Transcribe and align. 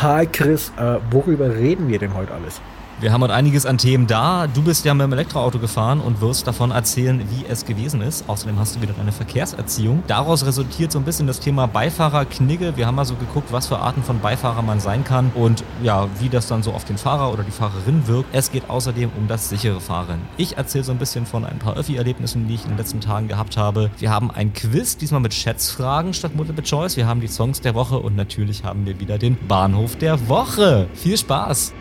Hi 0.00 0.26
Chris, 0.26 0.70
äh, 0.76 1.00
worüber 1.10 1.56
reden 1.56 1.88
wir 1.88 1.98
denn 1.98 2.14
heute 2.14 2.32
alles? 2.32 2.60
Wir 3.00 3.12
haben 3.12 3.22
heute 3.22 3.32
einiges 3.32 3.64
an 3.64 3.78
Themen 3.78 4.08
da. 4.08 4.48
Du 4.48 4.60
bist 4.60 4.84
ja 4.84 4.92
mit 4.92 5.04
dem 5.04 5.12
Elektroauto 5.12 5.60
gefahren 5.60 6.00
und 6.00 6.20
wirst 6.20 6.48
davon 6.48 6.72
erzählen, 6.72 7.22
wie 7.30 7.46
es 7.48 7.64
gewesen 7.64 8.00
ist. 8.02 8.28
Außerdem 8.28 8.58
hast 8.58 8.74
du 8.74 8.82
wieder 8.82 8.92
deine 8.92 9.12
Verkehrserziehung. 9.12 10.02
Daraus 10.08 10.44
resultiert 10.44 10.90
so 10.90 10.98
ein 10.98 11.04
bisschen 11.04 11.28
das 11.28 11.38
Thema 11.38 11.68
Beifahrerknigge. 11.68 12.76
Wir 12.76 12.88
haben 12.88 12.96
mal 12.96 13.04
so 13.04 13.14
geguckt, 13.14 13.52
was 13.52 13.68
für 13.68 13.78
Arten 13.78 14.02
von 14.02 14.18
Beifahrer 14.18 14.62
man 14.62 14.80
sein 14.80 15.04
kann 15.04 15.30
und 15.36 15.62
ja, 15.80 16.08
wie 16.18 16.28
das 16.28 16.48
dann 16.48 16.64
so 16.64 16.72
auf 16.72 16.86
den 16.86 16.98
Fahrer 16.98 17.32
oder 17.32 17.44
die 17.44 17.52
Fahrerin 17.52 18.08
wirkt. 18.08 18.30
Es 18.32 18.50
geht 18.50 18.68
außerdem 18.68 19.12
um 19.16 19.28
das 19.28 19.48
sichere 19.48 19.80
Fahren. 19.80 20.18
Ich 20.36 20.56
erzähle 20.56 20.82
so 20.82 20.90
ein 20.90 20.98
bisschen 20.98 21.24
von 21.24 21.44
ein 21.44 21.60
paar 21.60 21.76
Öffi-Erlebnissen, 21.76 22.48
die 22.48 22.56
ich 22.56 22.64
in 22.64 22.70
den 22.70 22.78
letzten 22.78 23.00
Tagen 23.00 23.28
gehabt 23.28 23.56
habe. 23.56 23.92
Wir 23.98 24.10
haben 24.10 24.32
ein 24.32 24.52
Quiz, 24.52 24.96
diesmal 24.96 25.20
mit 25.20 25.34
Schätzfragen 25.34 26.14
statt 26.14 26.34
Multiple 26.34 26.64
Choice. 26.64 26.96
Wir 26.96 27.06
haben 27.06 27.20
die 27.20 27.28
Songs 27.28 27.60
der 27.60 27.76
Woche 27.76 28.00
und 28.00 28.16
natürlich 28.16 28.64
haben 28.64 28.86
wir 28.86 28.98
wieder 28.98 29.18
den 29.18 29.36
Bahnhof 29.46 29.94
der 29.94 30.28
Woche. 30.28 30.88
Viel 30.94 31.16
Spaß! 31.16 31.72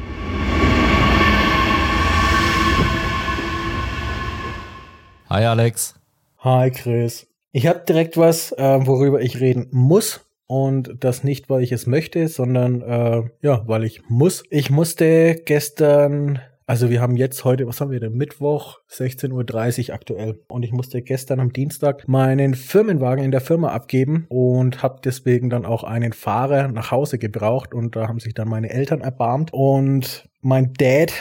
Hi 5.30 5.44
Alex. 5.44 5.94
Hi 6.40 6.72
Chris. 6.72 7.28
Ich 7.52 7.68
habe 7.68 7.84
direkt 7.86 8.16
was, 8.16 8.54
äh, 8.54 8.80
worüber 8.88 9.20
ich 9.20 9.42
reden 9.42 9.68
muss. 9.72 10.22
Und 10.46 11.04
das 11.04 11.26
nicht, 11.26 11.50
weil 11.50 11.64
ich 11.64 11.74
es 11.74 11.86
möchte, 11.86 12.30
sondern 12.30 12.82
äh, 12.82 13.24
ja, 13.42 13.68
weil 13.68 13.84
ich 13.84 14.10
muss. 14.10 14.44
Ich 14.50 14.70
musste 14.70 15.36
gestern, 15.36 16.40
also 16.66 16.90
wir 16.90 17.02
haben 17.02 17.18
jetzt 17.18 17.44
heute, 17.44 17.68
was 17.68 17.82
haben 17.82 17.92
wir 17.92 18.00
denn? 18.00 18.14
Mittwoch, 18.14 18.80
16.30 18.90 19.90
Uhr 19.90 19.96
aktuell. 19.96 20.40
Und 20.48 20.64
ich 20.64 20.72
musste 20.72 21.02
gestern 21.02 21.42
am 21.42 21.52
Dienstag 21.52 22.08
meinen 22.08 22.54
Firmenwagen 22.54 23.26
in 23.26 23.32
der 23.32 23.42
Firma 23.42 23.74
abgeben 23.74 24.28
und 24.30 24.82
habe 24.82 25.02
deswegen 25.04 25.50
dann 25.50 25.66
auch 25.66 25.84
einen 25.84 26.14
Fahrer 26.14 26.70
nach 26.70 26.92
Hause 26.92 27.18
gebraucht. 27.18 27.74
Und 27.74 27.98
da 27.98 28.08
haben 28.08 28.22
sich 28.22 28.34
dann 28.34 28.48
meine 28.48 28.70
Eltern 28.70 29.02
erbarmt. 29.02 29.52
Und 29.52 30.30
mein 30.40 30.72
Dad, 30.76 31.12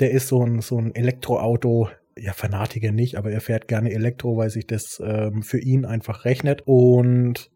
der 0.00 0.10
ist 0.10 0.26
so 0.26 0.44
ein, 0.44 0.62
so 0.62 0.78
ein 0.78 0.96
Elektroauto 0.96 1.90
ja, 2.16 2.32
Fanatiker 2.32 2.92
nicht, 2.92 3.16
aber 3.16 3.30
er 3.30 3.40
fährt 3.40 3.68
gerne 3.68 3.92
Elektro, 3.92 4.36
weil 4.36 4.50
sich 4.50 4.66
das 4.66 5.02
ähm, 5.04 5.42
für 5.42 5.58
ihn 5.58 5.84
einfach 5.84 6.24
rechnet. 6.24 6.62
Und 6.66 7.50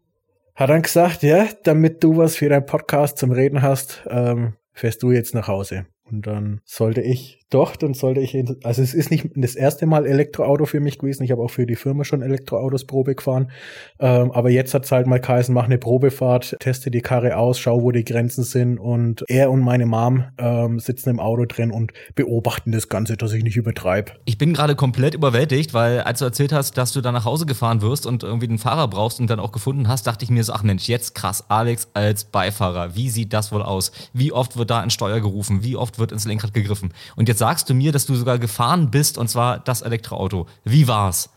hat 0.55 0.69
dann 0.69 0.81
gesagt, 0.81 1.23
ja, 1.23 1.47
damit 1.63 2.03
du 2.03 2.17
was 2.17 2.35
für 2.35 2.49
deinen 2.49 2.65
Podcast 2.65 3.17
zum 3.17 3.31
Reden 3.31 3.61
hast, 3.61 4.03
ähm, 4.09 4.53
fährst 4.73 5.03
du 5.03 5.11
jetzt 5.11 5.35
nach 5.35 5.47
Hause. 5.47 5.85
Und 6.03 6.25
dann 6.25 6.61
sollte 6.65 7.01
ich, 7.01 7.36
doch, 7.49 7.77
dann 7.77 7.93
sollte 7.93 8.19
ich, 8.19 8.35
also 8.63 8.81
es 8.81 8.93
ist 8.93 9.09
nicht 9.09 9.29
das 9.35 9.55
erste 9.55 9.85
Mal 9.85 10.05
Elektroauto 10.05 10.65
für 10.65 10.81
mich 10.81 10.99
gewesen. 10.99 11.23
Ich 11.23 11.31
habe 11.31 11.41
auch 11.41 11.49
für 11.49 11.65
die 11.65 11.77
Firma 11.77 12.03
schon 12.03 12.21
Elektroautos 12.21 12.85
Probe 12.85 13.15
gefahren. 13.15 13.51
Ähm, 13.99 14.31
aber 14.31 14.49
jetzt 14.49 14.73
hat 14.73 14.83
es 14.83 14.91
halt 14.91 15.07
mal 15.07 15.19
geheißen, 15.19 15.53
mach 15.53 15.65
eine 15.65 15.77
Probefahrt, 15.77 16.57
teste 16.59 16.91
die 16.91 17.01
Karre 17.01 17.37
aus, 17.37 17.59
schau, 17.59 17.83
wo 17.83 17.91
die 17.91 18.03
Grenzen 18.03 18.43
sind. 18.43 18.79
Und 18.79 19.23
er 19.29 19.49
und 19.49 19.61
meine 19.61 19.85
Mom 19.85 20.25
ähm, 20.37 20.79
sitzen 20.79 21.09
im 21.09 21.19
Auto 21.21 21.45
drin 21.45 21.71
und 21.71 21.93
beobachten 22.15 22.73
das 22.73 22.89
Ganze, 22.89 23.15
dass 23.15 23.31
ich 23.31 23.43
nicht 23.43 23.55
übertreibe. 23.55 24.11
Ich 24.25 24.37
bin 24.37 24.53
gerade 24.53 24.75
komplett 24.75 25.13
überwältigt, 25.13 25.73
weil 25.73 26.01
als 26.01 26.19
du 26.19 26.25
erzählt 26.25 26.51
hast, 26.51 26.77
dass 26.77 26.91
du 26.91 26.99
dann 26.99 27.13
nach 27.13 27.25
Hause 27.25 27.45
gefahren 27.45 27.81
wirst 27.81 28.05
und 28.05 28.23
irgendwie 28.23 28.47
einen 28.47 28.57
Fahrer 28.57 28.89
brauchst 28.89 29.21
und 29.21 29.29
dann 29.29 29.39
auch 29.39 29.53
gefunden 29.53 29.87
hast, 29.87 30.05
dachte 30.05 30.25
ich 30.25 30.31
mir 30.31 30.43
so, 30.43 30.51
ach 30.51 30.63
Mensch, 30.63 30.89
jetzt 30.89 31.15
krass, 31.15 31.45
Alex 31.47 31.87
als 31.93 32.25
Beifahrer. 32.25 32.95
Wie 32.95 33.09
sieht 33.09 33.31
das 33.31 33.53
wohl 33.53 33.61
aus? 33.61 33.93
Wie 34.11 34.33
oft 34.33 34.57
wird 34.57 34.69
da 34.69 34.81
ein 34.81 34.89
Steuer 34.89 35.21
gerufen? 35.21 35.63
Wie 35.63 35.77
oft 35.77 35.97
wird 35.97 36.11
ins 36.11 36.25
Lenkrad 36.25 36.53
gegriffen. 36.53 36.93
Und 37.15 37.29
jetzt 37.29 37.36
sagst 37.37 37.69
du 37.69 37.73
mir, 37.73 37.91
dass 37.91 38.05
du 38.05 38.15
sogar 38.15 38.39
gefahren 38.39 38.91
bist 38.91 39.17
und 39.17 39.29
zwar 39.29 39.59
das 39.59 39.81
Elektroauto. 39.81 40.47
Wie 40.63 40.87
war's? 40.87 41.29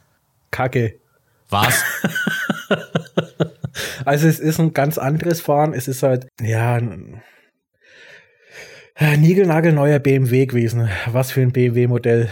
Kacke. 0.50 1.00
Was? 1.48 1.84
also 4.04 4.28
es 4.28 4.40
ist 4.40 4.58
ein 4.60 4.72
ganz 4.72 4.98
anderes 4.98 5.40
Fahren. 5.40 5.74
Es 5.74 5.88
ist 5.88 6.02
halt, 6.02 6.26
ja, 6.40 6.74
ein 6.74 7.22
niegelnagelneuer 9.20 9.98
BMW 9.98 10.46
gewesen. 10.46 10.88
Was 11.06 11.32
für 11.32 11.40
ein 11.40 11.52
BMW-Modell? 11.52 12.28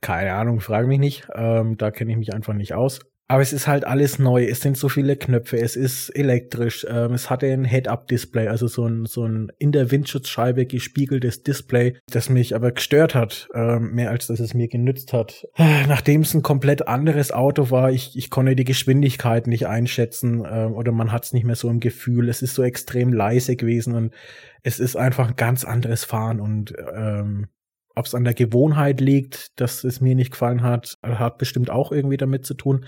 Keine 0.00 0.34
Ahnung, 0.34 0.60
frage 0.60 0.86
mich 0.86 0.98
nicht. 0.98 1.28
Ähm, 1.34 1.76
da 1.76 1.90
kenne 1.90 2.12
ich 2.12 2.16
mich 2.16 2.32
einfach 2.32 2.54
nicht 2.54 2.74
aus. 2.74 3.00
Aber 3.28 3.42
es 3.42 3.52
ist 3.52 3.66
halt 3.66 3.84
alles 3.84 4.20
neu. 4.20 4.44
Es 4.44 4.60
sind 4.60 4.76
so 4.76 4.88
viele 4.88 5.16
Knöpfe. 5.16 5.58
Es 5.58 5.74
ist 5.74 6.10
elektrisch. 6.10 6.86
Ähm, 6.88 7.12
es 7.12 7.28
hatte 7.28 7.46
ein 7.46 7.64
Head-Up-Display, 7.64 8.46
also 8.46 8.68
so 8.68 8.86
ein, 8.86 9.04
so 9.06 9.24
ein 9.26 9.50
in 9.58 9.72
der 9.72 9.90
Windschutzscheibe 9.90 10.66
gespiegeltes 10.66 11.42
Display, 11.42 11.96
das 12.08 12.28
mich 12.28 12.54
aber 12.54 12.70
gestört 12.70 13.16
hat, 13.16 13.48
ähm, 13.52 13.92
mehr 13.94 14.10
als 14.10 14.28
dass 14.28 14.38
es 14.38 14.54
mir 14.54 14.68
genützt 14.68 15.12
hat. 15.12 15.48
Nachdem 15.88 16.20
es 16.20 16.34
ein 16.34 16.42
komplett 16.42 16.86
anderes 16.86 17.32
Auto 17.32 17.70
war, 17.70 17.90
ich, 17.90 18.16
ich 18.16 18.30
konnte 18.30 18.54
die 18.54 18.64
Geschwindigkeit 18.64 19.48
nicht 19.48 19.66
einschätzen 19.66 20.46
ähm, 20.48 20.74
oder 20.74 20.92
man 20.92 21.10
hat 21.10 21.24
es 21.24 21.32
nicht 21.32 21.44
mehr 21.44 21.56
so 21.56 21.68
im 21.68 21.80
Gefühl. 21.80 22.28
Es 22.28 22.42
ist 22.42 22.54
so 22.54 22.62
extrem 22.62 23.12
leise 23.12 23.56
gewesen 23.56 23.94
und 23.94 24.14
es 24.62 24.78
ist 24.78 24.96
einfach 24.96 25.28
ein 25.28 25.36
ganz 25.36 25.64
anderes 25.64 26.04
Fahren 26.04 26.40
und 26.40 26.74
ähm, 26.94 27.48
ob 27.96 28.06
es 28.06 28.14
an 28.14 28.24
der 28.24 28.34
Gewohnheit 28.34 29.00
liegt, 29.00 29.58
dass 29.60 29.82
es 29.82 30.00
mir 30.00 30.14
nicht 30.14 30.30
gefallen 30.30 30.62
hat, 30.62 30.98
hat 31.02 31.38
bestimmt 31.38 31.70
auch 31.70 31.90
irgendwie 31.90 32.18
damit 32.18 32.46
zu 32.46 32.54
tun. 32.54 32.84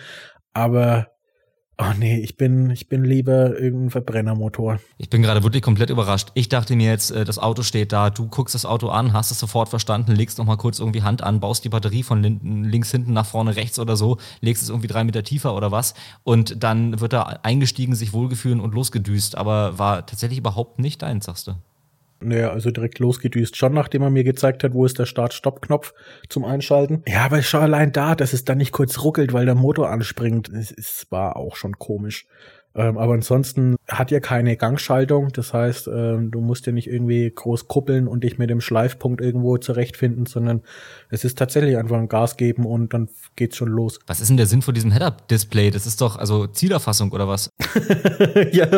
Aber 0.53 1.09
Oh 1.81 1.93
nee, 1.97 2.19
ich 2.19 2.37
bin, 2.37 2.71
ich 2.71 2.89
bin 2.89 3.05
lieber 3.05 3.57
irgendein 3.57 3.91
Verbrennermotor. 3.91 4.81
Ich 4.97 5.09
bin 5.11 5.23
gerade 5.23 5.45
wirklich 5.45 5.63
komplett 5.63 5.91
überrascht. 5.91 6.31
Ich 6.35 6.49
dachte 6.49 6.75
mir 6.75 6.91
jetzt, 6.91 7.13
äh, 7.13 7.25
das 7.25 7.39
Auto 7.39 7.63
steht 7.63 7.93
da, 7.93 8.11
du 8.11 8.27
guckst 8.27 8.57
das 8.57 8.67
Auto 8.67 8.89
an, 8.89 9.13
hast 9.13 9.31
es 9.31 9.39
sofort 9.39 9.69
verstanden, 9.69 10.11
legst 10.11 10.39
nochmal 10.39 10.57
kurz 10.57 10.81
irgendwie 10.81 11.03
Hand 11.03 11.23
an, 11.23 11.39
baust 11.39 11.65
die 11.65 11.69
Batterie 11.69 12.03
von 12.03 12.21
links 12.21 12.91
hinten 12.91 13.13
nach 13.13 13.27
vorne 13.27 13.55
rechts 13.55 13.79
oder 13.79 13.95
so, 13.95 14.17
legst 14.41 14.65
es 14.65 14.71
irgendwie 14.71 14.89
drei 14.89 15.05
Meter 15.05 15.23
tiefer 15.23 15.55
oder 15.55 15.71
was 15.71 15.95
und 16.25 16.65
dann 16.65 16.99
wird 16.99 17.13
er 17.13 17.45
eingestiegen, 17.45 17.95
sich 17.95 18.13
wohlgefühlen 18.13 18.59
und 18.59 18.75
losgedüst, 18.75 19.39
aber 19.39 19.79
war 19.79 20.05
tatsächlich 20.05 20.41
überhaupt 20.41 20.81
nicht 20.81 21.03
dein, 21.03 21.21
sagst 21.21 21.47
du. 21.47 21.53
Naja, 22.21 22.51
also 22.51 22.71
direkt 22.71 22.99
losgedüst. 22.99 23.57
Schon 23.57 23.75
nachdem 23.75 24.03
er 24.03 24.11
mir 24.11 24.25
gezeigt 24.25 24.65
hat, 24.65 24.75
wo 24.75 24.85
ist 24.85 24.99
der 24.99 25.07
Start-Stopp-Knopf 25.07 25.95
zum 26.29 26.45
Einschalten. 26.45 27.03
Ja, 27.07 27.25
aber 27.25 27.43
schon 27.43 27.63
allein 27.63 27.93
da, 27.93 28.15
dass 28.15 28.33
es 28.33 28.45
dann 28.45 28.59
nicht 28.59 28.73
kurz 28.73 29.03
ruckelt, 29.03 29.33
weil 29.33 29.47
der 29.47 29.55
Motor 29.55 29.91
anspringt, 29.91 30.49
es, 30.49 30.73
es 30.73 31.07
war 31.11 31.37
auch 31.37 31.55
schon 31.57 31.79
komisch. 31.79 32.27
Ähm, 32.79 32.97
aber 32.97 33.15
ansonsten 33.15 33.75
hat 33.89 34.13
ja 34.13 34.21
keine 34.21 34.57
Gangschaltung. 34.57 35.31
Das 35.33 35.53
heißt, 35.53 35.89
ähm, 35.89 36.31
du 36.31 36.41
musst 36.41 36.65
ja 36.67 36.73
nicht 36.73 36.87
irgendwie 36.87 37.29
groß 37.29 37.67
kuppeln 37.67 38.07
und 38.07 38.23
dich 38.23 38.39
mit 38.39 38.51
dem 38.51 38.61
Schleifpunkt 38.61 39.21
irgendwo 39.21 39.59
zurechtfinden, 39.59 40.27
sondern 40.27 40.63
es 41.11 41.25
ist 41.25 41.37
tatsächlich 41.37 41.77
einfach 41.77 41.97
ein 41.97 42.09
Gas 42.09 42.37
geben 42.37 42.65
und 42.65 42.95
dann 42.95 43.09
geht's 43.35 43.57
schon 43.57 43.69
los. 43.69 43.99
Was 44.07 44.21
ist 44.21 44.29
denn 44.29 44.37
der 44.37 44.47
Sinn 44.47 44.63
von 44.63 44.75
diesem 44.75 44.93
Head-Up-Display? 44.93 45.73
Das 45.73 45.89
ist 45.89 46.01
doch 46.01 46.17
also 46.17 46.47
Zielerfassung 46.47 47.11
oder 47.11 47.27
was? 47.27 47.51
ja, 48.53 48.69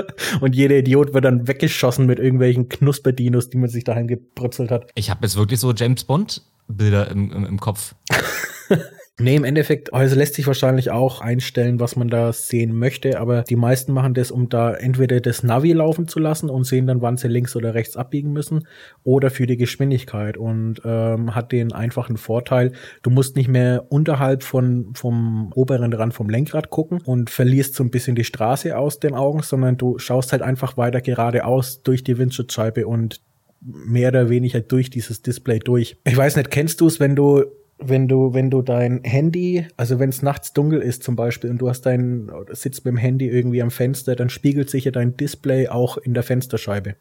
und 0.40 0.54
jeder 0.54 0.78
Idiot 0.78 1.12
wird 1.12 1.26
dann 1.26 1.46
weggeschossen 1.46 2.06
mit 2.06 2.18
irgendwelchen 2.18 2.70
Knusperdinos, 2.70 3.50
die 3.50 3.58
man 3.58 3.68
sich 3.68 3.84
daheim 3.84 4.06
gebrützelt 4.06 4.70
hat. 4.70 4.90
Ich 4.94 5.10
habe 5.10 5.26
jetzt 5.26 5.36
wirklich 5.36 5.60
so 5.60 5.74
James 5.74 6.04
Bond 6.04 6.42
Bilder 6.68 7.10
im, 7.10 7.30
im, 7.32 7.44
im 7.44 7.60
Kopf. 7.60 7.94
Nee, 9.18 9.36
im 9.36 9.44
Endeffekt, 9.44 9.92
also 9.92 10.16
lässt 10.16 10.34
sich 10.34 10.46
wahrscheinlich 10.46 10.90
auch 10.90 11.20
einstellen, 11.20 11.78
was 11.78 11.94
man 11.94 12.08
da 12.08 12.32
sehen 12.32 12.72
möchte, 12.72 13.20
aber 13.20 13.42
die 13.42 13.56
meisten 13.56 13.92
machen 13.92 14.14
das, 14.14 14.30
um 14.30 14.48
da 14.48 14.72
entweder 14.72 15.20
das 15.20 15.42
Navi 15.42 15.72
laufen 15.72 16.08
zu 16.08 16.18
lassen 16.18 16.48
und 16.48 16.64
sehen 16.64 16.86
dann, 16.86 17.02
wann 17.02 17.18
sie 17.18 17.28
links 17.28 17.54
oder 17.54 17.74
rechts 17.74 17.98
abbiegen 17.98 18.32
müssen 18.32 18.66
oder 19.04 19.28
für 19.28 19.46
die 19.46 19.58
Geschwindigkeit 19.58 20.38
und 20.38 20.80
ähm, 20.86 21.34
hat 21.34 21.52
den 21.52 21.72
einfachen 21.72 22.16
Vorteil, 22.16 22.72
du 23.02 23.10
musst 23.10 23.36
nicht 23.36 23.48
mehr 23.48 23.84
unterhalb 23.90 24.42
von, 24.42 24.94
vom 24.94 25.52
oberen 25.54 25.92
Rand 25.92 26.14
vom 26.14 26.30
Lenkrad 26.30 26.70
gucken 26.70 27.02
und 27.04 27.28
verlierst 27.28 27.74
so 27.74 27.84
ein 27.84 27.90
bisschen 27.90 28.16
die 28.16 28.24
Straße 28.24 28.76
aus 28.76 29.00
den 29.00 29.14
Augen, 29.14 29.42
sondern 29.42 29.76
du 29.76 29.98
schaust 29.98 30.32
halt 30.32 30.40
einfach 30.40 30.78
weiter 30.78 31.02
geradeaus 31.02 31.82
durch 31.82 32.02
die 32.02 32.16
Windschutzscheibe 32.16 32.86
und 32.86 33.20
mehr 33.60 34.08
oder 34.08 34.30
weniger 34.30 34.60
durch 34.60 34.88
dieses 34.88 35.20
Display 35.20 35.58
durch. 35.58 35.98
Ich 36.04 36.16
weiß 36.16 36.36
nicht, 36.36 36.50
kennst 36.50 36.80
du 36.80 36.86
es, 36.86 37.00
wenn 37.00 37.14
du 37.14 37.44
wenn 37.80 38.08
du, 38.08 38.34
wenn 38.34 38.50
du 38.50 38.62
dein 38.62 39.02
Handy, 39.04 39.66
also 39.76 39.98
wenn 39.98 40.10
es 40.10 40.22
nachts 40.22 40.52
dunkel 40.52 40.80
ist 40.80 41.02
zum 41.02 41.16
Beispiel 41.16 41.50
und 41.50 41.58
du 41.58 41.68
hast 41.68 41.82
dein, 41.82 42.30
sitzt 42.50 42.84
mit 42.84 42.92
dem 42.92 42.98
Handy 42.98 43.28
irgendwie 43.28 43.62
am 43.62 43.70
Fenster, 43.70 44.16
dann 44.16 44.30
spiegelt 44.30 44.70
sich 44.70 44.84
ja 44.84 44.90
dein 44.90 45.16
Display 45.16 45.68
auch 45.68 45.96
in 45.96 46.14
der 46.14 46.22
Fensterscheibe. 46.22 46.96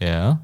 Ja. 0.00 0.40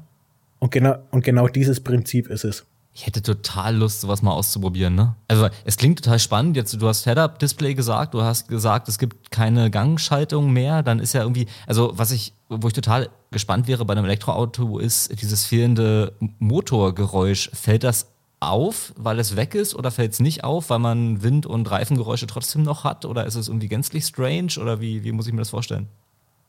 Und 0.59 0.71
genau, 0.71 0.95
und 1.11 1.23
genau 1.23 1.47
dieses 1.47 1.81
Prinzip 1.81 2.27
ist 2.29 2.45
es. 2.45 2.65
Ich 2.97 3.05
hätte 3.05 3.21
total 3.21 3.75
Lust, 3.75 3.99
sowas 3.99 4.21
mal 4.21 4.31
auszuprobieren, 4.31 4.95
ne? 4.95 5.17
Also, 5.27 5.49
es 5.65 5.75
klingt 5.75 6.01
total 6.01 6.17
spannend. 6.17 6.55
Jetzt, 6.55 6.81
du 6.81 6.87
hast 6.87 7.03
Head-Up-Display 7.03 7.73
gesagt, 7.73 8.13
du 8.13 8.21
hast 8.21 8.47
gesagt, 8.47 8.87
es 8.87 8.97
gibt 8.97 9.31
keine 9.31 9.69
Gangschaltung 9.69 10.53
mehr. 10.53 10.81
Dann 10.81 10.99
ist 10.99 11.11
ja 11.11 11.23
irgendwie, 11.23 11.47
also, 11.67 11.91
was 11.95 12.11
ich, 12.11 12.33
wo 12.47 12.67
ich 12.67 12.73
total 12.73 13.09
gespannt 13.31 13.67
wäre 13.67 13.83
bei 13.83 13.91
einem 13.91 14.05
Elektroauto, 14.05 14.79
ist 14.79 15.21
dieses 15.21 15.43
fehlende 15.43 16.13
Motorgeräusch. 16.39 17.51
Fällt 17.53 17.83
das 17.83 18.14
auf, 18.49 18.93
weil 18.97 19.19
es 19.19 19.35
weg 19.35 19.55
ist 19.55 19.75
oder 19.75 19.91
fällt 19.91 20.13
es 20.13 20.19
nicht 20.19 20.43
auf, 20.43 20.69
weil 20.69 20.79
man 20.79 21.23
Wind- 21.23 21.45
und 21.45 21.69
Reifengeräusche 21.69 22.27
trotzdem 22.27 22.63
noch 22.63 22.83
hat? 22.83 23.05
Oder 23.05 23.25
ist 23.25 23.35
es 23.35 23.47
irgendwie 23.47 23.67
gänzlich 23.67 24.05
strange 24.05 24.53
oder 24.61 24.81
wie, 24.81 25.03
wie 25.03 25.11
muss 25.11 25.27
ich 25.27 25.33
mir 25.33 25.41
das 25.41 25.49
vorstellen? 25.49 25.87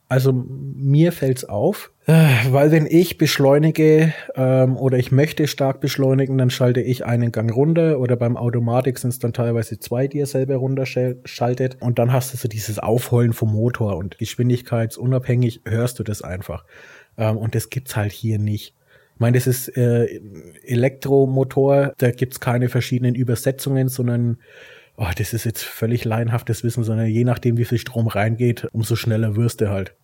Also 0.09 0.31
mir 0.31 1.11
fällt's 1.11 1.43
auf, 1.43 1.91
äh, 2.05 2.29
weil 2.51 2.71
wenn 2.71 2.85
ich 2.85 3.17
beschleunige 3.17 4.13
ähm, 4.35 4.77
oder 4.77 4.97
ich 4.97 5.11
möchte 5.11 5.47
stark 5.47 5.81
beschleunigen, 5.81 6.37
dann 6.37 6.49
schalte 6.49 6.79
ich 6.79 7.05
einen 7.05 7.33
Gang 7.33 7.53
runter 7.53 7.99
oder 7.99 8.15
beim 8.15 8.37
Automatik 8.37 8.99
sind 8.99 9.09
es 9.09 9.19
dann 9.19 9.33
teilweise 9.33 9.79
zwei, 9.79 10.07
die 10.07 10.19
er 10.19 10.25
selber 10.25 10.55
runterschaltet 10.55 11.81
und 11.81 11.99
dann 11.99 12.13
hast 12.13 12.33
du 12.33 12.37
so 12.37 12.47
dieses 12.47 12.79
Aufheulen 12.79 13.33
vom 13.33 13.51
Motor 13.51 13.97
und 13.97 14.17
geschwindigkeitsunabhängig 14.17 15.61
hörst 15.65 15.99
du 15.99 16.03
das 16.03 16.21
einfach. 16.21 16.63
Ähm, 17.17 17.35
und 17.35 17.53
das 17.53 17.69
gibt's 17.69 17.97
halt 17.97 18.13
hier 18.13 18.39
nicht. 18.39 18.76
Ich 19.17 19.19
meine, 19.19 19.35
das 19.35 19.47
ist 19.47 19.75
äh, 19.75 20.21
Elektromotor, 20.63 21.91
da 21.97 22.11
gibt's 22.11 22.39
keine 22.39 22.69
verschiedenen 22.69 23.15
Übersetzungen, 23.15 23.89
sondern 23.89 24.37
oh, 24.95 25.07
das 25.17 25.33
ist 25.33 25.43
jetzt 25.43 25.63
völlig 25.63 26.05
laienhaftes 26.05 26.63
Wissen, 26.63 26.83
sondern 26.83 27.07
je 27.07 27.23
nachdem, 27.23 27.57
wie 27.57 27.65
viel 27.65 27.79
Strom 27.79 28.05
reingeht, 28.05 28.67
umso 28.73 28.95
schneller 28.95 29.35
wirst 29.35 29.61
du 29.61 29.71
halt. 29.71 29.95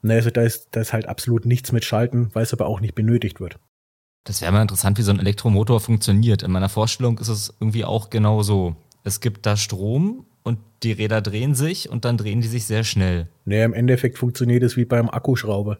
Ne, 0.00 0.14
also 0.14 0.30
da 0.30 0.40
ist, 0.40 0.68
da 0.70 0.80
ist 0.80 0.94
halt 0.94 1.06
absolut 1.06 1.44
nichts 1.44 1.70
mit 1.70 1.84
Schalten, 1.84 2.30
weil 2.32 2.44
es 2.44 2.54
aber 2.54 2.64
auch 2.64 2.80
nicht 2.80 2.94
benötigt 2.94 3.40
wird. 3.40 3.58
Das 4.24 4.40
wäre 4.40 4.52
mal 4.52 4.62
interessant, 4.62 4.96
wie 4.96 5.02
so 5.02 5.12
ein 5.12 5.20
Elektromotor 5.20 5.78
funktioniert. 5.78 6.42
In 6.42 6.50
meiner 6.50 6.70
Vorstellung 6.70 7.18
ist 7.18 7.28
es 7.28 7.52
irgendwie 7.60 7.84
auch 7.84 8.08
genau 8.08 8.40
so. 8.40 8.74
Es 9.04 9.20
gibt 9.20 9.44
da 9.44 9.58
Strom 9.58 10.24
und 10.44 10.60
die 10.82 10.92
Räder 10.92 11.20
drehen 11.20 11.54
sich 11.54 11.90
und 11.90 12.06
dann 12.06 12.16
drehen 12.16 12.40
die 12.40 12.48
sich 12.48 12.64
sehr 12.64 12.84
schnell. 12.84 13.28
Ne, 13.44 13.64
im 13.64 13.74
Endeffekt 13.74 14.16
funktioniert 14.16 14.62
es 14.62 14.78
wie 14.78 14.86
beim 14.86 15.10
Akkuschrauber. 15.10 15.76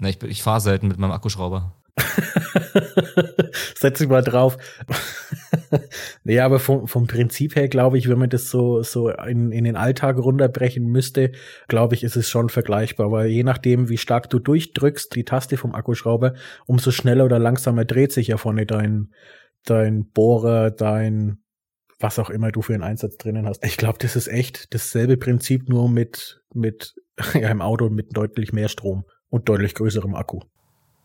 Na, 0.00 0.08
ich, 0.08 0.20
ich 0.24 0.42
fahre 0.42 0.60
selten 0.60 0.88
mit 0.88 0.98
meinem 0.98 1.12
Akkuschrauber. 1.12 1.72
Setz 3.74 3.98
dich 3.98 4.08
mal 4.08 4.22
drauf. 4.22 4.56
ja, 6.24 6.44
aber 6.44 6.58
vom, 6.58 6.86
vom 6.86 7.06
Prinzip 7.06 7.56
her 7.56 7.68
glaube 7.68 7.98
ich, 7.98 8.08
wenn 8.08 8.18
man 8.18 8.30
das 8.30 8.50
so, 8.50 8.82
so 8.82 9.10
in, 9.10 9.52
in 9.52 9.64
den 9.64 9.76
Alltag 9.76 10.18
runterbrechen 10.18 10.84
müsste, 10.84 11.32
glaube 11.68 11.94
ich, 11.94 12.04
ist 12.04 12.16
es 12.16 12.28
schon 12.28 12.48
vergleichbar, 12.48 13.10
weil 13.10 13.28
je 13.28 13.44
nachdem, 13.44 13.88
wie 13.88 13.98
stark 13.98 14.30
du 14.30 14.38
durchdrückst, 14.38 15.14
die 15.14 15.24
Taste 15.24 15.56
vom 15.56 15.74
Akkuschrauber, 15.74 16.34
umso 16.66 16.90
schneller 16.90 17.24
oder 17.24 17.38
langsamer 17.38 17.84
dreht 17.84 18.12
sich 18.12 18.28
ja 18.28 18.36
vorne 18.36 18.66
dein, 18.66 19.12
dein 19.64 20.10
Bohrer, 20.10 20.70
dein, 20.70 21.38
was 21.98 22.18
auch 22.18 22.30
immer 22.30 22.52
du 22.52 22.62
für 22.62 22.74
einen 22.74 22.82
Einsatz 22.82 23.16
drinnen 23.16 23.46
hast. 23.46 23.64
Ich 23.64 23.76
glaube, 23.76 23.98
das 24.00 24.16
ist 24.16 24.28
echt 24.28 24.72
dasselbe 24.74 25.16
Prinzip, 25.16 25.68
nur 25.68 25.88
mit, 25.88 26.42
mit, 26.54 26.94
ja, 27.34 27.48
im 27.48 27.62
Auto 27.62 27.90
mit 27.90 28.16
deutlich 28.16 28.52
mehr 28.52 28.68
Strom 28.68 29.04
und 29.30 29.48
deutlich 29.48 29.74
größerem 29.74 30.14
Akku. 30.14 30.40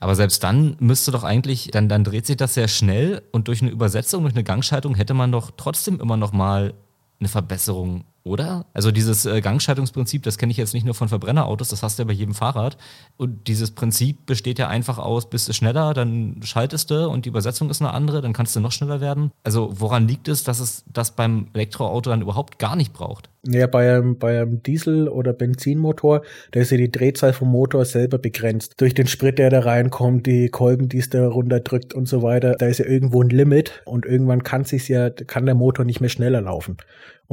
Aber 0.03 0.15
selbst 0.15 0.43
dann 0.43 0.75
müsste 0.81 1.11
doch 1.11 1.23
eigentlich, 1.23 1.69
dann, 1.71 1.87
dann 1.87 2.03
dreht 2.03 2.25
sich 2.25 2.35
das 2.35 2.55
sehr 2.55 2.67
schnell 2.67 3.21
und 3.31 3.47
durch 3.47 3.61
eine 3.61 3.71
Übersetzung, 3.71 4.23
durch 4.23 4.35
eine 4.35 4.43
Gangschaltung 4.43 4.95
hätte 4.95 5.13
man 5.13 5.31
doch 5.31 5.51
trotzdem 5.55 6.01
immer 6.01 6.17
noch 6.17 6.33
mal 6.33 6.73
eine 7.21 7.29
Verbesserung 7.29 8.03
oder? 8.23 8.65
Also 8.73 8.91
dieses 8.91 9.25
äh, 9.25 9.41
Gangschaltungsprinzip, 9.41 10.23
das 10.23 10.37
kenne 10.37 10.51
ich 10.51 10.57
jetzt 10.57 10.73
nicht 10.73 10.85
nur 10.85 10.93
von 10.93 11.09
Verbrennerautos, 11.09 11.69
das 11.69 11.83
hast 11.83 11.99
du 11.99 12.03
ja 12.03 12.07
bei 12.07 12.13
jedem 12.13 12.33
Fahrrad. 12.33 12.77
Und 13.17 13.47
dieses 13.47 13.71
Prinzip 13.71 14.25
besteht 14.25 14.59
ja 14.59 14.67
einfach 14.67 14.97
aus, 14.97 15.29
bist 15.29 15.49
du 15.49 15.53
schneller, 15.53 15.93
dann 15.93 16.39
schaltest 16.43 16.89
du 16.89 17.09
und 17.09 17.25
die 17.25 17.29
Übersetzung 17.29 17.69
ist 17.69 17.81
eine 17.81 17.93
andere, 17.93 18.21
dann 18.21 18.33
kannst 18.33 18.55
du 18.55 18.59
noch 18.59 18.71
schneller 18.71 19.01
werden. 19.01 19.31
Also 19.43 19.73
woran 19.73 20.07
liegt 20.07 20.27
es, 20.27 20.43
dass 20.43 20.59
es 20.59 20.85
das 20.91 21.11
beim 21.11 21.47
Elektroauto 21.53 22.09
dann 22.09 22.21
überhaupt 22.21 22.59
gar 22.59 22.75
nicht 22.75 22.93
braucht? 22.93 23.29
Ja, 23.45 23.67
bei 23.67 23.93
einem, 23.93 24.17
bei 24.17 24.39
einem 24.39 24.63
Diesel- 24.63 25.09
oder 25.09 25.33
Benzinmotor, 25.33 26.21
da 26.51 26.61
ist 26.61 26.71
ja 26.71 26.77
die 26.77 26.91
Drehzahl 26.91 27.33
vom 27.33 27.49
Motor 27.49 27.83
selber 27.83 28.17
begrenzt. 28.17 28.75
Durch 28.77 28.93
den 28.93 29.07
Sprit, 29.07 29.37
der 29.37 29.49
da 29.49 29.59
reinkommt, 29.59 30.25
die 30.27 30.47
Kolben, 30.47 30.87
die 30.87 30.99
es 30.99 31.09
da 31.09 31.27
runterdrückt 31.27 31.93
und 31.93 32.07
so 32.07 32.21
weiter, 32.21 32.55
da 32.57 32.67
ist 32.67 32.77
ja 32.77 32.85
irgendwo 32.85 33.21
ein 33.21 33.29
Limit 33.29 33.81
und 33.83 34.05
irgendwann 34.05 34.43
kann 34.43 34.63
sich 34.63 34.87
ja, 34.87 35.09
kann 35.09 35.45
der 35.45 35.55
Motor 35.55 35.83
nicht 35.83 35.99
mehr 35.99 36.09
schneller 36.09 36.39
laufen. 36.39 36.77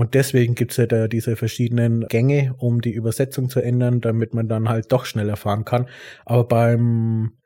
Und 0.00 0.14
deswegen 0.14 0.54
gibt's 0.54 0.78
ja 0.78 0.86
da 0.86 1.08
diese 1.08 1.36
verschiedenen 1.36 2.08
Gänge, 2.08 2.54
um 2.56 2.80
die 2.80 2.94
Übersetzung 2.94 3.50
zu 3.50 3.60
ändern, 3.60 4.00
damit 4.00 4.32
man 4.32 4.48
dann 4.48 4.70
halt 4.70 4.90
doch 4.92 5.04
schneller 5.04 5.36
fahren 5.36 5.66
kann. 5.66 5.90
Aber 6.24 6.44
beim 6.44 7.36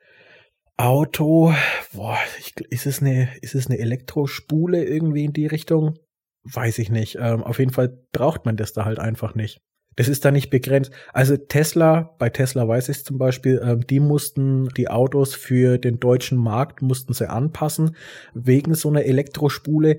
Auto, 0.77 1.53
boah, 1.91 2.17
ich, 2.39 2.53
ist 2.69 2.85
es 2.85 3.01
eine, 3.01 3.27
ist 3.41 3.55
es 3.55 3.67
eine 3.67 3.77
Elektrospule 3.77 4.85
irgendwie 4.85 5.25
in 5.25 5.33
die 5.33 5.47
Richtung? 5.47 5.99
Weiß 6.45 6.79
ich 6.79 6.89
nicht. 6.89 7.17
Ähm, 7.19 7.43
auf 7.43 7.59
jeden 7.59 7.73
Fall 7.73 7.89
braucht 8.13 8.45
man 8.45 8.55
das 8.55 8.71
da 8.71 8.85
halt 8.85 8.99
einfach 8.99 9.35
nicht. 9.35 9.59
Das 9.95 10.09
ist 10.09 10.25
da 10.25 10.31
nicht 10.31 10.49
begrenzt. 10.49 10.91
Also 11.13 11.37
Tesla, 11.37 12.13
bei 12.19 12.29
Tesla 12.29 12.67
weiß 12.67 12.89
ich 12.89 13.05
zum 13.05 13.17
Beispiel, 13.17 13.61
ähm, 13.63 13.87
die 13.87 13.99
mussten 13.99 14.69
die 14.75 14.89
Autos 14.89 15.35
für 15.35 15.77
den 15.77 15.99
deutschen 15.99 16.37
Markt 16.37 16.81
mussten 16.81 17.13
sie 17.13 17.29
anpassen 17.29 17.95
wegen 18.33 18.75
so 18.75 18.89
einer 18.89 19.03
Elektrospule. 19.03 19.97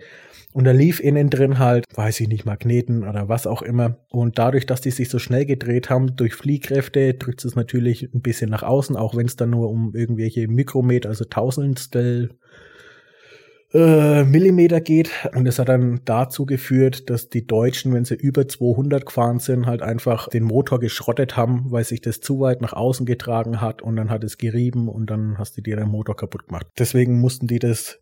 Und 0.53 0.65
da 0.65 0.71
lief 0.71 1.01
innen 1.01 1.29
drin 1.29 1.59
halt, 1.59 1.85
weiß 1.95 2.21
ich 2.21 2.29
nicht, 2.29 2.47
Magneten 2.47 3.07
oder 3.07 3.29
was 3.29 3.47
auch 3.47 3.61
immer. 3.61 3.99
Und 4.09 4.39
dadurch, 4.39 4.65
dass 4.65 4.81
die 4.81 4.91
sich 4.91 5.11
so 5.11 5.19
schnell 5.19 5.45
gedreht 5.45 5.91
haben, 5.91 6.17
durch 6.17 6.35
Fliehkräfte, 6.35 7.13
drückt 7.13 7.45
es 7.45 7.57
natürlich 7.57 8.09
ein 8.15 8.23
bisschen 8.23 8.49
nach 8.49 8.63
außen, 8.63 8.97
auch 8.97 9.15
wenn 9.15 9.27
es 9.27 9.37
dann 9.37 9.51
nur 9.51 9.69
um 9.69 9.95
irgendwelche 9.95 10.49
Mikrometer, 10.49 11.11
also 11.11 11.27
Tausendstel 11.27 12.31
äh, 13.77 14.25
Millimeter 14.25 14.81
geht. 14.81 15.11
Und 15.35 15.47
es 15.47 15.59
hat 15.59 15.69
dann 15.69 16.01
dazu 16.05 16.47
geführt, 16.47 17.11
dass 17.11 17.29
die 17.29 17.47
Deutschen, 17.47 17.93
wenn 17.93 18.05
sie 18.05 18.15
über 18.15 18.49
200 18.49 19.05
gefahren 19.05 19.39
sind, 19.39 19.67
halt 19.67 19.83
einfach 19.83 20.29
den 20.29 20.45
Motor 20.45 20.81
geschrottet 20.81 21.37
haben, 21.37 21.71
weil 21.71 21.85
sich 21.85 22.01
das 22.01 22.21
zu 22.21 22.41
weit 22.41 22.63
nach 22.63 22.73
außen 22.73 23.05
getragen 23.05 23.61
hat 23.61 23.83
und 23.83 23.97
dann 23.97 24.09
hat 24.11 24.25
es 24.25 24.39
gerieben 24.39 24.89
und 24.89 25.11
dann 25.11 25.37
hast 25.39 25.57
du 25.57 25.61
dir 25.61 25.77
den 25.77 25.89
Motor 25.89 26.17
kaputt 26.17 26.47
gemacht. 26.47 26.67
Deswegen 26.79 27.21
mussten 27.21 27.47
die 27.47 27.59
das 27.59 28.01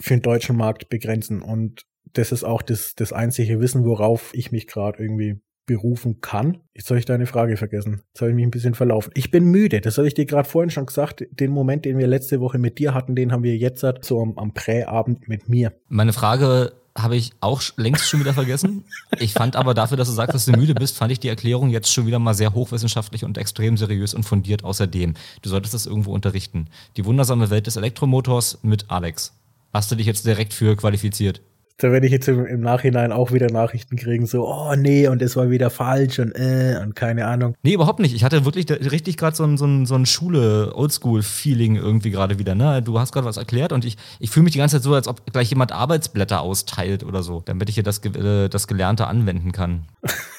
für 0.00 0.14
den 0.14 0.22
deutschen 0.22 0.56
Markt 0.56 0.88
begrenzen. 0.88 1.42
Und 1.42 1.82
das 2.14 2.32
ist 2.32 2.44
auch 2.44 2.62
das, 2.62 2.94
das 2.94 3.12
einzige 3.12 3.60
Wissen, 3.60 3.84
worauf 3.84 4.32
ich 4.32 4.52
mich 4.52 4.66
gerade 4.66 5.02
irgendwie 5.02 5.40
berufen 5.68 6.20
kann. 6.20 6.58
Jetzt 6.74 6.90
habe 6.90 6.98
ich 6.98 7.04
deine 7.04 7.26
Frage 7.26 7.56
vergessen. 7.56 8.02
Jetzt 8.08 8.20
habe 8.20 8.30
ich 8.30 8.34
mich 8.34 8.44
ein 8.44 8.50
bisschen 8.50 8.74
verlaufen. 8.74 9.12
Ich 9.14 9.30
bin 9.30 9.44
müde. 9.44 9.80
Das 9.80 9.98
habe 9.98 10.08
ich 10.08 10.14
dir 10.14 10.26
gerade 10.26 10.48
vorhin 10.48 10.70
schon 10.70 10.86
gesagt. 10.86 11.24
Den 11.30 11.52
Moment, 11.52 11.84
den 11.84 11.98
wir 11.98 12.08
letzte 12.08 12.40
Woche 12.40 12.58
mit 12.58 12.78
dir 12.80 12.94
hatten, 12.94 13.14
den 13.14 13.30
haben 13.30 13.44
wir 13.44 13.56
jetzt 13.56 13.84
so 14.00 14.20
am, 14.20 14.36
am 14.36 14.52
Präabend 14.52 15.28
mit 15.28 15.48
mir. 15.48 15.72
Meine 15.88 16.12
Frage 16.12 16.72
habe 16.96 17.14
ich 17.14 17.32
auch 17.40 17.62
längst 17.76 18.08
schon 18.08 18.18
wieder 18.18 18.34
vergessen. 18.34 18.84
Ich 19.20 19.32
fand 19.32 19.54
aber 19.54 19.74
dafür, 19.74 19.96
dass 19.96 20.08
du 20.08 20.14
sagst, 20.14 20.34
dass 20.34 20.46
du 20.46 20.52
müde 20.52 20.74
bist, 20.74 20.96
fand 20.96 21.12
ich 21.12 21.20
die 21.20 21.28
Erklärung 21.28 21.70
jetzt 21.70 21.92
schon 21.92 22.06
wieder 22.06 22.18
mal 22.18 22.34
sehr 22.34 22.54
hochwissenschaftlich 22.54 23.24
und 23.24 23.38
extrem 23.38 23.76
seriös 23.76 24.14
und 24.14 24.24
fundiert 24.24 24.64
außerdem. 24.64 25.14
Du 25.42 25.48
solltest 25.48 25.74
das 25.74 25.86
irgendwo 25.86 26.12
unterrichten. 26.12 26.66
Die 26.96 27.04
wundersame 27.04 27.50
Welt 27.50 27.66
des 27.68 27.76
Elektromotors 27.76 28.58
mit 28.62 28.90
Alex 28.90 29.34
hast 29.72 29.90
du 29.92 29.96
dich 29.96 30.06
jetzt 30.06 30.26
direkt 30.26 30.54
für 30.54 30.76
qualifiziert. 30.76 31.40
Da 31.80 31.92
werde 31.92 32.06
ich 32.06 32.12
jetzt 32.12 32.26
im, 32.26 32.44
im, 32.44 32.60
Nachhinein 32.60 33.12
auch 33.12 33.30
wieder 33.30 33.46
Nachrichten 33.52 33.94
kriegen, 33.94 34.26
so, 34.26 34.48
oh 34.48 34.74
nee, 34.74 35.06
und 35.06 35.22
es 35.22 35.36
war 35.36 35.48
wieder 35.48 35.70
falsch 35.70 36.18
und 36.18 36.32
äh, 36.32 36.76
und 36.82 36.96
keine 36.96 37.26
Ahnung. 37.26 37.54
Nee, 37.62 37.74
überhaupt 37.74 38.00
nicht. 38.00 38.16
Ich 38.16 38.24
hatte 38.24 38.44
wirklich 38.44 38.68
richtig 38.68 39.16
gerade 39.16 39.36
so 39.36 39.44
ein, 39.44 39.56
so 39.56 39.64
ein, 39.64 39.86
so 39.86 39.94
ein 39.94 40.04
Schule-Oldschool-Feeling 40.04 41.76
irgendwie 41.76 42.10
gerade 42.10 42.40
wieder. 42.40 42.56
Ne? 42.56 42.82
Du 42.82 42.98
hast 42.98 43.12
gerade 43.12 43.26
was 43.26 43.36
erklärt 43.36 43.72
und 43.72 43.84
ich, 43.84 43.96
ich 44.18 44.30
fühle 44.30 44.44
mich 44.44 44.54
die 44.54 44.58
ganze 44.58 44.76
Zeit 44.76 44.82
so, 44.82 44.92
als 44.92 45.06
ob 45.06 45.24
gleich 45.32 45.50
jemand 45.50 45.70
Arbeitsblätter 45.70 46.40
austeilt 46.40 47.04
oder 47.04 47.22
so, 47.22 47.42
damit 47.44 47.68
ich 47.68 47.76
hier 47.76 47.84
das, 47.84 48.04
äh, 48.04 48.48
das 48.48 48.66
Gelernte 48.66 49.06
anwenden 49.06 49.52
kann. 49.52 49.84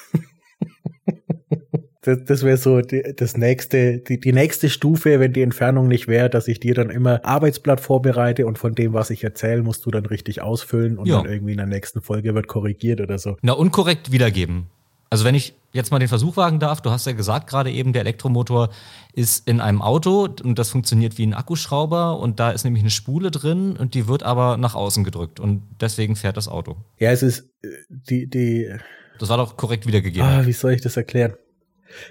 Das, 2.16 2.24
das 2.24 2.42
wäre 2.42 2.56
so 2.56 2.80
die, 2.80 3.14
das 3.16 3.36
nächste, 3.36 3.98
die, 3.98 4.18
die 4.18 4.32
nächste 4.32 4.68
Stufe, 4.68 5.20
wenn 5.20 5.32
die 5.32 5.42
Entfernung 5.42 5.88
nicht 5.88 6.08
wäre, 6.08 6.28
dass 6.28 6.48
ich 6.48 6.60
dir 6.60 6.74
dann 6.74 6.90
immer 6.90 7.24
Arbeitsblatt 7.24 7.80
vorbereite 7.80 8.46
und 8.46 8.58
von 8.58 8.74
dem, 8.74 8.92
was 8.92 9.10
ich 9.10 9.22
erzähle, 9.22 9.62
musst 9.62 9.86
du 9.86 9.90
dann 9.90 10.06
richtig 10.06 10.42
ausfüllen 10.42 10.98
und 10.98 11.06
ja. 11.06 11.22
dann 11.22 11.30
irgendwie 11.30 11.52
in 11.52 11.58
der 11.58 11.66
nächsten 11.66 12.02
Folge 12.02 12.34
wird 12.34 12.48
korrigiert 12.48 13.00
oder 13.00 13.18
so. 13.18 13.36
Na, 13.42 13.52
unkorrekt 13.52 14.12
wiedergeben. 14.12 14.66
Also 15.10 15.24
wenn 15.24 15.34
ich 15.34 15.54
jetzt 15.72 15.90
mal 15.90 15.98
den 15.98 16.08
Versuch 16.08 16.36
wagen 16.36 16.60
darf, 16.60 16.80
du 16.80 16.90
hast 16.90 17.06
ja 17.06 17.12
gesagt 17.12 17.48
gerade 17.48 17.70
eben, 17.70 17.92
der 17.92 18.02
Elektromotor 18.02 18.70
ist 19.12 19.48
in 19.48 19.60
einem 19.60 19.82
Auto 19.82 20.28
und 20.42 20.58
das 20.58 20.70
funktioniert 20.70 21.18
wie 21.18 21.26
ein 21.26 21.34
Akkuschrauber 21.34 22.18
und 22.20 22.38
da 22.38 22.50
ist 22.50 22.64
nämlich 22.64 22.82
eine 22.82 22.90
Spule 22.90 23.32
drin 23.32 23.76
und 23.76 23.94
die 23.94 24.06
wird 24.06 24.22
aber 24.22 24.56
nach 24.56 24.76
außen 24.76 25.02
gedrückt 25.02 25.40
und 25.40 25.62
deswegen 25.80 26.14
fährt 26.14 26.36
das 26.36 26.46
Auto. 26.46 26.76
Ja, 26.98 27.10
es 27.10 27.24
ist 27.24 27.50
äh, 27.62 27.68
die, 27.88 28.28
die. 28.28 28.72
Das 29.18 29.28
war 29.28 29.36
doch 29.36 29.56
korrekt 29.56 29.86
wiedergegeben. 29.86 30.28
Ah, 30.28 30.46
wie 30.46 30.52
soll 30.52 30.72
ich 30.72 30.80
das 30.80 30.96
erklären? 30.96 31.34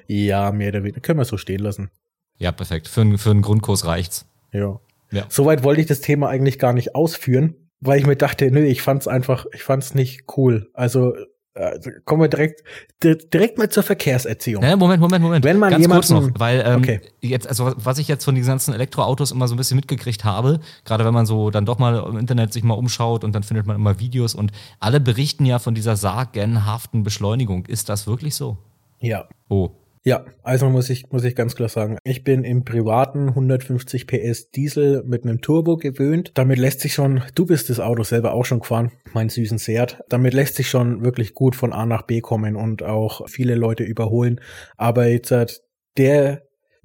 Ja, 0.07 0.51
mehr 0.51 0.69
oder 0.69 0.83
weniger. 0.83 1.01
Können 1.01 1.19
wir 1.19 1.25
so 1.25 1.37
stehen 1.37 1.59
lassen. 1.59 1.89
Ja, 2.37 2.51
perfekt. 2.51 2.87
Für, 2.87 3.17
für 3.17 3.31
einen 3.31 3.41
Grundkurs 3.41 3.85
reicht's. 3.85 4.25
Ja. 4.51 4.79
ja. 5.11 5.25
Soweit 5.29 5.63
wollte 5.63 5.81
ich 5.81 5.87
das 5.87 6.01
Thema 6.01 6.29
eigentlich 6.29 6.57
gar 6.57 6.73
nicht 6.73 6.95
ausführen, 6.95 7.55
weil 7.81 7.99
ich 7.99 8.05
mir 8.05 8.15
dachte, 8.15 8.49
nö, 8.49 8.63
ich 8.63 8.81
fand's 8.81 9.07
einfach, 9.07 9.45
ich 9.53 9.63
fand's 9.63 9.93
nicht 9.93 10.23
cool. 10.37 10.69
Also, 10.73 11.13
also 11.53 11.91
kommen 12.05 12.21
wir 12.21 12.29
direkt 12.29 12.63
direkt 13.03 13.57
mal 13.57 13.69
zur 13.69 13.83
Verkehrserziehung. 13.83 14.63
Ja, 14.63 14.75
Moment, 14.77 15.01
Moment, 15.01 15.23
Moment. 15.23 15.43
Wenn 15.43 15.57
man 15.57 15.71
Ganz 15.71 15.89
kurz 15.89 16.09
noch, 16.09 16.29
weil 16.35 16.63
ähm, 16.65 16.79
okay. 16.79 17.01
jetzt 17.21 17.47
also 17.47 17.73
was 17.75 17.97
ich 17.97 18.07
jetzt 18.07 18.23
von 18.23 18.35
diesen 18.35 18.49
ganzen 18.49 18.73
Elektroautos 18.73 19.31
immer 19.31 19.47
so 19.47 19.55
ein 19.55 19.57
bisschen 19.57 19.75
mitgekriegt 19.75 20.23
habe, 20.23 20.59
gerade 20.85 21.03
wenn 21.05 21.13
man 21.13 21.25
so 21.25 21.49
dann 21.49 21.65
doch 21.65 21.77
mal 21.77 22.01
im 22.07 22.17
Internet 22.17 22.53
sich 22.53 22.63
mal 22.63 22.75
umschaut 22.75 23.23
und 23.23 23.33
dann 23.33 23.43
findet 23.43 23.65
man 23.65 23.75
immer 23.75 23.99
Videos 23.99 24.35
und 24.35 24.51
alle 24.79 24.99
berichten 24.99 25.45
ja 25.45 25.59
von 25.59 25.75
dieser 25.75 25.97
sagenhaften 25.97 27.03
Beschleunigung. 27.03 27.65
Ist 27.65 27.89
das 27.89 28.07
wirklich 28.07 28.35
so? 28.35 28.57
Ja. 28.99 29.27
Oh. 29.49 29.71
Ja, 30.03 30.25
also 30.43 30.69
muss 30.69 30.89
ich, 30.89 31.11
muss 31.11 31.25
ich 31.25 31.35
ganz 31.35 31.55
klar 31.55 31.67
sagen, 31.67 31.97
ich 32.05 32.23
bin 32.23 32.45
im 32.45 32.63
privaten 32.63 33.29
150 33.29 34.07
PS 34.07 34.49
Diesel 34.49 35.03
mit 35.05 35.23
einem 35.23 35.41
Turbo 35.41 35.75
gewöhnt. 35.75 36.31
Damit 36.35 36.57
lässt 36.57 36.79
sich 36.79 36.93
schon, 36.93 37.21
du 37.35 37.45
bist 37.45 37.69
das 37.69 37.81
Auto 37.81 38.03
selber 38.03 38.33
auch 38.33 38.45
schon 38.45 38.61
gefahren, 38.61 38.91
mein 39.13 39.27
süßen 39.27 39.57
Seat. 39.57 40.01
Damit 40.07 40.33
lässt 40.33 40.55
sich 40.55 40.69
schon 40.69 41.03
wirklich 41.03 41.33
gut 41.33 41.55
von 41.55 41.73
A 41.73 41.85
nach 41.85 42.03
B 42.03 42.21
kommen 42.21 42.55
und 42.55 42.81
auch 42.81 43.27
viele 43.27 43.55
Leute 43.55 43.83
überholen. 43.83 44.39
Aber 44.77 45.05
jetzt 45.07 45.31
hat 45.31 45.61
der 45.97 46.43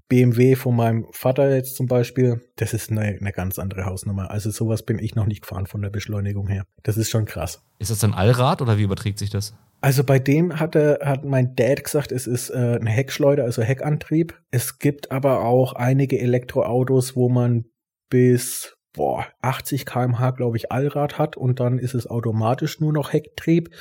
BMW 0.08 0.54
von 0.56 0.76
meinem 0.76 1.06
Vater 1.12 1.54
jetzt 1.54 1.76
zum 1.76 1.86
Beispiel, 1.86 2.40
das 2.56 2.74
ist 2.74 2.90
eine, 2.90 3.00
eine 3.00 3.32
ganz 3.32 3.58
andere 3.58 3.86
Hausnummer. 3.86 4.30
Also 4.30 4.50
sowas 4.50 4.82
bin 4.82 4.98
ich 4.98 5.14
noch 5.14 5.26
nicht 5.26 5.42
gefahren 5.42 5.66
von 5.66 5.82
der 5.82 5.90
Beschleunigung 5.90 6.48
her. 6.48 6.64
Das 6.82 6.96
ist 6.96 7.10
schon 7.10 7.24
krass. 7.24 7.62
Ist 7.78 7.90
das 7.90 8.04
ein 8.04 8.12
Allrad 8.12 8.60
oder 8.60 8.76
wie 8.76 8.82
überträgt 8.82 9.18
sich 9.18 9.30
das? 9.30 9.54
Also 9.84 10.02
bei 10.02 10.18
dem 10.18 10.58
hat, 10.58 10.76
er, 10.76 11.00
hat 11.04 11.26
mein 11.26 11.56
Dad 11.56 11.84
gesagt, 11.84 12.10
es 12.10 12.26
ist 12.26 12.48
äh, 12.48 12.78
ein 12.80 12.86
Heckschleuder, 12.86 13.44
also 13.44 13.60
Heckantrieb. 13.60 14.40
Es 14.50 14.78
gibt 14.78 15.12
aber 15.12 15.44
auch 15.44 15.74
einige 15.74 16.18
Elektroautos, 16.18 17.16
wo 17.16 17.28
man 17.28 17.66
bis 18.08 18.78
boah, 18.94 19.26
80 19.42 19.84
kmh, 19.84 20.30
glaube 20.30 20.56
ich, 20.56 20.72
Allrad 20.72 21.18
hat 21.18 21.36
und 21.36 21.60
dann 21.60 21.78
ist 21.78 21.92
es 21.92 22.06
automatisch 22.06 22.80
nur 22.80 22.94
noch 22.94 23.12
Hecktrieb. 23.12 23.74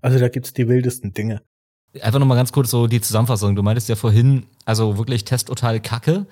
Also 0.00 0.20
da 0.20 0.28
gibt's 0.28 0.52
die 0.52 0.68
wildesten 0.68 1.12
Dinge. 1.12 1.42
Einfach 2.00 2.20
nochmal 2.20 2.36
ganz 2.36 2.52
kurz 2.52 2.70
so 2.70 2.86
die 2.86 3.00
Zusammenfassung. 3.00 3.56
Du 3.56 3.64
meintest 3.64 3.88
ja 3.88 3.96
vorhin, 3.96 4.46
also 4.64 4.96
wirklich 4.96 5.24
Testtotal 5.24 5.80
Kacke. 5.80 6.28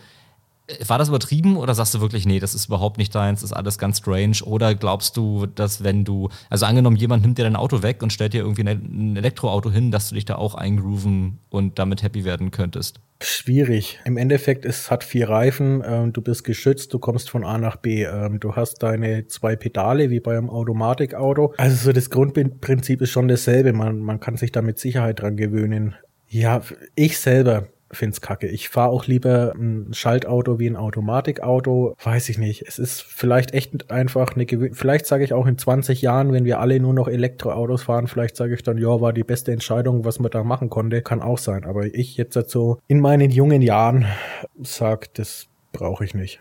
War 0.87 0.99
das 0.99 1.09
übertrieben 1.09 1.57
oder 1.57 1.75
sagst 1.75 1.95
du 1.95 2.01
wirklich, 2.01 2.27
nee, 2.27 2.41
das 2.41 2.55
ist 2.55 2.67
überhaupt 2.67 2.99
nicht 2.99 3.15
deins, 3.15 3.41
das 3.41 3.51
ist 3.51 3.57
alles 3.57 3.79
ganz 3.79 3.99
strange? 3.99 4.39
Oder 4.45 4.75
glaubst 4.75 5.17
du, 5.17 5.47
dass 5.47 5.85
wenn 5.85 6.05
du, 6.05 6.29
also 6.51 6.67
angenommen, 6.67 6.97
jemand 6.97 7.23
nimmt 7.23 7.39
dir 7.39 7.45
dein 7.45 7.57
Auto 7.57 7.83
weg 7.83 8.03
und 8.03 8.13
stellt 8.13 8.33
dir 8.33 8.43
irgendwie 8.43 8.63
ein 8.63 9.17
Elektroauto 9.17 9.71
hin, 9.71 9.93
dass 9.93 10.09
du 10.09 10.17
dich 10.17 10.25
da 10.25 10.35
auch 10.35 10.55
eingrooven 10.57 11.39
und 11.51 11.79
damit 11.79 12.03
happy 12.03 12.25
werden 12.25 12.51
könntest? 12.51 13.01
Schwierig. 13.23 13.99
Im 14.05 14.19
Endeffekt, 14.19 14.67
es 14.67 14.91
hat 14.91 15.03
vier 15.03 15.31
Reifen, 15.31 15.83
ähm, 15.87 16.13
du 16.13 16.21
bist 16.21 16.45
geschützt, 16.45 16.93
du 16.93 16.99
kommst 16.99 17.31
von 17.31 17.45
A 17.45 17.57
nach 17.57 17.77
B. 17.77 18.05
Ähm, 18.05 18.41
du 18.41 18.57
hast 18.57 18.83
deine 18.83 19.27
zwei 19.27 19.57
Pedale 19.57 20.11
wie 20.11 20.21
bei 20.21 20.37
einem 20.37 20.51
Automatikauto. 20.51 21.55
Also 21.57 21.77
so 21.77 21.93
das 21.93 22.11
Grundprinzip 22.11 23.01
ist 23.01 23.11
schon 23.11 23.29
dasselbe. 23.29 23.73
Man, 23.73 24.01
man 24.01 24.21
kann 24.21 24.37
sich 24.37 24.53
da 24.53 24.61
mit 24.61 24.79
Sicherheit 24.79 25.23
dran 25.23 25.37
gewöhnen. 25.37 25.95
Ja, 26.29 26.61
ich 26.95 27.19
selber 27.19 27.69
find's 27.91 28.21
kacke. 28.21 28.49
Ich 28.49 28.69
fahre 28.69 28.91
auch 28.91 29.07
lieber 29.07 29.53
ein 29.57 29.93
Schaltauto 29.93 30.59
wie 30.59 30.67
ein 30.67 30.77
Automatikauto. 30.77 31.97
Weiß 32.03 32.29
ich 32.29 32.39
nicht. 32.39 32.63
Es 32.67 32.79
ist 32.79 33.03
vielleicht 33.03 33.55
echt 33.55 33.91
einfach 33.91 34.35
eine 34.35 34.47
Gewöhnung. 34.47 34.75
Vielleicht 34.75 35.07
sage 35.07 35.25
ich 35.25 35.33
auch 35.33 35.47
in 35.47 35.59
20 35.59 36.03
Jahren, 36.03 36.33
wenn 36.33 36.45
wir 36.45 36.61
alle 36.61 36.81
nur 36.81 36.95
noch 36.95 37.09
Elektroautos 37.09 37.85
fahren, 37.85 38.09
vielleicht 38.09 38.37
sage 38.37 38.55
ich 38.55 38.63
dann, 38.63 38.79
ja, 38.79 39.01
war 39.01 39.13
die 39.13 39.25
beste 39.25 39.53
Entscheidung, 39.53 40.05
was 40.05 40.19
man 40.19 40.31
da 40.31 40.43
machen 40.43 40.71
konnte. 40.71 41.03
Kann 41.03 41.23
auch 41.23 41.39
sein. 41.39 41.65
Aber 41.65 41.87
ich 41.87 42.17
jetzt 42.17 42.37
so 42.49 42.79
in 42.89 43.01
meinen 43.01 43.31
jungen 43.31 43.63
Jahren 43.63 44.07
sag, 44.63 45.15
das 45.15 45.47
brauche 45.73 46.05
ich 46.05 46.15
nicht. 46.15 46.41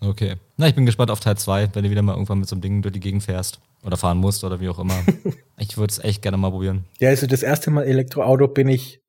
Okay. 0.00 0.36
Na, 0.56 0.66
ich 0.66 0.74
bin 0.74 0.86
gespannt 0.86 1.10
auf 1.10 1.20
Teil 1.20 1.36
2, 1.36 1.70
wenn 1.74 1.84
du 1.84 1.90
wieder 1.90 2.02
mal 2.02 2.12
irgendwann 2.12 2.38
mit 2.38 2.48
so 2.48 2.54
einem 2.54 2.62
Ding 2.62 2.82
durch 2.82 2.92
die 2.92 3.00
Gegend 3.00 3.22
fährst. 3.22 3.60
Oder 3.84 3.96
fahren 3.96 4.18
musst 4.18 4.44
oder 4.44 4.60
wie 4.60 4.68
auch 4.68 4.78
immer. 4.78 4.98
ich 5.58 5.76
würde 5.76 5.90
es 5.90 5.98
echt 5.98 6.22
gerne 6.22 6.36
mal 6.36 6.50
probieren. 6.50 6.84
Ja, 6.98 7.08
also 7.08 7.26
das 7.26 7.42
erste 7.42 7.70
Mal 7.70 7.84
Elektroauto 7.84 8.48
bin 8.48 8.68
ich 8.68 9.00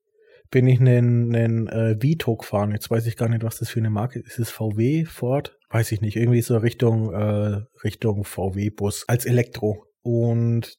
bin 0.52 0.68
ich 0.68 0.78
einen, 0.78 1.34
einen 1.34 1.66
äh, 1.66 1.96
Vito 2.00 2.36
gefahren. 2.36 2.72
Jetzt 2.72 2.90
weiß 2.90 3.06
ich 3.06 3.16
gar 3.16 3.28
nicht, 3.28 3.42
was 3.42 3.58
das 3.58 3.70
für 3.70 3.80
eine 3.80 3.90
Marke 3.90 4.20
ist. 4.20 4.28
Ist 4.28 4.38
es 4.38 4.50
VW, 4.50 5.06
Ford? 5.06 5.56
Weiß 5.70 5.90
ich 5.92 6.02
nicht. 6.02 6.14
Irgendwie 6.14 6.42
so 6.42 6.58
Richtung, 6.58 7.12
äh, 7.12 7.62
Richtung 7.82 8.24
VW-Bus 8.24 9.06
als 9.08 9.24
Elektro. 9.24 9.86
Und 10.02 10.76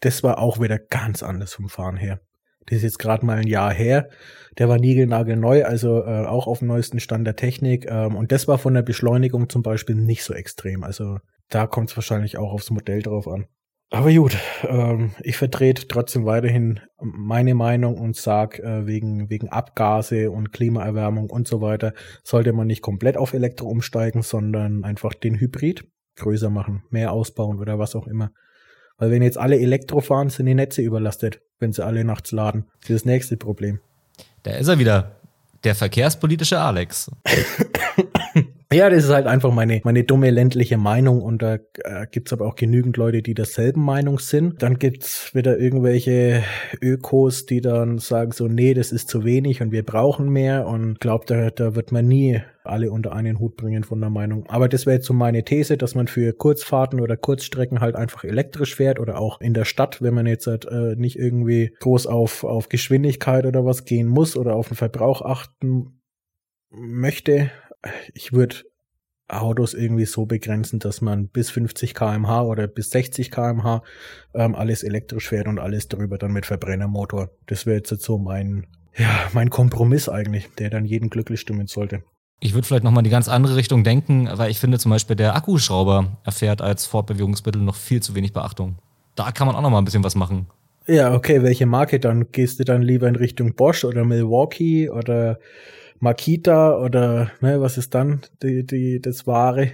das 0.00 0.22
war 0.22 0.38
auch 0.38 0.60
wieder 0.60 0.78
ganz 0.78 1.22
anders 1.22 1.54
vom 1.54 1.70
Fahren 1.70 1.96
her. 1.96 2.20
Das 2.66 2.76
ist 2.76 2.82
jetzt 2.82 2.98
gerade 2.98 3.24
mal 3.24 3.38
ein 3.38 3.46
Jahr 3.46 3.72
her. 3.72 4.08
Der 4.58 4.68
war 4.68 4.78
niegelnagelneu, 4.78 5.64
also 5.64 6.04
äh, 6.04 6.26
auch 6.26 6.46
auf 6.46 6.58
dem 6.58 6.68
neuesten 6.68 7.00
Stand 7.00 7.26
der 7.26 7.36
Technik. 7.36 7.86
Ähm, 7.88 8.16
und 8.16 8.30
das 8.30 8.46
war 8.46 8.58
von 8.58 8.74
der 8.74 8.82
Beschleunigung 8.82 9.48
zum 9.48 9.62
Beispiel 9.62 9.96
nicht 9.96 10.22
so 10.22 10.34
extrem. 10.34 10.84
Also 10.84 11.18
da 11.48 11.66
kommt 11.66 11.90
es 11.90 11.96
wahrscheinlich 11.96 12.36
auch 12.36 12.52
aufs 12.52 12.70
Modell 12.70 13.00
drauf 13.00 13.26
an. 13.26 13.46
Aber 13.90 14.12
gut, 14.12 14.36
ähm, 14.62 15.12
ich 15.22 15.36
vertrete 15.36 15.86
trotzdem 15.86 16.24
weiterhin 16.24 16.80
meine 17.00 17.54
Meinung 17.54 17.96
und 17.96 18.16
sag 18.16 18.58
äh, 18.58 18.86
wegen 18.86 19.30
wegen 19.30 19.50
Abgase 19.50 20.30
und 20.30 20.52
Klimaerwärmung 20.52 21.30
und 21.30 21.46
so 21.46 21.60
weiter 21.60 21.92
sollte 22.24 22.52
man 22.52 22.66
nicht 22.66 22.82
komplett 22.82 23.16
auf 23.16 23.34
Elektro 23.34 23.68
umsteigen, 23.68 24.22
sondern 24.22 24.84
einfach 24.84 25.14
den 25.14 25.38
Hybrid 25.38 25.84
größer 26.16 26.50
machen, 26.50 26.82
mehr 26.90 27.12
ausbauen 27.12 27.60
oder 27.60 27.78
was 27.78 27.94
auch 27.94 28.06
immer. 28.06 28.30
Weil 28.96 29.10
wenn 29.10 29.22
jetzt 29.22 29.38
alle 29.38 29.58
Elektro 29.58 30.00
fahren, 30.00 30.28
sind 30.28 30.46
die 30.46 30.54
Netze 30.54 30.82
überlastet, 30.82 31.40
wenn 31.58 31.72
sie 31.72 31.84
alle 31.84 32.04
nachts 32.04 32.32
laden. 32.32 32.66
Das 32.80 32.90
ist 32.90 33.02
das 33.02 33.04
nächste 33.04 33.36
Problem. 33.36 33.80
Da 34.44 34.52
ist 34.52 34.68
er 34.68 34.78
wieder, 34.78 35.20
der 35.64 35.74
verkehrspolitische 35.74 36.58
Alex. 36.60 37.10
Ja, 38.72 38.88
das 38.88 39.04
ist 39.04 39.10
halt 39.10 39.26
einfach 39.26 39.52
meine, 39.52 39.80
meine 39.84 40.04
dumme 40.04 40.30
ländliche 40.30 40.78
Meinung 40.78 41.22
und 41.22 41.42
da 41.42 41.54
äh, 41.54 42.06
gibt's 42.10 42.32
aber 42.32 42.46
auch 42.46 42.56
genügend 42.56 42.96
Leute, 42.96 43.22
die 43.22 43.34
derselben 43.34 43.84
Meinung 43.84 44.18
sind. 44.18 44.62
Dann 44.62 44.78
gibt's 44.78 45.34
wieder 45.34 45.58
irgendwelche 45.58 46.42
Ökos, 46.80 47.46
die 47.46 47.60
dann 47.60 47.98
sagen 47.98 48.32
so, 48.32 48.48
nee, 48.48 48.74
das 48.74 48.90
ist 48.90 49.08
zu 49.08 49.24
wenig 49.24 49.60
und 49.60 49.70
wir 49.70 49.84
brauchen 49.84 50.28
mehr 50.30 50.66
und 50.66 50.98
glaubt, 50.98 51.30
da, 51.30 51.50
da 51.50 51.74
wird 51.74 51.92
man 51.92 52.08
nie 52.08 52.40
alle 52.64 52.90
unter 52.90 53.12
einen 53.12 53.38
Hut 53.38 53.56
bringen 53.56 53.84
von 53.84 54.00
der 54.00 54.10
Meinung. 54.10 54.46
Aber 54.48 54.68
das 54.68 54.86
wäre 54.86 54.96
jetzt 54.96 55.06
so 55.06 55.14
meine 55.14 55.44
These, 55.44 55.76
dass 55.76 55.94
man 55.94 56.08
für 56.08 56.32
Kurzfahrten 56.32 57.00
oder 57.00 57.16
Kurzstrecken 57.16 57.80
halt 57.80 57.94
einfach 57.94 58.24
elektrisch 58.24 58.74
fährt 58.74 58.98
oder 58.98 59.20
auch 59.20 59.40
in 59.40 59.52
der 59.52 59.66
Stadt, 59.66 60.00
wenn 60.00 60.14
man 60.14 60.26
jetzt 60.26 60.46
halt, 60.46 60.64
äh, 60.64 60.96
nicht 60.96 61.18
irgendwie 61.18 61.74
groß 61.80 62.06
auf, 62.06 62.42
auf 62.44 62.70
Geschwindigkeit 62.70 63.44
oder 63.44 63.64
was 63.66 63.84
gehen 63.84 64.08
muss 64.08 64.36
oder 64.36 64.56
auf 64.56 64.68
den 64.68 64.76
Verbrauch 64.76 65.20
achten 65.20 66.00
möchte, 66.76 67.50
ich 68.12 68.32
würde 68.32 68.56
Autos 69.28 69.72
irgendwie 69.74 70.04
so 70.04 70.26
begrenzen, 70.26 70.78
dass 70.78 71.00
man 71.00 71.28
bis 71.28 71.50
50 71.50 71.94
kmh 71.94 72.42
oder 72.42 72.66
bis 72.66 72.90
60 72.90 73.30
kmh 73.30 73.82
ähm, 74.34 74.54
alles 74.54 74.82
elektrisch 74.82 75.28
fährt 75.28 75.48
und 75.48 75.58
alles 75.58 75.88
darüber 75.88 76.18
dann 76.18 76.32
mit 76.32 76.46
Verbrennermotor. 76.46 77.30
Das 77.46 77.64
wäre 77.64 77.78
jetzt 77.78 78.02
so 78.02 78.18
mein, 78.18 78.66
ja, 78.96 79.30
mein 79.32 79.50
Kompromiss 79.50 80.08
eigentlich, 80.08 80.50
der 80.58 80.70
dann 80.70 80.84
jeden 80.84 81.08
glücklich 81.08 81.40
stimmen 81.40 81.66
sollte. 81.66 82.02
Ich 82.40 82.52
würde 82.52 82.66
vielleicht 82.66 82.84
nochmal 82.84 83.00
in 83.00 83.04
die 83.04 83.10
ganz 83.10 83.28
andere 83.28 83.56
Richtung 83.56 83.84
denken, 83.84 84.28
weil 84.30 84.50
ich 84.50 84.58
finde 84.58 84.78
zum 84.78 84.90
Beispiel 84.90 85.16
der 85.16 85.34
Akkuschrauber 85.34 86.18
erfährt 86.24 86.60
als 86.60 86.84
Fortbewegungsmittel 86.84 87.62
noch 87.62 87.76
viel 87.76 88.02
zu 88.02 88.14
wenig 88.14 88.34
Beachtung. 88.34 88.76
Da 89.14 89.32
kann 89.32 89.46
man 89.46 89.56
auch 89.56 89.62
nochmal 89.62 89.80
ein 89.80 89.86
bisschen 89.86 90.04
was 90.04 90.16
machen. 90.16 90.48
Ja, 90.86 91.14
okay, 91.14 91.42
welche 91.42 91.64
Marke 91.64 91.98
dann? 91.98 92.30
Gehst 92.30 92.60
du 92.60 92.64
dann 92.64 92.82
lieber 92.82 93.08
in 93.08 93.16
Richtung 93.16 93.54
Bosch 93.54 93.84
oder 93.84 94.04
Milwaukee 94.04 94.90
oder 94.90 95.38
Makita 96.04 96.78
oder 96.78 97.32
ne, 97.40 97.60
was 97.60 97.76
ist 97.76 97.94
dann 97.94 98.20
die, 98.42 98.64
die, 98.64 99.00
das 99.00 99.26
Wahre? 99.26 99.72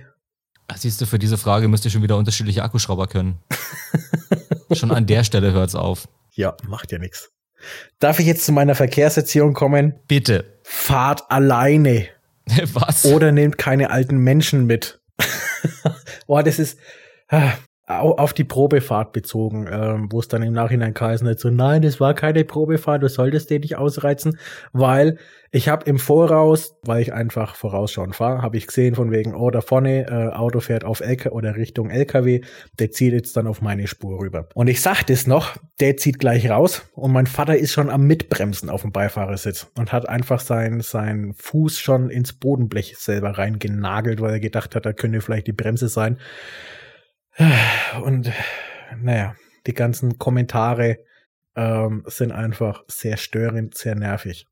Siehst 0.75 1.00
du, 1.00 1.06
für 1.06 1.18
diese 1.18 1.37
Frage 1.37 1.68
müsst 1.68 1.84
ihr 1.84 1.90
schon 1.90 2.02
wieder 2.02 2.16
unterschiedliche 2.16 2.62
Akkuschrauber 2.62 3.08
können. 3.08 3.38
schon 4.72 4.92
an 4.92 5.06
der 5.06 5.25
Stelle 5.25 5.52
hört's 5.52 5.75
auf. 5.75 6.08
Ja, 6.32 6.56
macht 6.66 6.92
ja 6.92 6.99
nichts. 6.99 7.32
Darf 7.99 8.20
ich 8.20 8.26
jetzt 8.26 8.46
zu 8.46 8.52
meiner 8.52 8.75
Verkehrserziehung 8.75 9.52
kommen? 9.52 9.94
Bitte. 10.06 10.58
Fahrt 10.62 11.30
alleine. 11.30 12.06
Was? 12.72 13.04
Oder 13.04 13.32
nehmt 13.32 13.58
keine 13.58 13.90
alten 13.90 14.18
Menschen 14.18 14.66
mit. 14.66 15.00
Boah, 16.26 16.42
das 16.42 16.58
ist, 16.58 16.78
ah, 17.28 17.52
auf 17.99 18.32
die 18.32 18.44
Probefahrt 18.44 19.12
bezogen, 19.12 19.66
ähm, 19.70 20.09
wo 20.11 20.20
es 20.20 20.28
dann 20.28 20.42
im 20.42 20.52
Nachhinein 20.52 20.94
geheißen 20.94 21.28
hat, 21.28 21.40
so 21.40 21.50
nein, 21.50 21.82
es 21.82 21.99
war 21.99 22.14
keine 22.14 22.44
Probefahrt, 22.44 23.02
du 23.02 23.09
solltest 23.09 23.50
den 23.50 23.62
nicht 23.62 23.76
ausreizen, 23.76 24.38
weil 24.73 25.18
ich 25.52 25.68
habe 25.68 25.85
im 25.87 25.99
Voraus, 25.99 26.76
weil 26.82 27.02
ich 27.02 27.12
einfach 27.12 27.56
vorausschauend 27.56 28.14
fahre, 28.14 28.42
habe 28.42 28.56
ich 28.56 28.68
gesehen 28.68 28.94
von 28.94 29.11
wegen, 29.11 29.35
oh, 29.35 29.50
da 29.50 29.61
vorne 29.61 30.06
äh, 30.06 30.32
Auto 30.32 30.61
fährt 30.61 30.85
auf 30.85 31.00
LK 31.00 31.32
oder 31.32 31.56
Richtung 31.56 31.90
LKW, 31.90 32.42
der 32.78 32.92
zieht 32.92 33.12
jetzt 33.12 33.37
dann 33.37 33.49
auf 33.49 33.61
meine 33.61 33.88
Spur 33.88 34.20
rüber. 34.20 34.49
Und 34.54 34.68
ich 34.68 34.80
sag 34.80 35.02
das 35.04 35.26
noch, 35.26 35.56
der 35.80 35.97
zieht 35.97 36.20
gleich 36.20 36.49
raus 36.49 36.82
und 36.94 37.11
mein 37.11 37.26
Vater 37.26 37.56
ist 37.56 37.73
schon 37.73 37.90
am 37.90 38.06
Mitbremsen 38.06 38.70
auf 38.70 38.82
dem 38.82 38.92
Beifahrersitz 38.92 39.66
und 39.76 39.92
hat 39.92 40.09
einfach 40.09 40.38
sein, 40.38 40.80
sein 40.80 41.35
Fuß 41.37 41.80
schon 41.80 42.11
ins 42.11 42.32
Bodenblech 42.32 42.97
selber 42.99 43.37
reingenagelt, 43.37 44.20
weil 44.20 44.35
er 44.35 44.40
gedacht 44.40 44.76
hat, 44.76 44.87
da 44.87 44.92
könnte 44.92 45.20
vielleicht 45.20 45.49
die 45.49 45.52
Bremse 45.52 45.88
sein. 45.88 46.18
Und 48.02 48.32
naja, 49.00 49.35
die 49.66 49.75
ganzen 49.75 50.18
Kommentare 50.18 50.99
ähm, 51.56 52.04
sind 52.06 52.32
einfach 52.32 52.85
sehr 52.88 53.16
störend, 53.16 53.76
sehr 53.76 53.94
nervig. 53.94 54.47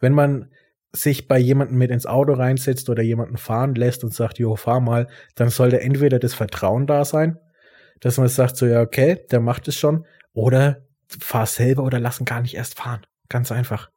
Wenn 0.00 0.12
man 0.12 0.50
sich 0.92 1.26
bei 1.26 1.38
jemandem 1.38 1.78
mit 1.78 1.90
ins 1.90 2.06
Auto 2.06 2.32
reinsetzt 2.34 2.88
oder 2.88 3.02
jemanden 3.02 3.36
fahren 3.36 3.74
lässt 3.74 4.04
und 4.04 4.14
sagt, 4.14 4.38
jo, 4.38 4.54
fahr 4.54 4.80
mal, 4.80 5.08
dann 5.34 5.48
sollte 5.48 5.80
entweder 5.80 6.18
das 6.18 6.34
Vertrauen 6.34 6.86
da 6.86 7.04
sein, 7.04 7.38
dass 8.00 8.16
man 8.16 8.28
sagt, 8.28 8.56
so, 8.56 8.66
ja, 8.66 8.80
okay, 8.80 9.24
der 9.30 9.40
macht 9.40 9.66
es 9.66 9.76
schon, 9.76 10.06
oder 10.32 10.82
fahr 11.08 11.46
selber 11.46 11.82
oder 11.82 11.98
lassen 11.98 12.24
gar 12.24 12.40
nicht 12.40 12.54
erst 12.54 12.78
fahren. 12.78 13.04
Ganz 13.28 13.50
einfach. 13.50 13.90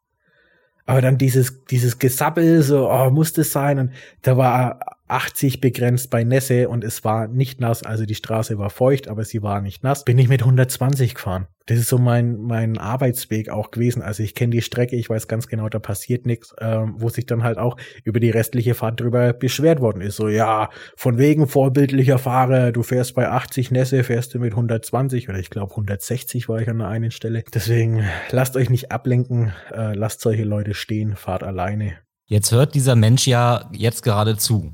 Aber 0.85 1.01
dann 1.01 1.17
dieses, 1.17 1.65
dieses 1.65 1.99
Gesappel, 1.99 2.63
so, 2.63 2.89
oh, 2.89 3.09
muss 3.11 3.33
das 3.33 3.51
sein? 3.51 3.77
Und 3.77 3.91
da 4.21 4.37
war 4.37 4.96
80 5.07 5.61
begrenzt 5.61 6.09
bei 6.09 6.23
Nässe 6.23 6.69
und 6.69 6.83
es 6.83 7.03
war 7.03 7.27
nicht 7.27 7.61
nass, 7.61 7.83
also 7.83 8.05
die 8.05 8.15
Straße 8.15 8.57
war 8.57 8.69
feucht, 8.69 9.07
aber 9.07 9.23
sie 9.23 9.41
war 9.41 9.61
nicht 9.61 9.83
nass, 9.83 10.03
bin 10.03 10.17
ich 10.17 10.27
mit 10.27 10.41
120 10.41 11.15
gefahren. 11.15 11.47
Das 11.67 11.77
ist 11.77 11.89
so 11.89 11.97
mein, 11.97 12.37
mein 12.37 12.77
Arbeitsweg 12.77 13.49
auch 13.49 13.71
gewesen. 13.71 14.01
Also 14.01 14.23
ich 14.23 14.35
kenne 14.35 14.51
die 14.51 14.61
Strecke, 14.61 14.95
ich 14.95 15.09
weiß 15.09 15.27
ganz 15.27 15.47
genau, 15.47 15.67
da 15.67 15.79
passiert 15.79 16.25
nichts, 16.25 16.55
ähm, 16.59 16.95
wo 16.97 17.09
sich 17.09 17.25
dann 17.25 17.43
halt 17.43 17.57
auch 17.57 17.75
über 18.05 18.21
die 18.21 18.29
restliche 18.29 18.73
Fahrt 18.73 19.01
drüber 19.01 19.33
beschwert 19.33 19.81
worden 19.81 20.01
ist. 20.01 20.15
So, 20.15 20.29
ja, 20.29 20.69
von 20.95 21.17
wegen 21.17 21.45
vorbildlicher 21.45 22.19
Fahrer, 22.19 22.71
du 22.71 22.83
fährst 22.83 23.15
bei 23.15 23.27
80 23.29 23.71
Nässe, 23.71 24.05
fährst 24.05 24.33
du 24.33 24.39
mit 24.39 24.53
120 24.53 25.27
oder 25.27 25.39
ich 25.39 25.49
glaube 25.49 25.71
160 25.71 26.47
war 26.47 26.61
ich 26.61 26.69
an 26.69 26.79
der 26.79 26.87
einen 26.87 27.11
Stelle. 27.11 27.43
Deswegen 27.53 28.05
lasst 28.31 28.55
euch 28.55 28.69
nicht 28.69 28.93
ablenken, 28.93 29.51
äh, 29.73 29.93
lasst 29.93 30.21
solche 30.21 30.45
Leute 30.45 30.73
stehen, 30.73 31.17
fahrt 31.17 31.43
alleine. 31.43 31.97
Jetzt 32.27 32.53
hört 32.53 32.75
dieser 32.75 32.95
Mensch 32.95 33.27
ja 33.27 33.69
jetzt 33.73 34.03
gerade 34.03 34.37
zu. 34.37 34.73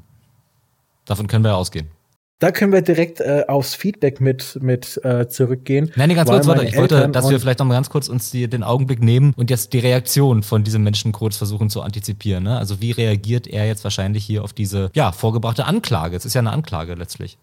Davon 1.05 1.27
können 1.27 1.43
wir 1.43 1.55
ausgehen. 1.55 1.87
da 2.39 2.51
können 2.51 2.73
wir 2.73 2.81
direkt 2.81 3.21
äh, 3.21 3.45
aufs 3.47 3.73
Feedback 3.73 4.19
mit, 4.19 4.59
mit 4.61 4.99
äh, 5.05 5.29
zurückgehen. 5.29 5.91
Nein, 5.95 6.09
nee, 6.09 6.15
ganz 6.15 6.29
kurz, 6.29 6.45
warte. 6.45 6.65
Ich 6.65 6.75
wollte, 6.75 7.07
dass 7.09 7.29
wir 7.29 7.39
vielleicht 7.39 7.59
noch 7.59 7.65
mal 7.65 7.75
ganz 7.75 7.89
kurz 7.89 8.09
uns 8.09 8.31
die, 8.31 8.49
den 8.49 8.63
Augenblick 8.63 9.01
nehmen 9.01 9.33
und 9.37 9.49
jetzt 9.49 9.71
die 9.71 9.79
Reaktion 9.79 10.43
von 10.43 10.63
diesem 10.63 10.83
Menschen 10.83 11.13
kurz 11.13 11.37
versuchen 11.37 11.69
zu 11.69 11.81
antizipieren. 11.81 12.43
Ne? 12.43 12.57
Also 12.57 12.81
wie 12.81 12.91
reagiert 12.91 13.47
er 13.47 13.65
jetzt 13.65 13.83
wahrscheinlich 13.85 14.25
hier 14.25 14.43
auf 14.43 14.51
diese 14.51 14.91
ja, 14.93 15.13
vorgebrachte 15.13 15.65
Anklage? 15.65 16.17
Es 16.17 16.25
ist 16.25 16.33
ja 16.33 16.39
eine 16.39 16.51
Anklage 16.51 16.95
letztlich. 16.95 17.37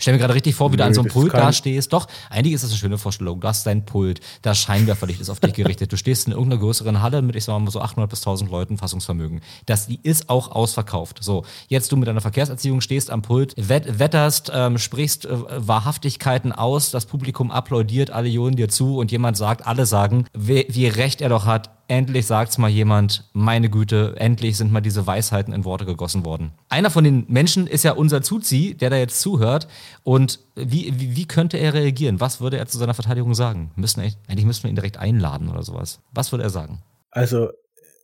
Ich 0.00 0.04
stell 0.04 0.14
mir 0.14 0.20
gerade 0.20 0.32
richtig 0.32 0.54
vor, 0.54 0.72
wie 0.72 0.78
du 0.78 0.84
an 0.86 0.94
so 0.94 1.02
einem 1.02 1.10
Pult 1.10 1.34
da 1.34 1.52
stehst. 1.52 1.92
Doch, 1.92 2.06
eigentlich 2.30 2.54
ist 2.54 2.64
das 2.64 2.70
eine 2.70 2.78
schöne 2.78 2.96
Vorstellung. 2.96 3.38
Du 3.38 3.46
hast 3.46 3.66
dein 3.66 3.84
Pult, 3.84 4.20
das 4.40 4.58
Scheinwerferlicht 4.58 5.20
ist 5.20 5.28
auf 5.28 5.40
dich 5.40 5.52
gerichtet. 5.52 5.92
Du 5.92 5.98
stehst 5.98 6.26
in 6.26 6.32
irgendeiner 6.32 6.58
größeren 6.58 7.02
Halle 7.02 7.20
mit, 7.20 7.36
ich 7.36 7.44
sag 7.44 7.58
mal, 7.60 7.70
so 7.70 7.82
800 7.82 8.08
bis 8.08 8.20
1000 8.20 8.50
Leuten 8.50 8.78
Fassungsvermögen. 8.78 9.42
Das 9.66 9.88
die 9.88 10.00
ist 10.02 10.30
auch 10.30 10.52
ausverkauft. 10.52 11.18
So, 11.22 11.44
jetzt 11.68 11.92
du 11.92 11.98
mit 11.98 12.08
deiner 12.08 12.22
Verkehrserziehung 12.22 12.80
stehst 12.80 13.10
am 13.10 13.20
Pult, 13.20 13.52
wett, 13.58 13.98
wetterst, 13.98 14.50
ähm, 14.54 14.78
sprichst 14.78 15.26
äh, 15.26 15.36
Wahrhaftigkeiten 15.68 16.52
aus, 16.52 16.90
das 16.90 17.04
Publikum 17.04 17.50
applaudiert, 17.50 18.10
alle 18.10 18.28
johlen 18.30 18.56
dir 18.56 18.70
zu 18.70 18.96
und 18.96 19.12
jemand 19.12 19.36
sagt, 19.36 19.66
alle 19.66 19.84
sagen, 19.84 20.24
wie, 20.32 20.64
wie 20.70 20.86
recht 20.86 21.20
er 21.20 21.28
doch 21.28 21.44
hat, 21.44 21.68
endlich 21.90 22.26
sagt's 22.26 22.56
mal 22.56 22.70
jemand, 22.70 23.28
meine 23.32 23.68
Güte, 23.68 24.14
endlich 24.16 24.56
sind 24.56 24.72
mal 24.72 24.80
diese 24.80 25.06
Weisheiten 25.06 25.52
in 25.52 25.64
Worte 25.64 25.84
gegossen 25.84 26.24
worden. 26.24 26.52
Einer 26.68 26.88
von 26.88 27.02
den 27.02 27.26
Menschen 27.28 27.66
ist 27.66 27.82
ja 27.82 27.92
unser 27.92 28.22
Zuzi, 28.22 28.76
der 28.78 28.90
da 28.90 28.96
jetzt 28.96 29.20
zuhört. 29.20 29.66
Und 30.04 30.38
wie, 30.54 30.94
wie, 30.98 31.16
wie 31.16 31.26
könnte 31.26 31.58
er 31.58 31.74
reagieren? 31.74 32.20
Was 32.20 32.40
würde 32.40 32.58
er 32.58 32.66
zu 32.66 32.78
seiner 32.78 32.94
Verteidigung 32.94 33.34
sagen? 33.34 33.72
Müssen, 33.74 34.00
eigentlich 34.00 34.46
müssten 34.46 34.64
wir 34.64 34.70
ihn 34.70 34.76
direkt 34.76 34.98
einladen 34.98 35.48
oder 35.48 35.64
sowas. 35.64 36.00
Was 36.12 36.30
würde 36.32 36.44
er 36.44 36.50
sagen? 36.50 36.80
Also, 37.10 37.50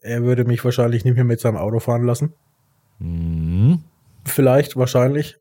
er 0.02 0.24
würde 0.24 0.44
mich 0.44 0.64
wahrscheinlich 0.64 1.04
nicht 1.04 1.14
mehr 1.14 1.24
mit 1.24 1.40
seinem 1.40 1.56
Auto 1.56 1.78
fahren 1.78 2.04
lassen. 2.04 2.34
Hm. 2.98 3.84
Vielleicht, 4.24 4.76
wahrscheinlich. 4.76 5.36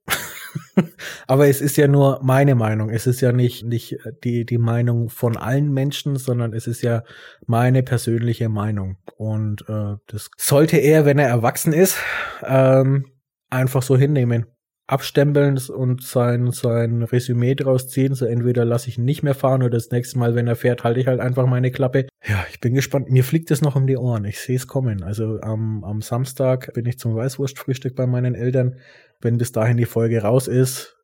Aber 1.27 1.47
es 1.47 1.61
ist 1.61 1.77
ja 1.77 1.87
nur 1.87 2.19
meine 2.23 2.55
Meinung. 2.55 2.89
Es 2.89 3.07
ist 3.07 3.21
ja 3.21 3.31
nicht, 3.31 3.63
nicht 3.63 3.97
die, 4.23 4.45
die 4.45 4.57
Meinung 4.57 5.09
von 5.09 5.37
allen 5.37 5.71
Menschen, 5.73 6.17
sondern 6.17 6.53
es 6.53 6.67
ist 6.67 6.81
ja 6.81 7.03
meine 7.45 7.83
persönliche 7.83 8.49
Meinung. 8.49 8.97
Und 9.17 9.61
äh, 9.69 9.95
das 10.07 10.29
sollte 10.37 10.77
er, 10.77 11.05
wenn 11.05 11.19
er 11.19 11.27
erwachsen 11.27 11.73
ist, 11.73 11.97
ähm, 12.43 13.05
einfach 13.49 13.81
so 13.81 13.97
hinnehmen. 13.97 14.45
Abstempeln 14.87 15.59
und 15.75 16.03
sein, 16.03 16.51
sein 16.51 17.01
Resümee 17.01 17.55
draus 17.55 17.89
ziehen. 17.89 18.13
So 18.13 18.25
entweder 18.25 18.65
lasse 18.65 18.89
ich 18.89 18.99
ihn 18.99 19.05
nicht 19.05 19.23
mehr 19.23 19.33
fahren 19.33 19.63
oder 19.63 19.71
das 19.71 19.89
nächste 19.89 20.19
Mal, 20.19 20.35
wenn 20.35 20.47
er 20.47 20.55
fährt, 20.55 20.83
halte 20.83 20.99
ich 20.99 21.07
halt 21.07 21.19
einfach 21.19 21.47
meine 21.47 21.71
Klappe. 21.71 22.07
Ja, 22.23 22.45
ich 22.51 22.59
bin 22.59 22.75
gespannt. 22.75 23.09
Mir 23.09 23.23
fliegt 23.23 23.49
es 23.49 23.61
noch 23.61 23.75
um 23.75 23.87
die 23.87 23.97
Ohren. 23.97 24.25
Ich 24.25 24.39
sehe 24.39 24.55
es 24.55 24.67
kommen. 24.67 25.01
Also 25.01 25.39
am, 25.41 25.83
am 25.83 26.01
Samstag 26.01 26.71
bin 26.73 26.85
ich 26.85 26.99
zum 26.99 27.15
Weißwurstfrühstück 27.15 27.95
bei 27.95 28.05
meinen 28.05 28.35
Eltern 28.35 28.75
wenn 29.21 29.37
bis 29.37 29.51
dahin 29.51 29.77
die 29.77 29.85
Folge 29.85 30.21
raus 30.21 30.47
ist, 30.47 30.95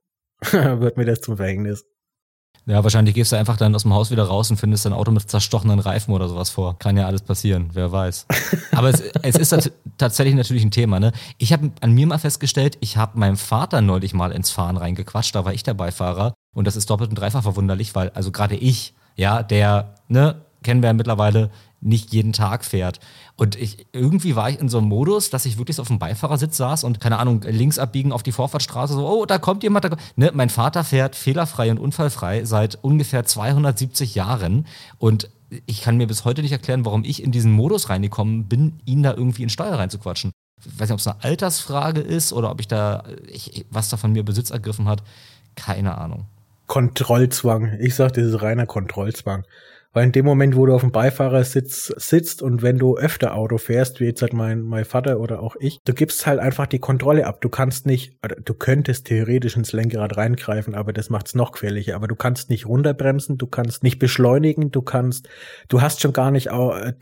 wird 0.51 0.97
mir 0.97 1.05
das 1.05 1.21
zum 1.21 1.37
Verhängnis. 1.37 1.85
Ja, 2.67 2.83
wahrscheinlich 2.83 3.15
gehst 3.15 3.31
du 3.31 3.37
einfach 3.37 3.57
dann 3.57 3.73
aus 3.73 3.81
dem 3.83 3.93
Haus 3.93 4.11
wieder 4.11 4.23
raus 4.23 4.51
und 4.51 4.57
findest 4.57 4.85
dein 4.85 4.93
Auto 4.93 5.11
mit 5.11 5.27
zerstochenen 5.27 5.79
Reifen 5.79 6.13
oder 6.13 6.29
sowas 6.29 6.51
vor. 6.51 6.77
Kann 6.77 6.95
ja 6.95 7.07
alles 7.07 7.23
passieren, 7.23 7.71
wer 7.73 7.91
weiß. 7.91 8.27
Aber 8.71 8.89
es, 8.89 9.01
es 9.23 9.35
ist 9.35 9.71
tatsächlich 9.97 10.35
natürlich 10.35 10.63
ein 10.63 10.69
Thema. 10.69 10.99
Ne? 10.99 11.11
Ich 11.39 11.53
habe 11.53 11.71
an 11.81 11.91
mir 11.91 12.05
mal 12.05 12.19
festgestellt, 12.19 12.77
ich 12.79 12.97
habe 12.97 13.17
meinem 13.17 13.37
Vater 13.37 13.81
neulich 13.81 14.13
mal 14.13 14.31
ins 14.31 14.51
Fahren 14.51 14.77
reingequatscht, 14.77 15.33
da 15.33 15.43
war 15.43 15.53
ich 15.53 15.63
der 15.63 15.73
Beifahrer. 15.73 16.35
Und 16.53 16.67
das 16.67 16.75
ist 16.75 16.89
doppelt 16.89 17.09
und 17.09 17.15
dreifach 17.15 17.41
verwunderlich, 17.41 17.95
weil 17.95 18.09
also 18.09 18.31
gerade 18.31 18.55
ich, 18.55 18.93
ja, 19.15 19.41
der, 19.41 19.95
ne, 20.07 20.35
kennen 20.61 20.83
wir 20.83 20.87
ja 20.87 20.93
mittlerweile, 20.93 21.49
nicht 21.81 22.13
jeden 22.13 22.31
Tag 22.31 22.63
fährt. 22.63 22.99
Und 23.35 23.55
ich, 23.55 23.87
irgendwie 23.91 24.35
war 24.35 24.49
ich 24.49 24.59
in 24.59 24.69
so 24.69 24.77
einem 24.77 24.87
Modus, 24.87 25.29
dass 25.29 25.45
ich 25.45 25.57
wirklich 25.57 25.75
so 25.75 25.81
auf 25.81 25.87
dem 25.87 25.99
Beifahrersitz 25.99 26.57
saß 26.57 26.83
und, 26.83 26.99
keine 26.99 27.19
Ahnung, 27.19 27.41
links 27.41 27.79
abbiegen 27.79 28.11
auf 28.11 28.23
die 28.23 28.31
Vorfahrtsstraße, 28.31 28.93
so, 28.93 29.07
oh, 29.07 29.25
da 29.25 29.39
kommt 29.39 29.63
jemand. 29.63 29.85
Da 29.85 29.89
kommt. 29.89 30.01
Ne, 30.15 30.31
mein 30.33 30.49
Vater 30.49 30.83
fährt 30.83 31.15
fehlerfrei 31.15 31.71
und 31.71 31.79
unfallfrei 31.79 32.45
seit 32.45 32.77
ungefähr 32.83 33.25
270 33.25 34.15
Jahren 34.15 34.65
und 34.99 35.29
ich 35.65 35.81
kann 35.81 35.97
mir 35.97 36.07
bis 36.07 36.23
heute 36.23 36.41
nicht 36.41 36.53
erklären, 36.53 36.85
warum 36.85 37.03
ich 37.03 37.21
in 37.21 37.31
diesen 37.31 37.51
Modus 37.51 37.89
reingekommen 37.89 38.45
bin, 38.45 38.79
ihn 38.85 39.03
da 39.03 39.13
irgendwie 39.13 39.43
in 39.43 39.49
Steuer 39.49 39.73
reinzuquatschen. 39.73 40.31
Ich 40.59 40.79
weiß 40.79 40.89
nicht, 40.89 40.91
ob 40.91 40.99
es 40.99 41.07
eine 41.07 41.23
Altersfrage 41.23 42.01
ist 42.01 42.31
oder 42.31 42.51
ob 42.51 42.59
ich 42.59 42.67
da, 42.67 43.03
ich, 43.27 43.65
was 43.69 43.89
da 43.89 43.97
von 43.97 44.11
mir 44.11 44.23
Besitz 44.23 44.51
ergriffen 44.51 44.87
hat. 44.87 45.03
Keine 45.55 45.97
Ahnung. 45.97 46.25
Kontrollzwang. 46.67 47.79
Ich 47.81 47.95
sag, 47.95 48.13
das 48.13 48.25
ist 48.25 48.41
reiner 48.41 48.65
Kontrollzwang. 48.65 49.43
Weil 49.93 50.05
in 50.05 50.11
dem 50.13 50.25
Moment, 50.25 50.55
wo 50.55 50.65
du 50.65 50.73
auf 50.73 50.81
dem 50.81 50.91
Beifahrersitz 50.91 51.93
sitzt 51.97 52.41
und 52.41 52.61
wenn 52.61 52.77
du 52.77 52.97
öfter 52.97 53.35
Auto 53.35 53.57
fährst, 53.57 53.99
wie 53.99 54.05
jetzt 54.05 54.21
halt 54.21 54.33
mein, 54.33 54.61
mein 54.61 54.85
Vater 54.85 55.19
oder 55.19 55.41
auch 55.41 55.55
ich, 55.59 55.79
du 55.83 55.93
gibst 55.93 56.25
halt 56.25 56.39
einfach 56.39 56.65
die 56.65 56.79
Kontrolle 56.79 57.27
ab. 57.27 57.41
Du 57.41 57.49
kannst 57.49 57.85
nicht, 57.85 58.17
du 58.45 58.53
könntest 58.53 59.07
theoretisch 59.07 59.57
ins 59.57 59.73
Lenkrad 59.73 60.15
reingreifen, 60.15 60.75
aber 60.75 60.93
das 60.93 61.09
macht's 61.09 61.35
noch 61.35 61.51
gefährlicher. 61.51 61.95
Aber 61.95 62.07
du 62.07 62.15
kannst 62.15 62.49
nicht 62.49 62.65
runterbremsen, 62.65 63.37
du 63.37 63.47
kannst 63.47 63.83
nicht 63.83 63.99
beschleunigen, 63.99 64.71
du 64.71 64.81
kannst, 64.81 65.27
du 65.67 65.81
hast 65.81 66.01
schon 66.01 66.13
gar 66.13 66.31
nicht 66.31 66.49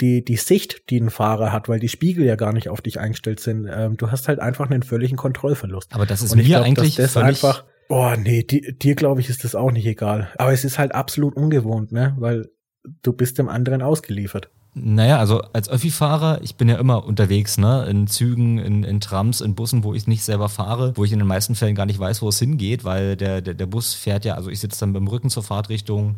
die, 0.01 0.23
die 0.25 0.37
Sicht, 0.37 0.89
die 0.89 0.99
ein 0.99 1.11
Fahrer 1.11 1.51
hat, 1.51 1.69
weil 1.69 1.79
die 1.79 1.89
Spiegel 1.89 2.25
ja 2.25 2.35
gar 2.35 2.53
nicht 2.53 2.69
auf 2.69 2.81
dich 2.81 2.99
eingestellt 2.99 3.39
sind. 3.39 3.69
Ähm, 3.71 3.97
du 3.97 4.09
hast 4.11 4.27
halt 4.27 4.39
einfach 4.39 4.69
einen 4.69 4.81
völligen 4.81 5.15
Kontrollverlust. 5.15 5.93
Aber 5.93 6.05
das 6.07 6.23
ist 6.23 6.35
mir 6.35 6.43
glaub, 6.43 6.65
eigentlich 6.65 6.95
das 6.95 7.17
einfach 7.17 7.65
Oh, 7.91 8.13
nee, 8.15 8.43
die, 8.43 8.77
dir 8.77 8.93
glaube 8.93 9.19
ich 9.19 9.29
ist 9.29 9.43
das 9.43 9.55
auch 9.55 9.71
nicht 9.71 9.87
egal. 9.87 10.29
Aber 10.37 10.53
es 10.53 10.63
ist 10.63 10.77
halt 10.77 10.93
absolut 10.93 11.35
ungewohnt, 11.35 11.91
ne? 11.91 12.15
Weil 12.19 12.49
du 12.83 13.13
bist 13.13 13.37
dem 13.37 13.49
anderen 13.49 13.81
ausgeliefert. 13.81 14.49
Naja, 14.73 15.17
also 15.17 15.41
als 15.53 15.67
Öffi-Fahrer, 15.67 16.41
ich 16.43 16.55
bin 16.55 16.69
ja 16.69 16.77
immer 16.77 17.05
unterwegs, 17.05 17.57
ne? 17.57 17.85
In 17.89 18.07
Zügen, 18.07 18.59
in, 18.59 18.83
in 18.83 19.01
Trams, 19.01 19.41
in 19.41 19.55
Bussen, 19.55 19.83
wo 19.83 19.93
ich 19.93 20.07
nicht 20.07 20.23
selber 20.23 20.47
fahre, 20.47 20.95
wo 20.95 21.03
ich 21.03 21.11
in 21.11 21.19
den 21.19 21.27
meisten 21.27 21.55
Fällen 21.55 21.75
gar 21.75 21.87
nicht 21.87 21.99
weiß, 21.99 22.21
wo 22.21 22.29
es 22.29 22.39
hingeht, 22.39 22.83
weil 22.83 23.15
der, 23.15 23.41
der, 23.41 23.55
der 23.55 23.65
Bus 23.65 23.93
fährt 23.93 24.25
ja, 24.25 24.35
also 24.35 24.49
ich 24.49 24.59
sitze 24.59 24.79
dann 24.81 24.93
beim 24.93 25.07
Rücken 25.07 25.29
zur 25.29 25.43
Fahrtrichtung 25.43 26.17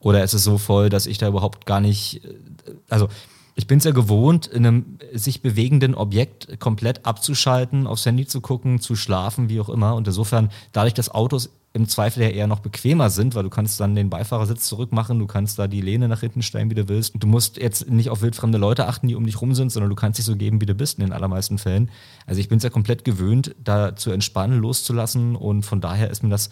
oder 0.00 0.22
es 0.22 0.34
ist 0.34 0.44
so 0.44 0.58
voll, 0.58 0.90
dass 0.90 1.06
ich 1.06 1.18
da 1.18 1.28
überhaupt 1.28 1.66
gar 1.66 1.80
nicht, 1.80 2.20
also 2.88 3.08
ich 3.56 3.66
bin 3.66 3.78
es 3.78 3.84
ja 3.84 3.92
gewohnt, 3.92 4.46
in 4.46 4.66
einem 4.66 4.98
sich 5.12 5.42
bewegenden 5.42 5.94
Objekt 5.94 6.58
komplett 6.58 7.06
abzuschalten, 7.06 7.86
aufs 7.86 8.04
Handy 8.04 8.26
zu 8.26 8.40
gucken, 8.40 8.80
zu 8.80 8.96
schlafen, 8.96 9.48
wie 9.48 9.60
auch 9.60 9.68
immer. 9.68 9.94
Und 9.94 10.08
insofern, 10.08 10.50
dadurch, 10.72 10.94
dass 10.94 11.10
Autos 11.10 11.50
im 11.72 11.88
Zweifel 11.88 12.22
ja 12.22 12.28
eher 12.28 12.46
noch 12.46 12.60
bequemer 12.60 13.10
sind, 13.10 13.34
weil 13.34 13.42
du 13.42 13.50
kannst 13.50 13.80
dann 13.80 13.96
den 13.96 14.08
Beifahrersitz 14.08 14.66
zurückmachen, 14.66 15.18
du 15.18 15.26
kannst 15.26 15.58
da 15.58 15.66
die 15.66 15.80
Lehne 15.80 16.08
nach 16.08 16.20
hinten 16.20 16.42
stellen, 16.42 16.70
wie 16.70 16.74
du 16.74 16.88
willst. 16.88 17.14
Du 17.18 17.26
musst 17.26 17.56
jetzt 17.56 17.90
nicht 17.90 18.10
auf 18.10 18.22
wildfremde 18.22 18.58
Leute 18.58 18.86
achten, 18.86 19.08
die 19.08 19.16
um 19.16 19.26
dich 19.26 19.40
rum 19.40 19.54
sind, 19.54 19.70
sondern 19.70 19.90
du 19.90 19.96
kannst 19.96 20.18
dich 20.18 20.24
so 20.24 20.36
geben, 20.36 20.60
wie 20.60 20.66
du 20.66 20.74
bist 20.74 20.98
in 20.98 21.04
den 21.04 21.12
allermeisten 21.12 21.58
Fällen. 21.58 21.90
Also 22.26 22.40
ich 22.40 22.48
bin 22.48 22.58
es 22.58 22.64
ja 22.64 22.70
komplett 22.70 23.04
gewöhnt, 23.04 23.56
da 23.62 23.96
zu 23.96 24.12
entspannen, 24.12 24.60
loszulassen 24.60 25.34
und 25.34 25.64
von 25.64 25.80
daher 25.80 26.10
ist 26.10 26.22
mir 26.22 26.28
das 26.28 26.50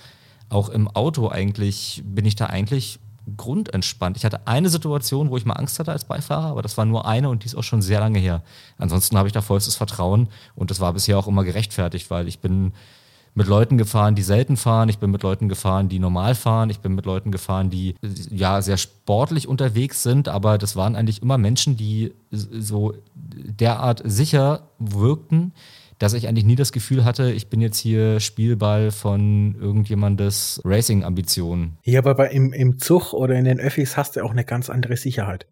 auch 0.48 0.68
im 0.68 0.88
Auto 0.88 1.28
eigentlich, 1.28 2.02
bin 2.04 2.26
ich 2.26 2.34
da 2.34 2.46
eigentlich 2.46 2.98
grundentspannt. 3.36 4.16
Ich 4.16 4.24
hatte 4.24 4.46
eine 4.46 4.68
Situation, 4.68 5.30
wo 5.30 5.36
ich 5.36 5.44
mal 5.44 5.54
Angst 5.54 5.78
hatte 5.78 5.92
als 5.92 6.04
Beifahrer, 6.04 6.46
aber 6.46 6.62
das 6.62 6.76
war 6.76 6.84
nur 6.84 7.06
eine 7.06 7.28
und 7.28 7.44
die 7.44 7.46
ist 7.46 7.54
auch 7.54 7.62
schon 7.62 7.82
sehr 7.82 8.00
lange 8.00 8.18
her. 8.18 8.42
Ansonsten 8.78 9.16
habe 9.16 9.28
ich 9.28 9.32
da 9.32 9.42
vollstes 9.42 9.76
Vertrauen 9.76 10.28
und 10.54 10.70
das 10.70 10.80
war 10.80 10.92
bisher 10.92 11.18
auch 11.18 11.28
immer 11.28 11.44
gerechtfertigt, 11.44 12.10
weil 12.10 12.28
ich 12.28 12.40
bin 12.40 12.72
mit 13.34 13.46
Leuten 13.46 13.78
gefahren, 13.78 14.14
die 14.14 14.22
selten 14.22 14.56
fahren. 14.56 14.88
Ich 14.88 14.98
bin 14.98 15.10
mit 15.10 15.22
Leuten 15.22 15.48
gefahren, 15.48 15.88
die 15.88 15.98
normal 15.98 16.34
fahren. 16.34 16.68
Ich 16.68 16.80
bin 16.80 16.94
mit 16.94 17.06
Leuten 17.06 17.32
gefahren, 17.32 17.70
die 17.70 17.94
ja 18.30 18.60
sehr 18.60 18.76
sportlich 18.76 19.48
unterwegs 19.48 20.02
sind. 20.02 20.28
Aber 20.28 20.58
das 20.58 20.76
waren 20.76 20.96
eigentlich 20.96 21.22
immer 21.22 21.38
Menschen, 21.38 21.76
die 21.76 22.12
so 22.30 22.94
derart 23.10 24.02
sicher 24.04 24.68
wirkten, 24.78 25.52
dass 26.02 26.14
ich 26.14 26.26
eigentlich 26.26 26.44
nie 26.44 26.56
das 26.56 26.72
Gefühl 26.72 27.04
hatte, 27.04 27.30
ich 27.30 27.48
bin 27.48 27.60
jetzt 27.60 27.78
hier 27.78 28.18
Spielball 28.18 28.90
von 28.90 29.54
irgendjemandes 29.60 30.60
Racing-Ambitionen. 30.64 31.78
Ja, 31.84 32.00
aber 32.00 32.16
bei, 32.16 32.30
im, 32.30 32.52
im 32.52 32.80
Zug 32.80 33.12
oder 33.12 33.36
in 33.36 33.44
den 33.44 33.60
Öffis 33.60 33.96
hast 33.96 34.16
du 34.16 34.24
auch 34.24 34.32
eine 34.32 34.44
ganz 34.44 34.68
andere 34.68 34.96
Sicherheit. 34.96 35.46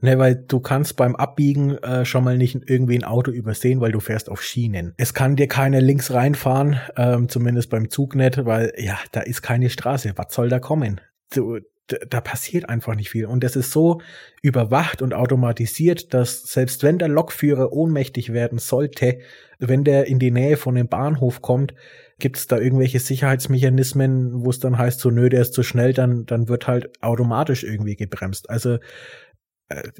Ne, 0.00 0.18
weil 0.18 0.34
du 0.34 0.60
kannst 0.60 0.96
beim 0.96 1.16
Abbiegen 1.16 1.78
äh, 1.78 2.04
schon 2.04 2.24
mal 2.24 2.36
nicht 2.36 2.58
irgendwie 2.66 2.98
ein 2.98 3.04
Auto 3.04 3.30
übersehen, 3.30 3.80
weil 3.80 3.92
du 3.92 4.00
fährst 4.00 4.28
auf 4.28 4.42
Schienen. 4.42 4.92
Es 4.98 5.14
kann 5.14 5.36
dir 5.36 5.48
keiner 5.48 5.80
links 5.80 6.12
reinfahren, 6.12 6.78
ähm, 6.96 7.30
zumindest 7.30 7.70
beim 7.70 7.88
Zug 7.88 8.14
nicht, 8.14 8.44
weil 8.44 8.74
ja, 8.76 8.98
da 9.12 9.20
ist 9.20 9.40
keine 9.40 9.70
Straße. 9.70 10.12
Was 10.16 10.34
soll 10.34 10.50
da 10.50 10.58
kommen? 10.58 11.00
Du, 11.34 11.60
da 11.86 12.20
passiert 12.20 12.68
einfach 12.68 12.94
nicht 12.94 13.10
viel. 13.10 13.26
Und 13.26 13.44
das 13.44 13.56
ist 13.56 13.70
so 13.70 14.00
überwacht 14.42 15.02
und 15.02 15.12
automatisiert, 15.12 16.14
dass 16.14 16.42
selbst 16.44 16.82
wenn 16.82 16.98
der 16.98 17.08
Lokführer 17.08 17.72
ohnmächtig 17.72 18.32
werden 18.32 18.58
sollte, 18.58 19.18
wenn 19.58 19.84
der 19.84 20.06
in 20.06 20.18
die 20.18 20.30
Nähe 20.30 20.56
von 20.56 20.74
dem 20.74 20.88
Bahnhof 20.88 21.42
kommt, 21.42 21.74
gibt 22.18 22.36
es 22.36 22.46
da 22.46 22.58
irgendwelche 22.58 23.00
Sicherheitsmechanismen, 23.00 24.44
wo 24.44 24.50
es 24.50 24.60
dann 24.60 24.78
heißt, 24.78 25.00
so 25.00 25.10
nö, 25.10 25.28
der 25.28 25.42
ist 25.42 25.52
zu 25.52 25.62
schnell, 25.62 25.92
dann, 25.92 26.26
dann 26.26 26.48
wird 26.48 26.66
halt 26.66 27.02
automatisch 27.02 27.64
irgendwie 27.64 27.96
gebremst. 27.96 28.48
Also 28.48 28.78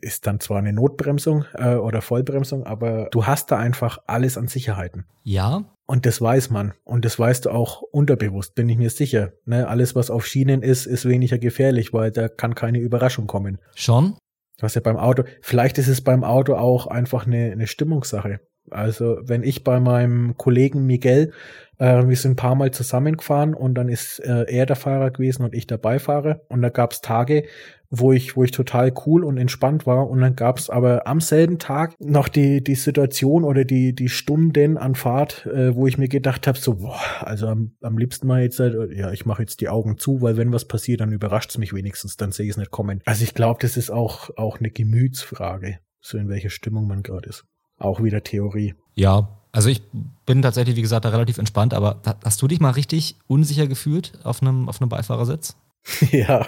ist 0.01 0.27
dann 0.27 0.41
zwar 0.41 0.59
eine 0.59 0.73
Notbremsung 0.73 1.45
äh, 1.55 1.75
oder 1.75 2.03
Vollbremsung, 2.03 2.65
aber 2.65 3.09
du 3.11 3.27
hast 3.27 3.51
da 3.51 3.59
einfach 3.59 3.99
alles 4.07 4.39
an 4.39 4.49
Sicherheiten. 4.49 5.07
Ja. 5.23 5.65
Und 5.87 6.07
das 6.07 6.21
weiß 6.21 6.51
man. 6.51 6.73
Und 6.85 7.05
das 7.05 7.19
weißt 7.19 7.45
du 7.45 7.51
auch 7.51 7.83
unterbewusst, 7.83 8.55
bin 8.55 8.69
ich 8.69 8.79
mir 8.79 8.91
sicher. 8.91 9.33
Ne? 9.45 9.69
Alles, 9.69 9.95
was 9.95 10.11
auf 10.11 10.27
Schienen 10.27 10.63
ist, 10.63 10.87
ist 10.87 11.07
weniger 11.07 11.39
gefährlich, 11.39 11.93
weil 11.93 12.11
da 12.11 12.29
kann 12.29 12.55
keine 12.55 12.79
Überraschung 12.79 13.27
kommen. 13.27 13.59
Schon? 13.75 14.17
Was 14.61 14.75
ja 14.75 14.81
beim 14.81 14.97
Auto, 14.97 15.25
vielleicht 15.43 15.79
ist 15.79 15.89
es 15.89 16.01
beim 16.01 16.25
Auto 16.25 16.55
auch 16.55 16.87
einfach 16.87 17.27
eine, 17.27 17.53
eine 17.53 17.67
Stimmungssache. 17.67 18.41
Also 18.75 19.19
wenn 19.23 19.43
ich 19.43 19.65
bei 19.65 19.81
meinem 19.81 20.37
Kollegen 20.37 20.87
Miguel, 20.87 21.33
äh, 21.79 22.07
wir 22.07 22.17
sind 22.17 22.33
ein 22.33 22.37
paar 22.37 22.55
Mal 22.55 22.71
zusammengefahren 22.71 23.55
und 23.55 23.75
dann 23.75 23.89
ist 23.89 24.19
äh, 24.21 24.45
er 24.49 24.67
der 24.67 24.77
Fahrer 24.77 25.11
gewesen 25.11 25.45
und 25.45 25.55
ich 25.55 25.67
der 25.67 25.79
Beifahrer. 25.79 26.41
Und 26.49 26.63
da 26.63 26.69
gab 26.69 26.93
es 26.93 27.01
Tage, 27.01 27.45
wo 27.91 28.13
ich, 28.13 28.37
wo 28.37 28.45
ich 28.45 28.51
total 28.51 28.93
cool 29.07 29.25
und 29.25 29.39
entspannt 29.39 29.87
war. 29.87 30.09
Und 30.09 30.21
dann 30.21 30.37
gab 30.37 30.59
es 30.59 30.71
aber 30.71 31.07
am 31.07 31.21
selben 31.21 31.59
Tag 31.59 31.95
noch 32.01 32.29
die, 32.29 32.63
die 32.63 32.75
Situation 32.75 33.45
oder 33.45 33.65
die, 33.65 33.95
die 33.95 34.09
Stunden 34.09 34.77
an 34.77 34.95
Fahrt, 34.95 35.47
äh, 35.47 35.75
wo 35.75 35.87
ich 35.87 35.99
mir 35.99 36.09
gedacht 36.09 36.47
habe, 36.47 36.59
so, 36.59 36.77
boah, 36.77 37.01
also 37.21 37.49
am, 37.49 37.73
am 37.81 37.99
liebsten 37.99 38.27
mal 38.27 38.43
jetzt, 38.43 38.61
äh, 38.61 38.93
ja, 38.95 39.13
ich 39.13 39.27
mache 39.27 39.43
jetzt 39.43 39.61
die 39.61 39.69
Augen 39.69 39.99
zu, 39.99 40.23
weil 40.23 40.37
wenn 40.37 40.53
was 40.53 40.67
passiert, 40.67 41.01
dann 41.01 41.13
überrascht 41.13 41.51
es 41.51 41.59
mich 41.59 41.73
wenigstens, 41.73 42.17
dann 42.17 42.33
sehe 42.33 42.47
ich 42.47 42.53
es 42.53 42.57
nicht 42.57 42.71
kommen. 42.71 43.01
Also 43.05 43.25
ich 43.25 43.35
glaube, 43.35 43.59
das 43.63 43.77
ist 43.77 43.91
auch, 43.91 44.31
auch 44.37 44.59
eine 44.59 44.71
Gemütsfrage, 44.71 45.79
so 46.01 46.19
in 46.19 46.29
welcher 46.29 46.51
Stimmung 46.51 46.87
man 46.87 47.03
gerade 47.03 47.29
ist. 47.29 47.45
Auch 47.79 48.03
wieder 48.03 48.23
Theorie. 48.23 48.75
Ja, 48.95 49.41
also 49.53 49.69
ich 49.69 49.83
bin 50.27 50.43
tatsächlich, 50.43 50.77
wie 50.77 50.83
gesagt, 50.83 51.05
da 51.05 51.11
relativ 51.11 51.39
entspannt, 51.39 51.75
aber 51.75 52.03
hast 52.25 52.43
du 52.43 52.49
dich 52.49 52.61
mal 52.61 52.71
richtig 52.71 53.17
unsicher 53.27 53.67
gefühlt 53.67 54.13
auf 54.25 54.43
einem, 54.43 54.69
auf 54.69 54.81
einem 54.81 54.89
Beifahrersitz? 54.89 55.57
ja. 56.11 56.47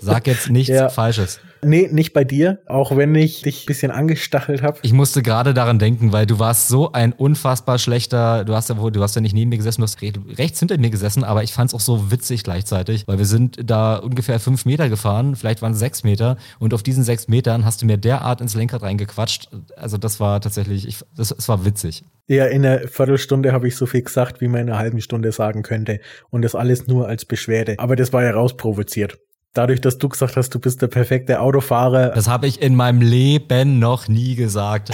Sag 0.00 0.26
jetzt 0.26 0.50
nichts 0.50 0.68
ja. 0.68 0.88
Falsches. 0.88 1.40
Nee, 1.62 1.88
nicht 1.90 2.12
bei 2.12 2.24
dir, 2.24 2.60
auch 2.66 2.96
wenn 2.96 3.14
ich 3.14 3.42
dich 3.42 3.64
ein 3.64 3.66
bisschen 3.66 3.90
angestachelt 3.90 4.62
habe. 4.62 4.78
Ich 4.82 4.92
musste 4.92 5.22
gerade 5.22 5.54
daran 5.54 5.78
denken, 5.78 6.12
weil 6.12 6.26
du 6.26 6.38
warst 6.38 6.68
so 6.68 6.92
ein 6.92 7.12
unfassbar 7.12 7.78
schlechter, 7.78 8.44
du 8.44 8.54
hast 8.54 8.68
ja 8.68 8.76
du 8.76 9.02
hast 9.02 9.16
ja 9.16 9.20
nicht 9.20 9.34
neben 9.34 9.48
mir 9.48 9.56
gesessen, 9.56 9.80
du 9.80 9.86
hast 9.86 10.00
rechts 10.38 10.60
hinter 10.60 10.78
mir 10.78 10.90
gesessen, 10.90 11.24
aber 11.24 11.42
ich 11.42 11.52
fand 11.52 11.70
es 11.70 11.74
auch 11.74 11.80
so 11.80 12.10
witzig 12.10 12.44
gleichzeitig, 12.44 13.08
weil 13.08 13.18
wir 13.18 13.24
sind 13.24 13.58
da 13.64 13.96
ungefähr 13.96 14.38
fünf 14.38 14.64
Meter 14.66 14.88
gefahren, 14.88 15.34
vielleicht 15.34 15.62
waren 15.62 15.72
es 15.72 15.78
sechs 15.78 16.04
Meter 16.04 16.36
und 16.58 16.74
auf 16.74 16.82
diesen 16.82 17.02
sechs 17.02 17.28
Metern 17.28 17.64
hast 17.64 17.82
du 17.82 17.86
mir 17.86 17.96
derart 17.96 18.40
ins 18.40 18.54
Lenkrad 18.54 18.82
reingequatscht. 18.82 19.48
Also 19.76 19.98
das 19.98 20.20
war 20.20 20.40
tatsächlich, 20.40 20.86
ich, 20.86 20.98
das, 21.16 21.28
das 21.28 21.48
war 21.48 21.64
witzig. 21.64 22.04
Ja, 22.28 22.44
in 22.44 22.64
einer 22.64 22.86
Viertelstunde 22.86 23.52
habe 23.52 23.68
ich 23.68 23.76
so 23.76 23.86
viel 23.86 24.02
gesagt, 24.02 24.40
wie 24.40 24.48
man 24.48 24.60
in 24.60 24.68
einer 24.68 24.78
halben 24.78 25.00
Stunde 25.00 25.32
sagen 25.32 25.62
könnte. 25.62 25.98
Und 26.28 26.42
das 26.42 26.54
alles 26.54 26.86
nur 26.86 27.08
als 27.08 27.24
Beschwerde. 27.24 27.76
Aber 27.78 27.96
das 27.96 28.12
war 28.12 28.22
ja 28.22 28.32
rausprovoziert 28.32 29.18
dadurch, 29.54 29.80
dass 29.80 29.98
du 29.98 30.08
gesagt 30.08 30.36
hast, 30.36 30.50
du 30.50 30.58
bist 30.58 30.82
der 30.82 30.88
perfekte 30.88 31.40
Autofahrer. 31.40 32.10
Das 32.10 32.28
habe 32.28 32.46
ich 32.46 32.60
in 32.62 32.74
meinem 32.74 33.00
Leben 33.00 33.78
noch 33.78 34.08
nie 34.08 34.34
gesagt. 34.34 34.90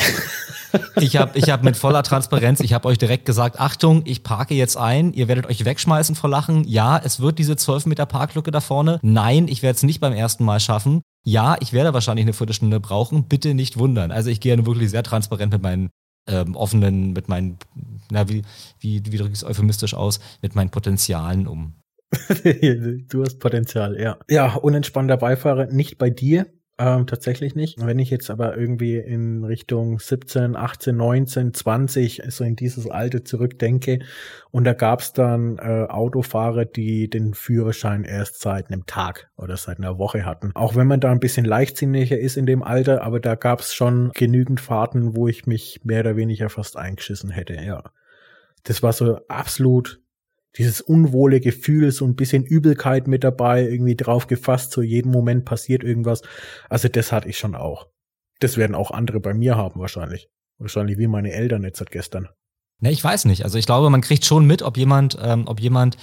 ich 1.01 1.17
habe 1.17 1.39
ich 1.39 1.51
hab 1.51 1.63
mit 1.63 1.77
voller 1.77 2.03
Transparenz, 2.03 2.61
ich 2.61 2.73
habe 2.73 2.89
euch 2.89 2.99
direkt 2.99 3.27
gesagt, 3.27 3.61
Achtung, 3.61 4.03
ich 4.05 4.23
parke 4.23 4.55
jetzt 4.55 4.77
ein, 4.77 5.13
ihr 5.13 5.29
werdet 5.29 5.47
euch 5.47 5.65
wegschmeißen 5.65 6.15
vor 6.15 6.31
Lachen. 6.31 6.65
Ja, 6.65 6.99
es 7.03 7.21
wird 7.21 7.39
diese 7.39 7.57
12 7.57 7.87
Meter 7.87 8.07
Parklücke 8.07 8.51
da 8.51 8.61
vorne. 8.61 8.99
Nein, 9.03 9.49
ich 9.49 9.63
werde 9.63 9.77
es 9.77 9.83
nicht 9.83 10.01
beim 10.01 10.13
ersten 10.13 10.45
Mal 10.45 10.61
schaffen. 10.61 11.03
Ja, 11.25 11.57
ich 11.61 11.73
werde 11.73 11.95
wahrscheinlich 11.95 12.25
eine 12.25 12.33
Viertelstunde 12.33 12.81
brauchen. 12.81 13.25
Bitte 13.25 13.55
nicht 13.55 13.79
wundern. 13.79 14.11
Also 14.11 14.31
ich 14.31 14.41
gehe 14.41 14.55
wirklich 14.67 14.91
sehr 14.91 15.03
transparent 15.03 15.53
mit 15.53 15.63
meinen 15.63 15.91
ähm, 16.27 16.57
offenen, 16.57 17.13
mit 17.13 17.29
meinen, 17.29 17.59
na, 18.11 18.29
wie, 18.29 18.43
wie, 18.79 19.03
wie 19.07 19.17
drücke 19.17 19.33
ich 19.33 19.39
es 19.39 19.45
euphemistisch 19.45 19.95
aus, 19.95 20.21
mit 20.43 20.55
meinen 20.55 20.71
Potenzialen 20.71 21.47
um. 21.47 21.75
du 23.09 23.23
hast 23.23 23.39
Potenzial, 23.39 24.01
ja. 24.01 24.19
Ja, 24.29 24.55
unentspannter 24.55 25.17
Beifahrer, 25.17 25.67
nicht 25.67 25.99
bei 25.99 26.11
dir. 26.11 26.47
Ähm, 26.77 27.07
tatsächlich 27.07 27.55
nicht. 27.55 27.87
Wenn 27.87 28.01
ich 28.01 28.11
jetzt 28.11 28.31
aber 28.31 28.57
irgendwie 28.57 28.97
in 28.97 29.45
Richtung 29.45 30.01
17, 30.01 30.57
18, 30.57 30.97
19, 30.97 31.55
20, 31.55 32.23
so 32.29 32.43
in 32.43 32.57
dieses 32.57 32.91
Alter 32.91 33.25
zurückdenke 33.25 34.01
und 34.51 34.65
da 34.65 34.73
gab's 34.73 35.13
dann 35.13 35.59
äh, 35.59 35.87
Autofahrer, 35.89 36.65
die 36.65 37.09
den 37.09 37.35
Führerschein 37.35 38.03
erst 38.03 38.41
seit 38.41 38.73
einem 38.73 38.87
Tag 38.87 39.31
oder 39.37 39.57
seit 39.57 39.79
einer 39.79 39.99
Woche 39.99 40.25
hatten. 40.25 40.51
Auch 40.55 40.75
wenn 40.75 40.89
man 40.89 40.99
da 40.99 41.13
ein 41.13 41.21
bisschen 41.21 41.45
leichtsinniger 41.45 42.19
ist 42.19 42.37
in 42.37 42.47
dem 42.47 42.65
Alter, 42.65 43.05
aber 43.05 43.21
da 43.21 43.37
gab's 43.37 43.73
schon 43.73 44.11
genügend 44.13 44.61
Fahrten, 44.61 45.15
wo 45.15 45.29
ich 45.29 45.47
mich 45.47 45.83
mehr 45.85 46.01
oder 46.01 46.17
weniger 46.17 46.49
fast 46.49 46.77
eingeschissen 46.77 47.31
hätte, 47.31 47.55
ja. 47.55 47.85
Das 48.65 48.83
war 48.83 48.93
so 48.93 49.21
absolut 49.29 50.01
dieses 50.57 50.81
unwohle 50.81 51.41
Gefühl, 51.41 51.91
so 51.91 52.05
ein 52.05 52.15
bisschen 52.15 52.45
Übelkeit 52.45 53.09
mit 53.09 53.25
dabei, 53.25 53.63
irgendwie 53.63 53.97
drauf 53.97 54.27
gefasst, 54.27 54.73
so 54.73 54.83
jeden 54.83 55.11
Moment 55.11 55.45
passiert 55.45 55.83
irgendwas. 55.83 56.23
Also 56.69 56.89
das 56.89 57.13
hatte 57.13 57.29
ich 57.29 57.39
schon 57.39 57.55
auch. 57.55 57.89
Das 58.41 58.57
werden 58.57 58.75
auch 58.75 58.91
andere 58.91 59.21
bei 59.21 59.35
mir 59.35 59.57
haben 59.57 59.81
wahrscheinlich. 59.81 60.29
Wahrscheinlich 60.59 60.99
wie 60.99 61.09
meine 61.09 61.33
Eltern 61.33 61.65
jetzt 61.65 61.79
seit 61.79 61.91
gestern. 61.91 62.29
Ne, 62.81 62.93
ich 62.93 63.03
weiß 63.03 63.25
nicht. 63.25 63.45
Also 63.45 63.59
ich 63.59 63.67
glaube, 63.67 63.91
man 63.91 64.01
kriegt 64.01 64.25
schon 64.25 64.47
mit, 64.47 64.63
ob 64.63 64.77
jemand, 64.77 65.19
ähm, 65.21 65.47
ob 65.47 65.61
jemand 65.61 65.97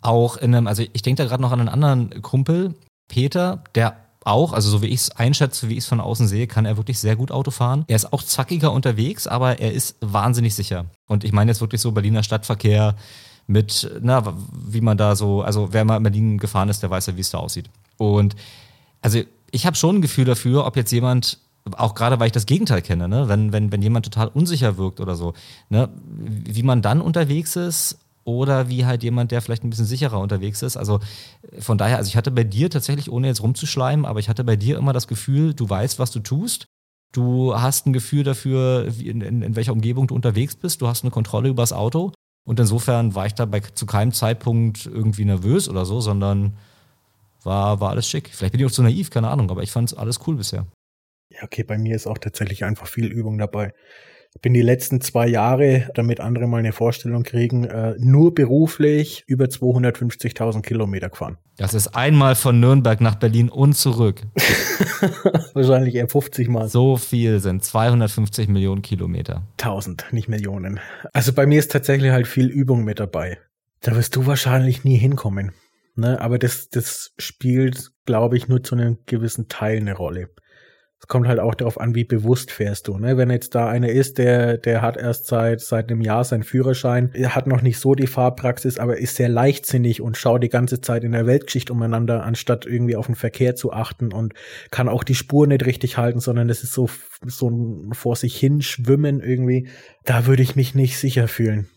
auch 0.00 0.36
in 0.36 0.54
einem, 0.54 0.66
also 0.66 0.82
ich 0.92 1.02
denke 1.02 1.22
da 1.22 1.28
gerade 1.28 1.42
noch 1.42 1.52
an 1.52 1.60
einen 1.60 1.68
anderen 1.68 2.22
Kumpel, 2.22 2.74
Peter, 3.08 3.62
der 3.74 3.96
auch, 4.24 4.52
also 4.52 4.70
so 4.70 4.82
wie 4.82 4.86
ich 4.86 5.00
es 5.00 5.10
einschätze, 5.10 5.68
wie 5.68 5.74
ich 5.74 5.80
es 5.80 5.86
von 5.86 6.00
außen 6.00 6.28
sehe, 6.28 6.46
kann 6.46 6.64
er 6.64 6.76
wirklich 6.76 6.98
sehr 6.98 7.16
gut 7.16 7.30
Auto 7.30 7.50
fahren. 7.50 7.84
Er 7.88 7.96
ist 7.96 8.12
auch 8.12 8.22
zackiger 8.22 8.72
unterwegs, 8.72 9.26
aber 9.26 9.58
er 9.58 9.72
ist 9.72 9.96
wahnsinnig 10.00 10.54
sicher. 10.54 10.86
Und 11.08 11.24
ich 11.24 11.32
meine 11.32 11.50
jetzt 11.50 11.60
wirklich 11.60 11.80
so 11.80 11.92
Berliner 11.92 12.22
Stadtverkehr, 12.22 12.94
mit, 13.46 13.90
na, 14.00 14.34
wie 14.52 14.80
man 14.80 14.96
da 14.96 15.16
so, 15.16 15.42
also 15.42 15.72
wer 15.72 15.84
mal 15.84 15.96
in 15.96 16.02
Berlin 16.02 16.38
gefahren 16.38 16.68
ist, 16.68 16.82
der 16.82 16.90
weiß 16.90 17.06
ja, 17.06 17.16
wie 17.16 17.20
es 17.20 17.30
da 17.30 17.38
aussieht. 17.38 17.68
Und 17.98 18.36
also 19.00 19.20
ich 19.50 19.66
habe 19.66 19.76
schon 19.76 19.96
ein 19.96 20.02
Gefühl 20.02 20.24
dafür, 20.24 20.66
ob 20.66 20.76
jetzt 20.76 20.90
jemand, 20.92 21.38
auch 21.76 21.94
gerade 21.94 22.18
weil 22.18 22.26
ich 22.26 22.32
das 22.32 22.46
Gegenteil 22.46 22.82
kenne, 22.82 23.08
ne, 23.08 23.28
wenn, 23.28 23.52
wenn, 23.52 23.70
wenn 23.70 23.82
jemand 23.82 24.04
total 24.06 24.28
unsicher 24.28 24.76
wirkt 24.78 25.00
oder 25.00 25.14
so, 25.14 25.34
ne, 25.68 25.88
wie 26.16 26.62
man 26.62 26.82
dann 26.82 27.00
unterwegs 27.00 27.56
ist 27.56 27.98
oder 28.24 28.68
wie 28.68 28.86
halt 28.86 29.02
jemand, 29.02 29.32
der 29.32 29.42
vielleicht 29.42 29.64
ein 29.64 29.70
bisschen 29.70 29.86
sicherer 29.86 30.20
unterwegs 30.20 30.62
ist. 30.62 30.76
Also 30.76 31.00
von 31.58 31.78
daher, 31.78 31.98
also 31.98 32.08
ich 32.08 32.16
hatte 32.16 32.30
bei 32.30 32.44
dir 32.44 32.70
tatsächlich, 32.70 33.10
ohne 33.10 33.26
jetzt 33.26 33.42
rumzuschleimen, 33.42 34.06
aber 34.06 34.20
ich 34.20 34.28
hatte 34.28 34.44
bei 34.44 34.56
dir 34.56 34.78
immer 34.78 34.92
das 34.92 35.08
Gefühl, 35.08 35.54
du 35.54 35.68
weißt, 35.68 35.98
was 35.98 36.10
du 36.10 36.20
tust. 36.20 36.66
Du 37.12 37.54
hast 37.54 37.86
ein 37.86 37.92
Gefühl 37.92 38.24
dafür, 38.24 38.88
in, 38.98 39.20
in, 39.20 39.42
in 39.42 39.56
welcher 39.56 39.72
Umgebung 39.72 40.06
du 40.06 40.14
unterwegs 40.14 40.56
bist. 40.56 40.80
Du 40.80 40.88
hast 40.88 41.04
eine 41.04 41.10
Kontrolle 41.10 41.50
über 41.50 41.62
das 41.62 41.72
Auto. 41.72 42.12
Und 42.44 42.58
insofern 42.58 43.14
war 43.14 43.26
ich 43.26 43.34
da 43.34 43.44
bei, 43.44 43.60
zu 43.60 43.86
keinem 43.86 44.12
Zeitpunkt 44.12 44.86
irgendwie 44.86 45.24
nervös 45.24 45.68
oder 45.68 45.84
so, 45.84 46.00
sondern 46.00 46.56
war, 47.42 47.80
war 47.80 47.90
alles 47.90 48.08
schick. 48.08 48.30
Vielleicht 48.32 48.52
bin 48.52 48.60
ich 48.60 48.66
auch 48.66 48.72
zu 48.72 48.82
naiv, 48.82 49.10
keine 49.10 49.28
Ahnung, 49.28 49.50
aber 49.50 49.62
ich 49.62 49.70
fand 49.70 49.90
es 49.90 49.96
alles 49.96 50.20
cool 50.26 50.36
bisher. 50.36 50.66
Ja, 51.30 51.44
okay, 51.44 51.62
bei 51.62 51.78
mir 51.78 51.94
ist 51.96 52.06
auch 52.06 52.18
tatsächlich 52.18 52.64
einfach 52.64 52.86
viel 52.86 53.06
Übung 53.06 53.38
dabei 53.38 53.72
bin 54.40 54.54
die 54.54 54.62
letzten 54.62 55.00
zwei 55.00 55.28
Jahre, 55.28 55.90
damit 55.94 56.20
andere 56.20 56.46
mal 56.46 56.58
eine 56.58 56.72
Vorstellung 56.72 57.22
kriegen, 57.22 57.64
äh, 57.64 57.94
nur 57.98 58.34
beruflich 58.34 59.24
über 59.26 59.44
250.000 59.44 60.62
Kilometer 60.62 61.10
gefahren. 61.10 61.36
Das 61.56 61.74
ist 61.74 61.88
einmal 61.88 62.34
von 62.34 62.58
Nürnberg 62.58 63.00
nach 63.00 63.16
Berlin 63.16 63.50
und 63.50 63.74
zurück. 63.74 64.22
Wahrscheinlich 65.54 65.94
eher 65.94 66.08
50 66.08 66.48
Mal. 66.48 66.68
So 66.68 66.96
viel 66.96 67.40
sind 67.40 67.62
250 67.62 68.48
Millionen 68.48 68.82
Kilometer. 68.82 69.46
1000, 69.60 70.06
nicht 70.12 70.28
Millionen. 70.28 70.80
Also 71.12 71.32
bei 71.32 71.46
mir 71.46 71.58
ist 71.58 71.70
tatsächlich 71.70 72.10
halt 72.10 72.26
viel 72.26 72.46
Übung 72.46 72.84
mit 72.84 73.00
dabei. 73.00 73.38
Da 73.80 73.94
wirst 73.94 74.16
du 74.16 74.26
wahrscheinlich 74.26 74.84
nie 74.84 74.96
hinkommen. 74.96 75.52
Ne? 75.94 76.20
Aber 76.20 76.38
das, 76.38 76.70
das 76.70 77.12
spielt, 77.18 77.90
glaube 78.06 78.36
ich, 78.36 78.48
nur 78.48 78.62
zu 78.62 78.74
einem 78.74 78.98
gewissen 79.04 79.48
Teil 79.48 79.78
eine 79.78 79.94
Rolle 79.94 80.30
es 81.02 81.08
kommt 81.08 81.26
halt 81.26 81.40
auch 81.40 81.56
darauf 81.56 81.80
an, 81.80 81.96
wie 81.96 82.04
bewusst 82.04 82.52
fährst 82.52 82.86
du. 82.86 82.96
Ne? 82.96 83.16
Wenn 83.16 83.28
jetzt 83.28 83.56
da 83.56 83.68
einer 83.68 83.88
ist, 83.88 84.18
der, 84.18 84.56
der 84.56 84.82
hat 84.82 84.96
erst 84.96 85.26
seit, 85.26 85.60
seit 85.60 85.90
einem 85.90 86.00
Jahr 86.00 86.22
seinen 86.22 86.44
Führerschein, 86.44 87.10
er 87.12 87.34
hat 87.34 87.48
noch 87.48 87.60
nicht 87.60 87.80
so 87.80 87.96
die 87.96 88.06
Fahrpraxis, 88.06 88.78
aber 88.78 88.98
ist 88.98 89.16
sehr 89.16 89.28
leichtsinnig 89.28 90.00
und 90.00 90.16
schaut 90.16 90.44
die 90.44 90.48
ganze 90.48 90.80
Zeit 90.80 91.02
in 91.02 91.10
der 91.10 91.26
Weltgeschichte 91.26 91.72
umeinander, 91.72 92.22
anstatt 92.22 92.66
irgendwie 92.66 92.94
auf 92.94 93.06
den 93.06 93.16
Verkehr 93.16 93.56
zu 93.56 93.72
achten 93.72 94.12
und 94.12 94.34
kann 94.70 94.88
auch 94.88 95.02
die 95.02 95.16
Spur 95.16 95.48
nicht 95.48 95.66
richtig 95.66 95.98
halten, 95.98 96.20
sondern 96.20 96.46
das 96.46 96.62
ist 96.62 96.72
so, 96.72 96.88
so 97.26 97.50
ein 97.50 97.94
vor 97.94 98.14
sich 98.14 98.36
hin 98.36 98.62
schwimmen 98.62 99.20
irgendwie. 99.20 99.66
Da 100.04 100.26
würde 100.26 100.44
ich 100.44 100.54
mich 100.54 100.76
nicht 100.76 100.98
sicher 100.98 101.26
fühlen. 101.26 101.68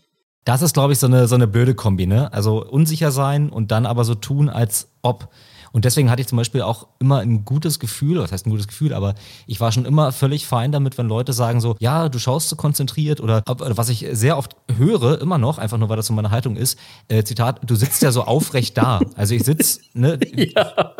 Das 0.44 0.62
ist, 0.62 0.74
glaube 0.74 0.92
ich, 0.92 1.00
so 1.00 1.08
eine, 1.08 1.26
so 1.26 1.34
eine 1.34 1.48
blöde 1.48 1.74
Kombi, 1.74 2.06
ne? 2.06 2.32
Also 2.32 2.64
unsicher 2.64 3.10
sein 3.10 3.50
und 3.50 3.72
dann 3.72 3.86
aber 3.86 4.04
so 4.04 4.14
tun, 4.14 4.48
als 4.48 4.92
ob. 5.02 5.30
Und 5.76 5.84
deswegen 5.84 6.10
hatte 6.10 6.22
ich 6.22 6.26
zum 6.26 6.38
Beispiel 6.38 6.62
auch 6.62 6.86
immer 7.00 7.18
ein 7.18 7.44
gutes 7.44 7.78
Gefühl, 7.78 8.18
was 8.18 8.32
heißt 8.32 8.46
ein 8.46 8.50
gutes 8.50 8.66
Gefühl, 8.66 8.94
aber 8.94 9.14
ich 9.46 9.60
war 9.60 9.72
schon 9.72 9.84
immer 9.84 10.10
völlig 10.10 10.46
fein 10.46 10.72
damit, 10.72 10.96
wenn 10.96 11.06
Leute 11.06 11.34
sagen 11.34 11.60
so, 11.60 11.76
ja, 11.80 12.08
du 12.08 12.18
schaust 12.18 12.48
so 12.48 12.56
konzentriert 12.56 13.20
oder, 13.20 13.42
was 13.46 13.90
ich 13.90 14.06
sehr 14.12 14.38
oft 14.38 14.56
höre, 14.74 15.20
immer 15.20 15.36
noch, 15.36 15.58
einfach 15.58 15.76
nur 15.76 15.90
weil 15.90 15.98
das 15.98 16.06
so 16.06 16.14
meine 16.14 16.30
Haltung 16.30 16.56
ist, 16.56 16.78
äh, 17.08 17.24
Zitat, 17.24 17.60
du 17.62 17.74
sitzt 17.74 18.00
ja 18.00 18.10
so 18.10 18.22
aufrecht 18.22 18.78
da. 18.78 19.00
Also 19.16 19.34
ich 19.34 19.44
sitze, 19.44 19.80
ne? 19.92 20.18
Ja. 20.34 20.94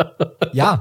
ja. 0.53 0.81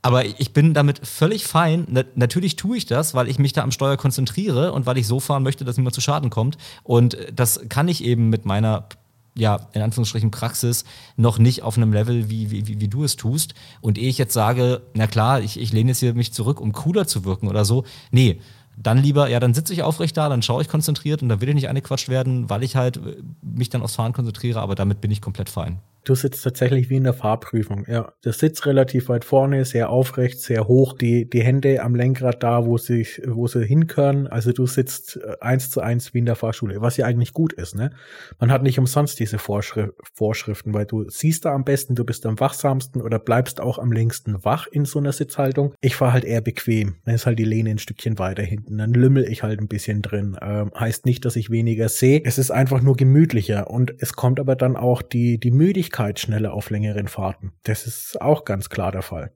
Aber 0.00 0.24
ich 0.24 0.54
bin 0.54 0.72
damit 0.72 1.06
völlig 1.06 1.44
fein. 1.44 1.86
natürlich 2.14 2.56
tue 2.56 2.78
ich 2.78 2.86
das, 2.86 3.12
weil 3.12 3.28
ich 3.28 3.38
mich 3.38 3.52
da 3.52 3.62
am 3.62 3.72
Steuer 3.72 3.98
konzentriere 3.98 4.72
und 4.72 4.86
weil 4.86 4.96
ich 4.96 5.06
so 5.06 5.20
fahren 5.20 5.42
möchte, 5.42 5.66
dass 5.66 5.76
niemand 5.76 5.94
zu 5.94 6.00
Schaden 6.00 6.30
kommt. 6.30 6.56
Und 6.82 7.18
das 7.34 7.60
kann 7.68 7.88
ich 7.88 8.04
eben 8.04 8.30
mit 8.30 8.46
meiner 8.46 8.88
ja, 9.36 9.68
in 9.72 9.82
Anführungsstrichen 9.82 10.30
Praxis 10.30 10.84
noch 11.16 11.38
nicht 11.38 11.62
auf 11.62 11.76
einem 11.76 11.92
Level, 11.92 12.30
wie, 12.30 12.50
wie, 12.50 12.80
wie 12.80 12.88
du 12.88 13.04
es 13.04 13.16
tust. 13.16 13.54
Und 13.80 13.98
ehe 13.98 14.08
ich 14.08 14.18
jetzt 14.18 14.32
sage, 14.32 14.82
na 14.94 15.06
klar, 15.06 15.40
ich, 15.40 15.58
ich 15.58 15.72
lehne 15.72 15.90
jetzt 15.90 16.00
hier 16.00 16.14
mich 16.14 16.32
zurück, 16.32 16.60
um 16.60 16.72
cooler 16.72 17.06
zu 17.06 17.24
wirken 17.24 17.48
oder 17.48 17.64
so, 17.64 17.84
nee, 18.10 18.40
dann 18.76 18.98
lieber, 18.98 19.28
ja, 19.28 19.40
dann 19.40 19.54
sitze 19.54 19.72
ich 19.72 19.82
aufrecht 19.82 20.16
da, 20.16 20.28
dann 20.28 20.42
schaue 20.42 20.62
ich 20.62 20.68
konzentriert 20.68 21.22
und 21.22 21.28
dann 21.28 21.40
will 21.40 21.48
ich 21.48 21.54
nicht 21.54 21.68
angequatscht 21.68 22.08
werden, 22.08 22.50
weil 22.50 22.62
ich 22.62 22.76
halt 22.76 22.96
äh, 22.96 23.22
mich 23.42 23.70
dann 23.70 23.82
aufs 23.82 23.94
Fahren 23.94 24.12
konzentriere, 24.12 24.60
aber 24.60 24.74
damit 24.74 25.00
bin 25.00 25.10
ich 25.10 25.20
komplett 25.20 25.48
fein. 25.48 25.78
Du 26.04 26.14
sitzt 26.14 26.44
tatsächlich 26.44 26.90
wie 26.90 26.96
in 26.96 27.04
der 27.04 27.14
Fahrprüfung. 27.14 27.84
Ja, 27.88 28.12
der 28.24 28.32
Sitz 28.32 28.66
relativ 28.66 29.08
weit 29.08 29.24
vorne, 29.24 29.64
sehr 29.64 29.90
aufrecht, 29.90 30.40
sehr 30.40 30.68
hoch, 30.68 30.92
die, 30.92 31.28
die 31.28 31.42
Hände 31.42 31.82
am 31.82 31.94
Lenkrad 31.94 32.42
da, 32.42 32.66
wo 32.66 32.78
sie, 32.78 33.06
wo 33.26 33.46
sie 33.46 33.64
hinkören. 33.64 34.26
Also 34.26 34.52
du 34.52 34.66
sitzt 34.66 35.16
äh, 35.16 35.36
eins 35.40 35.70
zu 35.70 35.80
eins 35.80 36.14
wie 36.14 36.18
in 36.18 36.26
der 36.26 36.36
Fahrschule, 36.36 36.80
was 36.80 36.96
ja 36.96 37.06
eigentlich 37.06 37.32
gut 37.32 37.52
ist, 37.54 37.74
ne? 37.74 37.90
Man 38.38 38.52
hat 38.52 38.62
nicht 38.62 38.78
umsonst 38.78 39.18
diese 39.18 39.38
Vorschrif 39.38 39.90
Vorschriften, 40.12 40.74
weil 40.74 40.86
du 40.86 41.08
siehst 41.08 41.44
da 41.44 41.54
am 41.54 41.64
besten, 41.64 41.94
du 41.94 42.04
bist 42.04 42.26
am 42.26 42.38
wachsamsten 42.38 43.00
oder 43.00 43.18
bleibst 43.18 43.60
auch 43.60 43.78
am 43.78 43.90
längsten 43.90 44.44
wach 44.44 44.66
in 44.66 44.84
so 44.84 44.98
einer 44.98 45.12
Sitzhaltung. 45.12 45.74
Ich 45.80 45.96
fahre 45.96 46.12
halt 46.12 46.24
eher 46.24 46.40
bequem. 46.40 46.96
Dann 47.04 47.14
ist 47.14 47.26
halt 47.26 47.38
die 47.38 47.44
Lehne 47.44 47.70
ein 47.70 47.78
Stückchen 47.78 48.18
weiter 48.18 48.42
hinten. 48.42 48.78
Dann 48.78 48.92
lümmel 48.92 49.24
ich 49.24 49.42
halt 49.42 49.60
ein 49.60 49.68
bisschen 49.68 50.02
drin. 50.02 50.36
Ähm, 50.42 50.70
heißt 50.78 51.06
nicht, 51.06 51.24
dass 51.24 51.36
ich 51.36 51.50
weniger 51.50 51.88
sehe. 51.88 52.20
Es 52.24 52.38
ist 52.38 52.50
einfach 52.50 52.82
nur 52.82 52.96
gemütlicher 52.96 53.70
und 53.70 53.94
es 53.98 54.12
kommt 54.12 54.38
aber 54.38 54.56
dann 54.56 54.76
auch 54.76 55.02
die, 55.02 55.38
die 55.38 55.50
Müdigkeit 55.50 55.93
schneller 56.16 56.52
auf 56.52 56.70
längeren 56.70 57.08
Fahrten. 57.08 57.52
Das 57.62 57.86
ist 57.86 58.20
auch 58.20 58.44
ganz 58.44 58.68
klar 58.68 58.92
der 58.92 59.02
Fall. 59.02 59.32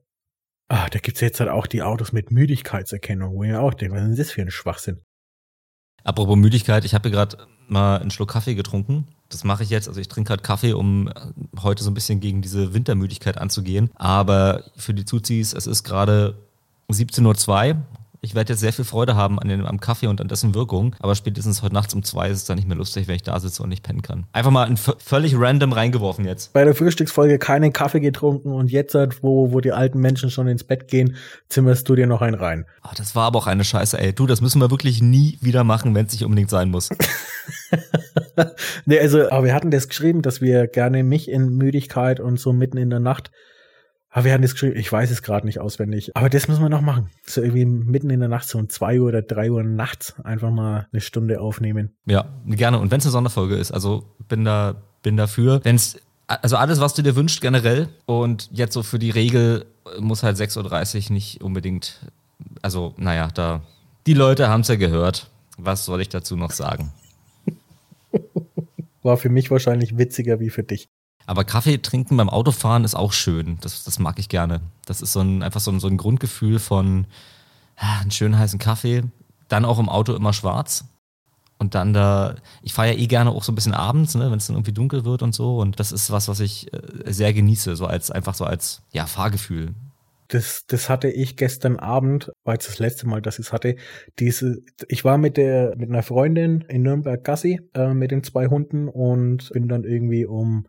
Ah, 0.67 0.87
da 0.89 0.99
gibt's 0.99 1.21
jetzt 1.21 1.39
halt 1.39 1.49
auch 1.49 1.65
die 1.65 1.81
Autos 1.81 2.11
mit 2.11 2.31
Müdigkeitserkennung, 2.31 3.33
wo 3.33 3.43
ich 3.43 3.49
mir 3.49 3.59
auch 3.59 3.73
denke, 3.73 3.95
was 3.95 4.07
ist 4.07 4.19
das 4.19 4.31
für 4.31 4.41
ein 4.41 4.51
Schwachsinn? 4.51 5.01
Apropos 6.03 6.37
Müdigkeit, 6.37 6.85
ich 6.85 6.93
habe 6.93 7.11
gerade 7.11 7.37
mal 7.67 7.99
einen 7.99 8.11
Schluck 8.11 8.31
Kaffee 8.31 8.55
getrunken. 8.55 9.07
Das 9.29 9.43
mache 9.43 9.63
ich 9.63 9.69
jetzt. 9.69 9.87
Also 9.87 9.99
ich 9.99 10.07
trinke 10.07 10.29
halt 10.29 10.43
Kaffee, 10.43 10.73
um 10.73 11.11
heute 11.61 11.83
so 11.83 11.89
ein 11.89 11.93
bisschen 11.93 12.19
gegen 12.19 12.41
diese 12.41 12.73
Wintermüdigkeit 12.73 13.37
anzugehen. 13.37 13.89
Aber 13.95 14.63
für 14.75 14.93
die 14.93 15.05
Zuzis, 15.05 15.53
es 15.53 15.67
ist 15.67 15.83
gerade 15.83 16.37
17.02 16.89 17.69
Uhr 17.69 17.83
ich 18.21 18.35
werde 18.35 18.53
jetzt 18.53 18.59
sehr 18.59 18.73
viel 18.73 18.85
Freude 18.85 19.15
haben 19.15 19.39
an 19.39 19.47
dem, 19.47 19.65
am 19.65 19.79
Kaffee 19.79 20.07
und 20.07 20.19
an 20.19 20.27
dessen 20.27 20.53
Wirkung, 20.53 20.95
aber 20.99 21.15
spätestens 21.15 21.61
heute 21.61 21.73
nachts 21.73 21.93
um 21.93 22.03
zwei 22.03 22.29
ist 22.29 22.37
es 22.37 22.45
dann 22.45 22.57
nicht 22.57 22.67
mehr 22.67 22.77
lustig, 22.77 23.07
wenn 23.07 23.15
ich 23.15 23.23
da 23.23 23.39
sitze 23.39 23.63
und 23.63 23.69
nicht 23.69 23.83
pennen 23.83 24.01
kann. 24.01 24.25
Einfach 24.33 24.51
mal 24.51 24.73
völlig 24.75 25.35
random 25.37 25.71
reingeworfen 25.71 26.25
jetzt. 26.25 26.53
Bei 26.53 26.65
der 26.65 26.75
Frühstücksfolge 26.75 27.39
keinen 27.39 27.71
Kaffee 27.71 27.99
getrunken 27.99 28.51
und 28.51 28.71
jetzt, 28.71 28.95
wo, 29.21 29.51
wo 29.51 29.61
die 29.61 29.71
alten 29.71 29.99
Menschen 29.99 30.29
schon 30.29 30.47
ins 30.47 30.63
Bett 30.63 30.87
gehen, 30.87 31.15
zimmerst 31.47 31.87
du 31.87 31.95
dir 31.95 32.07
noch 32.07 32.21
einen 32.21 32.35
rein. 32.35 32.65
Oh, 32.83 32.93
das 32.95 33.15
war 33.15 33.25
aber 33.25 33.39
auch 33.39 33.47
eine 33.47 33.63
Scheiße, 33.63 33.97
ey. 33.99 34.13
Du, 34.13 34.27
das 34.27 34.41
müssen 34.41 34.59
wir 34.59 34.71
wirklich 34.71 35.01
nie 35.01 35.37
wieder 35.41 35.63
machen, 35.63 35.95
wenn 35.95 36.05
es 36.05 36.11
nicht 36.11 36.25
unbedingt 36.25 36.49
sein 36.49 36.69
muss. 36.69 36.89
nee, 38.85 38.99
also, 38.99 39.29
aber 39.29 39.45
wir 39.45 39.53
hatten 39.53 39.71
das 39.71 39.87
geschrieben, 39.87 40.21
dass 40.21 40.41
wir 40.41 40.67
gerne 40.67 41.03
mich 41.03 41.29
in 41.29 41.49
Müdigkeit 41.49 42.19
und 42.19 42.39
so 42.39 42.51
mitten 42.51 42.77
in 42.77 42.89
der 42.89 42.99
Nacht 42.99 43.31
aber 44.11 44.25
wir 44.25 44.33
hatten 44.33 44.41
das 44.41 44.53
geschrieben, 44.53 44.75
ich 44.75 44.91
weiß 44.91 45.11
es 45.11 45.21
gerade 45.21 45.45
nicht 45.45 45.59
auswendig. 45.59 46.11
Aber 46.15 46.29
das 46.29 46.47
müssen 46.47 46.61
wir 46.61 46.69
noch 46.69 46.81
machen. 46.81 47.09
So 47.25 47.41
irgendwie 47.41 47.65
mitten 47.65 48.09
in 48.09 48.19
der 48.19 48.29
Nacht, 48.29 48.47
so 48.47 48.57
um 48.57 48.67
zwei 48.67 48.99
Uhr 48.99 49.07
oder 49.07 49.21
drei 49.21 49.51
Uhr 49.51 49.63
nachts 49.63 50.15
einfach 50.23 50.49
mal 50.49 50.87
eine 50.91 51.01
Stunde 51.01 51.39
aufnehmen. 51.39 51.91
Ja, 52.05 52.25
gerne. 52.47 52.79
Und 52.79 52.89
wenn 52.89 52.99
es 52.99 53.05
eine 53.05 53.11
Sonderfolge 53.11 53.55
ist, 53.55 53.71
also 53.71 54.05
bin 54.27 54.45
da, 54.45 54.81
bin 55.03 55.15
dafür. 55.15 55.61
Wenn 55.63 55.75
es, 55.75 55.99
also 56.25 56.57
alles, 56.57 56.79
was 56.79 56.95
du 56.95 57.03
dir 57.03 57.15
wünschst, 57.15 57.39
generell. 57.39 57.89
Und 58.07 58.49
jetzt 58.51 58.73
so 58.73 58.81
für 58.81 58.97
die 58.97 59.11
Regel 59.11 59.65
muss 59.99 60.23
halt 60.23 60.37
6.30 60.37 61.09
Uhr 61.09 61.13
nicht 61.13 61.43
unbedingt, 61.43 61.99
also, 62.63 62.95
naja, 62.97 63.29
da, 63.31 63.61
die 64.07 64.15
Leute 64.15 64.49
haben 64.49 64.61
es 64.61 64.69
ja 64.69 64.75
gehört. 64.75 65.29
Was 65.57 65.85
soll 65.85 66.01
ich 66.01 66.09
dazu 66.09 66.35
noch 66.35 66.51
sagen? 66.51 66.91
War 69.03 69.17
für 69.17 69.29
mich 69.29 69.51
wahrscheinlich 69.51 69.97
witziger 69.97 70.39
wie 70.39 70.49
für 70.49 70.63
dich. 70.63 70.89
Aber 71.29 71.43
Kaffee 71.43 71.77
trinken 71.77 72.17
beim 72.17 72.27
Autofahren 72.27 72.83
ist 72.83 72.95
auch 72.95 73.13
schön. 73.13 73.59
Das, 73.61 73.83
das 73.83 73.99
mag 73.99 74.17
ich 74.17 74.29
gerne. 74.29 74.61
Das 74.87 74.99
ist 74.99 75.13
so 75.13 75.19
ein, 75.19 75.43
einfach 75.43 75.59
so 75.59 75.69
ein, 75.69 75.79
so 75.79 75.87
ein 75.87 75.95
Grundgefühl 75.95 76.57
von 76.57 77.05
ah, 77.75 77.99
einen 78.01 78.09
schönen 78.09 78.39
heißen 78.39 78.57
Kaffee. 78.57 79.03
Dann 79.47 79.63
auch 79.63 79.77
im 79.77 79.89
Auto 79.89 80.15
immer 80.15 80.33
schwarz. 80.33 80.85
Und 81.59 81.75
dann 81.75 81.93
da, 81.93 82.33
ich 82.63 82.73
fahre 82.73 82.93
ja 82.93 82.97
eh 82.97 83.05
gerne 83.05 83.29
auch 83.29 83.43
so 83.43 83.51
ein 83.51 83.55
bisschen 83.55 83.75
abends, 83.75 84.15
ne, 84.15 84.31
wenn 84.31 84.39
es 84.39 84.47
dann 84.47 84.55
irgendwie 84.55 84.71
dunkel 84.71 85.05
wird 85.05 85.21
und 85.21 85.35
so. 85.35 85.59
Und 85.59 85.79
das 85.79 85.91
ist 85.91 86.09
was, 86.09 86.29
was 86.29 86.39
ich 86.39 86.73
äh, 86.73 86.79
sehr 87.13 87.31
genieße, 87.31 87.75
so 87.75 87.85
als 87.85 88.09
einfach 88.09 88.33
so 88.33 88.45
als 88.45 88.81
ja, 88.91 89.05
Fahrgefühl. 89.05 89.75
Das, 90.29 90.65
das 90.65 90.89
hatte 90.89 91.09
ich 91.09 91.37
gestern 91.37 91.77
Abend, 91.77 92.31
war 92.43 92.55
jetzt 92.55 92.69
das 92.69 92.79
letzte 92.79 93.07
Mal, 93.07 93.21
dass 93.21 93.37
ich 93.37 93.45
es 93.45 93.53
hatte. 93.53 93.75
Diese, 94.17 94.57
ich 94.87 95.05
war 95.05 95.19
mit 95.19 95.37
der, 95.37 95.75
mit 95.77 95.89
einer 95.89 96.01
Freundin 96.01 96.61
in 96.69 96.81
Nürnberg 96.81 97.23
Gassi 97.23 97.59
äh, 97.75 97.93
mit 97.93 98.09
den 98.09 98.23
zwei 98.23 98.47
Hunden 98.47 98.87
und 98.87 99.51
bin 99.53 99.67
dann 99.67 99.83
irgendwie 99.83 100.25
um 100.25 100.65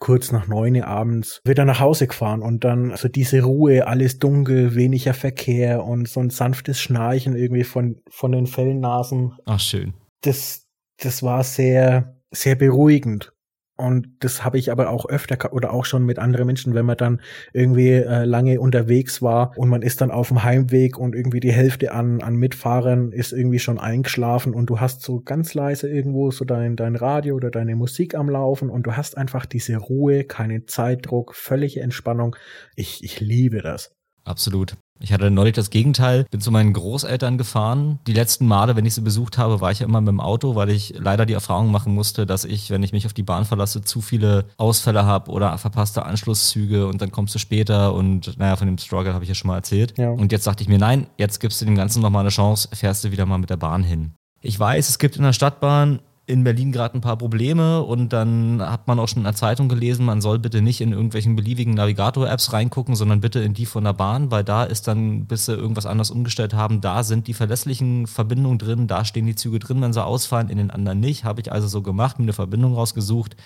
kurz 0.00 0.32
nach 0.32 0.48
neun 0.48 0.82
abends 0.82 1.40
wieder 1.44 1.64
nach 1.64 1.78
Hause 1.78 2.08
gefahren 2.08 2.42
und 2.42 2.64
dann 2.64 2.96
so 2.96 3.08
diese 3.08 3.42
Ruhe, 3.42 3.86
alles 3.86 4.18
dunkel, 4.18 4.74
weniger 4.74 5.14
Verkehr 5.14 5.84
und 5.84 6.08
so 6.08 6.20
ein 6.20 6.30
sanftes 6.30 6.80
Schnarchen 6.80 7.36
irgendwie 7.36 7.64
von, 7.64 8.00
von 8.08 8.32
den 8.32 8.46
Fellnasen. 8.46 9.34
Ach, 9.44 9.60
schön. 9.60 9.94
Das, 10.22 10.66
das 10.98 11.22
war 11.22 11.44
sehr, 11.44 12.16
sehr 12.32 12.56
beruhigend. 12.56 13.32
Und 13.80 14.08
das 14.20 14.44
habe 14.44 14.58
ich 14.58 14.70
aber 14.70 14.90
auch 14.90 15.08
öfter 15.08 15.52
oder 15.52 15.72
auch 15.72 15.84
schon 15.84 16.04
mit 16.04 16.18
anderen 16.18 16.46
Menschen, 16.46 16.74
wenn 16.74 16.84
man 16.84 16.98
dann 16.98 17.20
irgendwie 17.52 17.92
äh, 17.92 18.24
lange 18.24 18.60
unterwegs 18.60 19.22
war 19.22 19.56
und 19.56 19.68
man 19.68 19.82
ist 19.82 20.00
dann 20.00 20.10
auf 20.10 20.28
dem 20.28 20.44
Heimweg 20.44 20.98
und 20.98 21.14
irgendwie 21.14 21.40
die 21.40 21.52
Hälfte 21.52 21.92
an, 21.92 22.20
an 22.20 22.36
Mitfahrern 22.36 23.12
ist 23.12 23.32
irgendwie 23.32 23.58
schon 23.58 23.78
eingeschlafen 23.78 24.52
und 24.52 24.66
du 24.66 24.80
hast 24.80 25.02
so 25.02 25.20
ganz 25.20 25.54
leise 25.54 25.88
irgendwo 25.88 26.30
so 26.30 26.44
dein, 26.44 26.76
dein 26.76 26.94
Radio 26.94 27.36
oder 27.36 27.50
deine 27.50 27.74
Musik 27.74 28.14
am 28.14 28.28
Laufen 28.28 28.68
und 28.68 28.86
du 28.86 28.96
hast 28.96 29.16
einfach 29.16 29.46
diese 29.46 29.76
Ruhe, 29.76 30.24
keinen 30.24 30.66
Zeitdruck, 30.66 31.34
völlige 31.34 31.80
Entspannung. 31.80 32.36
Ich, 32.76 33.02
ich 33.02 33.20
liebe 33.20 33.62
das. 33.62 33.99
Absolut. 34.30 34.76
Ich 35.02 35.12
hatte 35.12 35.30
neulich 35.30 35.54
das 35.54 35.70
Gegenteil, 35.70 36.24
bin 36.30 36.40
zu 36.42 36.50
meinen 36.50 36.74
Großeltern 36.74 37.38
gefahren. 37.38 37.98
Die 38.06 38.12
letzten 38.12 38.46
Male, 38.46 38.76
wenn 38.76 38.84
ich 38.84 38.94
sie 38.94 39.00
besucht 39.00 39.38
habe, 39.38 39.60
war 39.60 39.72
ich 39.72 39.80
ja 39.80 39.86
immer 39.86 40.00
mit 40.00 40.08
dem 40.08 40.20
Auto, 40.20 40.54
weil 40.54 40.68
ich 40.68 40.94
leider 40.96 41.24
die 41.24 41.32
Erfahrung 41.32 41.70
machen 41.70 41.94
musste, 41.94 42.26
dass 42.26 42.44
ich, 42.44 42.70
wenn 42.70 42.82
ich 42.82 42.92
mich 42.92 43.06
auf 43.06 43.14
die 43.14 43.22
Bahn 43.22 43.46
verlasse, 43.46 43.80
zu 43.80 44.02
viele 44.02 44.44
Ausfälle 44.58 45.06
habe 45.06 45.30
oder 45.30 45.56
verpasste 45.56 46.04
Anschlusszüge 46.04 46.86
und 46.86 47.00
dann 47.00 47.10
kommst 47.10 47.34
du 47.34 47.38
später 47.38 47.94
und 47.94 48.38
naja, 48.38 48.56
von 48.56 48.66
dem 48.66 48.76
Struggle 48.76 49.14
habe 49.14 49.24
ich 49.24 49.28
ja 49.30 49.34
schon 49.34 49.48
mal 49.48 49.56
erzählt. 49.56 49.96
Ja. 49.96 50.10
Und 50.10 50.32
jetzt 50.32 50.46
dachte 50.46 50.62
ich 50.62 50.68
mir, 50.68 50.78
nein, 50.78 51.06
jetzt 51.16 51.40
gibst 51.40 51.60
du 51.60 51.64
dem 51.64 51.76
Ganzen 51.76 52.02
nochmal 52.02 52.20
eine 52.20 52.30
Chance, 52.30 52.68
fährst 52.72 53.02
du 53.02 53.10
wieder 53.10 53.24
mal 53.24 53.38
mit 53.38 53.48
der 53.48 53.56
Bahn 53.56 53.82
hin. 53.82 54.12
Ich 54.42 54.58
weiß, 54.58 54.88
es 54.88 54.98
gibt 54.98 55.16
in 55.16 55.22
der 55.22 55.32
Stadtbahn 55.32 56.00
in 56.30 56.44
Berlin 56.44 56.70
gerade 56.72 56.96
ein 56.96 57.00
paar 57.00 57.16
Probleme 57.16 57.82
und 57.82 58.12
dann 58.12 58.62
hat 58.62 58.86
man 58.86 58.98
auch 58.98 59.08
schon 59.08 59.18
in 59.18 59.24
der 59.24 59.34
Zeitung 59.34 59.68
gelesen, 59.68 60.06
man 60.06 60.20
soll 60.20 60.38
bitte 60.38 60.62
nicht 60.62 60.80
in 60.80 60.92
irgendwelchen 60.92 61.34
beliebigen 61.34 61.74
Navigator-Apps 61.74 62.52
reingucken, 62.52 62.94
sondern 62.94 63.20
bitte 63.20 63.40
in 63.40 63.52
die 63.52 63.66
von 63.66 63.84
der 63.84 63.92
Bahn, 63.92 64.30
weil 64.30 64.44
da 64.44 64.64
ist 64.64 64.86
dann, 64.88 65.26
bis 65.26 65.46
sie 65.46 65.54
irgendwas 65.54 65.86
anderes 65.86 66.10
umgestellt 66.10 66.54
haben, 66.54 66.80
da 66.80 67.02
sind 67.02 67.26
die 67.26 67.34
verlässlichen 67.34 68.06
Verbindungen 68.06 68.58
drin, 68.58 68.86
da 68.86 69.04
stehen 69.04 69.26
die 69.26 69.34
Züge 69.34 69.58
drin, 69.58 69.82
wenn 69.82 69.92
sie 69.92 70.04
ausfallen, 70.04 70.48
in 70.48 70.58
den 70.58 70.70
anderen 70.70 71.00
nicht. 71.00 71.24
Habe 71.24 71.40
ich 71.40 71.50
also 71.50 71.66
so 71.66 71.82
gemacht, 71.82 72.18
mir 72.18 72.24
eine 72.24 72.32
Verbindung 72.32 72.74
rausgesucht, 72.74 73.36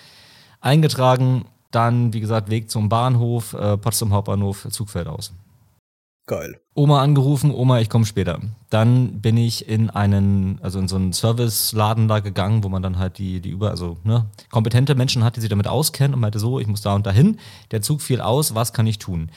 eingetragen, 0.61 1.45
dann, 1.71 2.13
wie 2.13 2.21
gesagt, 2.21 2.49
Weg 2.49 2.69
zum 2.69 2.87
Bahnhof, 2.87 3.53
äh, 3.53 3.77
Potsdam 3.77 4.13
Hauptbahnhof, 4.13 4.67
Zug 4.69 4.89
fällt 4.89 5.07
aus. 5.07 5.33
Geil. 6.27 6.59
Oma 6.73 7.03
angerufen, 7.03 7.51
Oma, 7.51 7.79
ich 7.79 7.89
komme 7.89 8.05
später. 8.05 8.39
Dann 8.71 9.21
bin 9.21 9.37
ich 9.37 9.69
in 9.69 9.91
einen, 9.91 10.57
also 10.61 10.79
in 10.79 10.87
so 10.87 10.95
einen 10.95 11.13
Serviceladen 11.13 12.07
da 12.07 12.19
gegangen, 12.19 12.63
wo 12.63 12.69
man 12.69 12.81
dann 12.81 12.97
halt 12.97 13.19
die, 13.19 13.41
die 13.41 13.51
über, 13.51 13.69
also 13.69 13.97
ne, 14.03 14.25
kompetente 14.49 14.95
Menschen 14.95 15.23
hat, 15.23 15.35
die 15.35 15.41
sich 15.41 15.51
damit 15.51 15.67
auskennen 15.67 16.15
und 16.15 16.19
meinte 16.19 16.39
so, 16.39 16.59
ich 16.59 16.65
muss 16.65 16.81
da 16.81 16.95
und 16.95 17.05
dahin. 17.05 17.37
Der 17.69 17.83
Zug 17.83 18.01
fiel 18.01 18.21
aus, 18.21 18.55
was 18.55 18.73
kann 18.73 18.87
ich 18.87 18.97
tun? 18.97 19.29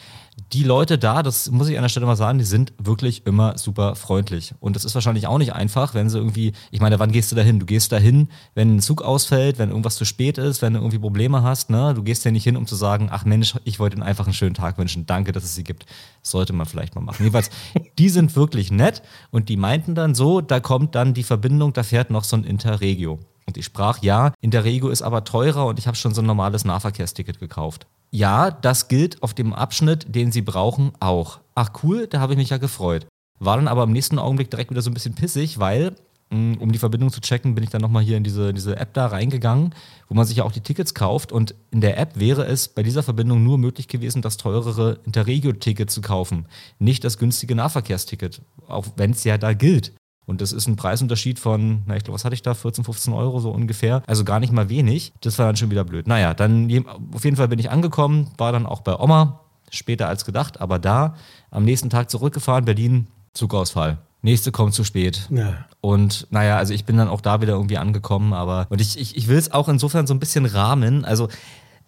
Die 0.53 0.63
Leute 0.63 0.99
da, 0.99 1.23
das 1.23 1.51
muss 1.51 1.69
ich 1.69 1.77
an 1.77 1.83
der 1.83 1.89
Stelle 1.89 2.07
mal 2.07 2.17
sagen, 2.17 2.39
die 2.39 2.45
sind 2.45 2.73
wirklich 2.79 3.27
immer 3.27 3.59
super 3.59 3.97
freundlich. 3.97 4.55
Und 4.61 4.77
das 4.77 4.85
ist 4.85 4.95
wahrscheinlich 4.95 5.27
auch 5.27 5.39
nicht 5.39 5.53
einfach, 5.53 5.95
wenn 5.95 6.09
sie 6.09 6.19
irgendwie, 6.19 6.53
ich 6.71 6.81
meine, 6.81 6.99
wann 6.99 7.13
gehst 7.13 7.33
du 7.33 7.37
da 7.37 7.43
hin? 7.43 7.59
Du 7.59 7.67
gehst 7.67 7.93
da 7.93 7.99
hin, 7.99 8.29
wenn 8.55 8.77
ein 8.77 8.81
Zug 8.81 9.03
ausfällt, 9.03 9.59
wenn 9.59 9.71
irgendwas 9.71 9.97
zu 9.97 10.05
spät 10.05 10.39
ist, 10.39 10.63
wenn 10.63 10.75
du 10.75 10.79
irgendwie 10.79 10.99
Probleme 10.99 11.43
hast, 11.43 11.71
ne? 11.71 11.93
Du 11.95 12.03
gehst 12.03 12.25
ja 12.25 12.31
nicht 12.31 12.45
hin, 12.45 12.57
um 12.57 12.67
zu 12.67 12.77
sagen, 12.77 13.09
ach 13.11 13.25
Mensch, 13.25 13.55
ich 13.65 13.79
wollte 13.79 13.97
ihnen 13.97 14.03
einfach 14.03 14.27
einen 14.27 14.35
schönen 14.35 14.55
Tag 14.55 14.79
wünschen. 14.79 15.07
Danke, 15.07 15.33
dass 15.33 15.45
es 15.45 15.55
sie 15.55 15.65
gibt. 15.65 15.87
Sollte 16.23 16.53
man 16.53 16.67
vielleicht 16.67 16.95
mal 16.95 17.01
machen. 17.01 17.25
Jedenfalls, 17.25 17.51
die 17.99 18.09
sind 18.09 18.37
wirklich 18.37 18.71
nett 18.71 19.03
und 19.31 19.49
die 19.49 19.57
meinten 19.57 19.95
dann 19.95 20.15
so, 20.15 20.41
da 20.41 20.61
kommt 20.61 20.95
dann 20.95 21.15
die 21.15 21.25
Verbindung, 21.25 21.73
da 21.73 21.83
fährt 21.83 22.11
noch 22.11 22.25
so 22.25 22.37
ein 22.37 22.45
Interregio. 22.45 23.19
Und 23.49 23.57
ich 23.57 23.65
sprach, 23.65 24.03
ja, 24.03 24.35
Interregio 24.43 24.91
ist 24.91 25.01
aber 25.01 25.25
teurer 25.25 25.65
und 25.65 25.79
ich 25.79 25.87
habe 25.87 25.97
schon 25.97 26.13
so 26.13 26.21
ein 26.21 26.27
normales 26.27 26.67
Nahverkehrsticket 26.67 27.41
gekauft. 27.41 27.87
Ja, 28.11 28.51
das 28.51 28.89
gilt 28.89 29.23
auf 29.23 29.33
dem 29.33 29.55
Abschnitt, 29.55 30.15
den 30.15 30.33
Sie 30.33 30.43
brauchen, 30.43 30.93
auch. 31.01 31.41
Ach 31.55 31.71
cool, 31.83 32.07
da 32.07 32.21
habe 32.21 32.35
ich 32.35 32.39
mich 32.39 32.51
ja 32.51 32.59
gefreut. 32.59 33.07
War 33.41 33.57
dann 33.57 33.67
aber 33.67 33.85
im 33.85 33.93
nächsten 33.93 34.19
Augenblick 34.19 34.51
direkt 34.51 34.71
wieder 34.71 34.83
so 34.83 34.91
ein 34.91 34.95
bisschen 34.95 35.15
pissig, 35.15 35.59
weil, 35.59 35.97
mm, 36.29 36.57
um 36.59 36.73
die 36.73 36.79
Verbindung 36.79 37.11
zu 37.11 37.23
checken, 37.23 37.55
bin 37.55 37.65
ich 37.65 37.71
dann 37.71 37.81
nochmal 37.81 38.03
hier 38.03 38.19
in 38.19 38.23
diese, 38.23 38.53
diese 38.53 38.77
App 38.77 38.93
da 38.93 39.07
reingegangen, 39.07 39.75
wo 40.11 40.15
man 40.15 40.27
sich 40.27 40.37
ja 40.37 40.45
auch 40.45 40.53
die 40.53 40.61
Tickets 40.61 40.93
kauft. 40.93 41.33
Und 41.33 41.55
in 41.71 41.81
der 41.81 41.97
App 41.97 42.21
wäre 42.21 42.45
es 42.45 42.69
bei 42.69 42.83
dieser 42.83 43.03
Verbindung 43.03 43.43
nur 43.45 43.57
möglich 43.57 43.89
gewesen, 43.89 44.21
das 44.21 44.37
teurere 44.37 44.99
Interregio-Ticket 45.07 45.91
zu 45.91 46.03
kaufen, 46.03 46.45
nicht 46.79 47.03
das 47.03 47.17
günstige 47.17 47.55
Nahverkehrsticket, 47.55 48.43
auch 48.69 48.85
wenn 48.97 49.13
es 49.13 49.25
ja 49.25 49.39
da 49.39 49.55
gilt. 49.55 49.95
Und 50.29 50.43
das 50.43 50.53
ist 50.53 50.67
ein 50.67 50.77
Preisunterschied 50.77 51.39
von, 51.39 51.85
na, 51.87 51.97
ich 51.97 52.05
glaube, 52.05 52.17
was 52.17 52.27
hatte 52.27 52.35
ich 52.35 52.43
da? 52.43 52.53
14, 52.53 52.85
15 52.85 53.15
Euro 53.15 53.41
so 53.41 53.51
ungefähr. 53.51 54.03
Also 54.07 54.25
gar 54.25 54.41
nicht 54.41 54.53
mal 54.53 54.69
wenig. 54.69 55.15
Das 55.23 55.39
war 55.39 55.47
dann 55.47 55.57
schon 55.57 55.71
wieder 55.71 55.85
blöd. 55.85 56.07
Naja, 56.07 56.35
dann 56.35 56.71
auf 57.15 57.25
jeden 57.25 57.39
Fall 57.39 57.49
bin 57.49 57.59
ich 57.59 57.71
angekommen, 57.71 58.31
war 58.37 58.53
dann 58.53 58.67
auch 58.67 58.83
bei 58.83 58.95
Oma, 58.95 59.41
später 59.71 60.07
als 60.07 60.27
gedacht, 60.27 60.61
aber 60.61 60.79
da 60.79 61.15
am 61.51 61.65
nächsten 61.65 61.89
Tag 61.89 62.11
zurückgefahren, 62.11 62.67
Berlin, 62.67 63.07
Zugausfall. 63.33 63.97
Nächste 64.21 64.53
kommt 64.53 64.75
zu 64.75 64.85
spät. 64.85 65.29
Ja. 65.31 65.65
Und 65.81 66.27
naja, 66.31 66.59
also 66.59 66.75
ich 66.75 66.85
bin 66.85 66.99
dann 66.99 67.09
auch 67.09 67.23
da 67.23 67.41
wieder 67.41 67.55
irgendwie 67.55 67.79
angekommen, 67.79 68.35
aber 68.35 68.67
und 68.69 68.83
ich, 68.83 68.99
ich, 68.99 69.17
ich 69.17 69.29
will 69.29 69.39
es 69.39 69.51
auch 69.51 69.71
insofern 69.71 70.07
so 70.07 70.13
ein 70.13 70.21
bisschen 70.21 70.45
rahmen. 70.45 71.07
Also 71.07 71.29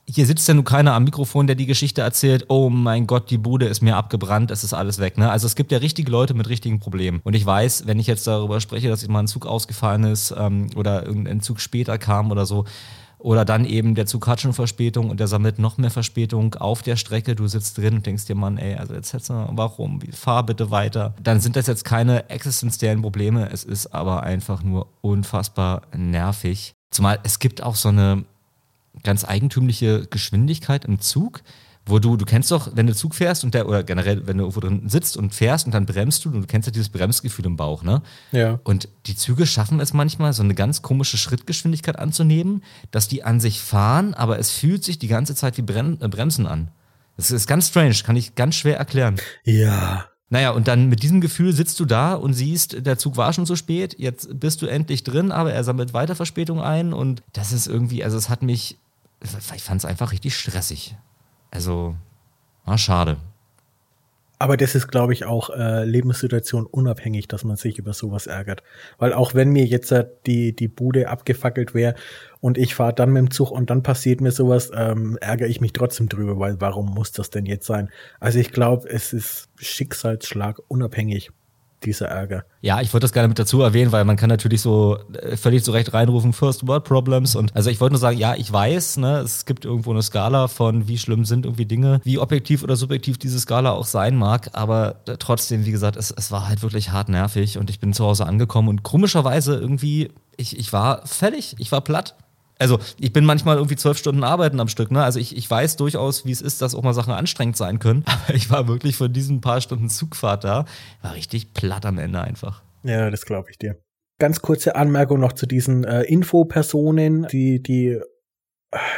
hier 0.06 0.26
sitzt 0.26 0.46
ja 0.48 0.54
nun 0.54 0.64
keiner 0.64 0.94
am 0.94 1.04
Mikrofon, 1.04 1.46
der 1.46 1.56
die 1.56 1.66
Geschichte 1.66 2.02
erzählt, 2.02 2.46
oh 2.48 2.68
mein 2.68 3.06
Gott, 3.06 3.30
die 3.30 3.38
Bude 3.38 3.66
ist 3.66 3.80
mir 3.80 3.96
abgebrannt, 3.96 4.50
es 4.50 4.64
ist 4.64 4.72
alles 4.72 4.98
weg. 4.98 5.18
Ne? 5.18 5.30
Also 5.30 5.46
es 5.46 5.54
gibt 5.54 5.70
ja 5.72 5.78
richtige 5.78 6.10
Leute 6.10 6.34
mit 6.34 6.48
richtigen 6.48 6.80
Problemen. 6.80 7.20
Und 7.22 7.34
ich 7.34 7.46
weiß, 7.46 7.86
wenn 7.86 7.98
ich 7.98 8.06
jetzt 8.06 8.26
darüber 8.26 8.60
spreche, 8.60 8.88
dass 8.88 9.06
mal 9.06 9.20
ein 9.20 9.28
Zug 9.28 9.46
ausgefallen 9.46 10.04
ist 10.04 10.34
ähm, 10.36 10.68
oder 10.76 11.06
irgendein 11.06 11.40
Zug 11.40 11.60
später 11.60 11.98
kam 11.98 12.30
oder 12.30 12.46
so, 12.46 12.64
oder 13.20 13.44
dann 13.44 13.66
eben 13.66 13.94
der 13.94 14.06
Zug 14.06 14.26
hat 14.26 14.40
schon 14.40 14.54
Verspätung 14.54 15.10
und 15.10 15.20
der 15.20 15.28
sammelt 15.28 15.58
noch 15.58 15.76
mehr 15.76 15.90
Verspätung 15.90 16.54
auf 16.54 16.82
der 16.82 16.96
Strecke. 16.96 17.36
Du 17.36 17.46
sitzt 17.46 17.76
drin 17.76 17.96
und 17.96 18.06
denkst 18.06 18.24
dir, 18.24 18.34
Mann, 18.34 18.56
ey, 18.56 18.76
also 18.76 18.94
jetzt 18.94 19.12
hättest 19.12 19.30
du, 19.30 19.46
warum? 19.50 20.00
Fahr 20.12 20.44
bitte 20.44 20.70
weiter. 20.70 21.14
Dann 21.22 21.40
sind 21.40 21.56
das 21.56 21.66
jetzt 21.66 21.84
keine 21.84 22.30
existenziellen 22.30 23.02
Probleme. 23.02 23.50
Es 23.52 23.62
ist 23.62 23.88
aber 23.88 24.22
einfach 24.22 24.62
nur 24.62 24.88
unfassbar 25.02 25.82
nervig. 25.94 26.72
Zumal 26.90 27.18
es 27.22 27.38
gibt 27.38 27.62
auch 27.62 27.76
so 27.76 27.90
eine 27.90 28.24
ganz 29.02 29.24
eigentümliche 29.24 30.06
Geschwindigkeit 30.06 30.84
im 30.84 31.00
Zug, 31.00 31.42
wo 31.86 31.98
du, 31.98 32.16
du 32.16 32.24
kennst 32.24 32.50
doch, 32.50 32.70
wenn 32.74 32.86
du 32.86 32.94
Zug 32.94 33.14
fährst 33.14 33.42
und 33.42 33.54
der, 33.54 33.68
oder 33.68 33.82
generell, 33.82 34.26
wenn 34.26 34.38
du 34.38 34.44
irgendwo 34.44 34.60
drin 34.60 34.88
sitzt 34.88 35.16
und 35.16 35.34
fährst 35.34 35.66
und 35.66 35.72
dann 35.72 35.86
bremst 35.86 36.24
du, 36.24 36.30
und 36.30 36.42
du 36.42 36.46
kennst 36.46 36.66
ja 36.66 36.72
dieses 36.72 36.90
Bremsgefühl 36.90 37.46
im 37.46 37.56
Bauch, 37.56 37.82
ne? 37.82 38.02
Ja. 38.32 38.60
Und 38.64 38.88
die 39.06 39.16
Züge 39.16 39.46
schaffen 39.46 39.80
es 39.80 39.92
manchmal, 39.92 40.32
so 40.32 40.42
eine 40.42 40.54
ganz 40.54 40.82
komische 40.82 41.16
Schrittgeschwindigkeit 41.16 41.98
anzunehmen, 41.98 42.62
dass 42.90 43.08
die 43.08 43.24
an 43.24 43.40
sich 43.40 43.60
fahren, 43.60 44.14
aber 44.14 44.38
es 44.38 44.50
fühlt 44.50 44.84
sich 44.84 44.98
die 44.98 45.08
ganze 45.08 45.34
Zeit 45.34 45.56
wie 45.56 45.62
äh, 45.62 46.08
Bremsen 46.08 46.46
an. 46.46 46.70
Das 47.16 47.30
ist 47.30 47.46
ganz 47.46 47.68
strange, 47.68 47.94
kann 48.04 48.16
ich 48.16 48.34
ganz 48.34 48.54
schwer 48.54 48.78
erklären. 48.78 49.16
Ja. 49.44 50.09
Naja, 50.32 50.50
und 50.50 50.68
dann 50.68 50.88
mit 50.88 51.02
diesem 51.02 51.20
Gefühl 51.20 51.52
sitzt 51.52 51.80
du 51.80 51.84
da 51.84 52.14
und 52.14 52.34
siehst, 52.34 52.86
der 52.86 52.98
Zug 52.98 53.16
war 53.16 53.32
schon 53.32 53.46
zu 53.46 53.56
spät, 53.56 53.96
jetzt 53.98 54.38
bist 54.38 54.62
du 54.62 54.66
endlich 54.66 55.02
drin, 55.02 55.32
aber 55.32 55.52
er 55.52 55.64
sammelt 55.64 55.92
weiter 55.92 56.14
Verspätung 56.14 56.60
ein 56.60 56.92
und 56.92 57.24
das 57.32 57.52
ist 57.52 57.66
irgendwie, 57.66 58.04
also 58.04 58.16
es 58.16 58.28
hat 58.28 58.42
mich, 58.42 58.78
ich 59.20 59.62
fand 59.62 59.80
es 59.80 59.84
einfach 59.84 60.12
richtig 60.12 60.36
stressig. 60.36 60.96
Also, 61.50 61.96
war 62.64 62.78
schade. 62.78 63.16
Aber 64.40 64.56
das 64.56 64.74
ist, 64.74 64.88
glaube 64.88 65.12
ich, 65.12 65.26
auch 65.26 65.50
äh, 65.50 65.84
Lebenssituation 65.84 66.64
unabhängig, 66.64 67.28
dass 67.28 67.44
man 67.44 67.56
sich 67.56 67.78
über 67.78 67.92
sowas 67.92 68.26
ärgert. 68.26 68.62
Weil 68.96 69.12
auch 69.12 69.34
wenn 69.34 69.50
mir 69.50 69.66
jetzt 69.66 69.92
äh, 69.92 70.06
die, 70.24 70.56
die 70.56 70.66
Bude 70.66 71.10
abgefackelt 71.10 71.74
wäre 71.74 71.94
und 72.40 72.56
ich 72.56 72.74
fahre 72.74 72.94
dann 72.94 73.12
mit 73.12 73.20
dem 73.20 73.30
Zug 73.30 73.50
und 73.50 73.68
dann 73.68 73.82
passiert 73.82 74.22
mir 74.22 74.30
sowas, 74.30 74.70
ähm, 74.74 75.18
ärgere 75.20 75.46
ich 75.46 75.60
mich 75.60 75.74
trotzdem 75.74 76.08
drüber, 76.08 76.38
weil 76.38 76.58
warum 76.58 76.86
muss 76.86 77.12
das 77.12 77.28
denn 77.28 77.44
jetzt 77.44 77.66
sein? 77.66 77.90
Also 78.18 78.38
ich 78.38 78.50
glaube, 78.50 78.88
es 78.88 79.12
ist 79.12 79.50
Schicksalsschlag 79.58 80.58
unabhängig 80.68 81.32
dieser 81.84 82.08
Ärger. 82.08 82.44
Ja, 82.60 82.80
ich 82.80 82.92
wollte 82.92 83.04
das 83.04 83.12
gerne 83.12 83.28
mit 83.28 83.38
dazu 83.38 83.62
erwähnen, 83.62 83.92
weil 83.92 84.04
man 84.04 84.16
kann 84.16 84.28
natürlich 84.28 84.60
so 84.60 84.98
äh, 85.12 85.36
völlig 85.36 85.64
zu 85.64 85.72
Recht 85.72 85.92
reinrufen, 85.92 86.32
First 86.32 86.66
World 86.66 86.84
Problems. 86.84 87.36
Und 87.36 87.54
also 87.56 87.70
ich 87.70 87.80
wollte 87.80 87.94
nur 87.94 88.00
sagen, 88.00 88.18
ja, 88.18 88.34
ich 88.34 88.52
weiß, 88.52 88.98
ne, 88.98 89.18
es 89.18 89.46
gibt 89.46 89.64
irgendwo 89.64 89.90
eine 89.90 90.02
Skala 90.02 90.48
von 90.48 90.88
wie 90.88 90.98
schlimm 90.98 91.24
sind 91.24 91.46
irgendwie 91.46 91.66
Dinge, 91.66 92.00
wie 92.04 92.18
objektiv 92.18 92.62
oder 92.62 92.76
subjektiv 92.76 93.18
diese 93.18 93.38
Skala 93.38 93.72
auch 93.72 93.86
sein 93.86 94.16
mag. 94.16 94.50
Aber 94.52 94.96
trotzdem, 95.18 95.64
wie 95.66 95.72
gesagt, 95.72 95.96
es, 95.96 96.10
es 96.10 96.30
war 96.30 96.48
halt 96.48 96.62
wirklich 96.62 96.90
hart 96.90 97.08
nervig 97.08 97.58
und 97.58 97.70
ich 97.70 97.80
bin 97.80 97.92
zu 97.92 98.04
Hause 98.04 98.26
angekommen 98.26 98.68
und 98.68 98.82
komischerweise 98.82 99.56
irgendwie, 99.56 100.10
ich, 100.36 100.58
ich 100.58 100.72
war 100.72 101.06
fertig, 101.06 101.56
ich 101.58 101.72
war 101.72 101.80
platt. 101.80 102.14
Also 102.60 102.78
ich 102.98 103.12
bin 103.12 103.24
manchmal 103.24 103.56
irgendwie 103.56 103.76
zwölf 103.76 103.96
Stunden 103.96 104.22
arbeiten 104.22 104.60
am 104.60 104.68
Stück, 104.68 104.90
ne? 104.90 105.02
Also 105.02 105.18
ich, 105.18 105.34
ich 105.34 105.50
weiß 105.50 105.76
durchaus, 105.76 106.26
wie 106.26 106.30
es 106.30 106.42
ist, 106.42 106.60
dass 106.60 106.74
auch 106.74 106.82
mal 106.82 106.92
Sachen 106.92 107.12
anstrengend 107.12 107.56
sein 107.56 107.78
können. 107.78 108.04
Aber 108.06 108.34
ich 108.34 108.50
war 108.50 108.68
wirklich 108.68 108.96
von 108.96 109.12
diesen 109.12 109.40
paar 109.40 109.60
Stunden 109.62 109.88
Zugfahrt 109.88 110.44
da, 110.44 110.66
war 111.00 111.14
richtig 111.14 111.54
platt 111.54 111.86
am 111.86 111.98
Ende 111.98 112.20
einfach. 112.20 112.62
Ja, 112.82 113.10
das 113.10 113.24
glaube 113.24 113.50
ich 113.50 113.58
dir. 113.58 113.76
Ganz 114.18 114.42
kurze 114.42 114.76
Anmerkung 114.76 115.18
noch 115.18 115.32
zu 115.32 115.46
diesen 115.46 115.84
äh, 115.84 116.02
Infopersonen, 116.02 117.26
die, 117.32 117.62
die 117.62 117.98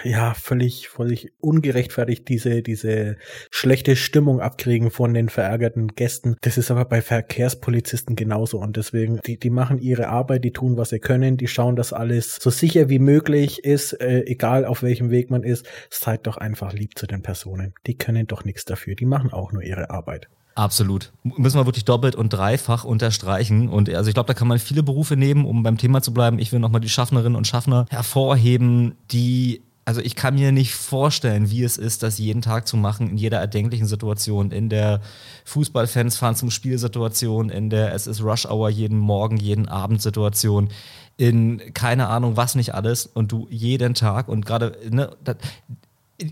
ja, 0.05 0.35
völlig, 0.35 0.89
völlig 0.89 1.33
ungerechtfertigt 1.41 2.29
diese, 2.29 2.63
diese 2.63 3.17
schlechte 3.51 3.97
Stimmung 3.97 4.41
abkriegen 4.41 4.91
von 4.91 5.15
den 5.15 5.29
verärgerten 5.29 5.89
Gästen. 5.89 6.37
Das 6.43 6.59
ist 6.59 6.71
aber 6.71 6.85
bei 6.85 7.01
Verkehrspolizisten 7.01 8.15
genauso 8.15 8.59
und 8.59 8.77
deswegen, 8.77 9.21
die, 9.27 9.39
die 9.39 9.51
machen 9.51 9.79
ihre 9.79 10.09
Arbeit, 10.09 10.45
die 10.45 10.53
tun, 10.53 10.77
was 10.77 10.91
sie 10.91 10.99
können, 10.99 11.39
die 11.39 11.49
schauen, 11.49 11.77
dass 11.77 11.93
alles 11.93 12.37
so 12.37 12.51
sicher 12.51 12.91
wie 12.91 12.99
möglich 12.99 13.65
ist, 13.65 13.95
äh, 13.95 14.25
egal 14.27 14.67
auf 14.67 14.83
welchem 14.83 15.11
Weg 15.11 15.31
man 15.31 15.43
ist. 15.43 15.67
Seid 15.89 16.27
doch 16.27 16.37
einfach 16.37 16.73
lieb 16.73 16.99
zu 16.99 17.07
den 17.07 17.23
Personen. 17.23 17.75
Die 17.87 17.97
können 17.97 18.27
doch 18.27 18.45
nichts 18.45 18.65
dafür. 18.65 18.95
Die 18.95 19.07
machen 19.07 19.33
auch 19.33 19.53
nur 19.53 19.63
ihre 19.63 19.91
Arbeit. 19.91 20.29
Absolut. 20.55 21.12
Müssen 21.23 21.59
wir 21.59 21.67
wirklich 21.67 21.85
doppelt 21.85 22.15
und 22.15 22.31
dreifach 22.31 22.85
unterstreichen. 22.85 23.69
Und 23.69 23.88
also 23.88 24.09
ich 24.09 24.15
glaube, 24.15 24.27
da 24.27 24.35
kann 24.35 24.49
man 24.49 24.59
viele 24.59 24.83
Berufe 24.83 25.17
nehmen, 25.17 25.45
um 25.45 25.62
beim 25.62 25.79
Thema 25.79 26.03
zu 26.03 26.12
bleiben. 26.12 26.38
Ich 26.38 26.53
will 26.53 26.61
nochmal 26.61 26.81
die 26.81 26.88
Schaffnerinnen 26.88 27.37
und 27.37 27.47
Schaffner 27.47 27.87
hervorheben, 27.91 28.95
die 29.11 29.62
also 29.85 30.01
ich 30.01 30.15
kann 30.15 30.35
mir 30.35 30.53
nicht 30.53 30.75
vorstellen, 30.75 31.51
wie 31.51 31.65
es 31.65 31.77
ist, 31.77 32.03
das 32.03 32.19
jeden 32.19 32.41
Tag 32.41 32.69
zu 32.69 32.77
machen, 32.77 33.11
in 33.11 33.17
jeder 33.17 33.38
erdenklichen 33.38 33.87
Situation, 33.87 34.53
in 34.53 34.69
der 34.69 35.01
Fußballfans 35.45 36.17
fahren 36.17 36.37
zum 36.37 36.51
Spielsituation, 36.51 37.51
in 37.51 37.69
der 37.69 37.93
es 37.93 38.07
ist 38.07 38.23
Rush 38.23 38.47
Hour 38.47 38.71
jeden 38.71 38.99
Morgen, 38.99 39.38
jeden 39.38 39.69
Abend 39.69 40.01
Situation, 40.01 40.69
in 41.17 41.61
keine 41.75 42.09
Ahnung 42.09 42.37
was 42.37 42.55
nicht 42.55 42.75
alles 42.75 43.07
und 43.07 43.33
du 43.33 43.49
jeden 43.51 43.95
Tag 43.95 44.29
und 44.29 44.47
gerade, 44.47 44.79
ne, 44.88 45.11
das, 45.25 45.37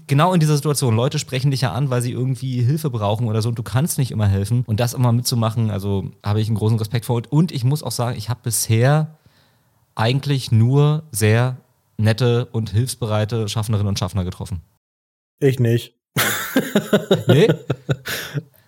genau 0.06 0.32
in 0.32 0.40
dieser 0.40 0.56
Situation, 0.56 0.96
Leute 0.96 1.18
sprechen 1.18 1.50
dich 1.50 1.62
ja 1.62 1.72
an, 1.72 1.90
weil 1.90 2.02
sie 2.02 2.12
irgendwie 2.12 2.62
Hilfe 2.62 2.90
brauchen 2.90 3.28
oder 3.28 3.42
so 3.42 3.48
und 3.48 3.58
du 3.58 3.62
kannst 3.62 3.98
nicht 3.98 4.10
immer 4.10 4.26
helfen. 4.26 4.64
Und 4.66 4.80
das 4.80 4.94
immer 4.94 5.12
mitzumachen, 5.12 5.70
also 5.70 6.10
habe 6.24 6.40
ich 6.40 6.48
einen 6.48 6.56
großen 6.56 6.78
Respekt 6.78 7.06
vor. 7.06 7.22
Und 7.28 7.52
ich 7.52 7.64
muss 7.64 7.82
auch 7.82 7.92
sagen, 7.92 8.16
ich 8.16 8.28
habe 8.28 8.40
bisher 8.42 9.18
eigentlich 9.94 10.52
nur 10.52 11.04
sehr 11.12 11.58
nette 11.96 12.46
und 12.46 12.70
hilfsbereite 12.70 13.48
Schaffnerinnen 13.48 13.88
und 13.88 13.98
Schaffner 13.98 14.24
getroffen. 14.24 14.62
Ich 15.40 15.58
nicht. 15.58 15.94
nee? 17.28 17.48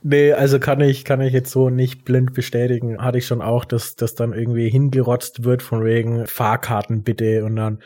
Nee, 0.05 0.33
also 0.33 0.59
kann 0.59 0.81
ich, 0.81 1.05
kann 1.05 1.21
ich 1.21 1.33
jetzt 1.33 1.53
so 1.53 1.71
nicht 1.71 2.05
blind 2.05 2.35
bestätigen. 2.35 2.99
Hatte 2.99 3.19
ich 3.19 3.27
schon 3.27 3.41
auch, 3.41 3.65
dass 3.65 3.95
das 3.95 4.17
dann 4.17 4.33
irgendwie 4.33 4.69
hingerotzt 4.69 5.45
wird 5.45 5.63
von 5.63 5.85
wegen 5.85 6.27
Fahrkarten 6.27 7.05
bitte 7.05 7.45
und 7.45 7.55
dann 7.55 7.79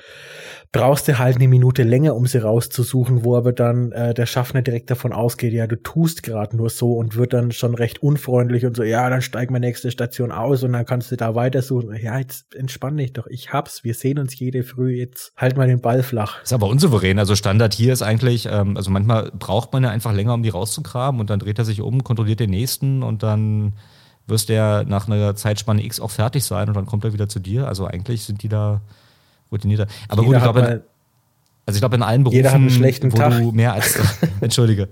brauchst 0.77 1.09
du 1.09 1.19
halt 1.19 1.37
eine 1.37 1.49
Minute 1.49 1.83
länger, 1.83 2.15
um 2.15 2.27
sie 2.27 2.39
rauszusuchen, 2.39 3.25
wo 3.25 3.37
aber 3.37 3.53
dann 3.53 3.93
äh, 3.93 4.13
der 4.13 4.27
Schaffner 4.27 4.63
direkt 4.63 4.91
davon 4.91 5.13
ausgeht, 5.13 5.53
ja, 5.53 5.67
du 5.67 5.83
tust 5.83 6.23
gerade 6.23 6.57
nur 6.57 6.69
so 6.69 6.93
und 6.93 7.17
wird 7.17 7.33
dann 7.33 7.53
schon 7.53 7.75
recht 7.75 8.03
unfreundlich 8.03 8.67
und 8.67 8.77
so, 8.77 8.83
ja, 8.83 9.09
dann 9.09 9.23
steig 9.23 9.51
mal 9.51 9.59
nächste 9.59 9.91
Station 9.91 10.33
aus 10.33 10.63
und 10.63 10.75
dann 10.75 10.85
kannst 10.85 11.11
du 11.11 11.17
da 11.17 11.35
weitersuchen. 11.35 11.97
Ja, 11.97 12.19
jetzt 12.19 12.55
entspann 12.55 12.97
dich 12.97 13.15
doch, 13.15 13.27
ich 13.27 13.53
hab's, 13.53 13.85
wir 13.85 13.95
sehen 13.95 14.19
uns 14.19 14.39
jede 14.39 14.65
Früh, 14.65 14.97
jetzt 14.97 15.33
halt 15.37 15.57
mal 15.57 15.67
den 15.67 15.81
Ball 15.81 16.03
flach. 16.03 16.43
Ist 16.43 16.53
aber 16.53 16.69
unsouverän, 16.69 17.19
also 17.19 17.35
Standard 17.35 17.73
hier 17.73 17.93
ist 17.93 18.03
eigentlich, 18.03 18.47
ähm, 18.51 18.77
also 18.77 18.91
manchmal 18.91 19.31
braucht 19.33 19.73
man 19.73 19.83
ja 19.83 19.91
einfach 19.91 20.13
länger, 20.13 20.35
um 20.35 20.43
die 20.43 20.51
rauszugraben 20.51 21.21
und 21.21 21.31
dann 21.31 21.39
dreht 21.39 21.59
er 21.59 21.65
sich 21.65 21.81
um, 21.81 22.05
kontrolliert 22.05 22.41
den 22.41 22.51
nächsten 22.51 23.03
und 23.03 23.23
dann 23.23 23.75
wirst 24.27 24.49
der 24.49 24.85
nach 24.85 25.09
einer 25.09 25.37
Zeitspanne 25.37 25.85
X 25.85 26.01
auch 26.01 26.11
fertig 26.11 26.45
sein 26.45 26.69
und 26.69 26.77
dann 26.77 26.87
kommt 26.87 27.05
er 27.05 27.13
wieder 27.13 27.29
zu 27.29 27.39
dir. 27.39 27.67
Also 27.69 27.87
eigentlich 27.87 28.25
sind 28.25 28.43
die 28.43 28.49
da 28.49 28.83
routinierter. 29.51 29.87
Aber 30.09 30.23
jeder 30.23 30.27
gut, 30.27 30.37
ich 30.37 30.43
glaube, 30.43 30.85
also 31.67 31.77
ich 31.77 31.81
glaube 31.81 31.97
in 31.97 32.03
allen 32.03 32.23
Berufen, 32.23 32.37
jeder 32.37 32.51
hat 32.51 32.57
einen 32.57 32.71
schlechten 32.71 33.13
wo 33.13 33.17
Tag. 33.17 33.39
du 33.39 33.53
mehr 33.53 33.73
als 33.73 33.99
entschuldige. 34.41 34.89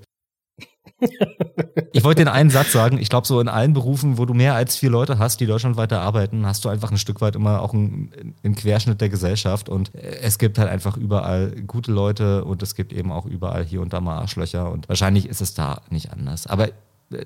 ich 1.93 2.05
wollte 2.05 2.23
den 2.23 2.29
einen 2.29 2.51
Satz 2.51 2.73
sagen. 2.73 2.99
Ich 2.99 3.09
glaube, 3.09 3.27
so 3.27 3.41
in 3.41 3.49
allen 3.49 3.73
Berufen, 3.73 4.19
wo 4.19 4.25
du 4.25 4.35
mehr 4.35 4.55
als 4.55 4.77
vier 4.77 4.91
Leute 4.91 5.19
hast, 5.19 5.41
die 5.41 5.47
deutschlandweit 5.47 5.93
arbeiten, 5.93 6.47
hast 6.47 6.65
du 6.65 6.69
einfach 6.69 6.91
ein 6.91 6.99
Stück 6.99 7.21
weit 7.21 7.37
immer 7.37 7.61
auch 7.63 7.75
einen, 7.75 8.35
einen 8.43 8.55
Querschnitt 8.55 9.01
der 9.01 9.09
Gesellschaft. 9.09 9.69
Und 9.69 9.95
es 9.95 10.39
gibt 10.39 10.59
halt 10.59 10.69
einfach 10.69 10.97
überall 10.97 11.51
gute 11.67 11.93
Leute 11.93 12.45
und 12.45 12.63
es 12.63 12.75
gibt 12.75 12.93
eben 12.93 13.13
auch 13.13 13.27
überall 13.27 13.65
hier 13.65 13.81
und 13.81 13.93
da 13.93 14.01
mal 14.01 14.19
Arschlöcher. 14.19 14.71
Und 14.71 14.89
wahrscheinlich 14.89 15.29
ist 15.29 15.41
es 15.41 15.55
da 15.55 15.83
nicht 15.91 16.11
anders. 16.13 16.47
Aber 16.47 16.69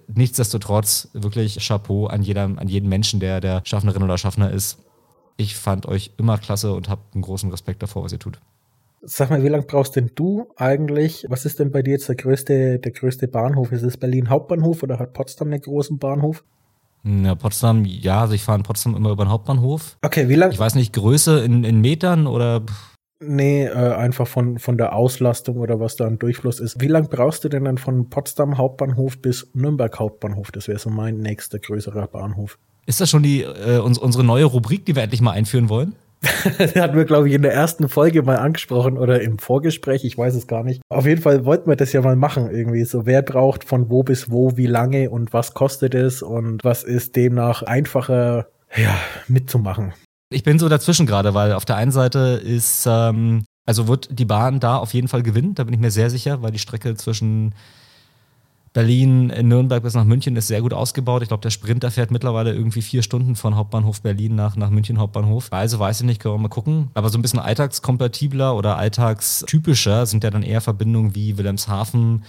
nichtsdestotrotz 0.09 1.09
wirklich 1.13 1.59
Chapeau 1.67 2.07
an, 2.07 2.23
jeder, 2.23 2.45
an 2.45 2.69
jeden 2.69 2.89
Menschen, 2.89 3.21
der 3.21 3.41
der 3.41 3.63
Schaffnerin 3.65 4.03
oder 4.03 4.19
Schaffner 4.19 4.51
ist. 4.51 4.79
Ich 5.41 5.57
fand 5.57 5.87
euch 5.87 6.13
immer 6.19 6.37
klasse 6.37 6.73
und 6.75 6.89
habe 6.89 7.01
einen 7.15 7.23
großen 7.23 7.51
Respekt 7.51 7.83
davor, 7.83 8.03
was 8.05 8.13
ihr 8.13 8.19
tut. 8.19 8.41
Sag 9.03 9.31
mal, 9.31 9.43
wie 9.45 9.49
lange 9.49 9.65
brauchst 9.65 9.95
denn 9.95 10.11
du 10.17 10.51
eigentlich? 10.57 11.25
Was 11.29 11.45
ist 11.45 11.61
denn 11.61 11.71
bei 11.71 11.83
dir 11.83 11.93
jetzt 11.93 12.09
der 12.09 12.17
größte, 12.17 12.81
der 12.81 12.93
größte 12.93 13.29
Bahnhof? 13.29 13.71
Ist 13.71 13.85
es 13.85 13.97
Berlin 13.97 14.29
Hauptbahnhof 14.29 14.83
oder 14.83 14.99
hat 14.99 15.13
Potsdam 15.13 15.49
einen 15.49 15.61
großen 15.61 15.99
Bahnhof? 15.99 16.43
Ja, 17.05 17.37
Potsdam, 17.37 17.85
ja, 17.85 18.23
also 18.23 18.35
ich 18.35 18.43
fahre 18.43 18.59
in 18.59 18.65
Potsdam 18.65 18.97
immer 18.97 19.13
über 19.13 19.25
den 19.25 19.31
Hauptbahnhof. 19.31 19.97
Okay, 20.03 20.29
wie 20.29 20.35
lange? 20.35 20.53
Ich 20.53 20.59
weiß 20.59 20.75
nicht, 20.75 20.93
Größe 20.93 21.45
in, 21.45 21.63
in 21.63 21.81
Metern 21.81 22.27
oder 22.27 22.65
Nee, 23.21 23.65
äh, 23.67 23.73
einfach 23.73 24.29
von, 24.29 24.59
von 24.59 24.79
der 24.79 24.93
Auslastung 24.93 25.57
oder 25.57 25.81
was 25.81 25.97
da 25.97 26.07
ein 26.07 26.21
Durchfluss 26.21 26.61
ist. 26.61 26.81
Wie 26.81 26.87
lang 26.87 27.09
brauchst 27.09 27.43
du 27.43 27.49
denn 27.49 27.65
dann 27.65 27.79
von 27.79 28.11
Potsdam 28.11 28.59
Hauptbahnhof 28.59 29.21
bis 29.21 29.51
Nürnberg 29.55 29.99
Hauptbahnhof? 29.99 30.53
Das 30.53 30.69
wäre 30.69 30.79
so 30.79 30.89
mein 30.89 31.19
nächster 31.19 31.59
größerer 31.59 32.07
Bahnhof. 32.07 32.59
Ist 32.89 33.03
das 33.03 33.11
schon 33.11 33.23
die, 33.23 33.43
äh, 33.43 33.81
uns, 33.81 33.99
unsere 33.99 34.25
neue 34.25 34.47
Rubrik, 34.47 34.87
die 34.87 34.97
wir 34.97 35.03
endlich 35.03 35.21
mal 35.21 35.33
einführen 35.33 35.69
wollen? 35.69 35.95
das 36.59 36.75
hatten 36.75 36.97
wir, 36.97 37.05
glaube 37.05 37.29
ich, 37.29 37.35
in 37.35 37.43
der 37.43 37.53
ersten 37.53 37.87
Folge 37.91 38.23
mal 38.23 38.37
angesprochen 38.37 38.97
oder 38.97 39.21
im 39.21 39.39
Vorgespräch, 39.39 40.05
ich 40.05 40.17
weiß 40.17 40.35
es 40.35 40.47
gar 40.47 40.65
nicht. 40.65 40.81
Auf 40.89 41.05
jeden 41.05 41.21
Fall 41.21 41.45
wollten 41.45 41.69
wir 41.69 41.77
das 41.77 41.93
ja 41.93 42.01
mal 42.01 42.17
machen, 42.17 42.51
irgendwie. 42.51 42.83
So, 42.85 43.05
wer 43.05 43.21
braucht 43.21 43.65
von 43.65 43.91
wo 43.91 44.03
bis 44.05 44.31
wo, 44.31 44.57
wie 44.57 44.67
lange 44.67 45.11
und 45.11 45.35
was 45.35 45.53
kostet 45.53 45.95
es 45.95 46.23
und 46.23 46.65
was 46.65 46.83
ist 46.83 47.15
demnach 47.15 47.63
einfacher, 47.63 48.47
ja, 48.75 48.99
mitzumachen. 49.29 49.93
Ich 50.31 50.43
bin 50.43 50.59
so 50.59 50.71
dazwischen 50.71 51.05
gerade, 51.05 51.35
weil 51.35 51.53
auf 51.53 51.67
der 51.67 51.77
einen 51.77 51.93
Seite 51.93 52.41
ist 52.43 52.87
ähm, 52.89 53.45
Also 53.67 53.87
wird 53.87 54.19
die 54.19 54.25
Bahn 54.25 54.61
da 54.61 54.79
auf 54.79 54.95
jeden 54.95 55.09
Fall 55.09 55.23
gewinnen, 55.23 55.55
da 55.55 55.65
bin 55.65 55.75
ich 55.75 55.81
mir 55.81 55.91
sehr 55.91 56.09
sicher, 56.09 56.41
weil 56.41 56.53
die 56.53 56.59
Strecke 56.59 56.95
zwischen 56.95 57.55
Berlin, 58.73 59.31
in 59.31 59.49
Nürnberg 59.49 59.83
bis 59.83 59.95
nach 59.95 60.05
München 60.05 60.37
ist 60.37 60.49
sehr 60.49 60.61
gut 60.61 60.73
ausgebaut. 60.73 61.23
Ich 61.23 61.29
glaube, 61.29 61.41
der 61.41 61.51
Sprinter 61.51 61.91
fährt 61.91 62.11
mittlerweile 62.11 62.53
irgendwie 62.53 62.83
vier 62.83 63.03
Stunden 63.03 63.35
von 63.35 63.57
Hauptbahnhof 63.57 64.03
Berlin 64.03 64.35
nach, 64.35 64.57
nach 64.57 64.71
München 64.71 64.99
Hauptbahnhof. 64.99 65.49
Also 65.51 65.79
weiß 65.79 66.01
ich 66.01 66.07
nicht, 66.07 66.21
können 66.21 66.35
wir 66.35 66.39
mal 66.39 66.49
gucken. 66.49 66.91
Aber 66.95 67.09
so 67.09 67.19
ein 67.19 67.23
bisschen 67.23 67.41
alltagskompatibler 67.41 68.55
oder 68.57 68.77
alltagstypischer 68.77 70.07
sind 70.07 70.25
ja 70.25 70.31
dann 70.31 70.43
eher 70.43 70.61
Verbindungen 70.61 71.15
wie 71.15 71.39
Wilhelmshaven 71.39 72.25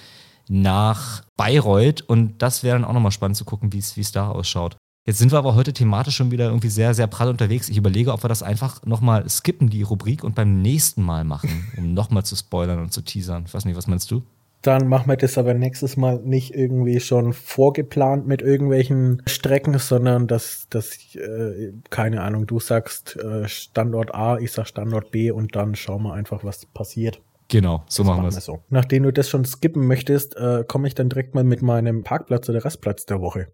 nach 0.48 1.24
Bayreuth. 1.38 2.02
Und 2.02 2.42
das 2.42 2.64
wäre 2.64 2.78
dann 2.78 2.86
auch 2.86 2.94
nochmal 2.94 3.12
spannend 3.12 3.38
zu 3.38 3.46
gucken, 3.46 3.74
wie 3.74 3.80
es 3.80 4.12
da 4.12 4.30
ausschaut. 4.30 4.78
Jetzt 5.06 5.18
sind 5.18 5.32
wir 5.32 5.40
aber 5.40 5.56
heute 5.56 5.74
thematisch 5.74 6.16
schon 6.16 6.30
wieder 6.32 6.46
irgendwie 6.46 6.70
sehr, 6.70 6.94
sehr 6.94 7.08
prall 7.08 7.30
unterwegs. 7.30 7.68
Ich 7.70 7.78
überlege, 7.78 8.14
ob 8.14 8.24
wir 8.24 8.28
das 8.28 8.44
einfach 8.44 8.86
nochmal 8.86 9.28
skippen, 9.28 9.70
die 9.70 9.82
Rubrik, 9.82 10.24
und 10.24 10.36
beim 10.36 10.62
nächsten 10.62 11.02
Mal 11.02 11.24
machen, 11.24 11.72
um 11.78 11.94
nochmal 11.94 12.26
zu 12.26 12.36
spoilern 12.36 12.80
und 12.80 12.94
zu 12.94 13.02
teasern. 13.02 13.46
Ich 13.48 13.54
weiß 13.54 13.66
nicht, 13.66 13.76
was 13.76 13.88
meinst 13.88 14.12
du? 14.12 14.24
Dann 14.62 14.88
machen 14.90 15.08
wir 15.10 15.16
das 15.16 15.38
aber 15.38 15.54
nächstes 15.54 15.96
Mal 15.96 16.20
nicht 16.20 16.54
irgendwie 16.54 17.00
schon 17.00 17.32
vorgeplant 17.32 18.28
mit 18.28 18.42
irgendwelchen 18.42 19.22
Strecken, 19.26 19.78
sondern 19.80 20.28
dass, 20.28 20.68
dass 20.70 20.98
äh, 21.16 21.72
keine 21.90 22.22
Ahnung, 22.24 22.46
du 22.46 22.60
sagst 22.60 23.16
äh, 23.16 23.48
Standort 23.48 24.14
A, 24.14 24.38
ich 24.38 24.52
sag 24.52 24.68
Standort 24.68 25.12
B 25.12 25.32
und 25.32 25.56
dann 25.56 25.76
schauen 25.76 26.04
wir 26.04 26.14
einfach, 26.14 26.44
was 26.44 26.66
passiert. 26.66 27.22
Genau, 27.48 27.84
so 27.88 28.04
das 28.04 28.08
machen 28.08 28.24
wir 28.24 28.28
es. 28.30 28.46
So. 28.46 28.60
Nachdem 28.70 29.04
du 29.04 29.14
das 29.14 29.30
schon 29.30 29.46
skippen 29.46 29.88
möchtest, 29.88 30.36
äh, 30.36 30.64
komme 30.68 30.88
ich 30.88 30.94
dann 30.94 31.10
direkt 31.10 31.36
mal 31.36 31.44
mit 31.44 31.62
meinem 31.62 32.04
Parkplatz 32.04 32.50
oder 32.50 32.64
Rastplatz 32.64 33.06
der 33.06 33.22
Woche. 33.22 33.48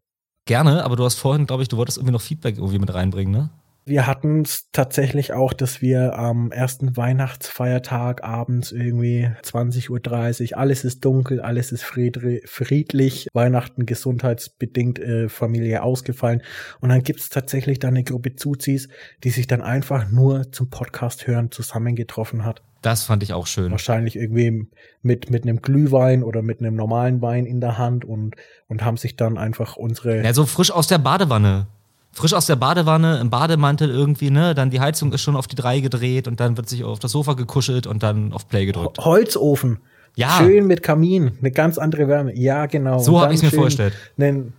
Gerne, 0.45 0.84
aber 0.84 0.95
du 0.95 1.03
hast 1.06 1.16
vorhin, 1.16 1.45
glaube 1.45 1.64
ich, 1.64 1.70
du 1.70 1.78
wolltest 1.78 1.97
irgendwie 1.97 2.14
noch 2.14 2.22
Feedback 2.22 2.58
irgendwie 2.58 2.80
mit 2.80 2.93
reinbringen, 2.93 3.32
ne? 3.32 3.49
Wir 3.88 4.08
hatten 4.08 4.42
es 4.42 4.72
tatsächlich 4.72 5.34
auch, 5.34 5.54
dass 5.54 5.80
wir 5.80 6.18
am 6.18 6.52
ersten 6.52 6.98
Weihnachtsfeiertag 6.98 8.24
abends 8.24 8.72
irgendwie 8.72 9.30
20.30 9.44 10.54
Uhr, 10.54 10.58
alles 10.58 10.84
ist 10.84 11.06
dunkel, 11.06 11.40
alles 11.40 11.72
ist 11.72 11.84
friedlich, 11.84 13.28
Weihnachten 13.34 13.86
gesundheitsbedingt, 13.86 14.98
äh, 14.98 15.30
Familie 15.30 15.84
ausgefallen. 15.84 16.42
Und 16.80 16.90
dann 16.90 17.04
gibt 17.04 17.20
es 17.20 17.30
tatsächlich 17.30 17.78
da 17.78 17.90
eine 17.90 18.04
Gruppe 18.04 18.36
Zuzis, 18.36 18.90
die 19.24 19.30
sich 19.30 19.46
dann 19.46 19.62
einfach 19.62 20.10
nur 20.10 20.52
zum 20.52 20.72
Podcast 20.72 21.28
hören 21.28 21.52
zusammengetroffen 21.52 22.44
hat. 22.44 22.64
Das 22.82 23.04
fand 23.04 23.22
ich 23.22 23.34
auch 23.34 23.46
schön. 23.46 23.70
Wahrscheinlich 23.70 24.16
irgendwie 24.16 24.68
mit, 25.04 25.30
mit 25.30 25.44
einem 25.44 25.62
Glühwein 25.62 26.24
oder 26.24 26.42
mit 26.42 26.60
einem 26.60 26.76
normalen 26.76 27.22
Wein 27.22 27.46
in 27.46 27.62
der 27.62 27.78
Hand 27.78 28.04
und, 28.04 28.36
und 28.68 28.84
haben 28.84 28.98
sich 28.98 29.16
dann 29.16 29.38
einfach 29.38 29.76
unsere. 29.76 30.24
Ja, 30.24 30.34
so 30.34 30.48
frisch 30.48 30.72
aus 30.72 30.88
der 30.88 30.98
Badewanne 30.98 31.68
frisch 32.16 32.34
aus 32.34 32.47
der 32.47 32.55
Badewanne, 32.55 33.20
im 33.20 33.30
Bademantel 33.30 33.89
irgendwie, 33.89 34.32
ne? 34.32 34.55
Dann 34.55 34.70
die 34.70 34.80
Heizung 34.80 35.13
ist 35.13 35.22
schon 35.22 35.36
auf 35.36 35.47
die 35.47 35.55
drei 35.55 35.82
gedreht 35.82 36.28
und 36.28 36.39
dann 36.39 36.57
wird 36.57 36.70
sich 36.70 36.84
auf 36.84 36.97
das 36.97 37.11
Sofa 37.11 37.34
gekuschelt 37.34 37.86
und 37.86 38.01
dann 38.01 38.34
auf 38.34 38.47
Play 38.47 38.66
gedrückt. 38.66 38.99
Holzofen. 38.99 39.80
Ja. 40.16 40.38
Schön 40.38 40.66
mit 40.66 40.82
Kamin, 40.82 41.34
eine 41.39 41.51
ganz 41.51 41.78
andere 41.78 42.07
Wärme. 42.07 42.34
Ja, 42.36 42.68
genau. 42.68 42.99
So 42.99 43.20
habe 43.20 43.34
ich 43.34 43.43
mir 43.43 43.51
vorgestellt. 43.51 43.93
Einen, 44.18 44.53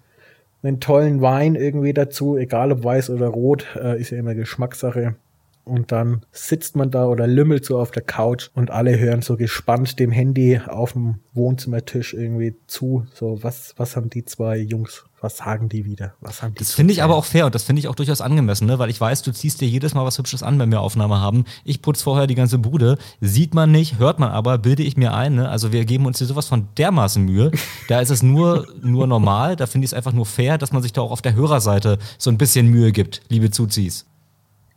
einen 0.63 0.81
tollen 0.81 1.23
Wein 1.23 1.55
irgendwie 1.55 1.95
dazu, 1.95 2.37
egal 2.37 2.73
ob 2.73 2.85
weiß 2.85 3.09
oder 3.09 3.29
rot, 3.29 3.65
äh, 3.75 3.99
ist 3.99 4.11
ja 4.11 4.19
immer 4.19 4.35
Geschmackssache. 4.35 5.17
Und 5.65 5.91
dann 5.91 6.25
sitzt 6.31 6.77
man 6.77 6.91
da 6.91 7.07
oder 7.07 7.27
lümmelt 7.27 7.65
so 7.65 7.81
auf 7.81 7.91
der 7.91 8.03
Couch 8.03 8.51
und 8.55 8.71
alle 8.71 8.99
hören 8.99 9.23
so 9.23 9.37
gespannt 9.37 9.99
dem 9.99 10.13
Handy 10.13 10.61
auf 10.65 10.93
dem 10.93 11.17
Wohnzimmertisch 11.33 12.13
irgendwie 12.15 12.55
zu. 12.67 13.07
So, 13.15 13.43
was, 13.43 13.75
was 13.77 13.97
haben 13.97 14.11
die 14.11 14.25
zwei 14.27 14.59
Jungs 14.59 15.07
was 15.21 15.39
sagen 15.39 15.69
die 15.69 15.85
wieder? 15.87 16.15
Was 16.21 16.43
haben 16.43 16.55
die 16.55 16.59
das 16.59 16.73
finde 16.73 16.93
ich 16.93 17.03
aber 17.03 17.17
auch 17.17 17.25
fair 17.25 17.47
und 17.47 17.55
das 17.55 17.63
finde 17.63 17.81
ich 17.81 17.89
auch 17.89 17.95
durchaus 17.95 18.21
angemessen, 18.21 18.67
ne? 18.67 18.79
weil 18.79 18.91
ich 18.91 19.01
weiß, 19.01 19.23
du 19.23 19.33
ziehst 19.33 19.61
dir 19.61 19.69
jedes 19.69 19.95
Mal 19.95 20.05
was 20.05 20.19
Hübsches 20.19 20.43
an, 20.43 20.59
wenn 20.59 20.71
wir 20.71 20.81
Aufnahme 20.81 21.21
haben. 21.21 21.45
Ich 21.65 21.81
putze 21.81 22.05
vorher 22.05 22.27
die 22.27 22.35
ganze 22.35 22.59
Bude. 22.59 22.99
Sieht 23.21 23.55
man 23.55 23.73
nicht, 23.73 23.99
hört 23.99 24.19
man 24.19 24.31
aber, 24.31 24.59
bilde 24.59 24.83
ich 24.83 24.97
mir 24.97 25.15
ein. 25.15 25.37
Ne? 25.37 25.49
Also 25.49 25.73
wir 25.73 25.85
geben 25.85 26.07
uns 26.07 26.19
hier 26.19 26.27
sowas 26.27 26.47
von 26.47 26.69
dermaßen 26.77 27.25
Mühe. 27.25 27.51
Da 27.89 28.01
ist 28.01 28.11
es 28.11 28.23
nur, 28.23 28.67
nur 28.83 29.07
normal. 29.07 29.57
Da 29.57 29.67
finde 29.67 29.87
ich 29.87 29.91
es 29.91 29.95
einfach 29.95 30.13
nur 30.13 30.27
fair, 30.27 30.59
dass 30.59 30.73
man 30.73 30.83
sich 30.83 30.93
da 30.93 31.01
auch 31.01 31.13
auf 31.13 31.23
der 31.23 31.35
Hörerseite 31.35 31.99
so 32.19 32.31
ein 32.31 32.39
bisschen 32.39 32.69
Mühe 32.69 32.93
gibt, 32.93 33.23
liebe 33.29 33.51
Zuzis. 33.51 34.07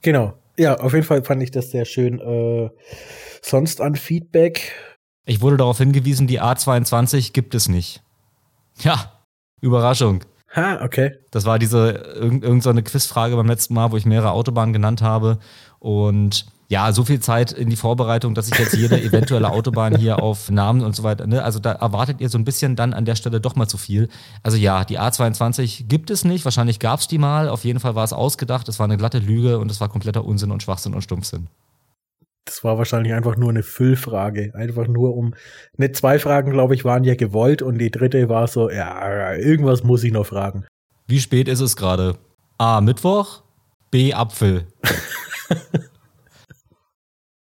Genau. 0.02 0.34
Ja, 0.58 0.80
auf 0.80 0.94
jeden 0.94 1.06
Fall 1.06 1.24
fand 1.24 1.44
ich 1.44 1.52
das 1.52 1.72
sehr 1.72 1.86
schön. 1.86 2.20
Äh, 2.20 2.70
sonst 3.42 3.82
an 3.82 3.96
Feedback. 3.96 4.72
Ich 5.26 5.42
wurde 5.42 5.58
darauf 5.58 5.78
hingewiesen, 5.78 6.28
die 6.28 6.42
A22 6.42 7.34
gibt 7.34 7.56
es 7.56 7.70
nicht. 7.70 8.02
Ja, 8.82 9.19
Überraschung. 9.62 10.24
Ha, 10.56 10.84
okay. 10.84 11.16
Das 11.32 11.46
war 11.46 11.60
diese 11.60 11.90
irgendeine 12.16 12.62
so 12.62 12.74
Quizfrage 12.74 13.36
beim 13.36 13.48
letzten 13.48 13.74
Mal, 13.76 13.92
wo 13.92 13.98
ich 13.98 14.06
mehrere 14.06 14.32
Autobahnen 14.32 14.74
genannt 14.74 15.02
habe. 15.02 15.38
Und 15.80 16.48
ja, 16.70 16.92
so 16.92 17.04
viel 17.04 17.20
Zeit 17.20 17.52
in 17.52 17.70
die 17.70 17.76
Vorbereitung, 17.76 18.36
dass 18.36 18.48
ich 18.48 18.58
jetzt 18.58 18.76
jede 18.76 19.02
eventuelle 19.02 19.50
Autobahn 19.50 19.96
hier 19.96 20.22
auf 20.22 20.52
Namen 20.52 20.82
und 20.82 20.96
so 20.96 21.02
weiter, 21.02 21.26
ne? 21.26 21.44
also 21.44 21.58
da 21.58 21.72
erwartet 21.72 22.22
ihr 22.22 22.30
so 22.30 22.38
ein 22.38 22.46
bisschen 22.46 22.76
dann 22.76 22.94
an 22.94 23.06
der 23.06 23.16
Stelle 23.16 23.42
doch 23.42 23.56
mal 23.56 23.68
zu 23.68 23.78
viel. 23.78 24.08
Also 24.44 24.56
ja, 24.56 24.86
die 24.86 25.00
A22 25.00 25.88
gibt 25.88 26.12
es 26.12 26.24
nicht, 26.24 26.46
wahrscheinlich 26.46 26.80
gab 26.80 27.00
es 27.00 27.08
die 27.08 27.18
mal, 27.18 27.50
auf 27.50 27.66
jeden 27.66 27.80
Fall 27.80 27.96
war 27.96 28.04
es 28.04 28.14
ausgedacht, 28.14 28.70
es 28.70 28.78
war 28.78 28.86
eine 28.86 28.98
glatte 28.98 29.18
Lüge 29.18 29.58
und 29.58 29.72
es 29.72 29.82
war 29.82 29.90
kompletter 29.90 30.24
Unsinn 30.26 30.52
und 30.52 30.62
Schwachsinn 30.62 30.94
und 30.94 31.02
Stumpfsinn. 31.02 31.48
Das 32.46 32.64
war 32.64 32.78
wahrscheinlich 32.78 33.14
einfach 33.14 33.38
nur 33.38 33.50
eine 33.50 33.64
Füllfrage. 33.64 34.52
Einfach 34.56 34.88
nur 34.88 35.16
um. 35.16 35.36
Ne, 35.78 35.92
zwei 35.92 36.20
Fragen, 36.20 36.52
glaube 36.52 36.74
ich, 36.74 36.84
waren 36.84 37.04
ja 37.04 37.16
gewollt 37.16 37.62
und 37.62 37.78
die 37.78 37.92
dritte 37.92 38.28
war 38.30 38.48
so, 38.48 38.70
ja, 38.70 39.36
irgendwas 39.36 39.84
muss 39.84 40.04
ich 40.04 40.12
noch 40.12 40.26
fragen. 40.26 40.66
Wie 41.08 41.20
spät 41.20 41.48
ist 41.48 41.60
es 41.60 41.76
gerade? 41.76 42.18
A. 42.58 42.82
Mittwoch, 42.82 43.44
B. 43.92 44.14
Apfel. 44.14 44.68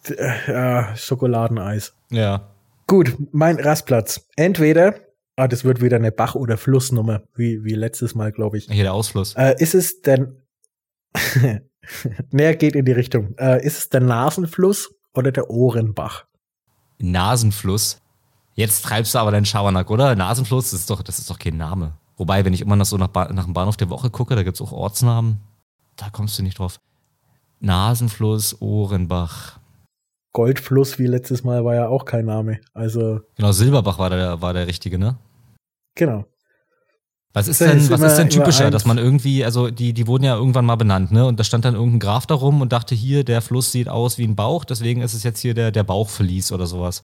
ja, 0.48 0.96
Schokoladeneis. 0.96 1.94
Ja. 2.10 2.50
Gut, 2.86 3.16
mein 3.32 3.58
Rastplatz. 3.58 4.28
Entweder, 4.36 4.94
ah, 5.36 5.48
das 5.48 5.64
wird 5.64 5.80
wieder 5.80 5.96
eine 5.96 6.12
Bach- 6.12 6.34
oder 6.34 6.56
Flussnummer, 6.58 7.22
wie, 7.34 7.64
wie 7.64 7.74
letztes 7.74 8.14
Mal, 8.14 8.32
glaube 8.32 8.58
ich. 8.58 8.66
Hier 8.70 8.84
der 8.84 8.92
Ausfluss. 8.92 9.34
Äh, 9.36 9.54
ist 9.58 9.74
es 9.74 10.02
denn 10.02 10.42
Näher 12.30 12.56
geht 12.56 12.74
in 12.74 12.84
die 12.84 12.92
Richtung. 12.92 13.34
Äh, 13.38 13.64
ist 13.64 13.78
es 13.78 13.88
der 13.88 14.00
Nasenfluss 14.00 14.94
oder 15.14 15.32
der 15.32 15.50
Ohrenbach? 15.50 16.26
Nasenfluss? 16.98 18.00
Jetzt 18.54 18.82
treibst 18.82 19.14
du 19.14 19.18
aber 19.18 19.32
deinen 19.32 19.46
Schabernack, 19.46 19.90
oder? 19.90 20.14
Nasenfluss, 20.14 20.70
das 20.70 20.80
ist 20.80 20.90
doch, 20.90 21.02
das 21.02 21.18
ist 21.18 21.28
doch 21.28 21.38
kein 21.38 21.56
Name. 21.56 21.94
Wobei, 22.16 22.44
wenn 22.44 22.52
ich 22.52 22.60
immer 22.60 22.76
noch 22.76 22.84
so 22.84 22.96
nach, 22.96 23.08
ba 23.08 23.32
nach 23.32 23.44
dem 23.44 23.52
Bahnhof 23.52 23.76
der 23.76 23.90
Woche 23.90 24.10
gucke, 24.10 24.36
da 24.36 24.42
gibt 24.44 24.56
es 24.56 24.62
auch 24.62 24.72
Ortsnamen. 24.72 25.40
Da 25.96 26.10
kommst 26.10 26.38
du 26.38 26.42
nicht 26.42 26.58
drauf. 26.58 26.78
Nasenfluss, 27.60 28.60
Ohrenbach. 28.60 29.58
Goldfluss 30.32 30.98
wie 30.98 31.06
letztes 31.06 31.44
Mal 31.44 31.64
war 31.64 31.74
ja 31.74 31.88
auch 31.88 32.04
kein 32.04 32.26
Name. 32.26 32.60
Also. 32.72 33.20
Genau, 33.36 33.52
Silberbach 33.52 33.98
war 33.98 34.10
der, 34.10 34.40
war 34.40 34.52
der 34.52 34.66
richtige, 34.66 34.98
ne? 34.98 35.16
Genau. 35.96 36.24
Was 37.34 37.48
ist 37.48 37.60
denn, 37.60 37.90
was 37.90 38.00
ist 38.00 38.16
denn 38.16 38.30
typischer, 38.30 38.70
dass 38.70 38.86
man 38.86 38.96
irgendwie, 38.96 39.44
also 39.44 39.68
die, 39.68 39.92
die 39.92 40.06
wurden 40.06 40.22
ja 40.22 40.36
irgendwann 40.36 40.64
mal 40.64 40.76
benannt, 40.76 41.10
ne? 41.10 41.26
Und 41.26 41.40
da 41.40 41.44
stand 41.44 41.64
dann 41.64 41.74
irgendein 41.74 41.98
Graf 41.98 42.26
darum 42.26 42.60
und 42.60 42.72
dachte, 42.72 42.94
hier, 42.94 43.24
der 43.24 43.42
Fluss 43.42 43.72
sieht 43.72 43.88
aus 43.88 44.18
wie 44.18 44.24
ein 44.24 44.36
Bauch, 44.36 44.64
deswegen 44.64 45.02
ist 45.02 45.14
es 45.14 45.24
jetzt 45.24 45.40
hier 45.40 45.52
der, 45.52 45.72
der 45.72 45.82
Bauchverlies 45.82 46.52
oder 46.52 46.66
sowas. 46.66 47.02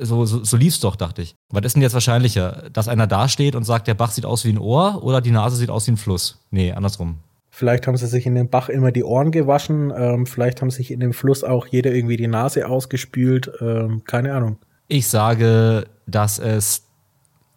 So, 0.00 0.24
so, 0.24 0.42
so 0.42 0.56
lief's 0.56 0.80
doch, 0.80 0.96
dachte 0.96 1.20
ich. 1.20 1.36
Was 1.50 1.64
ist 1.66 1.74
denn 1.74 1.82
jetzt 1.82 1.92
wahrscheinlicher? 1.92 2.70
Dass 2.72 2.88
einer 2.88 3.06
da 3.06 3.28
steht 3.28 3.54
und 3.54 3.64
sagt, 3.64 3.86
der 3.86 3.94
Bach 3.94 4.10
sieht 4.10 4.24
aus 4.24 4.46
wie 4.46 4.50
ein 4.50 4.58
Ohr 4.58 5.04
oder 5.04 5.20
die 5.20 5.30
Nase 5.30 5.56
sieht 5.56 5.70
aus 5.70 5.86
wie 5.86 5.92
ein 5.92 5.96
Fluss? 5.98 6.40
Nee, 6.50 6.72
andersrum. 6.72 7.18
Vielleicht 7.50 7.86
haben 7.86 7.96
sie 7.98 8.06
sich 8.06 8.26
in 8.26 8.34
dem 8.34 8.48
Bach 8.48 8.70
immer 8.70 8.92
die 8.92 9.04
Ohren 9.04 9.30
gewaschen, 9.30 9.92
ähm, 9.94 10.26
vielleicht 10.26 10.62
haben 10.62 10.70
sich 10.70 10.90
in 10.90 11.00
dem 11.00 11.12
Fluss 11.12 11.44
auch 11.44 11.66
jeder 11.66 11.92
irgendwie 11.92 12.16
die 12.16 12.26
Nase 12.28 12.66
ausgespült, 12.66 13.50
ähm, 13.60 14.04
keine 14.04 14.32
Ahnung. 14.32 14.56
Ich 14.88 15.08
sage, 15.08 15.86
dass 16.06 16.38
es, 16.38 16.82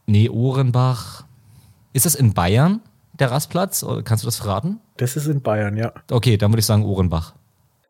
nee, 0.06 0.30
Ohrenbach, 0.30 1.26
ist 1.94 2.06
das 2.06 2.16
in 2.16 2.34
Bayern, 2.34 2.82
der 3.20 3.32
Rastplatz? 3.32 3.86
Kannst 4.04 4.24
du 4.24 4.28
das 4.28 4.38
verraten? 4.38 4.80
Das 4.98 5.16
ist 5.16 5.28
in 5.28 5.42
Bayern, 5.42 5.78
ja. 5.78 5.94
Okay, 6.12 6.38
dann 6.38 6.52
würde 6.52 6.60
ich 6.60 6.66
sagen 6.66 6.84
Ohrenbach. 6.84 7.36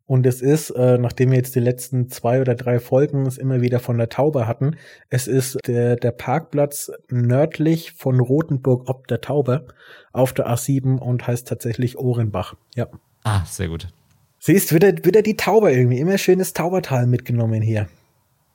Und 0.10 0.26
es 0.26 0.42
ist, 0.42 0.72
äh, 0.72 0.98
nachdem 0.98 1.30
wir 1.30 1.38
jetzt 1.38 1.54
die 1.54 1.60
letzten 1.60 2.10
zwei 2.10 2.42
oder 2.42 2.56
drei 2.56 2.80
Folgen 2.80 3.28
es 3.28 3.38
immer 3.38 3.62
wieder 3.62 3.80
von 3.80 4.00
der 4.00 4.10
Taube 4.10 4.48
hatten, 4.48 4.76
es 5.12 5.28
ist 5.28 5.60
der, 5.68 5.98
der 5.98 6.10
Parkplatz 6.10 6.92
nördlich 7.10 7.92
von 7.92 8.20
Rothenburg 8.20 8.90
ob 8.90 9.08
der 9.08 9.22
Taube 9.22 9.68
auf 10.12 10.34
der 10.34 10.48
A7 10.48 10.98
und 10.98 11.28
heißt 11.28 11.48
tatsächlich 11.48 12.00
Ohrenbach. 12.00 12.56
Ja. 12.76 12.88
Ah, 13.24 13.46
sehr 13.46 13.68
gut. 13.68 13.90
Siehst, 14.40 14.74
wieder, 14.74 14.94
wieder 15.06 15.22
die 15.22 15.38
Taube 15.38 15.72
irgendwie. 15.72 16.00
Immer 16.00 16.18
schönes 16.18 16.54
Taubertal 16.54 17.06
mitgenommen 17.06 17.62
hier. 17.62 17.88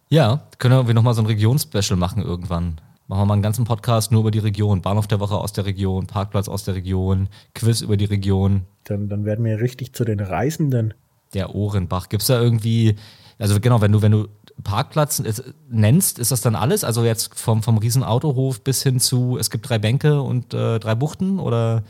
Ja, 0.09 0.49
können 0.59 0.89
wir 0.89 0.95
nochmal 0.95 1.15
so 1.15 1.23
ein 1.23 1.27
Regionsspecial 1.27 1.97
machen 1.97 2.21
irgendwann. 2.21 2.81
Machen 3.07 3.21
wir 3.21 3.27
mal 3.27 3.35
einen 3.35 3.43
ganzen 3.43 3.67
Podcast 3.67 4.13
nur 4.13 4.23
über 4.23 4.31
die 4.31 4.39
Region. 4.39 4.81
Bahnhof 4.81 5.07
der 5.07 5.21
Woche 5.21 5.37
aus 5.37 5.53
der 5.53 5.67
Region, 5.67 6.07
Parkplatz 6.07 6.49
aus 6.49 6.65
der 6.65 6.75
Region, 6.75 7.29
Quiz 7.55 7.83
über 7.83 7.99
die 7.99 8.07
Region. 8.07 8.63
Dann, 8.85 9.11
dann 9.11 9.27
werden 9.27 9.45
wir 9.45 9.61
richtig 9.61 9.93
zu 9.93 10.05
den 10.05 10.21
Reisenden. 10.21 10.95
Der 11.35 11.55
Ohrenbach. 11.55 12.09
Gibt 12.09 12.23
es 12.23 12.29
da 12.29 12.41
irgendwie, 12.41 12.97
also 13.39 13.61
genau, 13.61 13.83
wenn 13.83 13.93
du, 13.93 14.01
wenn 14.01 14.13
du 14.13 14.29
Parkplatz 14.63 15.23
nennst, 15.69 16.19
ist 16.19 16.31
das 16.31 16.41
dann 16.41 16.55
alles? 16.55 16.83
Also 16.83 17.05
jetzt 17.05 17.39
vom, 17.39 17.63
vom 17.63 17.77
Riesenautohof 17.77 18.63
bis 18.63 18.83
hin 18.83 18.99
zu, 19.01 19.37
es 19.39 19.51
gibt 19.51 19.69
drei 19.69 19.79
Bänke 19.79 20.23
und 20.23 20.55
äh, 20.55 20.79
drei 20.79 20.95
Buchten 20.95 21.41
oder? 21.41 21.85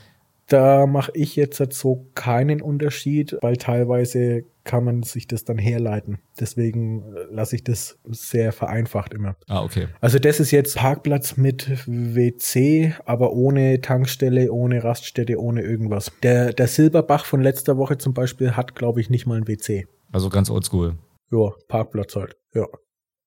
Da 0.49 0.87
mache 0.87 1.13
ich 1.15 1.37
jetzt 1.37 1.63
so 1.73 2.07
keinen 2.15 2.61
Unterschied, 2.61 3.37
weil 3.41 3.57
teilweise 3.57 4.45
kann 4.65 4.85
man 4.85 5.03
sich 5.03 5.27
das 5.27 5.45
dann 5.45 5.59
herleiten. 5.59 6.19
Deswegen 6.41 7.15
äh, 7.15 7.27
lasse 7.31 7.57
ich 7.57 7.65
das 7.65 7.99
sehr 8.05 8.53
vereinfacht 8.53 9.13
immer. 9.13 9.37
Ah, 9.47 9.63
okay. 9.63 9.89
Also 10.01 10.19
das 10.19 10.41
ist 10.41 10.51
jetzt 10.51 10.77
Parkplatz 10.77 11.37
mit 11.37 11.87
WC, 11.87 12.95
aber 13.05 13.33
ohne 13.33 13.81
Tankstelle, 13.81 14.51
ohne 14.51 14.83
Raststätte, 14.83 15.41
ohne 15.41 15.63
irgendwas. 15.63 16.13
Der, 16.23 16.53
der 16.53 16.67
Silberbach 16.67 17.27
von 17.27 17.43
letzter 17.43 17.77
Woche 17.77 17.99
zum 17.99 18.15
Beispiel 18.15 18.53
hat, 18.53 18.75
glaube 18.75 19.01
ich, 19.01 19.11
nicht 19.11 19.27
mal 19.27 19.37
ein 19.37 19.49
WC. 19.49 19.87
Also 20.13 20.31
ganz 20.31 20.51
oldschool. 20.51 20.97
Ja, 21.31 21.53
Parkplatz 21.69 22.17
halt, 22.17 22.37
ja. 22.55 22.67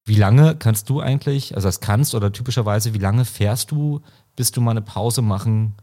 Wie 0.06 0.16
lange 0.16 0.56
kannst 0.58 0.90
du 0.90 1.02
eigentlich, 1.02 1.54
also 1.56 1.68
das 1.68 1.82
kannst 1.82 2.16
oder 2.16 2.32
typischerweise, 2.32 2.94
wie 2.94 3.00
lange 3.00 3.26
fährst 3.26 3.72
du, 3.72 4.02
bis 4.36 4.52
du 4.52 4.62
mal 4.62 4.72
eine 4.72 4.82
Pause 4.82 5.22
machen 5.22 5.76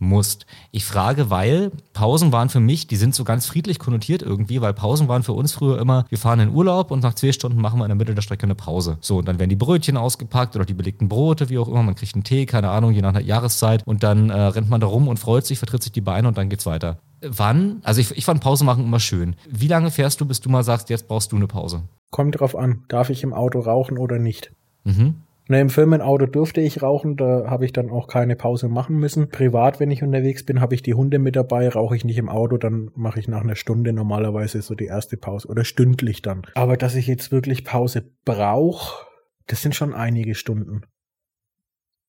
musst. 0.00 0.46
Ich 0.72 0.84
frage, 0.84 1.30
weil 1.30 1.70
Pausen 1.92 2.32
waren 2.32 2.48
für 2.48 2.60
mich, 2.60 2.86
die 2.86 2.96
sind 2.96 3.14
so 3.14 3.24
ganz 3.24 3.46
friedlich 3.46 3.78
konnotiert 3.78 4.22
irgendwie, 4.22 4.60
weil 4.60 4.72
Pausen 4.72 5.08
waren 5.08 5.22
für 5.22 5.32
uns 5.32 5.52
früher 5.52 5.78
immer, 5.78 6.04
wir 6.08 6.18
fahren 6.18 6.40
in 6.40 6.50
Urlaub 6.50 6.90
und 6.90 7.02
nach 7.02 7.14
zwei 7.14 7.32
Stunden 7.32 7.60
machen 7.60 7.78
wir 7.78 7.84
in 7.84 7.90
der 7.90 7.96
Mitte 7.96 8.14
der 8.14 8.22
Strecke 8.22 8.44
eine 8.44 8.54
Pause. 8.54 8.98
So, 9.00 9.18
und 9.18 9.28
dann 9.28 9.38
werden 9.38 9.50
die 9.50 9.56
Brötchen 9.56 9.96
ausgepackt 9.96 10.56
oder 10.56 10.64
die 10.64 10.74
belegten 10.74 11.08
Brote, 11.08 11.48
wie 11.50 11.58
auch 11.58 11.68
immer, 11.68 11.82
man 11.82 11.94
kriegt 11.94 12.14
einen 12.14 12.24
Tee, 12.24 12.46
keine 12.46 12.70
Ahnung, 12.70 12.92
je 12.92 13.02
nach 13.02 13.12
der 13.12 13.22
Jahreszeit 13.22 13.86
und 13.86 14.02
dann 14.02 14.30
äh, 14.30 14.40
rennt 14.40 14.70
man 14.70 14.80
da 14.80 14.86
rum 14.86 15.06
und 15.06 15.18
freut 15.18 15.46
sich, 15.46 15.58
vertritt 15.58 15.82
sich 15.82 15.92
die 15.92 16.00
Beine 16.00 16.28
und 16.28 16.38
dann 16.38 16.48
geht's 16.48 16.66
weiter. 16.66 16.98
Wann? 17.22 17.80
Also 17.84 18.00
ich, 18.00 18.16
ich 18.16 18.24
fand 18.24 18.40
Pause 18.40 18.64
machen 18.64 18.84
immer 18.84 19.00
schön. 19.00 19.36
Wie 19.48 19.68
lange 19.68 19.90
fährst 19.90 20.20
du, 20.20 20.24
bis 20.24 20.40
du 20.40 20.48
mal 20.48 20.64
sagst, 20.64 20.88
jetzt 20.88 21.06
brauchst 21.06 21.32
du 21.32 21.36
eine 21.36 21.46
Pause? 21.46 21.82
Kommt 22.10 22.40
drauf 22.40 22.56
an, 22.56 22.84
darf 22.88 23.10
ich 23.10 23.22
im 23.22 23.34
Auto 23.34 23.60
rauchen 23.60 23.98
oder 23.98 24.18
nicht? 24.18 24.52
Mhm. 24.84 25.16
Ne, 25.50 25.60
Im 25.60 25.68
Firmenauto 25.68 26.26
durfte 26.26 26.60
ich 26.60 26.80
rauchen, 26.80 27.16
da 27.16 27.50
habe 27.50 27.64
ich 27.64 27.72
dann 27.72 27.90
auch 27.90 28.06
keine 28.06 28.36
Pause 28.36 28.68
machen 28.68 29.00
müssen. 29.00 29.30
Privat, 29.30 29.80
wenn 29.80 29.90
ich 29.90 30.04
unterwegs 30.04 30.44
bin, 30.46 30.60
habe 30.60 30.76
ich 30.76 30.82
die 30.82 30.94
Hunde 30.94 31.18
mit 31.18 31.34
dabei, 31.34 31.68
rauche 31.68 31.96
ich 31.96 32.04
nicht 32.04 32.18
im 32.18 32.28
Auto, 32.28 32.56
dann 32.56 32.92
mache 32.94 33.18
ich 33.18 33.26
nach 33.26 33.40
einer 33.40 33.56
Stunde 33.56 33.92
normalerweise 33.92 34.62
so 34.62 34.76
die 34.76 34.84
erste 34.84 35.16
Pause 35.16 35.48
oder 35.48 35.64
stündlich 35.64 36.22
dann. 36.22 36.42
Aber 36.54 36.76
dass 36.76 36.94
ich 36.94 37.08
jetzt 37.08 37.32
wirklich 37.32 37.64
Pause 37.64 38.12
brauche, 38.24 39.06
das 39.48 39.60
sind 39.60 39.74
schon 39.74 39.92
einige 39.92 40.36
Stunden. 40.36 40.82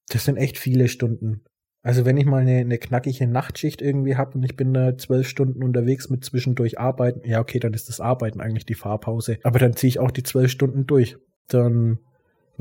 Das 0.10 0.24
sind 0.24 0.38
echt 0.38 0.60
viele 0.60 0.88
Stunden. 0.88 1.42
Also 1.82 2.06
wenn 2.06 2.18
ich 2.18 2.28
mal 2.28 2.42
eine, 2.42 2.58
eine 2.58 2.78
knackige 2.78 3.26
Nachtschicht 3.26 3.82
irgendwie 3.82 4.18
habe 4.18 4.36
und 4.36 4.44
ich 4.44 4.56
bin 4.56 4.72
da 4.72 4.96
zwölf 5.00 5.28
Stunden 5.28 5.64
unterwegs 5.64 6.12
mit 6.12 6.24
zwischendurch 6.24 6.80
Arbeiten, 6.80 7.28
ja 7.28 7.40
okay, 7.40 7.58
dann 7.58 7.74
ist 7.74 7.90
das 7.90 8.02
Arbeiten 8.02 8.40
eigentlich 8.40 8.68
die 8.68 8.76
Fahrpause. 8.76 9.40
Aber 9.42 9.58
dann 9.58 9.76
ziehe 9.76 9.90
ich 9.90 9.98
auch 9.98 10.12
die 10.12 10.22
zwölf 10.22 10.52
Stunden 10.52 10.86
durch. 10.86 11.18
Dann 11.48 11.98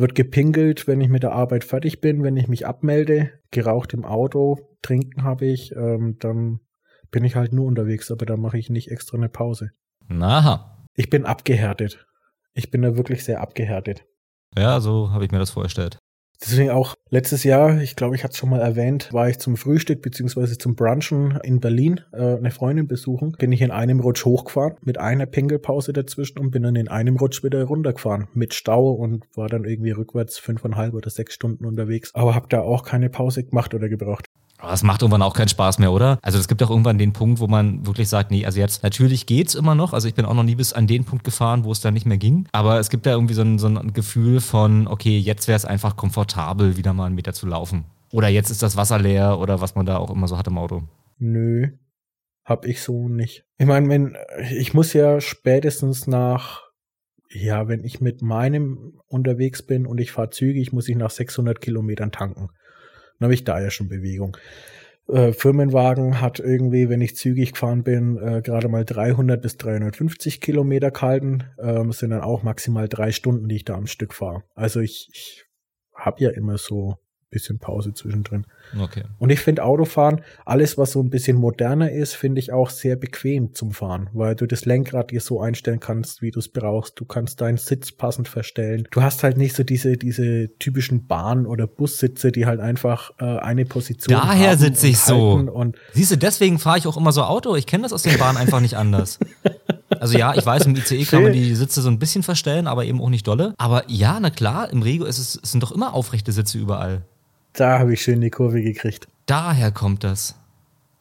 wird 0.01 0.15
gepinkelt, 0.15 0.87
wenn 0.87 1.01
ich 1.01 1.09
mit 1.09 1.23
der 1.23 1.33
Arbeit 1.33 1.65
fertig 1.65 2.01
bin, 2.01 2.23
wenn 2.23 2.37
ich 2.37 2.49
mich 2.49 2.67
abmelde, 2.67 3.31
geraucht 3.51 3.93
im 3.93 4.05
Auto, 4.05 4.59
trinken 4.83 5.25
habe 5.25 5.47
ich, 5.47 5.75
ähm, 5.77 6.17
dann 6.21 6.61
bin 7.11 7.25
ich 7.25 7.37
halt 7.37 7.53
nur 7.53 7.67
unterwegs, 7.67 8.11
aber 8.11 8.27
da 8.27 8.37
mache 8.37 8.59
ich 8.59 8.71
nicht 8.71 8.91
extra 8.91 9.17
eine 9.17 9.29
Pause. 9.29 9.71
Aha. 10.09 10.87
Ich 10.95 11.11
bin 11.11 11.25
abgehärtet. 11.25 12.07
Ich 12.53 12.71
bin 12.71 12.83
da 12.83 12.97
wirklich 12.97 13.25
sehr 13.25 13.41
abgehärtet. 13.41 14.05
Ja, 14.57 14.81
so 14.81 15.11
habe 15.11 15.25
ich 15.25 15.31
mir 15.31 15.39
das 15.39 15.51
vorgestellt. 15.51 15.99
Deswegen 16.43 16.71
auch 16.71 16.95
letztes 17.11 17.45
Jahr, 17.45 17.81
ich 17.81 17.97
glaube, 17.97 18.15
ich 18.17 18.25
hatte 18.25 18.33
es 18.33 18.39
schon 18.39 18.49
mal 18.49 18.61
erwähnt, 18.61 19.13
war 19.13 19.29
ich 19.29 19.39
zum 19.39 19.57
Frühstück 19.59 20.01
beziehungsweise 20.01 20.57
zum 20.57 20.75
Brunchen 20.75 21.39
in 21.43 21.61
Berlin 21.61 22.01
äh, 22.13 22.37
eine 22.37 22.51
Freundin 22.51 22.87
besuchen. 22.87 23.33
Bin 23.33 23.53
ich 23.53 23.61
in 23.61 23.71
einem 23.71 24.01
Rutsch 24.01 24.25
hochgefahren 24.25 24.77
mit 24.83 24.99
einer 24.99 25.27
Pinkelpause 25.27 25.93
dazwischen 25.93 26.39
und 26.39 26.51
bin 26.51 26.63
dann 26.63 26.77
in 26.77 26.89
einem 26.89 27.17
Rutsch 27.17 27.45
wieder 27.45 27.63
runtergefahren 27.65 28.29
mit 28.33 28.55
Stau 28.55 28.91
und 28.91 29.27
war 29.37 29.49
dann 29.49 29.65
irgendwie 29.65 29.91
rückwärts 29.91 30.39
fünfeinhalb 30.39 30.95
oder 30.95 31.11
sechs 31.11 31.35
Stunden 31.35 31.67
unterwegs. 31.67 32.15
Aber 32.15 32.35
habe 32.35 32.49
da 32.49 32.63
auch 32.63 32.85
keine 32.85 33.11
Pause 33.11 33.45
gemacht 33.45 33.75
oder 33.75 33.89
gebraucht. 33.91 34.27
Aber 34.61 34.73
es 34.73 34.83
macht 34.83 35.03
irgendwann 35.03 35.23
auch 35.23 35.35
keinen 35.35 35.49
Spaß 35.49 35.79
mehr, 35.79 35.91
oder? 35.91 36.19
Also 36.23 36.39
es 36.39 36.47
gibt 36.47 36.63
auch 36.63 36.71
irgendwann 36.71 36.99
den 36.99 37.13
Punkt, 37.13 37.41
wo 37.41 37.47
man 37.47 37.87
wirklich 37.87 38.09
sagt, 38.09 38.31
nee, 38.31 38.45
also 38.45 38.61
jetzt 38.61 38.83
natürlich 38.83 39.27
geht's 39.27 39.55
immer 39.55 39.75
noch. 39.75 39.93
Also 39.95 40.07
ich 40.07 40.15
bin 40.15 40.27
auch 40.27 40.35
noch 40.35 40.43
nie 40.43 40.55
bis 40.55 40.73
an 40.73 40.87
den 40.87 41.05
Punkt 41.05 41.25
gefahren, 41.25 41.65
wo 41.65 41.73
es 41.73 41.81
dann 41.81 41.95
nicht 41.95 42.07
mehr 42.07 42.19
ging. 42.19 42.47
Aber 42.53 42.79
es 42.79 42.91
gibt 42.91 43.07
da 43.07 43.13
irgendwie 43.13 43.35
so 43.35 43.43
ein, 43.43 43.59
so 43.59 43.69
ein 43.69 43.93
Gefühl 43.93 44.41
von, 44.41 44.87
okay, 44.87 45.19
jetzt 45.19 45.49
wäre 45.49 45.57
es 45.57 45.65
einfach 45.65 45.97
komfortabel, 45.97 46.77
wieder 46.77 46.93
mal 46.93 47.07
einen 47.07 47.15
Meter 47.15 47.33
zu 47.33 47.47
laufen. 47.47 47.85
Oder 48.13 48.29
jetzt 48.29 48.51
ist 48.51 48.63
das 48.63 48.77
Wasser 48.77 48.99
leer 48.99 49.39
oder 49.39 49.61
was 49.61 49.75
man 49.75 49.87
da 49.87 49.97
auch 49.97 50.11
immer 50.11 50.29
so 50.29 50.37
hat 50.37 50.47
im 50.47 50.59
Auto. 50.59 50.83
Nö, 51.19 51.69
hab 52.45 52.67
ich 52.67 52.83
so 52.83 53.09
nicht. 53.09 53.45
Ich 53.59 53.67
meine, 53.67 53.89
wenn 53.89 54.17
ich 54.51 54.75
muss 54.75 54.93
ja 54.93 55.21
spätestens 55.21 56.07
nach 56.07 56.71
ja, 57.33 57.69
wenn 57.69 57.85
ich 57.85 58.01
mit 58.01 58.23
meinem 58.23 59.01
unterwegs 59.07 59.63
bin 59.63 59.87
und 59.87 60.01
ich 60.01 60.11
fahre 60.11 60.31
zügig, 60.31 60.73
muss 60.73 60.89
ich 60.89 60.97
nach 60.97 61.11
600 61.11 61.61
Kilometern 61.61 62.11
tanken. 62.11 62.49
Dann 63.21 63.27
habe 63.27 63.35
ich 63.35 63.45
da 63.45 63.61
ja 63.61 63.71
schon 63.71 63.89
Bewegung. 63.89 64.37
Äh, 65.09 65.33
Firmenwagen 65.33 66.21
hat 66.21 66.41
irgendwie, 66.41 66.89
wenn 66.89 67.01
ich 67.01 67.17
zügig 67.17 67.53
gefahren 67.53 67.83
bin, 67.83 68.17
äh, 68.17 68.43
gerade 68.43 68.69
mal 68.69 68.85
300 68.85 69.43
bis 69.43 69.57
350 69.57 70.41
Kilometer 70.41 70.91
kalten. 70.91 71.45
Ähm, 71.59 71.93
sind 71.93 72.11
dann 72.11 72.23
auch 72.23 72.43
maximal 72.43 72.89
drei 72.89 73.13
Stunden, 73.13 73.49
die 73.49 73.57
ich 73.57 73.65
da 73.65 73.75
am 73.75 73.87
Stück 73.87 74.15
fahre. 74.15 74.43
Also 74.55 74.81
ich, 74.81 75.09
ich 75.13 75.45
habe 75.95 76.23
ja 76.25 76.31
immer 76.31 76.59
so 76.59 76.97
bisschen 77.31 77.59
Pause 77.59 77.95
zwischendrin. 77.95 78.47
Okay. 78.79 79.05
Und 79.19 79.31
ich 79.31 79.41
finde 79.41 79.65
Autofahren, 79.65 80.23
alles 80.45 80.79
was 80.79 80.93
so 80.93 81.01
ein 81.01 81.11
bisschen 81.11 81.37
moderner 81.37 81.91
ist, 81.91 82.15
finde 82.15 82.41
ich 82.41 82.53
auch 82.53 82.71
sehr 82.71 82.97
bequem 82.97 83.55
zum 83.55 83.73
Fahren, 83.73 84.11
weil 84.13 84.35
du 84.35 84.47
das 84.47 84.65
Lenkrad 84.65 85.11
dir 85.11 85.21
so 85.21 85.41
einstellen 85.41 85.81
kannst, 85.81 86.23
wie 86.23 86.31
du 86.31 86.39
es 86.41 86.49
brauchst. 86.49 86.99
Du 86.99 87.05
kannst 87.05 87.41
deinen 87.41 87.57
Sitz 87.57 87.93
passend 87.93 88.29
verstellen. 88.29 88.87
Du 88.91 89.03
hast 89.03 89.23
halt 89.23 89.37
nicht 89.37 89.55
so 89.55 89.63
diese, 89.63 89.97
diese 89.97 90.57
typischen 90.59 91.07
Bahn- 91.07 91.47
oder 91.47 91.67
Bussitze, 91.67 92.33
die 92.33 92.47
halt 92.47 92.61
einfach 92.61 93.13
äh, 93.19 93.25
eine 93.25 93.65
Position 93.65 94.19
Daher 94.21 94.57
sitze 94.57 94.89
ich 94.89 94.99
so. 94.99 95.45
Siehst 95.93 96.11
du, 96.11 96.17
deswegen 96.17 96.59
fahre 96.59 96.79
ich 96.79 96.87
auch 96.87 96.97
immer 96.97 97.13
so 97.13 97.23
Auto. 97.23 97.55
Ich 97.57 97.67
kenne 97.67 97.85
das 97.85 97.93
aus 97.93 98.03
den 98.03 98.19
Bahnen 98.19 98.39
einfach 98.39 98.61
nicht 98.61 98.77
anders. 98.77 99.19
Also 99.99 100.17
ja, 100.17 100.35
ich 100.35 100.47
weiß, 100.47 100.67
im 100.67 100.77
ICE 100.77 101.05
kann 101.05 101.23
man 101.23 101.33
die 101.33 101.55
Sitze 101.55 101.83
so 101.83 101.91
ein 101.91 101.99
bisschen 101.99 102.23
verstellen, 102.23 102.67
aber 102.67 102.85
eben 102.85 103.01
auch 103.01 103.11
nicht 103.11 103.27
dolle. 103.27 103.55
Aber 103.59 103.85
ja, 103.89 104.19
na 104.21 104.31
klar, 104.31 104.71
im 104.71 104.83
Rego 104.83 105.05
ist 105.05 105.19
es, 105.19 105.39
es 105.43 105.51
sind 105.51 105.63
doch 105.63 105.73
immer 105.73 105.95
aufrechte 105.95 106.33
Sitze 106.33 106.59
überall. 106.59 107.05
Da 107.53 107.79
habe 107.79 107.95
ich 107.95 108.03
schön 108.03 108.21
die 108.21 108.31
Kurve 108.31 108.63
gekriegt. 108.63 109.09
Daher 109.27 109.73
kommt 109.73 110.05
das. 110.05 110.37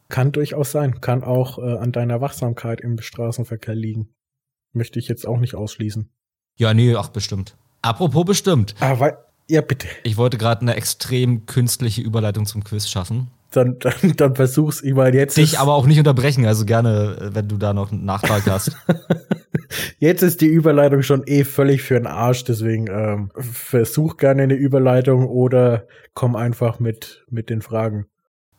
Kann 0.09 0.31
durchaus 0.31 0.71
sein. 0.71 1.01
Kann 1.01 1.23
auch 1.23 1.59
äh, 1.59 1.77
an 1.77 1.91
deiner 1.91 2.21
Wachsamkeit 2.21 2.81
im 2.81 2.99
Straßenverkehr 2.99 3.75
liegen. 3.75 4.09
Möchte 4.73 4.99
ich 4.99 5.07
jetzt 5.07 5.27
auch 5.27 5.39
nicht 5.39 5.55
ausschließen. 5.55 6.09
Ja, 6.55 6.73
nee, 6.73 6.95
ach, 6.95 7.09
bestimmt. 7.09 7.55
Apropos 7.81 8.25
bestimmt. 8.25 8.75
Aber, 8.79 9.25
ja, 9.47 9.61
bitte. 9.61 9.87
Ich 10.03 10.17
wollte 10.17 10.37
gerade 10.37 10.61
eine 10.61 10.75
extrem 10.75 11.45
künstliche 11.45 12.01
Überleitung 12.01 12.45
zum 12.45 12.63
Quiz 12.63 12.87
schaffen. 12.87 13.31
Dann, 13.51 13.79
dann, 13.79 14.15
dann 14.15 14.35
versuch's 14.35 14.83
ich 14.83 14.93
mal 14.93 15.13
jetzt. 15.13 15.37
Dich 15.37 15.59
aber 15.59 15.73
auch 15.73 15.87
nicht 15.87 15.97
unterbrechen, 15.97 16.45
also 16.45 16.65
gerne, 16.65 17.17
äh, 17.19 17.35
wenn 17.35 17.47
du 17.47 17.57
da 17.57 17.73
noch 17.73 17.91
einen 17.91 18.05
Nachtrag 18.05 18.45
hast. 18.47 18.75
Jetzt 19.99 20.22
ist 20.24 20.41
die 20.41 20.47
Überleitung 20.47 21.01
schon 21.01 21.24
eh 21.26 21.43
völlig 21.43 21.82
für 21.82 21.95
den 21.95 22.07
Arsch, 22.07 22.43
deswegen 22.43 22.88
ähm, 22.88 23.32
versuch 23.36 24.17
gerne 24.17 24.43
eine 24.43 24.55
Überleitung 24.55 25.28
oder 25.28 25.88
komm 26.13 26.36
einfach 26.36 26.80
mit, 26.80 27.26
mit 27.30 27.49
den 27.49 27.61
Fragen. 27.61 28.05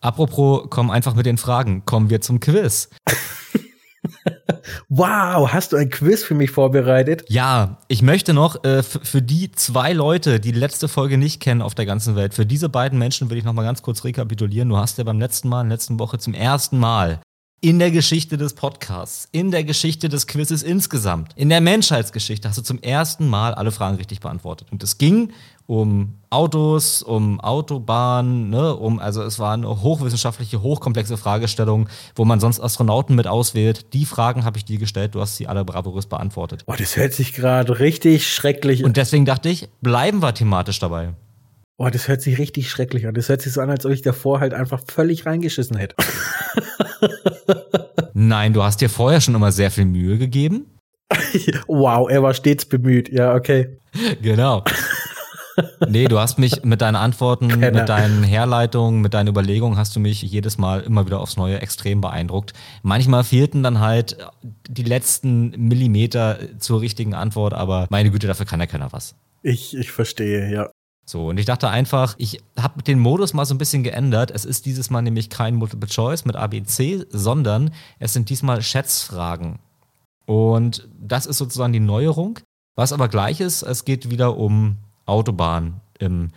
Apropos, 0.00 0.66
komm 0.70 0.90
einfach 0.90 1.14
mit 1.14 1.26
den 1.26 1.36
Fragen. 1.36 1.84
Kommen 1.84 2.08
wir 2.08 2.20
zum 2.20 2.40
Quiz. 2.40 2.88
wow, 4.88 5.52
hast 5.52 5.72
du 5.72 5.76
ein 5.76 5.90
Quiz 5.90 6.22
für 6.22 6.34
mich 6.34 6.50
vorbereitet? 6.50 7.24
Ja, 7.28 7.78
ich 7.88 8.00
möchte 8.00 8.32
noch 8.32 8.64
äh, 8.64 8.82
für 8.82 9.20
die 9.20 9.52
zwei 9.52 9.92
Leute, 9.92 10.40
die 10.40 10.52
die 10.52 10.58
letzte 10.58 10.88
Folge 10.88 11.18
nicht 11.18 11.40
kennen 11.40 11.60
auf 11.60 11.74
der 11.74 11.84
ganzen 11.84 12.16
Welt, 12.16 12.32
für 12.32 12.46
diese 12.46 12.70
beiden 12.70 12.98
Menschen 12.98 13.28
will 13.28 13.36
ich 13.36 13.44
noch 13.44 13.52
mal 13.52 13.62
ganz 13.62 13.82
kurz 13.82 14.04
rekapitulieren. 14.04 14.70
Du 14.70 14.78
hast 14.78 14.96
ja 14.96 15.04
beim 15.04 15.20
letzten 15.20 15.48
Mal, 15.48 15.62
in 15.62 15.68
der 15.68 15.76
letzten 15.76 15.98
Woche 15.98 16.18
zum 16.18 16.32
ersten 16.32 16.78
Mal 16.78 17.20
in 17.62 17.78
der 17.78 17.90
Geschichte 17.90 18.38
des 18.38 18.54
Podcasts, 18.54 19.28
in 19.32 19.50
der 19.50 19.64
Geschichte 19.64 20.08
des 20.08 20.26
Quizzes 20.26 20.62
insgesamt, 20.62 21.32
in 21.36 21.50
der 21.50 21.60
Menschheitsgeschichte 21.60 22.48
hast 22.48 22.56
du 22.56 22.62
zum 22.62 22.80
ersten 22.80 23.28
Mal 23.28 23.52
alle 23.52 23.70
Fragen 23.70 23.96
richtig 23.96 24.20
beantwortet. 24.20 24.68
Und 24.70 24.82
es 24.82 24.96
ging 24.96 25.32
um 25.66 26.14
Autos, 26.30 27.02
um 27.02 27.38
Autobahnen, 27.38 28.48
ne, 28.48 28.74
um, 28.74 28.98
also 28.98 29.22
es 29.22 29.38
war 29.38 29.52
eine 29.52 29.68
hochwissenschaftliche, 29.68 30.62
hochkomplexe 30.62 31.18
Fragestellung, 31.18 31.88
wo 32.14 32.24
man 32.24 32.40
sonst 32.40 32.60
Astronauten 32.60 33.14
mit 33.14 33.26
auswählt. 33.26 33.92
Die 33.92 34.06
Fragen 34.06 34.44
habe 34.44 34.56
ich 34.56 34.64
dir 34.64 34.78
gestellt, 34.78 35.14
du 35.14 35.20
hast 35.20 35.36
sie 35.36 35.46
alle 35.46 35.64
bravourös 35.64 36.06
beantwortet. 36.06 36.64
Oh, 36.66 36.74
das 36.76 36.96
hört 36.96 37.12
sich 37.12 37.34
gerade 37.34 37.78
richtig 37.78 38.32
schrecklich 38.32 38.80
an. 38.80 38.86
Und 38.86 38.96
deswegen 38.96 39.26
dachte 39.26 39.50
ich, 39.50 39.68
bleiben 39.82 40.22
wir 40.22 40.34
thematisch 40.34 40.78
dabei. 40.78 41.12
Oh, 41.82 41.88
das 41.88 42.08
hört 42.08 42.20
sich 42.20 42.38
richtig 42.38 42.68
schrecklich 42.68 43.06
an. 43.06 43.14
Das 43.14 43.30
hört 43.30 43.40
sich 43.40 43.54
so 43.54 43.62
an, 43.62 43.70
als 43.70 43.86
ob 43.86 43.92
ich 43.92 44.02
davor 44.02 44.40
halt 44.40 44.52
einfach 44.52 44.82
völlig 44.86 45.24
reingeschissen 45.24 45.78
hätte. 45.78 45.94
Nein, 48.12 48.52
du 48.52 48.62
hast 48.62 48.82
dir 48.82 48.90
vorher 48.90 49.22
schon 49.22 49.34
immer 49.34 49.50
sehr 49.50 49.70
viel 49.70 49.86
Mühe 49.86 50.18
gegeben. 50.18 50.66
wow, 51.68 52.06
er 52.10 52.22
war 52.22 52.34
stets 52.34 52.66
bemüht. 52.66 53.08
Ja, 53.08 53.34
okay. 53.34 53.78
Genau. 54.20 54.62
Nee, 55.88 56.04
du 56.04 56.18
hast 56.18 56.38
mich 56.38 56.64
mit 56.64 56.82
deinen 56.82 56.96
Antworten, 56.96 57.48
Kenner. 57.60 57.70
mit 57.70 57.88
deinen 57.88 58.24
Herleitungen, 58.24 59.00
mit 59.00 59.14
deinen 59.14 59.28
Überlegungen 59.28 59.78
hast 59.78 59.96
du 59.96 60.00
mich 60.00 60.20
jedes 60.20 60.58
Mal 60.58 60.82
immer 60.82 61.06
wieder 61.06 61.18
aufs 61.18 61.38
Neue 61.38 61.62
extrem 61.62 62.02
beeindruckt. 62.02 62.52
Manchmal 62.82 63.24
fehlten 63.24 63.62
dann 63.62 63.80
halt 63.80 64.18
die 64.68 64.82
letzten 64.82 65.52
Millimeter 65.52 66.40
zur 66.58 66.82
richtigen 66.82 67.14
Antwort, 67.14 67.54
aber 67.54 67.86
meine 67.88 68.10
Güte, 68.10 68.26
dafür 68.26 68.44
kann 68.44 68.60
ja 68.60 68.66
keiner 68.66 68.92
was. 68.92 69.14
Ich, 69.42 69.74
ich 69.74 69.92
verstehe, 69.92 70.52
ja. 70.52 70.68
So, 71.10 71.26
und 71.26 71.40
ich 71.40 71.46
dachte 71.46 71.68
einfach, 71.68 72.14
ich 72.18 72.40
habe 72.56 72.84
den 72.84 73.00
Modus 73.00 73.34
mal 73.34 73.44
so 73.44 73.52
ein 73.52 73.58
bisschen 73.58 73.82
geändert. 73.82 74.30
Es 74.30 74.44
ist 74.44 74.64
dieses 74.64 74.90
Mal 74.90 75.02
nämlich 75.02 75.28
kein 75.28 75.56
Multiple 75.56 75.88
Choice 75.88 76.24
mit 76.24 76.36
ABC, 76.36 77.04
sondern 77.10 77.72
es 77.98 78.12
sind 78.12 78.30
diesmal 78.30 78.62
Schätzfragen. 78.62 79.58
Und 80.26 80.88
das 81.00 81.26
ist 81.26 81.38
sozusagen 81.38 81.72
die 81.72 81.80
Neuerung. 81.80 82.38
Was 82.76 82.92
aber 82.92 83.08
gleich 83.08 83.40
ist, 83.40 83.62
es 83.62 83.84
geht 83.84 84.08
wieder 84.08 84.36
um 84.36 84.76
Autobahn 85.04 85.80
im 85.98 86.30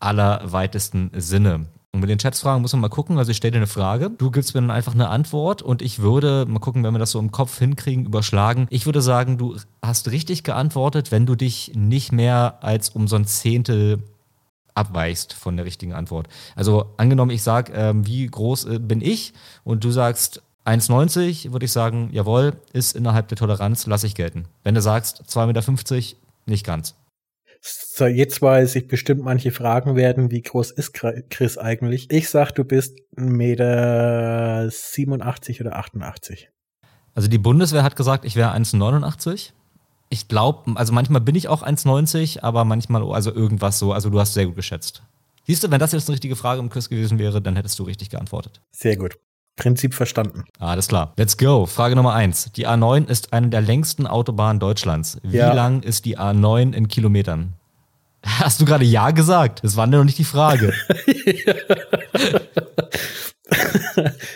allerweitesten 0.00 1.10
Sinne. 1.14 1.66
Und 1.92 2.00
mit 2.00 2.08
den 2.08 2.16
Chatsfragen 2.16 2.62
muss 2.62 2.72
man 2.72 2.80
mal 2.80 2.88
gucken. 2.88 3.18
Also 3.18 3.30
ich 3.30 3.36
stelle 3.36 3.52
dir 3.52 3.58
eine 3.58 3.66
Frage, 3.66 4.08
du 4.08 4.30
gibst 4.30 4.54
mir 4.54 4.62
dann 4.62 4.70
einfach 4.70 4.94
eine 4.94 5.10
Antwort 5.10 5.60
und 5.60 5.82
ich 5.82 5.98
würde, 5.98 6.46
mal 6.48 6.60
gucken, 6.60 6.82
wenn 6.82 6.94
wir 6.94 6.98
das 6.98 7.10
so 7.10 7.18
im 7.18 7.30
Kopf 7.30 7.58
hinkriegen, 7.58 8.06
überschlagen. 8.06 8.68
Ich 8.70 8.86
würde 8.86 9.02
sagen, 9.02 9.36
du 9.36 9.58
hast 9.82 10.10
richtig 10.10 10.44
geantwortet, 10.44 11.12
wenn 11.12 11.26
du 11.26 11.34
dich 11.34 11.72
nicht 11.74 12.10
mehr 12.10 12.60
als 12.62 12.88
um 12.88 13.06
so 13.06 13.16
ein 13.16 13.26
Zehntel 13.26 14.02
abweichst 14.74 15.32
von 15.32 15.56
der 15.56 15.66
richtigen 15.66 15.92
Antwort. 15.92 16.28
Also 16.56 16.86
angenommen, 16.96 17.30
ich 17.30 17.42
sage, 17.42 17.72
ähm, 17.74 18.06
wie 18.06 18.26
groß 18.26 18.66
äh, 18.66 18.78
bin 18.78 19.00
ich 19.00 19.32
und 19.62 19.84
du 19.84 19.90
sagst 19.90 20.42
1,90, 20.64 21.52
würde 21.52 21.66
ich 21.66 21.72
sagen, 21.72 22.08
jawohl, 22.12 22.54
ist 22.72 22.96
innerhalb 22.96 23.28
der 23.28 23.36
Toleranz, 23.36 23.86
lasse 23.86 24.06
ich 24.06 24.14
gelten. 24.14 24.46
Wenn 24.62 24.74
du 24.74 24.80
sagst 24.80 25.24
2,50 25.28 25.46
Meter, 25.46 25.62
nicht 26.46 26.64
ganz. 26.64 26.94
So, 27.60 28.06
jetzt 28.06 28.40
weiß 28.42 28.74
ich 28.76 28.88
bestimmt, 28.88 29.22
manche 29.22 29.50
fragen 29.50 29.96
werden, 29.96 30.30
wie 30.30 30.42
groß 30.42 30.70
ist 30.72 30.92
Chris 30.92 31.56
eigentlich? 31.56 32.10
Ich 32.10 32.28
sag, 32.28 32.52
du 32.52 32.64
bist 32.64 32.98
1,87 33.16 35.08
Meter 35.48 35.60
oder 35.60 35.76
88. 35.76 36.50
Also 37.14 37.28
die 37.28 37.38
Bundeswehr 37.38 37.82
hat 37.82 37.96
gesagt, 37.96 38.26
ich 38.26 38.36
wäre 38.36 38.52
1,89 38.52 39.52
ich 40.08 40.28
glaube, 40.28 40.76
also 40.76 40.92
manchmal 40.92 41.20
bin 41.20 41.34
ich 41.34 41.48
auch 41.48 41.62
1,90, 41.62 42.42
aber 42.42 42.64
manchmal 42.64 43.02
also 43.12 43.34
irgendwas 43.34 43.78
so. 43.78 43.92
Also 43.92 44.10
du 44.10 44.20
hast 44.20 44.34
sehr 44.34 44.46
gut 44.46 44.56
geschätzt. 44.56 45.02
Siehst 45.46 45.62
du, 45.62 45.70
wenn 45.70 45.80
das 45.80 45.92
jetzt 45.92 46.08
eine 46.08 46.14
richtige 46.14 46.36
Frage 46.36 46.60
im 46.60 46.70
Quiz 46.70 46.88
gewesen 46.88 47.18
wäre, 47.18 47.42
dann 47.42 47.56
hättest 47.56 47.78
du 47.78 47.82
richtig 47.82 48.10
geantwortet. 48.10 48.60
Sehr 48.70 48.96
gut. 48.96 49.18
Prinzip 49.56 49.94
verstanden. 49.94 50.44
Alles 50.58 50.88
klar. 50.88 51.12
Let's 51.16 51.36
go. 51.36 51.66
Frage 51.66 51.94
Nummer 51.94 52.14
eins. 52.14 52.50
Die 52.52 52.66
A9 52.66 53.08
ist 53.08 53.32
eine 53.32 53.50
der 53.50 53.60
längsten 53.60 54.06
Autobahnen 54.06 54.58
Deutschlands. 54.58 55.18
Wie 55.22 55.36
ja. 55.36 55.52
lang 55.52 55.82
ist 55.82 56.06
die 56.06 56.18
A9 56.18 56.72
in 56.72 56.88
Kilometern? 56.88 57.52
Hast 58.26 58.60
du 58.60 58.64
gerade 58.64 58.84
Ja 58.84 59.10
gesagt? 59.12 59.62
Das 59.62 59.76
war 59.76 59.86
noch 59.86 60.02
nicht 60.04 60.18
die 60.18 60.24
Frage. 60.24 60.72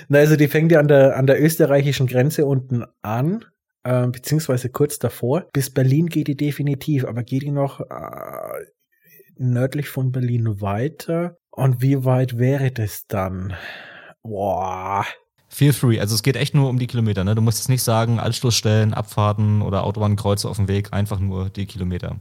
Na, 0.09 0.19
also 0.19 0.37
die 0.37 0.49
fängt 0.49 0.71
ja 0.71 0.79
an 0.79 0.89
der, 0.89 1.17
an 1.17 1.27
der 1.27 1.43
österreichischen 1.43 2.07
Grenze 2.07 2.47
unten 2.47 2.85
an 3.03 3.45
äh, 3.85 4.07
beziehungsweise 4.07 4.71
kurz 4.71 4.99
davor. 4.99 5.47
Bis 5.53 5.71
Berlin 5.71 6.07
geht 6.07 6.29
die 6.29 6.37
definitiv, 6.37 7.05
aber 7.05 7.23
geht 7.23 7.43
die 7.43 7.51
noch 7.51 7.81
äh, 7.81 8.65
nördlich 9.37 9.89
von 9.89 10.13
Berlin 10.13 10.61
weiter? 10.61 11.37
Und 11.51 11.83
wie 11.83 12.05
weit 12.05 12.39
wäre 12.39 12.71
das 12.71 13.07
dann? 13.07 13.55
Boah. 14.23 15.05
Feel 15.49 15.73
free. 15.73 15.99
Also 15.99 16.15
es 16.15 16.23
geht 16.23 16.37
echt 16.37 16.55
nur 16.55 16.69
um 16.69 16.79
die 16.79 16.87
Kilometer. 16.87 17.25
Ne? 17.25 17.35
Du 17.35 17.41
musst 17.41 17.59
jetzt 17.59 17.69
nicht 17.69 17.83
sagen, 17.83 18.21
Anschlussstellen, 18.21 18.93
Abfahrten 18.93 19.63
oder 19.63 19.85
Autobahnkreuze 19.85 20.49
auf 20.49 20.57
dem 20.57 20.69
Weg, 20.69 20.93
einfach 20.93 21.19
nur 21.19 21.49
die 21.49 21.67
Kilometer. 21.67 22.21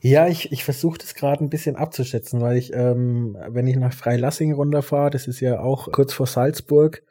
Ja, 0.00 0.28
ich, 0.28 0.52
ich 0.52 0.64
versuche 0.64 0.98
das 0.98 1.14
gerade 1.14 1.42
ein 1.42 1.50
bisschen 1.50 1.76
abzuschätzen, 1.76 2.40
weil 2.40 2.56
ich, 2.56 2.72
ähm, 2.72 3.36
wenn 3.48 3.66
ich 3.66 3.76
nach 3.76 3.92
Freilassing 3.92 4.52
runterfahre, 4.52 5.10
das 5.10 5.26
ist 5.26 5.40
ja 5.40 5.60
auch 5.60 5.90
kurz 5.90 6.12
vor 6.12 6.26
Salzburg, 6.26 7.02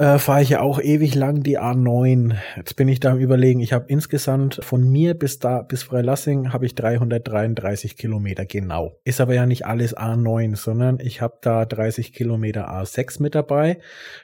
äh, 0.00 0.18
fahre 0.18 0.42
ich 0.42 0.48
ja 0.48 0.60
auch 0.62 0.80
ewig 0.80 1.14
lang 1.14 1.42
die 1.42 1.58
A9. 1.58 2.34
Jetzt 2.56 2.74
bin 2.76 2.88
ich 2.88 3.00
da 3.00 3.12
am 3.12 3.18
überlegen, 3.18 3.60
ich 3.60 3.74
habe 3.74 3.84
insgesamt 3.88 4.58
von 4.62 4.88
mir 4.90 5.12
bis 5.12 5.40
da, 5.40 5.60
bis 5.60 5.82
Freilassing 5.82 6.54
habe 6.54 6.64
ich 6.64 6.74
333 6.74 7.98
Kilometer 7.98 8.46
genau. 8.46 8.98
Ist 9.04 9.20
aber 9.20 9.34
ja 9.34 9.44
nicht 9.44 9.66
alles 9.66 9.94
A9, 9.94 10.56
sondern 10.56 10.98
ich 11.00 11.20
habe 11.20 11.38
da 11.42 11.66
30 11.66 12.14
Kilometer 12.14 12.70
A6 12.70 13.20
mit 13.22 13.34
dabei. 13.34 13.78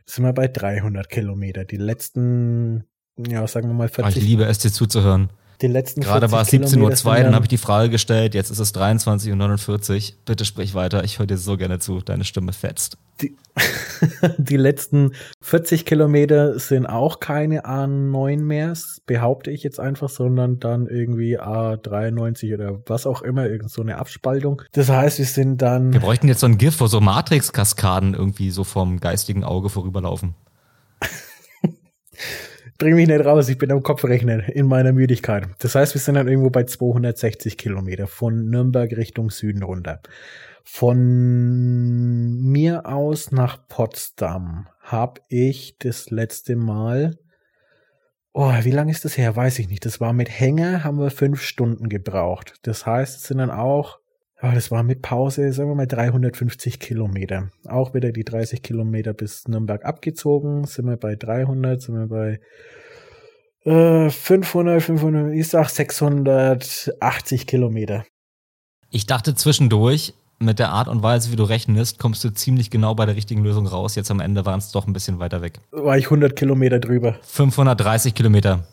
Das 0.06 0.14
sind 0.14 0.24
wir 0.24 0.32
bei 0.32 0.48
300 0.48 1.10
Kilometer. 1.10 1.66
Die 1.66 1.76
letzten, 1.76 2.84
ja, 3.18 3.46
sagen 3.46 3.68
wir 3.68 3.74
mal 3.74 3.88
40. 3.88 4.04
Ah, 4.04 4.18
ich 4.18 4.24
liebe 4.26 4.44
es, 4.44 4.58
dir 4.58 4.72
zuzuhören. 4.72 5.28
Die 5.60 5.68
letzten 5.68 6.00
Gerade 6.00 6.32
war 6.32 6.42
es 6.42 6.48
17.02 6.48 7.06
Uhr, 7.06 7.22
dann 7.22 7.34
habe 7.34 7.44
ich 7.44 7.50
die 7.50 7.58
Frage 7.58 7.90
gestellt, 7.90 8.34
jetzt 8.34 8.50
ist 8.50 8.58
es 8.58 8.74
23.49 8.74 10.12
Uhr. 10.12 10.16
Bitte 10.24 10.44
sprich 10.46 10.74
weiter, 10.74 11.04
ich 11.04 11.18
höre 11.18 11.26
dir 11.26 11.38
so 11.38 11.58
gerne 11.58 11.78
zu, 11.78 12.00
deine 12.00 12.24
Stimme 12.24 12.52
fetzt. 12.52 12.98
Die, 13.22 13.36
die 14.38 14.56
letzten 14.56 15.12
40 15.40 15.84
Kilometer 15.86 16.58
sind 16.58 16.86
auch 16.86 17.20
keine 17.20 17.64
A9 17.64 18.42
mehr, 18.42 18.74
behaupte 19.06 19.50
ich 19.50 19.62
jetzt 19.62 19.80
einfach, 19.80 20.08
sondern 20.08 20.60
dann 20.60 20.86
irgendwie 20.86 21.40
A93 21.40 22.54
oder 22.54 22.80
was 22.86 23.06
auch 23.06 23.22
immer, 23.22 23.46
irgend 23.46 23.70
so 23.70 23.82
eine 23.82 23.98
Abspaltung. 23.98 24.62
Das 24.72 24.88
heißt, 24.88 25.18
wir 25.18 25.24
sind 25.24 25.62
dann. 25.62 25.92
Wir 25.92 26.00
bräuchten 26.00 26.28
jetzt 26.28 26.40
so 26.40 26.46
ein 26.46 26.58
GIF, 26.58 26.80
wo 26.80 26.86
so 26.86 27.00
Matrix-Kaskaden 27.00 28.14
irgendwie 28.14 28.50
so 28.50 28.64
vom 28.64 29.00
geistigen 29.00 29.44
Auge 29.44 29.68
vorüberlaufen. 29.68 30.34
bring 32.78 32.94
mich 32.94 33.08
nicht 33.08 33.24
raus, 33.24 33.48
ich 33.48 33.58
bin 33.58 33.72
am 33.72 33.82
Kopfrechnen 33.82 34.40
in 34.40 34.66
meiner 34.66 34.92
Müdigkeit. 34.92 35.48
Das 35.58 35.74
heißt, 35.74 35.94
wir 35.94 36.00
sind 36.00 36.16
dann 36.16 36.28
irgendwo 36.28 36.50
bei 36.50 36.64
260 36.64 37.56
Kilometer 37.56 38.06
von 38.06 38.48
Nürnberg 38.50 38.92
Richtung 38.96 39.30
Süden 39.30 39.62
runter. 39.62 40.00
Von 40.68 42.40
mir 42.42 42.86
aus 42.86 43.30
nach 43.30 43.66
Potsdam 43.68 44.68
habe 44.80 45.20
ich 45.28 45.76
das 45.78 46.10
letzte 46.10 46.56
Mal, 46.56 47.18
oh, 48.32 48.52
wie 48.62 48.72
lange 48.72 48.90
ist 48.90 49.04
das 49.04 49.16
her? 49.16 49.36
Weiß 49.36 49.58
ich 49.60 49.68
nicht. 49.68 49.86
Das 49.86 50.00
war 50.00 50.12
mit 50.12 50.28
Hänger, 50.28 50.84
haben 50.84 50.98
wir 50.98 51.10
fünf 51.10 51.40
Stunden 51.40 51.88
gebraucht. 51.88 52.56
Das 52.62 52.84
heißt, 52.84 53.16
es 53.16 53.22
sind 53.24 53.38
dann 53.38 53.50
auch 53.50 54.00
ja, 54.42 54.54
das 54.54 54.70
war 54.70 54.82
mit 54.82 55.00
Pause, 55.00 55.50
sagen 55.52 55.70
wir 55.70 55.74
mal 55.74 55.86
350 55.86 56.78
Kilometer. 56.78 57.50
Auch 57.66 57.94
wieder 57.94 58.12
die 58.12 58.24
30 58.24 58.62
Kilometer 58.62 59.14
bis 59.14 59.48
Nürnberg 59.48 59.84
abgezogen. 59.84 60.64
Sind 60.64 60.86
wir 60.86 60.98
bei 60.98 61.16
300, 61.16 61.80
sind 61.80 61.94
wir 61.94 62.06
bei 62.06 62.40
äh, 63.64 64.10
500, 64.10 64.82
500, 64.82 65.32
ich 65.32 65.48
sag 65.48 65.70
680 65.70 67.46
Kilometer. 67.46 68.04
Ich 68.90 69.06
dachte 69.06 69.34
zwischendurch, 69.34 70.12
mit 70.38 70.58
der 70.58 70.70
Art 70.70 70.88
und 70.88 71.02
Weise, 71.02 71.32
wie 71.32 71.36
du 71.36 71.44
rechnest, 71.44 71.98
kommst 71.98 72.22
du 72.24 72.30
ziemlich 72.30 72.70
genau 72.70 72.94
bei 72.94 73.06
der 73.06 73.16
richtigen 73.16 73.42
Lösung 73.42 73.66
raus. 73.66 73.94
Jetzt 73.94 74.10
am 74.10 74.20
Ende 74.20 74.44
waren 74.44 74.58
es 74.58 74.70
doch 74.70 74.86
ein 74.86 74.92
bisschen 74.92 75.18
weiter 75.18 75.42
weg. 75.42 75.60
War 75.70 75.96
ich 75.96 76.06
100 76.06 76.36
Kilometer 76.36 76.78
drüber. 76.78 77.16
530 77.22 78.14
Kilometer. 78.14 78.64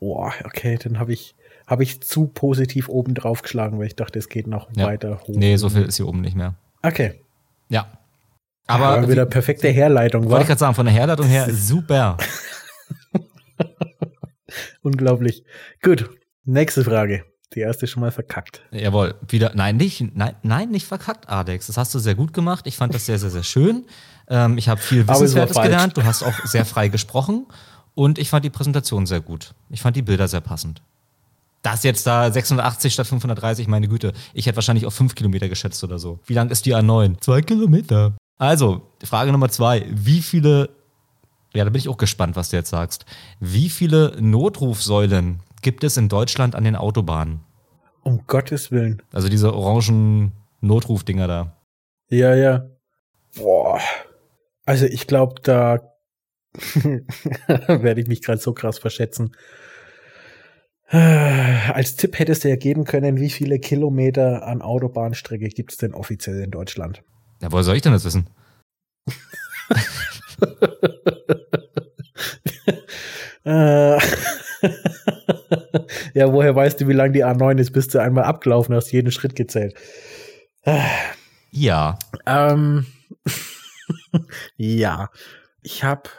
Boah, 0.00 0.32
okay, 0.44 0.78
dann 0.82 0.98
habe 0.98 1.12
ich 1.12 1.34
habe 1.66 1.84
ich 1.84 2.02
zu 2.02 2.26
positiv 2.26 2.88
oben 2.88 3.14
drauf 3.14 3.42
geschlagen, 3.42 3.78
weil 3.78 3.86
ich 3.86 3.96
dachte, 3.96 4.18
es 4.18 4.28
geht 4.28 4.46
noch 4.46 4.68
ja. 4.76 4.86
weiter 4.86 5.20
hoch. 5.20 5.34
Nee, 5.34 5.56
so 5.56 5.68
viel 5.68 5.82
ist 5.82 5.96
hier 5.96 6.08
oben 6.08 6.20
nicht 6.20 6.36
mehr. 6.36 6.54
Okay. 6.82 7.20
Ja. 7.68 7.86
Aber 8.66 9.02
ja, 9.02 9.08
wieder 9.08 9.26
perfekte 9.26 9.68
Herleitung, 9.68 10.28
Wollte 10.28 10.42
ich 10.42 10.48
gerade 10.48 10.58
sagen, 10.58 10.74
von 10.74 10.86
der 10.86 10.94
Herleitung 10.94 11.26
her 11.26 11.48
super. 11.52 12.16
Unglaublich. 14.82 15.44
Gut, 15.82 16.10
nächste 16.44 16.84
Frage. 16.84 17.24
Die 17.54 17.60
erste 17.60 17.86
schon 17.86 18.00
mal 18.00 18.10
verkackt. 18.10 18.62
Jawohl, 18.70 19.14
wieder. 19.28 19.52
Nein, 19.54 19.76
nicht, 19.76 20.16
nein, 20.16 20.34
nein, 20.42 20.70
nicht 20.70 20.86
verkackt, 20.86 21.28
Adex. 21.28 21.66
Das 21.66 21.76
hast 21.76 21.94
du 21.94 21.98
sehr 21.98 22.14
gut 22.14 22.32
gemacht. 22.32 22.66
Ich 22.66 22.76
fand 22.76 22.94
das 22.94 23.06
sehr, 23.06 23.18
sehr, 23.18 23.30
sehr 23.30 23.42
schön. 23.42 23.84
Ähm, 24.28 24.56
ich 24.56 24.68
habe 24.68 24.80
viel 24.80 25.06
Wissenswertes 25.06 25.56
gelernt. 25.60 25.96
Du 25.96 26.04
hast 26.04 26.22
auch 26.22 26.34
sehr 26.44 26.64
frei 26.64 26.88
gesprochen. 26.88 27.46
Und 27.94 28.18
ich 28.18 28.30
fand 28.30 28.44
die 28.44 28.50
Präsentation 28.50 29.06
sehr 29.06 29.20
gut. 29.20 29.54
Ich 29.68 29.82
fand 29.82 29.96
die 29.96 30.02
Bilder 30.02 30.28
sehr 30.28 30.40
passend. 30.40 30.80
Das 31.60 31.84
jetzt 31.84 32.06
da 32.06 32.30
680 32.30 32.92
statt 32.92 33.06
530, 33.06 33.68
meine 33.68 33.86
Güte. 33.86 34.12
Ich 34.34 34.46
hätte 34.46 34.56
wahrscheinlich 34.56 34.86
auf 34.86 34.94
5 34.94 35.14
Kilometer 35.14 35.48
geschätzt 35.48 35.84
oder 35.84 35.98
so. 35.98 36.18
Wie 36.26 36.34
lang 36.34 36.50
ist 36.50 36.66
die 36.66 36.74
A9? 36.74 37.20
Zwei 37.20 37.42
Kilometer. 37.42 38.14
Also, 38.38 38.82
Frage 39.04 39.30
Nummer 39.30 39.50
zwei. 39.50 39.86
Wie 39.88 40.20
viele, 40.22 40.70
ja, 41.54 41.64
da 41.64 41.70
bin 41.70 41.78
ich 41.78 41.88
auch 41.88 41.98
gespannt, 41.98 42.34
was 42.34 42.50
du 42.50 42.56
jetzt 42.56 42.70
sagst. 42.70 43.04
Wie 43.38 43.68
viele 43.68 44.16
Notrufsäulen 44.20 45.40
gibt 45.62 45.84
es 45.84 45.96
in 45.96 46.08
Deutschland 46.08 46.54
an 46.54 46.64
den 46.64 46.76
Autobahnen? 46.76 47.40
Um 48.02 48.26
Gottes 48.26 48.70
Willen. 48.70 49.02
Also 49.12 49.28
diese 49.28 49.54
orangen 49.54 50.32
Notrufdinger 50.60 51.28
da. 51.28 51.56
Ja, 52.10 52.34
ja. 52.34 52.68
Boah. 53.36 53.80
Also 54.64 54.86
ich 54.86 55.06
glaube, 55.06 55.40
da 55.42 55.80
werde 57.68 58.00
ich 58.00 58.08
mich 58.08 58.22
gerade 58.22 58.40
so 58.40 58.52
krass 58.52 58.78
verschätzen. 58.78 59.32
Als 60.88 61.96
Tipp 61.96 62.18
hättest 62.18 62.44
du 62.44 62.50
ja 62.50 62.56
geben 62.56 62.84
können, 62.84 63.18
wie 63.18 63.30
viele 63.30 63.58
Kilometer 63.58 64.46
an 64.46 64.60
Autobahnstrecke 64.60 65.48
gibt 65.48 65.72
es 65.72 65.78
denn 65.78 65.94
offiziell 65.94 66.42
in 66.42 66.50
Deutschland? 66.50 67.02
Ja, 67.40 67.50
woher 67.50 67.64
soll 67.64 67.76
ich 67.76 67.82
denn 67.82 67.92
das 67.92 68.04
wissen? 68.04 68.26
Äh. 73.44 73.98
ja, 76.14 76.32
woher 76.32 76.54
weißt 76.54 76.80
du, 76.80 76.88
wie 76.88 76.92
lang 76.92 77.12
die 77.12 77.24
A9 77.24 77.58
ist, 77.58 77.72
bis 77.72 77.88
du 77.88 78.00
einmal 78.00 78.24
abgelaufen 78.24 78.74
hast, 78.74 78.92
jeden 78.92 79.10
Schritt 79.10 79.34
gezählt? 79.36 79.74
ja. 81.50 81.98
Ähm, 82.26 82.86
ja. 84.56 85.10
Ich 85.62 85.84
habe 85.84 86.10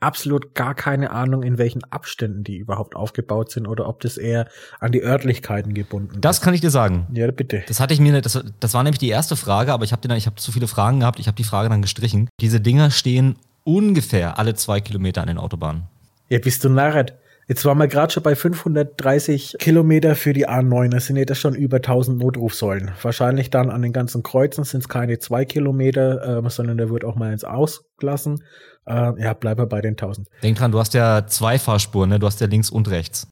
absolut 0.00 0.54
gar 0.54 0.74
keine 0.74 1.10
Ahnung, 1.10 1.42
in 1.42 1.58
welchen 1.58 1.82
Abständen 1.84 2.44
die 2.44 2.56
überhaupt 2.56 2.94
aufgebaut 2.94 3.50
sind 3.50 3.66
oder 3.66 3.88
ob 3.88 4.00
das 4.00 4.16
eher 4.16 4.48
an 4.78 4.92
die 4.92 5.02
Örtlichkeiten 5.02 5.74
gebunden 5.74 6.20
Das 6.20 6.40
kann 6.40 6.54
ich 6.54 6.60
dir 6.60 6.70
sagen. 6.70 7.06
Ja, 7.12 7.30
bitte. 7.30 7.64
Das 7.66 7.80
hatte 7.80 7.94
ich 7.94 8.00
mir, 8.00 8.20
das, 8.20 8.40
das 8.60 8.74
war 8.74 8.82
nämlich 8.82 9.00
die 9.00 9.08
erste 9.08 9.36
Frage, 9.36 9.72
aber 9.72 9.84
ich 9.84 9.92
habe 9.92 10.16
ich 10.16 10.26
habe 10.26 10.36
zu 10.36 10.52
viele 10.52 10.68
Fragen 10.68 11.00
gehabt. 11.00 11.18
Ich 11.18 11.26
habe 11.26 11.36
die 11.36 11.44
Frage 11.44 11.68
dann 11.68 11.82
gestrichen. 11.82 12.28
Diese 12.40 12.60
Dinger 12.60 12.90
stehen 12.90 13.36
ungefähr 13.64 14.38
alle 14.38 14.54
zwei 14.54 14.80
Kilometer 14.80 15.20
an 15.20 15.28
den 15.28 15.38
Autobahnen. 15.38 15.88
Ja, 16.28 16.38
bist 16.38 16.64
du 16.64 16.68
narret. 16.68 17.18
Jetzt 17.48 17.64
waren 17.64 17.78
wir 17.78 17.88
gerade 17.88 18.12
schon 18.12 18.22
bei 18.22 18.36
530 18.36 19.56
Kilometer 19.58 20.14
für 20.14 20.34
die 20.34 20.46
A9. 20.46 20.90
Das 20.90 21.06
sind 21.06 21.16
ja 21.16 21.24
das 21.24 21.38
schon 21.38 21.54
über 21.54 21.76
1000 21.76 22.18
Notrufsäulen. 22.18 22.90
Wahrscheinlich 23.00 23.48
dann 23.48 23.70
an 23.70 23.80
den 23.80 23.94
ganzen 23.94 24.22
Kreuzen 24.22 24.64
sind 24.64 24.80
es 24.80 24.88
keine 24.90 25.18
zwei 25.18 25.46
Kilometer, 25.46 26.44
äh, 26.44 26.50
sondern 26.50 26.76
da 26.76 26.90
wird 26.90 27.04
auch 27.06 27.14
mal 27.14 27.30
eins 27.32 27.44
ausgelassen. 27.44 28.44
Äh, 28.86 29.22
ja, 29.22 29.34
wir 29.40 29.66
bei 29.66 29.80
den 29.80 29.92
1000. 29.92 30.28
Denk 30.42 30.58
dran, 30.58 30.72
du 30.72 30.78
hast 30.78 30.92
ja 30.92 31.26
zwei 31.26 31.58
Fahrspuren, 31.58 32.10
ne? 32.10 32.18
Du 32.18 32.26
hast 32.26 32.42
ja 32.42 32.46
links 32.46 32.68
und 32.68 32.90
rechts. 32.90 33.28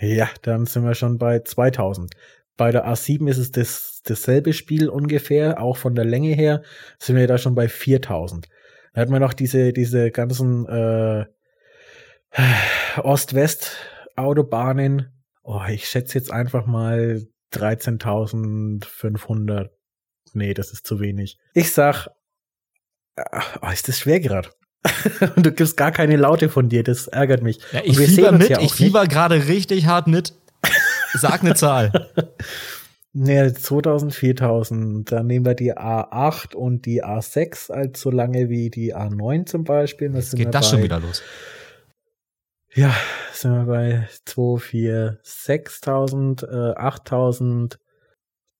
Ja, 0.00 0.28
dann 0.42 0.66
sind 0.66 0.84
wir 0.84 0.94
schon 0.94 1.18
bei 1.18 1.38
2000. 1.38 2.12
Bei 2.56 2.72
der 2.72 2.84
A7 2.88 3.28
ist 3.28 3.38
es 3.38 3.52
das, 3.52 4.00
dasselbe 4.04 4.52
Spiel 4.54 4.88
ungefähr, 4.88 5.62
auch 5.62 5.76
von 5.76 5.94
der 5.94 6.04
Länge 6.04 6.34
her 6.34 6.62
sind 6.98 7.14
wir 7.14 7.28
da 7.28 7.38
schon 7.38 7.54
bei 7.54 7.68
4000. 7.68 8.48
Da 8.94 9.00
hat 9.00 9.08
man 9.08 9.20
noch 9.20 9.34
diese, 9.34 9.72
diese 9.72 10.10
ganzen 10.10 10.66
äh, 10.66 11.26
Ost-West-Autobahnen. 12.96 15.10
Oh, 15.42 15.62
ich 15.68 15.88
schätze 15.88 16.16
jetzt 16.18 16.30
einfach 16.30 16.66
mal 16.66 17.26
13.500. 17.52 19.70
Nee, 20.34 20.54
das 20.54 20.72
ist 20.72 20.86
zu 20.86 21.00
wenig. 21.00 21.36
Ich 21.54 21.72
sag, 21.72 22.06
oh, 23.18 23.70
ist 23.72 23.88
das 23.88 23.98
schwer 23.98 24.20
gerade. 24.20 24.50
du 25.36 25.52
gibst 25.52 25.76
gar 25.76 25.92
keine 25.92 26.16
Laute 26.16 26.48
von 26.48 26.68
dir, 26.68 26.82
das 26.82 27.06
ärgert 27.06 27.42
mich. 27.42 27.60
Ja, 27.72 27.82
ich 27.84 27.96
fieber 27.98 28.32
mit, 28.32 28.48
ja 28.48 28.60
ich 28.60 28.72
fieber 28.72 29.06
gerade 29.06 29.46
richtig 29.46 29.86
hart 29.86 30.08
mit. 30.08 30.34
Sag 31.14 31.42
eine 31.42 31.54
Zahl. 31.54 32.10
Nee, 33.14 33.52
2000, 33.52 34.14
4000. 34.14 35.12
Dann 35.12 35.26
nehmen 35.26 35.44
wir 35.44 35.52
die 35.52 35.76
A8 35.76 36.54
und 36.54 36.86
die 36.86 37.04
A6 37.04 37.70
als 37.70 38.00
so 38.00 38.10
lange 38.10 38.48
wie 38.48 38.70
die 38.70 38.96
A9 38.96 39.44
zum 39.44 39.64
Beispiel. 39.64 40.08
Das 40.08 40.32
Jetzt 40.32 40.36
geht 40.36 40.54
das 40.54 40.70
schon 40.70 40.82
wieder 40.82 40.98
los. 40.98 41.20
Ja, 42.74 42.94
sind 43.32 43.52
wir 43.52 43.64
bei 43.66 44.08
2, 44.24 44.58
4, 44.58 45.18
6000, 45.22 46.42
äh, 46.42 46.72
8000, 46.74 47.78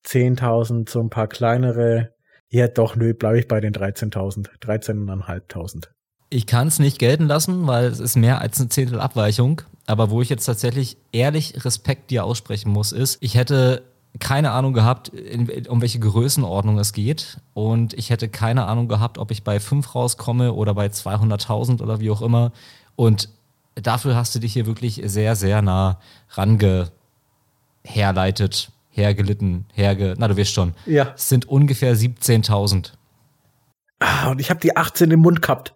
10.000, 0.05 0.91
so 0.91 1.01
ein 1.01 1.09
paar 1.09 1.29
kleinere. 1.29 2.11
Ja, 2.49 2.69
doch, 2.69 2.95
nö, 2.95 3.15
bleibe 3.15 3.39
ich 3.39 3.49
bei 3.49 3.61
den 3.61 3.73
13.000, 3.73 4.51
13.500. 4.61 5.89
Ich 6.29 6.47
kann 6.47 6.69
es 6.69 6.79
nicht 6.79 6.99
gelten 6.99 7.27
lassen, 7.27 7.67
weil 7.67 7.87
es 7.87 8.01
ist 8.01 8.17
mehr 8.17 8.41
als 8.41 8.61
eine 8.61 8.69
Zehntel 8.69 9.01
Abweichung. 9.01 9.63
Aber 9.87 10.11
wo 10.11 10.21
ich 10.21 10.29
jetzt 10.29 10.45
tatsächlich 10.45 10.99
ehrlich 11.13 11.65
Respekt 11.65 12.11
dir 12.11 12.25
aussprechen 12.25 12.71
muss, 12.71 12.93
ist, 12.93 13.19
ich 13.21 13.37
hätte 13.37 13.83
keine 14.19 14.51
Ahnung 14.51 14.75
gehabt, 14.75 15.09
in, 15.09 15.67
um 15.69 15.81
welche 15.81 16.01
Größenordnung 16.01 16.79
es 16.79 16.93
geht. 16.93 17.39
Und 17.55 17.95
ich 17.95 18.11
hätte 18.11 18.29
keine 18.29 18.67
Ahnung 18.67 18.89
gehabt, 18.89 19.17
ob 19.17 19.31
ich 19.31 19.43
bei 19.43 19.59
5 19.59 19.95
rauskomme 19.95 20.53
oder 20.53 20.75
bei 20.75 20.87
200.000 20.87 21.81
oder 21.83 22.01
wie 22.01 22.11
auch 22.11 22.21
immer. 22.21 22.53
Und 22.95 23.31
dafür 23.75 24.17
hast 24.17 24.35
du 24.35 24.39
dich 24.39 24.53
hier 24.53 24.67
wirklich 24.67 25.01
sehr, 25.05 25.37
sehr 25.37 25.63
nah 25.63 26.01
range 26.31 26.91
herleitet, 27.85 28.71
hergelitten, 28.91 29.67
herge... 29.73 30.15
Na, 30.19 30.29
du 30.29 30.37
wirst 30.37 30.53
schon. 30.53 30.75
Ja. 30.87 31.13
Es 31.15 31.29
sind 31.29 31.49
ungefähr 31.49 31.97
17.000. 31.97 32.93
Ah, 33.99 34.31
und 34.31 34.41
ich 34.41 34.51
habe 34.51 34.61
die 34.61 34.77
18 34.77 35.11
im 35.11 35.21
Mund 35.21 35.43
gehabt. 35.43 35.75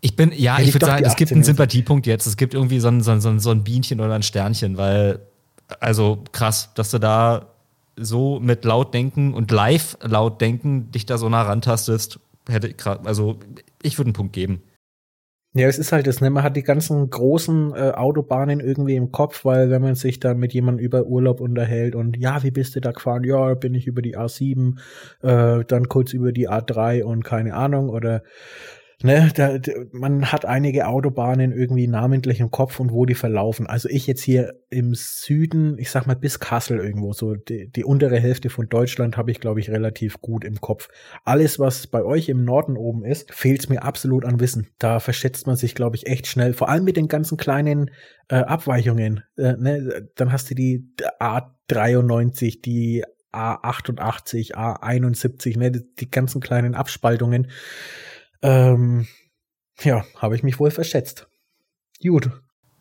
Ich 0.00 0.16
bin, 0.16 0.32
ja, 0.34 0.56
Hätte 0.56 0.68
ich 0.68 0.74
würde 0.74 0.86
sagen, 0.86 1.04
es 1.04 1.16
gibt 1.16 1.32
einen 1.32 1.44
Sympathiepunkt 1.44 2.06
jetzt. 2.06 2.26
Es 2.26 2.36
gibt 2.36 2.54
irgendwie 2.54 2.78
so 2.80 2.88
ein, 2.88 3.02
so, 3.02 3.10
ein, 3.10 3.40
so 3.40 3.50
ein 3.50 3.64
Bienchen 3.64 4.00
oder 4.00 4.14
ein 4.14 4.22
Sternchen, 4.22 4.76
weil, 4.76 5.20
also 5.80 6.22
krass, 6.32 6.70
dass 6.74 6.90
du 6.90 6.98
da 6.98 7.46
so 7.96 8.38
mit 8.38 8.64
laut 8.64 8.94
denken 8.94 9.34
und 9.34 9.50
live 9.50 9.98
laut 10.00 10.40
denken 10.40 10.92
dich 10.92 11.04
da 11.04 11.18
so 11.18 11.28
nah 11.28 11.42
rantastest, 11.42 12.20
hätte 12.48 12.68
ich 12.68 12.86
also 12.86 13.40
ich 13.82 13.98
würde 13.98 14.08
einen 14.08 14.14
Punkt 14.14 14.32
geben. 14.32 14.62
Ja, 15.54 15.66
es 15.66 15.78
ist 15.78 15.92
halt 15.92 16.06
das, 16.06 16.20
ne? 16.20 16.28
Man 16.28 16.42
hat 16.44 16.56
die 16.56 16.62
ganzen 16.62 17.08
großen 17.08 17.72
äh, 17.74 17.92
Autobahnen 17.92 18.60
irgendwie 18.60 18.96
im 18.96 19.10
Kopf, 19.10 19.46
weil 19.46 19.70
wenn 19.70 19.80
man 19.80 19.94
sich 19.94 20.20
dann 20.20 20.38
mit 20.38 20.52
jemandem 20.52 20.84
über 20.84 21.06
Urlaub 21.06 21.40
unterhält 21.40 21.94
und 21.94 22.18
ja, 22.18 22.42
wie 22.42 22.50
bist 22.50 22.76
du 22.76 22.80
da 22.80 22.92
gefahren? 22.92 23.24
Ja, 23.24 23.54
bin 23.54 23.74
ich 23.74 23.86
über 23.86 24.02
die 24.02 24.16
A7, 24.16 24.78
äh, 25.22 25.64
dann 25.64 25.88
kurz 25.88 26.12
über 26.12 26.32
die 26.32 26.50
A3 26.50 27.02
und 27.02 27.24
keine 27.24 27.54
Ahnung 27.54 27.88
oder 27.88 28.22
ne, 29.02 29.30
da, 29.34 29.58
man 29.92 30.32
hat 30.32 30.44
einige 30.44 30.88
Autobahnen 30.88 31.52
irgendwie 31.52 31.86
namentlich 31.86 32.40
im 32.40 32.50
Kopf 32.50 32.80
und 32.80 32.92
wo 32.92 33.06
die 33.06 33.14
verlaufen. 33.14 33.66
Also 33.66 33.88
ich 33.88 34.06
jetzt 34.06 34.22
hier 34.22 34.54
im 34.70 34.94
Süden, 34.94 35.78
ich 35.78 35.90
sag 35.90 36.06
mal 36.06 36.16
bis 36.16 36.40
Kassel 36.40 36.78
irgendwo, 36.78 37.12
so 37.12 37.34
die, 37.34 37.70
die 37.70 37.84
untere 37.84 38.18
Hälfte 38.18 38.50
von 38.50 38.68
Deutschland 38.68 39.16
habe 39.16 39.30
ich, 39.30 39.40
glaube 39.40 39.60
ich, 39.60 39.70
relativ 39.70 40.20
gut 40.20 40.44
im 40.44 40.60
Kopf. 40.60 40.88
Alles, 41.24 41.58
was 41.58 41.86
bei 41.86 42.02
euch 42.02 42.28
im 42.28 42.44
Norden 42.44 42.76
oben 42.76 43.04
ist, 43.04 43.32
fehlt 43.32 43.70
mir 43.70 43.84
absolut 43.84 44.24
an 44.24 44.40
Wissen. 44.40 44.68
Da 44.78 44.98
verschätzt 45.00 45.46
man 45.46 45.56
sich, 45.56 45.74
glaube 45.74 45.96
ich, 45.96 46.06
echt 46.06 46.26
schnell. 46.26 46.52
Vor 46.52 46.68
allem 46.68 46.84
mit 46.84 46.96
den 46.96 47.08
ganzen 47.08 47.36
kleinen 47.36 47.90
äh, 48.28 48.36
Abweichungen. 48.36 49.22
Äh, 49.36 49.54
ne? 49.58 50.08
Dann 50.16 50.32
hast 50.32 50.50
du 50.50 50.54
die 50.54 50.88
A93, 51.20 52.62
die 52.62 53.04
A88, 53.32 54.54
A71, 54.54 55.58
ne? 55.58 55.70
die, 55.70 55.82
die 55.98 56.10
ganzen 56.10 56.40
kleinen 56.40 56.74
Abspaltungen. 56.74 57.48
Ähm, 58.42 59.06
ja, 59.80 60.04
habe 60.16 60.36
ich 60.36 60.42
mich 60.42 60.58
wohl 60.58 60.70
verschätzt. 60.70 61.28
Gut. 62.02 62.30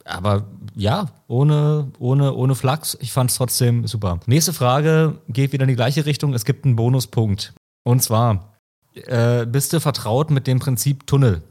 Aber 0.05 0.47
ja, 0.73 1.07
ohne, 1.27 1.91
ohne, 1.99 2.33
ohne 2.33 2.55
Flachs. 2.55 2.97
Ich 3.01 3.11
fand 3.11 3.29
es 3.29 3.37
trotzdem 3.37 3.85
super. 3.87 4.19
Nächste 4.25 4.53
Frage 4.53 5.21
geht 5.27 5.51
wieder 5.51 5.63
in 5.63 5.69
die 5.69 5.75
gleiche 5.75 6.05
Richtung. 6.05 6.33
Es 6.33 6.45
gibt 6.45 6.65
einen 6.65 6.75
Bonuspunkt. 6.75 7.53
Und 7.83 8.01
zwar, 8.01 8.57
äh, 8.93 9.45
bist 9.45 9.73
du 9.73 9.79
vertraut 9.79 10.31
mit 10.31 10.47
dem 10.47 10.59
Prinzip 10.59 11.05
Tunnel? 11.07 11.43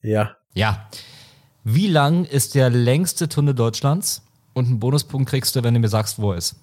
Ja. 0.00 0.36
Ja. 0.54 0.88
Wie 1.64 1.86
lang 1.86 2.24
ist 2.24 2.54
der 2.54 2.70
längste 2.70 3.28
Tunnel 3.28 3.54
Deutschlands? 3.54 4.22
Und 4.54 4.66
einen 4.66 4.80
Bonuspunkt 4.80 5.28
kriegst 5.28 5.54
du, 5.54 5.62
wenn 5.62 5.74
du 5.74 5.80
mir 5.80 5.88
sagst, 5.88 6.18
wo 6.18 6.32
er 6.32 6.38
ist. 6.38 6.56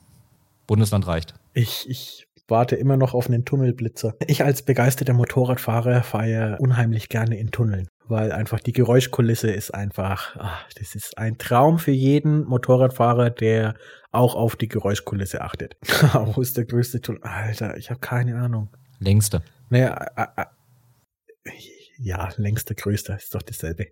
Bundesland 0.68 1.08
reicht. 1.08 1.34
Ich, 1.54 1.90
ich 1.90 2.28
warte 2.50 2.76
immer 2.76 2.98
noch 2.98 3.14
auf 3.14 3.28
einen 3.28 3.46
Tunnelblitzer. 3.46 4.16
Ich 4.28 4.44
als 4.44 4.62
begeisterter 4.62 5.14
Motorradfahrer 5.14 6.04
fahre 6.04 6.58
unheimlich 6.60 7.10
gerne 7.10 7.38
in 7.38 7.52
Tunneln, 7.52 7.88
weil 8.08 8.32
einfach 8.32 8.60
die 8.60 8.74
Geräuschkulisse 8.74 9.52
ist 9.52 9.74
einfach, 9.74 10.36
ach, 10.38 10.68
das 10.78 10.96
ist 10.96 11.18
ein 11.18 11.38
Traum 11.38 11.80
für 11.80 11.92
jeden 11.92 12.46
Motorradfahrer, 12.46 13.30
der 13.30 13.76
auch 14.12 14.36
auf 14.36 14.56
die 14.56 14.68
Geräuschkulisse 14.68 15.42
achtet. 15.42 15.78
Wo 16.14 16.42
ist 16.42 16.58
der 16.58 16.66
größte 16.66 17.02
Tunnel? 17.02 17.22
Alter, 17.24 17.78
ich 17.78 17.90
habe 17.90 18.00
keine 18.00 18.38
Ahnung. 18.38 18.70
Längste. 19.00 19.42
Naja, 19.70 19.96
äh, 20.16 20.42
äh, 20.42 21.52
ja, 21.98 22.30
längster, 22.38 22.76
größter 22.76 23.18
ist 23.18 23.36
doch 23.36 23.42
dasselbe. 23.42 23.88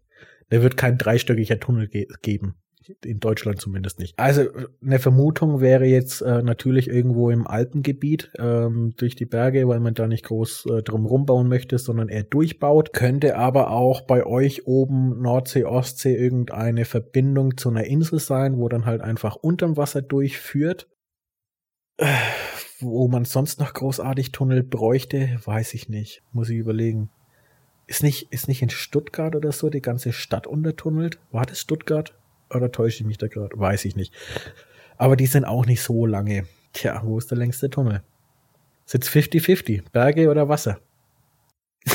Da 0.50 0.62
wird 0.62 0.78
kein 0.78 0.98
dreistöckiger 0.98 1.60
Tunnel 1.60 1.88
ge 1.88 2.08
geben 2.22 2.56
in 3.04 3.20
Deutschland 3.20 3.60
zumindest 3.60 4.00
nicht. 4.00 4.18
Also 4.18 4.44
eine 4.82 5.00
Vermutung 5.00 5.60
wäre 5.60 5.86
jetzt 5.86 6.22
äh, 6.22 6.42
natürlich 6.42 6.88
irgendwo 6.88 7.30
im 7.30 7.46
Alpengebiet 7.46 8.32
ähm, 8.38 8.94
durch 8.98 9.16
die 9.16 9.26
Berge, 9.26 9.68
weil 9.68 9.80
man 9.80 9.94
da 9.94 10.08
nicht 10.08 10.26
groß 10.26 10.68
äh, 10.68 10.84
drum 10.84 11.06
rumbauen 11.06 11.48
möchte, 11.48 11.78
sondern 11.80 12.10
eher 12.10 12.24
durchbaut. 12.24 12.94
Könnte 12.94 13.36
aber 13.36 13.72
auch 13.72 14.02
bei 14.02 14.26
euch 14.26 14.68
oben 14.68 15.22
Nordsee, 15.22 15.66
Ostsee 15.66 16.16
irgendeine 16.16 16.86
Verbindung 16.86 17.58
zu 17.58 17.70
einer 17.70 17.86
Insel 17.86 18.20
sein, 18.20 18.58
wo 18.58 18.70
dann 18.70 18.86
halt 18.86 19.02
einfach 19.02 19.36
unterm 19.36 19.76
Wasser 19.76 20.02
durchführt. 20.02 20.88
Äh, 21.98 22.06
wo 22.80 23.08
man 23.08 23.26
sonst 23.26 23.60
noch 23.60 23.74
großartig 23.74 24.32
Tunnel 24.32 24.64
bräuchte, 24.64 25.40
weiß 25.44 25.74
ich 25.74 25.90
nicht. 25.90 26.22
Muss 26.32 26.50
ich 26.50 26.58
überlegen. 26.58 27.10
Ist 27.88 28.04
nicht, 28.04 28.32
ist 28.32 28.48
nicht 28.48 28.62
in 28.62 28.70
Stuttgart 28.70 29.36
oder 29.36 29.52
so 29.52 29.70
die 29.70 29.82
ganze 29.82 30.14
Stadt 30.14 30.46
untertunnelt? 30.46 31.20
War 31.32 31.46
das 31.46 31.60
Stuttgart? 31.60 32.14
Oder 32.54 32.72
täusche 32.72 33.02
ich 33.02 33.08
mich 33.08 33.18
da 33.18 33.28
gerade? 33.28 33.58
Weiß 33.58 33.86
ich 33.86 33.96
nicht. 33.96 34.14
Aber 34.98 35.16
die 35.16 35.28
sind 35.28 35.46
auch 35.46 35.66
nicht 35.66 35.82
so 35.82 36.06
lange. 36.06 36.46
Tja, 36.74 37.02
wo 37.04 37.18
ist 37.18 37.32
der 37.32 37.38
längste 37.38 37.70
Tunnel? 37.70 38.02
Sitzt 38.86 39.10
50-50, 39.10 39.84
Berge 39.92 40.30
oder 40.30 40.48
Wasser? 40.48 40.80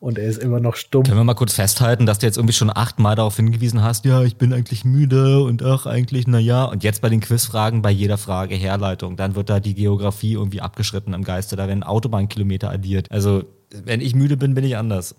und 0.00 0.18
er 0.18 0.28
ist 0.28 0.38
immer 0.38 0.60
noch 0.60 0.76
stumm. 0.76 1.02
Können 1.02 1.16
wir 1.16 1.24
mal 1.24 1.34
kurz 1.34 1.54
festhalten, 1.54 2.06
dass 2.06 2.18
du 2.18 2.26
jetzt 2.26 2.36
irgendwie 2.36 2.54
schon 2.54 2.70
achtmal 2.70 3.16
darauf 3.16 3.36
hingewiesen 3.36 3.82
hast, 3.82 4.04
ja, 4.04 4.22
ich 4.22 4.36
bin 4.36 4.52
eigentlich 4.52 4.84
müde 4.84 5.42
und 5.42 5.62
ach, 5.62 5.86
eigentlich, 5.86 6.26
na 6.26 6.38
ja. 6.38 6.64
Und 6.64 6.84
jetzt 6.84 7.02
bei 7.02 7.08
den 7.08 7.20
Quizfragen, 7.20 7.82
bei 7.82 7.90
jeder 7.90 8.18
Frage 8.18 8.54
Herleitung, 8.54 9.16
dann 9.16 9.34
wird 9.34 9.50
da 9.50 9.58
die 9.58 9.74
Geografie 9.74 10.34
irgendwie 10.34 10.60
abgeschritten 10.60 11.12
im 11.12 11.24
Geiste, 11.24 11.56
da 11.56 11.66
werden 11.66 11.82
Autobahnkilometer 11.82 12.70
addiert. 12.70 13.10
Also, 13.10 13.44
wenn 13.84 14.00
ich 14.00 14.14
müde 14.14 14.36
bin, 14.36 14.54
bin 14.54 14.64
ich 14.64 14.76
anders. 14.76 15.16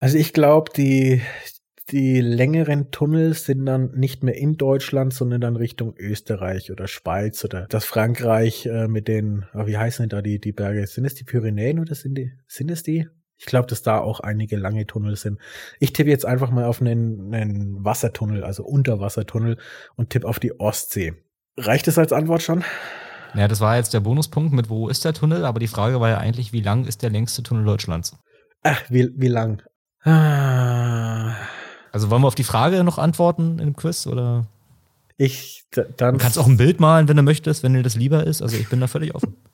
Also 0.00 0.16
ich 0.16 0.32
glaube, 0.32 0.72
die, 0.74 1.20
die 1.90 2.20
längeren 2.20 2.90
Tunnel 2.90 3.34
sind 3.34 3.66
dann 3.66 3.90
nicht 3.92 4.22
mehr 4.22 4.36
in 4.36 4.56
Deutschland, 4.56 5.12
sondern 5.12 5.40
dann 5.40 5.56
Richtung 5.56 5.94
Österreich 5.96 6.70
oder 6.70 6.86
Schweiz 6.86 7.44
oder 7.44 7.66
das 7.68 7.84
Frankreich 7.84 8.66
äh, 8.66 8.86
mit 8.86 9.08
den, 9.08 9.44
oh, 9.54 9.66
wie 9.66 9.76
heißen 9.76 10.04
denn 10.04 10.10
da 10.10 10.22
die, 10.22 10.40
die 10.40 10.52
Berge? 10.52 10.86
Sind 10.86 11.04
es 11.04 11.14
die 11.14 11.24
Pyrenäen 11.24 11.80
oder 11.80 11.94
sind 11.94 12.16
die, 12.16 12.32
sind 12.46 12.70
es 12.70 12.82
die? 12.82 13.08
Ich 13.38 13.46
glaube, 13.46 13.66
dass 13.66 13.82
da 13.82 13.98
auch 13.98 14.20
einige 14.20 14.56
lange 14.56 14.86
Tunnel 14.86 15.16
sind. 15.16 15.38
Ich 15.78 15.92
tippe 15.92 16.10
jetzt 16.10 16.26
einfach 16.26 16.50
mal 16.50 16.64
auf 16.64 16.80
einen, 16.80 17.34
einen 17.34 17.84
Wassertunnel, 17.84 18.44
also 18.44 18.64
Unterwassertunnel 18.64 19.56
und 19.96 20.10
tippe 20.10 20.28
auf 20.28 20.38
die 20.38 20.60
Ostsee. 20.60 21.14
Reicht 21.56 21.88
es 21.88 21.98
als 21.98 22.12
Antwort 22.12 22.42
schon? 22.42 22.64
Ja, 23.34 23.48
das 23.48 23.60
war 23.60 23.76
jetzt 23.76 23.94
der 23.94 24.00
Bonuspunkt 24.00 24.52
mit 24.52 24.68
wo 24.68 24.88
ist 24.88 25.04
der 25.04 25.14
Tunnel, 25.14 25.44
aber 25.44 25.58
die 25.58 25.68
Frage 25.68 26.00
war 26.00 26.10
ja 26.10 26.18
eigentlich, 26.18 26.52
wie 26.52 26.60
lang 26.60 26.84
ist 26.84 27.02
der 27.02 27.10
längste 27.10 27.42
Tunnel 27.42 27.64
Deutschlands? 27.64 28.16
Ach, 28.62 28.82
wie, 28.90 29.08
wie 29.16 29.28
lang? 29.28 29.62
Ah. 30.02 31.34
Also 31.92 32.10
wollen 32.10 32.22
wir 32.22 32.28
auf 32.28 32.34
die 32.34 32.44
Frage 32.44 32.82
noch 32.84 32.98
antworten 32.98 33.58
in 33.58 33.66
dem 33.66 33.76
Quiz 33.76 34.06
oder? 34.06 34.46
Ich, 35.16 35.64
dann. 35.96 36.14
Du 36.14 36.20
kannst 36.20 36.38
auch 36.38 36.46
ein 36.46 36.56
Bild 36.56 36.80
malen, 36.80 37.08
wenn 37.08 37.16
du 37.16 37.22
möchtest, 37.22 37.62
wenn 37.62 37.74
dir 37.74 37.82
das 37.82 37.94
lieber 37.94 38.26
ist. 38.26 38.40
Also 38.40 38.56
ich 38.56 38.68
bin 38.68 38.80
da 38.80 38.86
völlig 38.86 39.14
offen. 39.14 39.36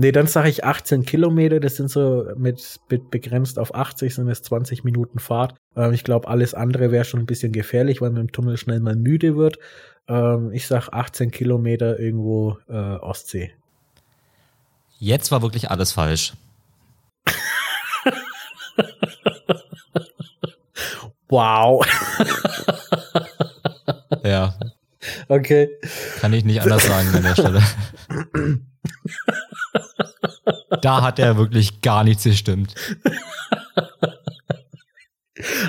Nee, 0.00 0.12
dann 0.12 0.28
sage 0.28 0.48
ich 0.48 0.62
18 0.62 1.04
Kilometer. 1.04 1.58
Das 1.58 1.74
sind 1.74 1.90
so 1.90 2.24
mit, 2.36 2.78
mit 2.88 3.10
begrenzt 3.10 3.58
auf 3.58 3.74
80 3.74 4.14
sind 4.14 4.28
es 4.28 4.42
20 4.42 4.84
Minuten 4.84 5.18
Fahrt. 5.18 5.56
Ähm, 5.74 5.92
ich 5.92 6.04
glaube, 6.04 6.28
alles 6.28 6.54
andere 6.54 6.92
wäre 6.92 7.04
schon 7.04 7.18
ein 7.18 7.26
bisschen 7.26 7.50
gefährlich, 7.50 8.00
weil 8.00 8.10
man 8.10 8.20
im 8.20 8.30
Tunnel 8.30 8.58
schnell 8.58 8.78
mal 8.78 8.94
müde 8.94 9.36
wird. 9.36 9.58
Ähm, 10.06 10.52
ich 10.52 10.68
sag 10.68 10.90
18 10.90 11.32
Kilometer 11.32 11.98
irgendwo 11.98 12.58
äh, 12.68 12.74
Ostsee. 12.74 13.50
Jetzt 15.00 15.32
war 15.32 15.42
wirklich 15.42 15.68
alles 15.68 15.90
falsch. 15.90 16.34
wow. 21.28 21.84
ja. 24.24 24.54
Okay. 25.28 25.68
Kann 26.20 26.32
ich 26.32 26.44
nicht 26.44 26.60
anders 26.60 26.86
sagen 26.86 27.14
an 27.14 27.22
der 27.22 27.32
Stelle. 27.32 27.62
da 30.82 31.02
hat 31.02 31.18
er 31.18 31.36
wirklich 31.36 31.80
gar 31.80 32.04
nichts 32.04 32.24
gestimmt. 32.24 32.74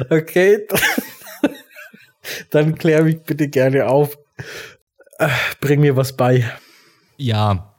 Okay. 0.10 0.66
Dann 2.49 2.76
klär 2.76 3.03
mich 3.03 3.22
bitte 3.24 3.47
gerne 3.47 3.88
auf. 3.88 4.18
Bring 5.62 5.82
mir 5.82 5.95
was 5.95 6.16
bei. 6.16 6.49
Ja. 7.18 7.76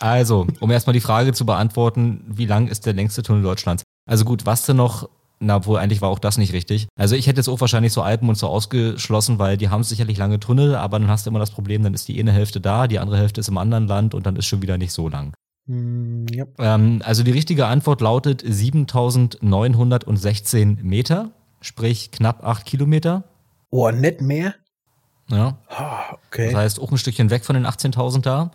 Also, 0.00 0.46
um 0.58 0.70
erstmal 0.70 0.94
die 0.94 1.00
Frage 1.00 1.32
zu 1.32 1.46
beantworten, 1.46 2.24
wie 2.26 2.46
lang 2.46 2.66
ist 2.68 2.86
der 2.86 2.94
längste 2.94 3.22
Tunnel 3.22 3.42
Deutschlands? 3.42 3.84
Also 4.06 4.24
gut, 4.24 4.46
was 4.46 4.66
denn 4.66 4.76
noch 4.76 5.08
na, 5.40 5.64
wohl 5.64 5.78
eigentlich 5.78 6.02
war 6.02 6.10
auch 6.10 6.18
das 6.18 6.36
nicht 6.36 6.52
richtig. 6.52 6.86
Also 6.96 7.16
ich 7.16 7.26
hätte 7.26 7.38
jetzt 7.38 7.48
auch 7.48 7.60
wahrscheinlich 7.60 7.94
so 7.94 8.02
Alpen 8.02 8.28
und 8.28 8.36
so 8.36 8.46
ausgeschlossen, 8.46 9.38
weil 9.38 9.56
die 9.56 9.70
haben 9.70 9.82
sicherlich 9.82 10.18
lange 10.18 10.38
Tunnel, 10.38 10.76
aber 10.76 10.98
dann 10.98 11.08
hast 11.08 11.24
du 11.24 11.30
immer 11.30 11.38
das 11.38 11.50
Problem, 11.50 11.82
dann 11.82 11.94
ist 11.94 12.08
die 12.08 12.20
eine 12.20 12.32
Hälfte 12.32 12.60
da, 12.60 12.86
die 12.86 12.98
andere 12.98 13.16
Hälfte 13.16 13.40
ist 13.40 13.48
im 13.48 13.56
anderen 13.56 13.86
Land 13.86 14.12
und 14.14 14.26
dann 14.26 14.36
ist 14.36 14.44
schon 14.44 14.60
wieder 14.60 14.76
nicht 14.76 14.92
so 14.92 15.08
lang. 15.08 15.32
Mm, 15.66 16.26
ja. 16.30 16.44
ähm, 16.58 17.00
also 17.04 17.22
die 17.22 17.30
richtige 17.30 17.66
Antwort 17.66 18.02
lautet 18.02 18.42
7916 18.46 20.80
Meter, 20.82 21.30
sprich 21.62 22.10
knapp 22.10 22.44
8 22.44 22.66
Kilometer. 22.66 23.24
Oh, 23.70 23.90
nicht 23.90 24.20
mehr? 24.20 24.54
Ja. 25.30 25.56
Oh, 25.70 26.16
okay. 26.26 26.46
Das 26.46 26.56
heißt 26.56 26.80
auch 26.80 26.90
ein 26.90 26.98
Stückchen 26.98 27.30
weg 27.30 27.46
von 27.46 27.54
den 27.54 27.66
18.000 27.66 28.20
da. 28.20 28.50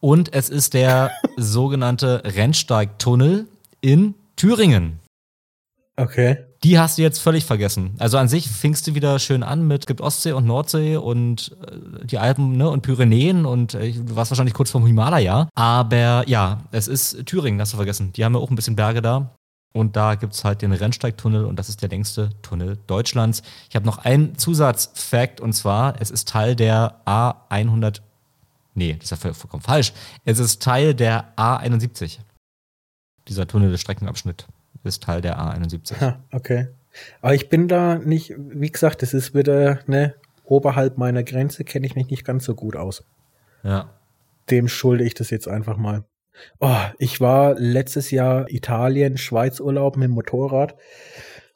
Und 0.00 0.32
es 0.32 0.48
ist 0.48 0.72
der 0.72 1.10
sogenannte 1.36 2.22
Rennsteigtunnel 2.24 3.48
in 3.82 4.14
Thüringen. 4.36 5.00
Okay. 5.96 6.36
Die 6.62 6.78
hast 6.78 6.98
du 6.98 7.02
jetzt 7.02 7.20
völlig 7.20 7.44
vergessen. 7.44 7.94
Also 7.98 8.18
an 8.18 8.28
sich 8.28 8.48
fingst 8.48 8.86
du 8.86 8.94
wieder 8.94 9.18
schön 9.18 9.42
an 9.42 9.66
mit 9.66 9.86
gibt 9.86 10.00
Ostsee 10.00 10.32
und 10.32 10.46
Nordsee 10.46 10.96
und 10.96 11.56
äh, 11.66 12.04
die 12.04 12.18
Alpen 12.18 12.56
ne, 12.56 12.68
und 12.68 12.82
Pyrenäen 12.82 13.46
und 13.46 13.74
äh, 13.74 13.92
du 13.92 14.14
warst 14.14 14.30
wahrscheinlich 14.30 14.54
kurz 14.54 14.70
vom 14.70 14.86
Himalaya. 14.86 15.48
Aber 15.54 16.24
ja, 16.28 16.64
es 16.70 16.86
ist 16.86 17.24
Thüringen, 17.26 17.60
hast 17.60 17.72
du 17.72 17.76
vergessen. 17.76 18.12
Die 18.12 18.24
haben 18.24 18.34
ja 18.34 18.40
auch 18.40 18.50
ein 18.50 18.56
bisschen 18.56 18.76
Berge 18.76 19.00
da. 19.00 19.34
Und 19.72 19.94
da 19.96 20.14
gibt 20.14 20.32
es 20.32 20.44
halt 20.44 20.62
den 20.62 20.72
Rennsteigtunnel 20.72 21.44
und 21.44 21.58
das 21.58 21.68
ist 21.68 21.82
der 21.82 21.90
längste 21.90 22.30
Tunnel 22.40 22.78
Deutschlands. 22.86 23.42
Ich 23.68 23.76
habe 23.76 23.84
noch 23.84 23.98
einen 23.98 24.38
Zusatzfakt 24.38 25.40
und 25.40 25.52
zwar, 25.52 26.00
es 26.00 26.10
ist 26.10 26.28
Teil 26.28 26.56
der 26.56 27.02
A100. 27.06 28.00
Nee, 28.74 28.94
das 28.94 29.12
ist 29.12 29.22
ja 29.22 29.34
vollkommen 29.34 29.62
falsch. 29.62 29.92
Es 30.24 30.38
ist 30.38 30.62
Teil 30.62 30.94
der 30.94 31.36
A71. 31.36 32.18
Dieser 33.28 33.46
Tunnel, 33.46 33.70
der 33.70 33.78
Streckenabschnitt 33.78 34.46
ist 34.86 35.02
Teil 35.02 35.20
der 35.20 35.38
A71. 35.38 36.00
Ha, 36.00 36.24
okay. 36.32 36.68
Aber 37.20 37.34
ich 37.34 37.48
bin 37.48 37.68
da 37.68 37.96
nicht, 37.96 38.34
wie 38.38 38.70
gesagt, 38.70 39.02
das 39.02 39.12
ist 39.12 39.34
wieder, 39.34 39.80
ne, 39.86 40.14
oberhalb 40.44 40.96
meiner 40.96 41.22
Grenze 41.22 41.64
kenne 41.64 41.86
ich 41.86 41.94
mich 41.94 42.08
nicht 42.08 42.24
ganz 42.24 42.44
so 42.44 42.54
gut 42.54 42.76
aus. 42.76 43.04
Ja. 43.62 43.90
Dem 44.50 44.68
schulde 44.68 45.04
ich 45.04 45.14
das 45.14 45.30
jetzt 45.30 45.48
einfach 45.48 45.76
mal. 45.76 46.04
Oh, 46.60 46.76
ich 46.98 47.20
war 47.20 47.54
letztes 47.58 48.10
Jahr 48.10 48.50
Italien, 48.50 49.16
Schweiz 49.16 49.60
Urlaub 49.60 49.96
mit 49.96 50.08
dem 50.08 50.12
Motorrad. 50.12 50.76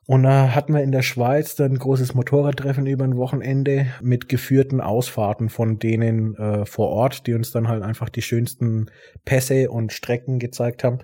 Und 0.06 0.24
da 0.24 0.56
hatten 0.56 0.74
wir 0.74 0.82
in 0.82 0.90
der 0.90 1.02
Schweiz 1.02 1.54
dann 1.54 1.72
ein 1.72 1.78
großes 1.78 2.14
Motorradtreffen 2.14 2.84
über 2.86 3.04
ein 3.04 3.16
Wochenende 3.16 3.86
mit 4.00 4.28
geführten 4.28 4.80
Ausfahrten 4.80 5.48
von 5.48 5.78
denen 5.78 6.34
äh, 6.34 6.66
vor 6.66 6.88
Ort, 6.88 7.28
die 7.28 7.34
uns 7.34 7.52
dann 7.52 7.68
halt 7.68 7.84
einfach 7.84 8.08
die 8.08 8.22
schönsten 8.22 8.90
Pässe 9.24 9.70
und 9.70 9.92
Strecken 9.92 10.40
gezeigt 10.40 10.82
haben. 10.82 10.98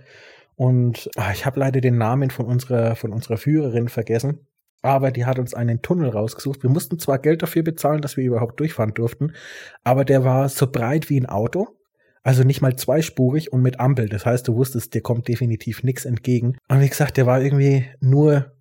Und 0.57 1.11
ach, 1.17 1.33
ich 1.33 1.47
habe 1.47 1.61
leider 1.61 1.81
den 1.81 1.99
Namen 1.99 2.31
von 2.31 2.47
unserer, 2.47 2.97
von 2.97 3.13
unserer 3.13 3.37
Führerin 3.37 3.89
vergessen. 3.89 4.47
Aber 4.83 5.11
die 5.11 5.27
hat 5.27 5.39
uns 5.39 5.55
einen 5.55 5.83
Tunnel 5.83 6.11
rausgesucht. 6.11 6.63
Wir 6.63 6.71
mussten 6.71 6.99
zwar 6.99 7.19
Geld 7.19 7.43
dafür 7.43 7.63
bezahlen, 7.63 8.01
dass 8.03 8.17
wir 8.17 8.25
überhaupt 8.25 8.61
durchfahren 8.61 8.95
durften, 8.95 9.33
aber 9.85 10.05
der 10.05 10.25
war 10.25 10.49
so 10.49 10.67
breit 10.67 11.11
wie 11.11 11.21
ein 11.21 11.27
Auto. 11.27 11.69
Also 12.23 12.43
nicht 12.43 12.61
mal 12.61 12.75
zweispurig 12.75 13.53
und 13.53 13.63
mit 13.63 13.79
Ampel. 13.79 14.09
Das 14.09 14.27
heißt, 14.27 14.49
du 14.49 14.57
wusstest, 14.57 14.95
dir 14.95 15.01
kommt 15.01 15.29
definitiv 15.29 15.85
nichts 15.85 16.05
entgegen. 16.05 16.57
Und 16.69 16.81
wie 16.81 16.89
gesagt, 16.89 17.17
der 17.17 17.27
war 17.27 17.41
irgendwie 17.41 17.87
nur, 18.01 18.53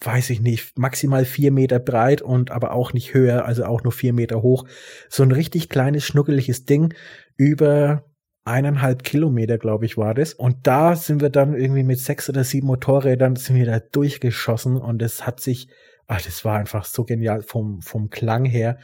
weiß 0.00 0.30
ich 0.30 0.40
nicht, 0.40 0.78
maximal 0.78 1.26
vier 1.26 1.52
Meter 1.52 1.78
breit 1.78 2.22
und 2.22 2.50
aber 2.50 2.72
auch 2.72 2.94
nicht 2.94 3.12
höher, 3.12 3.44
also 3.44 3.66
auch 3.66 3.82
nur 3.82 3.92
vier 3.92 4.14
Meter 4.14 4.40
hoch. 4.40 4.64
So 5.10 5.24
ein 5.24 5.32
richtig 5.32 5.68
kleines, 5.68 6.04
schnuckeliges 6.04 6.64
Ding 6.64 6.94
über 7.36 8.04
eineinhalb 8.46 9.02
Kilometer, 9.02 9.58
glaube 9.58 9.86
ich, 9.86 9.96
war 9.96 10.14
das. 10.14 10.32
Und 10.32 10.66
da 10.66 10.96
sind 10.96 11.20
wir 11.20 11.30
dann 11.30 11.54
irgendwie 11.54 11.82
mit 11.82 11.98
sechs 11.98 12.28
oder 12.28 12.44
sieben 12.44 12.68
Motorrädern 12.68 13.36
sind 13.36 13.56
wir 13.56 13.66
da 13.66 13.80
durchgeschossen 13.80 14.76
und 14.76 15.02
es 15.02 15.26
hat 15.26 15.40
sich, 15.40 15.68
ach, 16.06 16.22
das 16.22 16.44
war 16.44 16.58
einfach 16.58 16.84
so 16.84 17.04
genial 17.04 17.42
vom, 17.42 17.82
vom 17.82 18.08
Klang 18.08 18.44
her. 18.44 18.78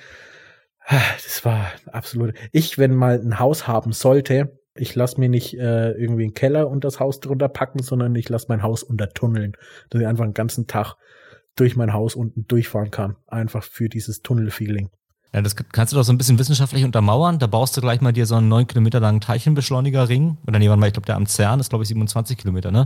Ah, 0.84 1.00
das 1.24 1.44
war 1.44 1.70
absolut. 1.86 2.34
Ich, 2.50 2.76
wenn 2.76 2.94
mal 2.94 3.20
ein 3.20 3.38
Haus 3.38 3.68
haben 3.68 3.92
sollte, 3.92 4.58
ich 4.74 4.94
lasse 4.94 5.20
mir 5.20 5.28
nicht 5.28 5.54
äh, 5.54 5.92
irgendwie 5.92 6.24
einen 6.24 6.34
Keller 6.34 6.68
und 6.68 6.84
das 6.84 6.98
Haus 6.98 7.20
drunter 7.20 7.48
packen, 7.48 7.82
sondern 7.82 8.14
ich 8.16 8.28
lasse 8.28 8.46
mein 8.48 8.62
Haus 8.62 8.82
untertunneln, 8.82 9.52
dass 9.90 10.00
ich 10.00 10.06
einfach 10.06 10.24
einen 10.24 10.34
ganzen 10.34 10.66
Tag 10.66 10.96
durch 11.54 11.76
mein 11.76 11.92
Haus 11.92 12.16
unten 12.16 12.46
durchfahren 12.46 12.90
kann. 12.90 13.16
Einfach 13.26 13.62
für 13.62 13.88
dieses 13.88 14.22
Tunnelfeeling. 14.22 14.90
Ja, 15.34 15.40
das 15.40 15.56
kannst 15.56 15.92
du 15.92 15.96
doch 15.96 16.02
so 16.02 16.12
ein 16.12 16.18
bisschen 16.18 16.38
wissenschaftlich 16.38 16.84
untermauern. 16.84 17.38
Da 17.38 17.46
baust 17.46 17.74
du 17.76 17.80
gleich 17.80 18.02
mal 18.02 18.12
dir 18.12 18.26
so 18.26 18.34
einen 18.34 18.48
neun 18.48 18.66
Kilometer 18.66 19.00
langen 19.00 19.22
Teilchenbeschleunigerring. 19.22 20.36
Oder 20.46 20.58
nee, 20.58 20.68
mal, 20.68 20.86
ich 20.86 20.92
glaube, 20.92 21.06
der 21.06 21.16
am 21.16 21.26
CERN 21.26 21.58
ist, 21.58 21.70
glaube 21.70 21.84
ich, 21.84 21.88
27 21.88 22.36
Kilometer, 22.36 22.70
ne? 22.70 22.82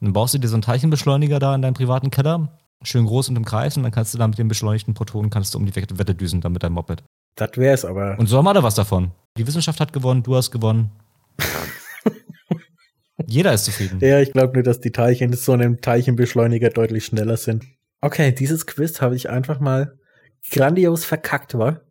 Und 0.00 0.06
dann 0.06 0.12
baust 0.14 0.32
du 0.32 0.38
dir 0.38 0.48
so 0.48 0.54
einen 0.54 0.62
Teilchenbeschleuniger 0.62 1.38
da 1.38 1.54
in 1.54 1.60
deinem 1.60 1.74
privaten 1.74 2.10
Keller. 2.10 2.58
Schön 2.82 3.04
groß 3.04 3.28
und 3.28 3.36
im 3.36 3.44
Kreis. 3.44 3.76
Und 3.76 3.82
dann 3.82 3.92
kannst 3.92 4.14
du 4.14 4.18
da 4.18 4.26
mit 4.26 4.38
dem 4.38 4.48
beschleunigten 4.48 4.94
Protonen 4.94 5.28
kannst 5.28 5.52
du 5.52 5.58
um 5.58 5.66
die 5.66 5.76
Wette 5.76 6.14
düsen 6.14 6.40
dann 6.40 6.52
mit 6.52 6.62
deinem 6.62 6.72
Moped. 6.72 7.02
Das 7.36 7.50
wär's 7.56 7.84
aber. 7.84 8.18
Und 8.18 8.28
so 8.28 8.38
haben 8.38 8.48
alle 8.48 8.62
was 8.62 8.74
davon. 8.74 9.10
Die 9.36 9.46
Wissenschaft 9.46 9.78
hat 9.78 9.92
gewonnen, 9.92 10.22
du 10.22 10.34
hast 10.34 10.50
gewonnen. 10.50 10.90
Jeder 13.26 13.52
ist 13.52 13.66
zufrieden. 13.66 13.98
Ja, 14.00 14.20
ich 14.20 14.32
glaube 14.32 14.54
nur, 14.54 14.62
dass 14.62 14.80
die 14.80 14.90
Teilchen 14.90 15.34
so 15.34 15.52
einem 15.52 15.82
Teilchenbeschleuniger 15.82 16.70
deutlich 16.70 17.04
schneller 17.04 17.36
sind. 17.36 17.66
Okay, 18.00 18.32
dieses 18.32 18.66
Quiz 18.66 19.02
habe 19.02 19.14
ich 19.16 19.28
einfach 19.28 19.60
mal 19.60 19.98
grandios 20.50 21.04
verkackt, 21.04 21.58
war 21.58 21.82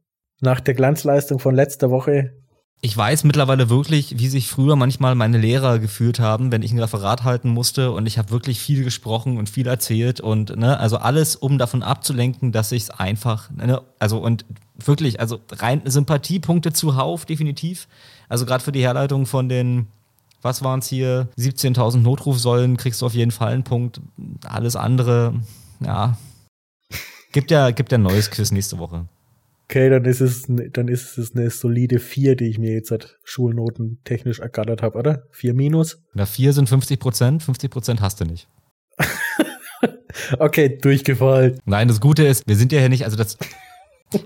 nach 0.41 0.59
der 0.59 0.73
Glanzleistung 0.73 1.39
von 1.39 1.55
letzter 1.55 1.89
Woche. 1.89 2.33
Ich 2.81 2.95
weiß 2.95 3.25
mittlerweile 3.25 3.69
wirklich, 3.69 4.19
wie 4.19 4.29
sich 4.29 4.47
früher 4.47 4.77
manchmal 4.77 5.13
meine 5.13 5.37
Lehrer 5.37 5.79
gefühlt 5.79 6.21
haben, 6.21 6.49
wenn 6.53 6.61
ich 6.61 6.71
ein 6.71 6.79
Referat 6.79 7.25
halten 7.25 7.49
musste 7.49 7.91
und 7.91 8.05
ich 8.05 8.17
habe 8.17 8.31
wirklich 8.31 8.61
viel 8.61 8.85
gesprochen 8.85 9.37
und 9.37 9.49
viel 9.49 9.67
erzählt 9.67 10.21
und 10.21 10.55
ne, 10.55 10.79
also 10.79 10.97
alles, 10.97 11.35
um 11.35 11.57
davon 11.57 11.83
abzulenken, 11.83 12.53
dass 12.53 12.71
ich 12.71 12.83
es 12.83 12.89
einfach, 12.89 13.49
ne, 13.51 13.81
also 13.99 14.19
und 14.19 14.45
wirklich, 14.77 15.19
also 15.19 15.41
rein 15.51 15.81
Sympathiepunkte 15.83 16.71
zuhauf, 16.71 17.25
definitiv. 17.25 17.89
Also 18.29 18.45
gerade 18.45 18.63
für 18.63 18.71
die 18.71 18.81
Herleitung 18.81 19.25
von 19.25 19.49
den, 19.49 19.87
was 20.41 20.63
waren 20.63 20.79
es 20.79 20.87
hier, 20.87 21.27
17.000 21.37 21.97
Notrufsäulen, 21.97 22.77
kriegst 22.77 23.01
du 23.01 23.05
auf 23.05 23.13
jeden 23.13 23.31
Fall 23.31 23.51
einen 23.51 23.65
Punkt. 23.65 23.99
Alles 24.45 24.77
andere, 24.77 25.33
ja, 25.81 26.17
gibt 27.33 27.51
ja, 27.51 27.71
gibt 27.71 27.91
ja 27.91 27.97
ein 27.97 28.03
neues 28.03 28.31
Quiz 28.31 28.51
nächste 28.51 28.77
Woche. 28.77 29.05
Okay, 29.71 29.87
dann 29.91 30.03
ist 30.05 30.19
es, 30.19 30.47
dann 30.47 30.87
ist 30.87 31.19
es 31.19 31.35
eine 31.35 31.51
solide 31.51 31.99
4, 31.99 32.35
die 32.35 32.45
ich 32.45 32.57
mir 32.57 32.73
jetzt 32.73 32.89
seit 32.89 33.19
Schulnoten 33.23 33.99
technisch 34.03 34.39
ergattert 34.39 34.81
habe, 34.81 34.97
oder? 34.97 35.27
4 35.29 35.53
minus? 35.53 36.01
Na, 36.15 36.25
4 36.25 36.53
sind 36.53 36.67
50 36.67 36.99
Prozent, 36.99 37.43
50 37.43 37.69
Prozent 37.69 38.01
hast 38.01 38.19
du 38.19 38.25
nicht. 38.25 38.47
okay, 40.39 40.75
durchgefallen. 40.81 41.59
Nein, 41.65 41.87
das 41.87 42.01
Gute 42.01 42.23
ist, 42.25 42.47
wir 42.47 42.55
sind 42.55 42.71
ja 42.71 42.79
hier 42.79 42.89
nicht, 42.89 43.05
also 43.05 43.15
das, 43.15 43.37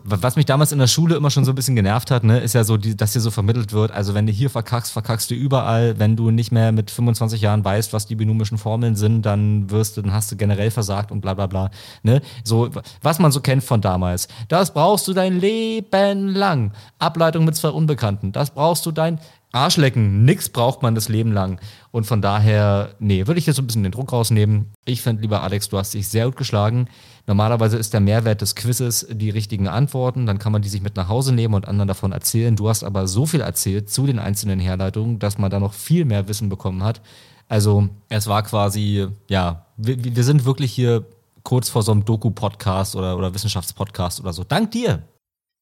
Was 0.06 0.38
mich 0.38 0.46
damals 0.46 0.72
in 0.72 0.80
der 0.80 0.88
Schule 0.88 1.16
immer 1.16 1.30
schon 1.30 1.44
so 1.44 1.52
ein 1.52 1.56
bisschen 1.56 1.76
genervt 1.76 2.10
hat, 2.10 2.24
ne, 2.24 2.40
ist 2.40 2.54
ja 2.54 2.64
so, 2.64 2.78
dass 2.78 3.12
dir 3.12 3.20
so 3.20 3.32
vermittelt 3.32 3.74
wird, 3.74 3.92
also 3.92 4.14
wenn 4.14 4.26
du 4.26 4.32
hier 4.32 4.50
verkackst, 4.50 4.94
verkackst 4.94 5.30
du 5.30 5.36
überall. 5.36 6.00
Wenn 6.00 6.16
du 6.16 6.32
nicht 6.32 6.54
mehr 6.54 6.72
mit 6.72 6.90
25 6.90 7.42
Jahren 7.42 7.66
weißt, 7.66 7.92
was 7.92 8.06
die 8.06 8.16
binomischen 8.16 8.58
Formeln 8.58 8.96
sind, 8.96 9.24
dann 9.24 9.70
wirst 9.70 9.98
du, 9.98 10.02
dann 10.02 10.14
hast 10.14 10.32
du 10.32 10.38
generell 10.38 10.72
versagt 10.72 11.12
und 11.12 11.20
bla 11.20 11.34
bla 11.34 11.48
bla. 11.48 11.70
Ne? 12.02 12.22
So, 12.46 12.70
was 13.02 13.20
man 13.20 13.34
so 13.34 13.42
kennt 13.42 13.64
von 13.64 13.82
damals. 13.82 14.30
Das 14.48 14.74
brauchst 14.74 15.08
du 15.10 15.14
dein 15.14 15.40
Leben 15.40 16.30
lang. 16.30 16.72
Ableitung 17.00 17.44
mit 17.44 17.56
zwei 17.56 17.70
Unbekannten. 17.70 18.32
Das 18.32 18.52
brauchst 18.52 18.86
du 18.86 18.92
dein 18.92 19.20
Arschlecken, 19.54 20.26
nix 20.26 20.50
braucht 20.50 20.82
man 20.82 20.96
das 20.96 21.10
Leben 21.10 21.32
lang. 21.32 21.62
Und 21.92 22.06
von 22.06 22.22
daher, 22.22 22.96
nee, 23.00 23.28
würde 23.28 23.38
ich 23.40 23.46
jetzt 23.46 23.58
so 23.58 23.62
ein 23.62 23.68
bisschen 23.68 23.84
den 23.84 23.92
Druck 23.92 24.12
rausnehmen. 24.12 24.74
Ich 24.84 25.02
fände 25.04 25.22
lieber, 25.22 25.44
Alex, 25.44 25.70
du 25.70 25.78
hast 25.78 25.94
dich 25.94 26.08
sehr 26.08 26.26
gut 26.26 26.38
geschlagen. 26.38 26.88
Normalerweise 27.28 27.78
ist 27.78 27.94
der 27.94 28.00
Mehrwert 28.00 28.42
des 28.42 28.56
Quizzes 28.56 29.08
die 29.12 29.30
richtigen 29.30 29.68
Antworten. 29.68 30.26
Dann 30.26 30.40
kann 30.40 30.52
man 30.52 30.64
die 30.64 30.70
sich 30.70 30.82
mit 30.82 30.96
nach 30.96 31.08
Hause 31.08 31.34
nehmen 31.34 31.54
und 31.54 31.68
anderen 31.68 31.88
davon 31.88 32.12
erzählen. 32.12 32.56
Du 32.56 32.68
hast 32.68 32.84
aber 32.84 33.08
so 33.08 33.28
viel 33.28 33.42
erzählt 33.42 33.92
zu 33.92 34.08
den 34.08 34.18
einzelnen 34.18 34.60
Herleitungen, 34.60 35.20
dass 35.20 35.38
man 35.38 35.52
da 35.52 35.60
noch 35.60 35.74
viel 35.74 36.04
mehr 36.06 36.28
Wissen 36.28 36.50
bekommen 36.50 36.84
hat. 36.84 37.02
Also, 37.48 37.90
es 38.10 38.26
war 38.26 38.42
quasi, 38.42 39.08
ja, 39.28 39.68
wir, 39.78 40.04
wir 40.04 40.24
sind 40.24 40.46
wirklich 40.46 40.72
hier 40.72 41.06
kurz 41.44 41.70
vor 41.70 41.84
so 41.84 41.92
einem 41.92 42.06
Doku-Podcast 42.06 42.96
oder, 42.96 43.18
oder 43.18 43.34
Wissenschaftspodcast 43.34 44.20
oder 44.20 44.34
so. 44.34 44.44
Dank 44.44 44.72
dir. 44.72 45.04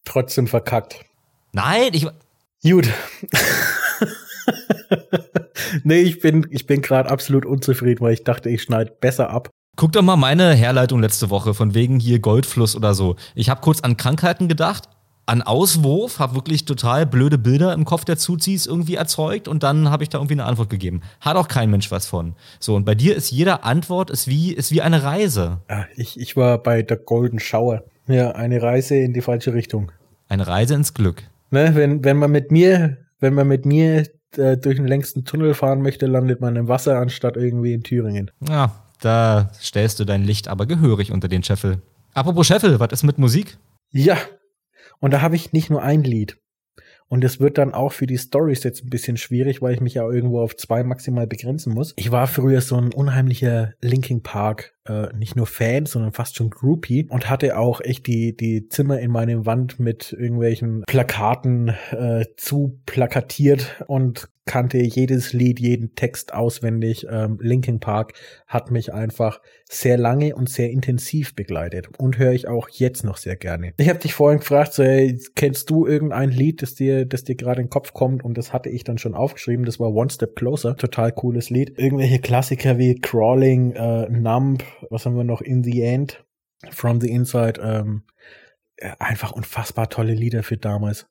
Trotzdem 0.05 0.47
verkackt. 0.47 1.03
Nein, 1.51 1.89
ich. 1.91 2.07
Gut. 2.63 2.89
nee, 5.83 6.01
ich 6.01 6.19
bin, 6.19 6.45
ich 6.51 6.67
bin 6.67 6.81
gerade 6.81 7.09
absolut 7.09 7.45
unzufrieden, 7.45 8.01
weil 8.01 8.13
ich 8.13 8.23
dachte, 8.23 8.49
ich 8.49 8.61
schneide 8.61 8.91
besser 8.99 9.31
ab. 9.31 9.49
Guck 9.77 9.93
doch 9.93 10.03
mal 10.03 10.15
meine 10.15 10.53
Herleitung 10.53 11.01
letzte 11.01 11.29
Woche 11.29 11.53
von 11.53 11.73
wegen 11.73 11.99
hier 11.99 12.19
Goldfluss 12.19 12.75
oder 12.75 12.93
so. 12.93 13.15
Ich 13.33 13.49
habe 13.49 13.61
kurz 13.61 13.81
an 13.81 13.97
Krankheiten 13.97 14.47
gedacht, 14.47 14.89
an 15.25 15.41
Auswurf, 15.41 16.19
habe 16.19 16.35
wirklich 16.35 16.65
total 16.65 17.05
blöde 17.05 17.37
Bilder 17.37 17.73
im 17.73 17.85
Kopf 17.85 18.05
der 18.05 18.17
Zuzis 18.17 18.67
irgendwie 18.67 18.95
erzeugt 18.95 19.47
und 19.47 19.63
dann 19.63 19.89
habe 19.89 20.03
ich 20.03 20.09
da 20.09 20.17
irgendwie 20.17 20.33
eine 20.33 20.45
Antwort 20.45 20.69
gegeben. 20.69 21.01
Hat 21.19 21.37
auch 21.37 21.47
kein 21.47 21.71
Mensch 21.71 21.89
was 21.89 22.05
von. 22.05 22.35
So, 22.59 22.75
und 22.75 22.85
bei 22.85 22.95
dir 22.95 23.15
ist 23.15 23.31
jede 23.31 23.63
Antwort 23.63 24.11
ist 24.11 24.27
wie, 24.27 24.53
ist 24.53 24.71
wie 24.71 24.81
eine 24.81 25.03
Reise. 25.03 25.61
Ja, 25.69 25.85
ich, 25.95 26.19
ich 26.19 26.35
war 26.35 26.57
bei 26.57 26.83
der 26.83 26.97
Golden 26.97 27.39
Shower. 27.39 27.83
Ja, 28.07 28.31
eine 28.31 28.61
Reise 28.61 28.97
in 28.97 29.13
die 29.13 29.21
falsche 29.21 29.53
Richtung. 29.53 29.91
Eine 30.27 30.47
Reise 30.47 30.75
ins 30.75 30.93
Glück. 30.93 31.23
Ne, 31.51 31.75
wenn, 31.75 32.03
wenn 32.03 32.17
man 32.17 32.31
mit 32.31 32.51
mir, 32.51 32.97
wenn 33.19 33.33
man 33.33 33.47
mit 33.47 33.65
mir 33.65 34.07
äh, 34.37 34.57
durch 34.57 34.77
den 34.77 34.87
längsten 34.87 35.25
Tunnel 35.25 35.53
fahren 35.53 35.81
möchte, 35.81 36.07
landet 36.07 36.39
man 36.39 36.55
im 36.55 36.67
Wasser 36.67 36.97
anstatt 36.97 37.35
irgendwie 37.35 37.73
in 37.73 37.83
Thüringen. 37.83 38.31
Ja, 38.47 38.85
da 39.01 39.51
stellst 39.61 39.99
du 39.99 40.05
dein 40.05 40.23
Licht 40.23 40.47
aber 40.47 40.65
gehörig 40.65 41.11
unter 41.11 41.27
den 41.27 41.43
Scheffel. 41.43 41.81
Apropos 42.13 42.47
Scheffel, 42.47 42.79
was 42.79 42.91
ist 42.91 43.03
mit 43.03 43.17
Musik? 43.17 43.57
Ja, 43.91 44.17
und 44.99 45.11
da 45.11 45.21
habe 45.21 45.35
ich 45.35 45.51
nicht 45.51 45.69
nur 45.69 45.81
ein 45.81 46.03
Lied. 46.03 46.37
Und 47.11 47.25
es 47.25 47.41
wird 47.41 47.57
dann 47.57 47.73
auch 47.73 47.91
für 47.91 48.07
die 48.07 48.17
Stories 48.17 48.63
jetzt 48.63 48.85
ein 48.85 48.89
bisschen 48.89 49.17
schwierig, 49.17 49.61
weil 49.61 49.73
ich 49.73 49.81
mich 49.81 49.95
ja 49.95 50.09
irgendwo 50.09 50.39
auf 50.39 50.55
zwei 50.55 50.81
maximal 50.81 51.27
begrenzen 51.27 51.73
muss. 51.73 51.93
Ich 51.97 52.09
war 52.09 52.25
früher 52.25 52.61
so 52.61 52.77
ein 52.77 52.93
unheimlicher 52.93 53.73
Linking 53.81 54.23
Park, 54.23 54.75
äh, 54.85 55.13
nicht 55.17 55.35
nur 55.35 55.45
Fan, 55.45 55.85
sondern 55.85 56.13
fast 56.13 56.37
schon 56.37 56.49
Groupie 56.49 57.05
und 57.09 57.29
hatte 57.29 57.57
auch 57.57 57.81
echt 57.81 58.07
die, 58.07 58.33
die 58.33 58.69
Zimmer 58.69 59.01
in 59.01 59.11
meinem 59.11 59.45
Wand 59.45 59.77
mit 59.77 60.13
irgendwelchen 60.13 60.83
Plakaten 60.87 61.75
äh, 61.91 62.23
zu 62.37 62.79
plakatiert 62.85 63.83
und 63.87 64.29
kannte 64.51 64.79
jedes 64.79 65.31
Lied, 65.31 65.61
jeden 65.61 65.95
Text 65.95 66.33
auswendig. 66.33 67.07
Ähm, 67.09 67.39
Linkin 67.39 67.79
Park 67.79 68.15
hat 68.47 68.69
mich 68.69 68.91
einfach 68.91 69.39
sehr 69.63 69.97
lange 69.97 70.35
und 70.35 70.49
sehr 70.49 70.71
intensiv 70.71 71.37
begleitet 71.37 71.87
und 71.97 72.17
höre 72.17 72.33
ich 72.33 72.49
auch 72.49 72.67
jetzt 72.67 73.05
noch 73.05 73.15
sehr 73.15 73.37
gerne. 73.37 73.71
Ich 73.77 73.87
habe 73.87 73.99
dich 73.99 74.13
vorhin 74.13 74.39
gefragt, 74.39 74.73
so, 74.73 74.83
hey, 74.83 75.17
kennst 75.35 75.69
du 75.69 75.87
irgendein 75.87 76.31
Lied, 76.31 76.61
das 76.61 76.75
dir, 76.75 77.05
das 77.05 77.23
dir 77.23 77.35
gerade 77.35 77.61
in 77.61 77.67
den 77.67 77.71
Kopf 77.71 77.93
kommt? 77.93 78.25
Und 78.25 78.37
das 78.37 78.51
hatte 78.51 78.67
ich 78.67 78.83
dann 78.83 78.97
schon 78.97 79.15
aufgeschrieben. 79.15 79.63
Das 79.63 79.79
war 79.79 79.93
One 79.93 80.09
Step 80.09 80.35
Closer, 80.35 80.75
total 80.75 81.13
cooles 81.13 81.49
Lied. 81.49 81.79
Irgendwelche 81.79 82.19
Klassiker 82.19 82.77
wie 82.77 82.95
Crawling, 82.95 83.71
äh, 83.71 84.09
Numb, 84.09 84.65
was 84.89 85.05
haben 85.05 85.15
wir 85.15 85.23
noch? 85.23 85.39
In 85.39 85.63
the 85.63 85.81
End, 85.81 86.25
From 86.71 86.99
the 86.99 87.09
Inside. 87.09 87.61
Ähm, 87.63 88.03
einfach 88.99 89.31
unfassbar 89.31 89.89
tolle 89.89 90.13
Lieder 90.13 90.43
für 90.43 90.57
damals. 90.57 91.07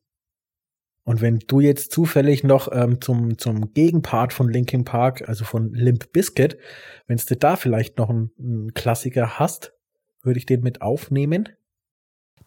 Und 1.05 1.21
wenn 1.21 1.39
du 1.39 1.61
jetzt 1.61 1.93
zufällig 1.93 2.45
noch 2.45 2.69
ähm, 2.73 3.01
zum, 3.01 3.39
zum 3.39 3.73
Gegenpart 3.73 4.33
von 4.33 4.49
Linkin 4.49 4.85
Park, 4.85 5.29
also 5.29 5.45
von 5.45 5.73
Limp 5.73 6.13
Bizkit, 6.13 6.59
wenn 7.07 7.17
du 7.17 7.37
da 7.37 7.57
vielleicht 7.57 7.99
noch 7.99 8.11
einen, 8.11 8.75
Klassiker 8.75 9.39
hast, 9.39 9.73
würde 10.23 10.39
ich 10.39 10.47
den 10.47 10.61
mit 10.61 10.83
aufnehmen. 10.83 11.49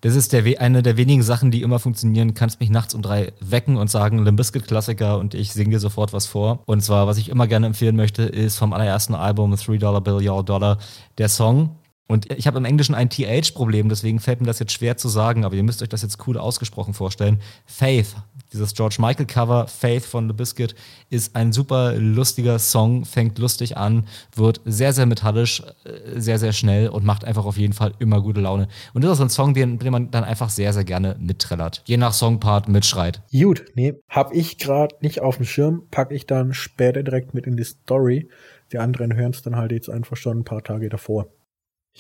Das 0.02 0.16
ist 0.16 0.34
der, 0.34 0.44
eine 0.60 0.84
der 0.84 0.98
wenigen 0.98 1.24
Sachen, 1.24 1.50
die 1.50 1.62
immer 1.62 1.80
funktionieren. 1.80 2.34
Kannst 2.34 2.60
mich 2.60 2.70
nachts 2.70 2.94
um 2.94 3.02
drei 3.02 3.32
wecken 3.40 3.78
und 3.78 3.90
sagen, 3.90 4.24
Limp 4.24 4.38
Bizkit 4.38 4.68
Klassiker 4.68 5.18
und 5.18 5.34
ich 5.34 5.52
singe 5.52 5.72
dir 5.72 5.80
sofort 5.80 6.14
was 6.14 6.28
vor. 6.28 6.62
Und 6.66 6.82
zwar, 6.82 7.08
was 7.08 7.18
ich 7.18 7.30
immer 7.30 7.48
gerne 7.48 7.68
empfehlen 7.68 7.96
möchte, 7.96 8.24
ist 8.24 8.58
vom 8.58 8.74
allerersten 8.74 9.16
Album 9.16 9.56
Three 9.56 9.78
Dollar 9.78 10.02
Bill 10.02 10.28
Your 10.28 10.44
Dollar 10.44 10.78
der 11.18 11.30
Song 11.30 11.78
und 12.08 12.32
ich 12.34 12.48
habe 12.48 12.58
im 12.58 12.66
Englischen 12.66 12.96
ein 12.96 13.10
TH-Problem, 13.10 13.88
deswegen 13.88 14.20
fällt 14.20 14.42
mir 14.42 14.48
das 14.48 14.60
jetzt 14.60 14.74
schwer 14.74 14.98
zu 14.98 15.08
sagen, 15.08 15.46
aber 15.46 15.56
ihr 15.56 15.64
müsst 15.64 15.82
euch 15.82 15.88
das 15.88 16.02
jetzt 16.02 16.28
cool 16.28 16.38
ausgesprochen 16.38 16.94
vorstellen. 16.94 17.40
Faith, 17.66 18.16
dieses 18.52 18.74
George 18.74 18.98
Michael 19.00 19.26
Cover, 19.26 19.68
Faith 19.68 20.06
von 20.06 20.28
The 20.28 20.34
Biscuit, 20.34 20.76
ist 21.10 21.34
ein 21.36 21.54
super 21.54 21.94
lustiger 21.96 22.60
Song, 22.60 23.06
fängt 23.06 23.40
lustig 23.40 23.78
an, 23.78 24.06
wird 24.36 24.60
sehr, 24.66 24.92
sehr 24.92 25.06
metallisch, 25.06 25.64
äh, 25.86 26.20
sehr, 26.20 26.40
sehr 26.40 26.52
schnell 26.52 26.90
und 26.90 27.06
macht 27.06 27.24
einfach 27.24 27.46
auf 27.46 27.58
jeden 27.58 27.74
Fall 27.74 27.94
immer 28.00 28.22
gute 28.22 28.42
Laune. 28.42 28.68
Und 28.94 29.04
das 29.06 29.14
ist 29.14 29.22
ein 29.22 29.30
Song, 29.30 29.54
den, 29.54 29.80
den 29.80 29.92
man 29.92 30.12
dann 30.12 30.26
einfach 30.26 30.50
sehr, 30.50 30.74
sehr 30.74 30.84
gerne 30.84 31.16
mitträllert. 31.20 31.84
Je 31.86 31.96
nach 31.96 32.14
Songpart 32.14 32.68
mitschreit. 32.68 33.22
Gut, 33.32 33.64
nee, 33.76 33.94
hab 34.10 34.34
ich 34.34 34.58
gerade 34.58 34.96
nicht 35.00 35.22
auf 35.22 35.38
dem 35.38 35.46
Schirm, 35.46 35.84
packe 35.90 36.14
ich 36.14 36.28
dann 36.28 36.54
später 36.54 37.02
direkt 37.02 37.34
mit 37.34 37.48
in 37.48 37.56
die 37.56 37.64
Story. 37.64 38.28
Die 38.74 38.78
anderen 38.78 39.16
hören 39.16 39.32
es 39.32 39.42
dann 39.42 39.56
halt 39.56 39.72
jetzt 39.72 39.90
einfach 39.90 40.18
schon 40.18 40.40
ein 40.40 40.44
paar 40.44 40.64
Tage 40.64 40.90
davor. 40.90 41.28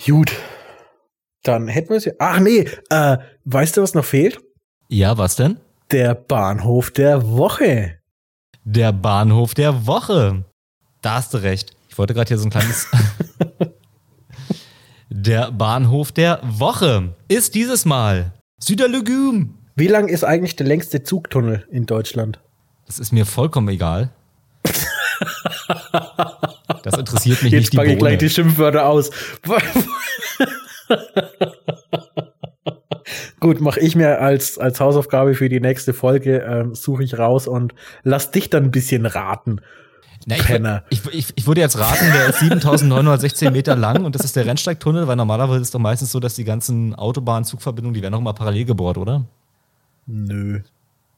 Gut. 0.05 0.31
Dann 1.43 1.67
hätten 1.67 1.89
wir 1.89 1.97
es 1.97 2.05
ja. 2.05 2.13
Ach 2.19 2.39
nee, 2.39 2.67
äh, 2.89 3.17
weißt 3.45 3.77
du, 3.77 3.81
was 3.81 3.93
noch 3.93 4.05
fehlt? 4.05 4.39
Ja, 4.87 5.17
was 5.17 5.35
denn? 5.35 5.59
Der 5.91 6.15
Bahnhof 6.15 6.91
der 6.91 7.27
Woche. 7.29 7.99
Der 8.63 8.93
Bahnhof 8.93 9.53
der 9.53 9.85
Woche. 9.85 10.45
Da 11.01 11.15
hast 11.15 11.33
du 11.33 11.37
recht. 11.37 11.75
Ich 11.89 11.97
wollte 11.97 12.13
gerade 12.13 12.29
hier 12.29 12.37
so 12.37 12.47
ein 12.47 12.49
kleines. 12.49 12.87
der 15.09 15.51
Bahnhof 15.51 16.11
der 16.11 16.39
Woche 16.43 17.13
ist 17.27 17.55
dieses 17.55 17.85
Mal 17.85 18.31
Süderlegüm. 18.59 19.57
Wie 19.75 19.87
lang 19.87 20.07
ist 20.07 20.23
eigentlich 20.23 20.55
der 20.55 20.67
längste 20.67 21.03
Zugtunnel 21.03 21.67
in 21.69 21.85
Deutschland? 21.85 22.39
Das 22.85 22.99
ist 22.99 23.11
mir 23.11 23.25
vollkommen 23.25 23.67
egal. 23.69 24.11
Das 26.83 26.97
interessiert 26.97 27.43
mich 27.43 27.51
Jetzt 27.51 27.61
nicht 27.61 27.73
die 27.73 27.77
packe 27.77 27.91
ich 27.93 27.99
gleich 27.99 28.17
die 28.17 28.29
Schimpfwörter 28.29 28.85
aus. 28.87 29.11
Gut, 33.39 33.59
mache 33.59 33.79
ich 33.81 33.95
mir 33.95 34.21
als, 34.21 34.57
als 34.57 34.79
Hausaufgabe 34.79 35.35
für 35.35 35.49
die 35.49 35.59
nächste 35.59 35.93
Folge, 35.93 36.37
ähm, 36.39 36.75
suche 36.75 37.03
ich 37.03 37.17
raus 37.17 37.47
und 37.47 37.75
lass 38.03 38.31
dich 38.31 38.49
dann 38.49 38.63
ein 38.65 38.71
bisschen 38.71 39.05
raten. 39.05 39.59
Na, 40.25 40.37
ich, 40.37 40.45
Penner. 40.45 40.83
ich, 40.89 41.01
ich, 41.11 41.27
ich 41.35 41.47
würde 41.47 41.59
jetzt 41.59 41.77
raten, 41.77 42.05
der 42.13 42.29
ist 42.29 42.39
7916 42.39 43.51
Meter 43.51 43.75
lang 43.75 44.05
und 44.05 44.15
das 44.15 44.23
ist 44.23 44.37
der 44.37 44.45
Rennsteigtunnel, 44.45 45.07
weil 45.07 45.17
normalerweise 45.17 45.59
ist 45.59 45.67
es 45.67 45.71
doch 45.71 45.79
meistens 45.79 46.13
so, 46.13 46.21
dass 46.21 46.35
die 46.35 46.45
ganzen 46.45 46.95
Autobahn-Zugverbindungen, 46.95 47.93
die 47.93 48.01
werden 48.01 48.13
auch 48.13 48.19
immer 48.19 48.33
parallel 48.33 48.63
gebohrt, 48.63 48.97
oder? 48.97 49.25
Nö. 50.05 50.61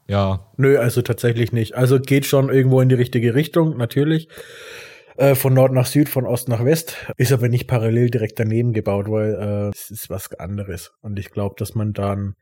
Ja. 0.08 0.40
Nö, 0.56 0.78
also 0.78 1.02
tatsächlich 1.02 1.52
nicht. 1.52 1.76
Also 1.76 2.00
geht 2.00 2.26
schon 2.26 2.48
irgendwo 2.48 2.80
in 2.80 2.88
die 2.88 2.94
richtige 2.94 3.34
Richtung, 3.34 3.76
natürlich. 3.76 4.28
Äh, 5.16 5.34
von 5.34 5.54
Nord 5.54 5.72
nach 5.72 5.86
Süd, 5.86 6.08
von 6.08 6.26
Ost 6.26 6.48
nach 6.48 6.64
West. 6.64 6.96
Ist 7.16 7.32
aber 7.32 7.48
nicht 7.48 7.66
parallel 7.66 8.10
direkt 8.10 8.38
daneben 8.38 8.72
gebaut, 8.72 9.10
weil 9.10 9.34
äh, 9.34 9.68
es 9.74 9.90
ist 9.90 10.10
was 10.10 10.32
anderes. 10.34 10.92
Und 11.00 11.18
ich 11.18 11.30
glaube, 11.30 11.54
dass 11.58 11.74
man 11.74 11.92
dann 11.92 12.36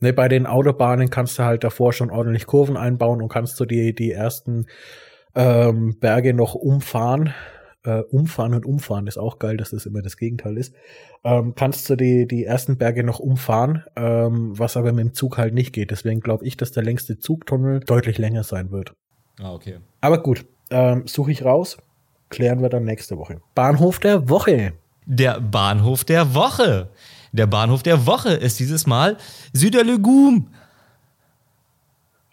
Ne, 0.00 0.14
bei 0.14 0.28
den 0.28 0.46
Autobahnen 0.46 1.10
kannst 1.10 1.38
du 1.38 1.44
halt 1.44 1.62
davor 1.62 1.92
schon 1.92 2.10
ordentlich 2.10 2.46
Kurven 2.46 2.76
einbauen 2.76 3.20
und 3.20 3.28
kannst 3.28 3.60
du 3.60 3.66
die, 3.66 3.94
die 3.94 4.12
ersten 4.12 4.66
ähm, 5.34 5.98
Berge 6.00 6.32
noch 6.34 6.54
umfahren. 6.54 7.34
Äh, 7.82 8.00
umfahren 8.00 8.52
und 8.52 8.66
umfahren 8.66 9.06
ist 9.06 9.16
auch 9.16 9.38
geil, 9.38 9.56
dass 9.56 9.70
das 9.70 9.86
immer 9.86 10.02
das 10.02 10.18
Gegenteil 10.18 10.58
ist. 10.58 10.74
Ähm, 11.24 11.54
kannst 11.54 11.88
du 11.88 11.96
die, 11.96 12.26
die 12.26 12.44
ersten 12.44 12.76
Berge 12.76 13.04
noch 13.04 13.20
umfahren, 13.20 13.84
ähm, 13.96 14.58
was 14.58 14.76
aber 14.76 14.92
mit 14.92 15.04
dem 15.04 15.14
Zug 15.14 15.38
halt 15.38 15.54
nicht 15.54 15.72
geht. 15.72 15.90
Deswegen 15.90 16.20
glaube 16.20 16.46
ich, 16.46 16.56
dass 16.56 16.72
der 16.72 16.82
längste 16.82 17.18
Zugtunnel 17.18 17.80
deutlich 17.80 18.18
länger 18.18 18.42
sein 18.42 18.70
wird. 18.70 18.94
Ah, 19.38 19.54
okay. 19.54 19.78
Aber 20.02 20.22
gut, 20.22 20.46
ähm, 20.70 21.06
suche 21.06 21.32
ich 21.32 21.44
raus, 21.44 21.78
klären 22.30 22.62
wir 22.62 22.68
dann 22.68 22.84
nächste 22.84 23.18
Woche. 23.18 23.40
Bahnhof 23.54 23.98
der 23.98 24.28
Woche. 24.28 24.72
Der 25.06 25.40
Bahnhof 25.40 26.04
der 26.04 26.34
Woche. 26.34 26.90
Der 27.32 27.46
Bahnhof 27.46 27.82
der 27.82 28.06
Woche 28.06 28.30
ist 28.30 28.58
dieses 28.58 28.86
Mal 28.86 29.16
Süderlegum. 29.52 30.48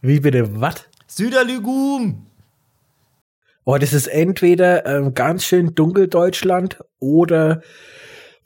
Wie 0.02 0.20
bitte, 0.20 0.62
was? 0.62 0.86
Süderlegum. 1.08 2.26
Oh, 3.66 3.78
das 3.78 3.92
ist 3.92 4.08
entweder 4.08 4.86
ähm, 4.86 5.14
ganz 5.14 5.44
schön 5.44 5.76
dunkel 5.76 6.08
Deutschland 6.08 6.80
oder 7.00 7.62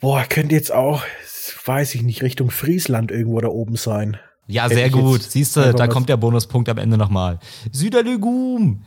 Boah, 0.01 0.25
könnte 0.27 0.55
jetzt 0.55 0.73
auch, 0.73 1.03
weiß 1.65 1.93
ich 1.93 2.01
nicht, 2.01 2.23
Richtung 2.23 2.49
Friesland 2.49 3.11
irgendwo 3.11 3.39
da 3.39 3.49
oben 3.49 3.75
sein. 3.75 4.17
Ja, 4.47 4.67
sehr 4.67 4.89
gut. 4.89 5.21
Siehst 5.21 5.55
du, 5.55 5.73
da 5.73 5.87
kommt 5.87 6.09
der 6.09 6.17
Bonuspunkt 6.17 6.67
am 6.69 6.79
Ende 6.79 6.97
nochmal. 6.97 7.39
Süderlegum 7.71 8.83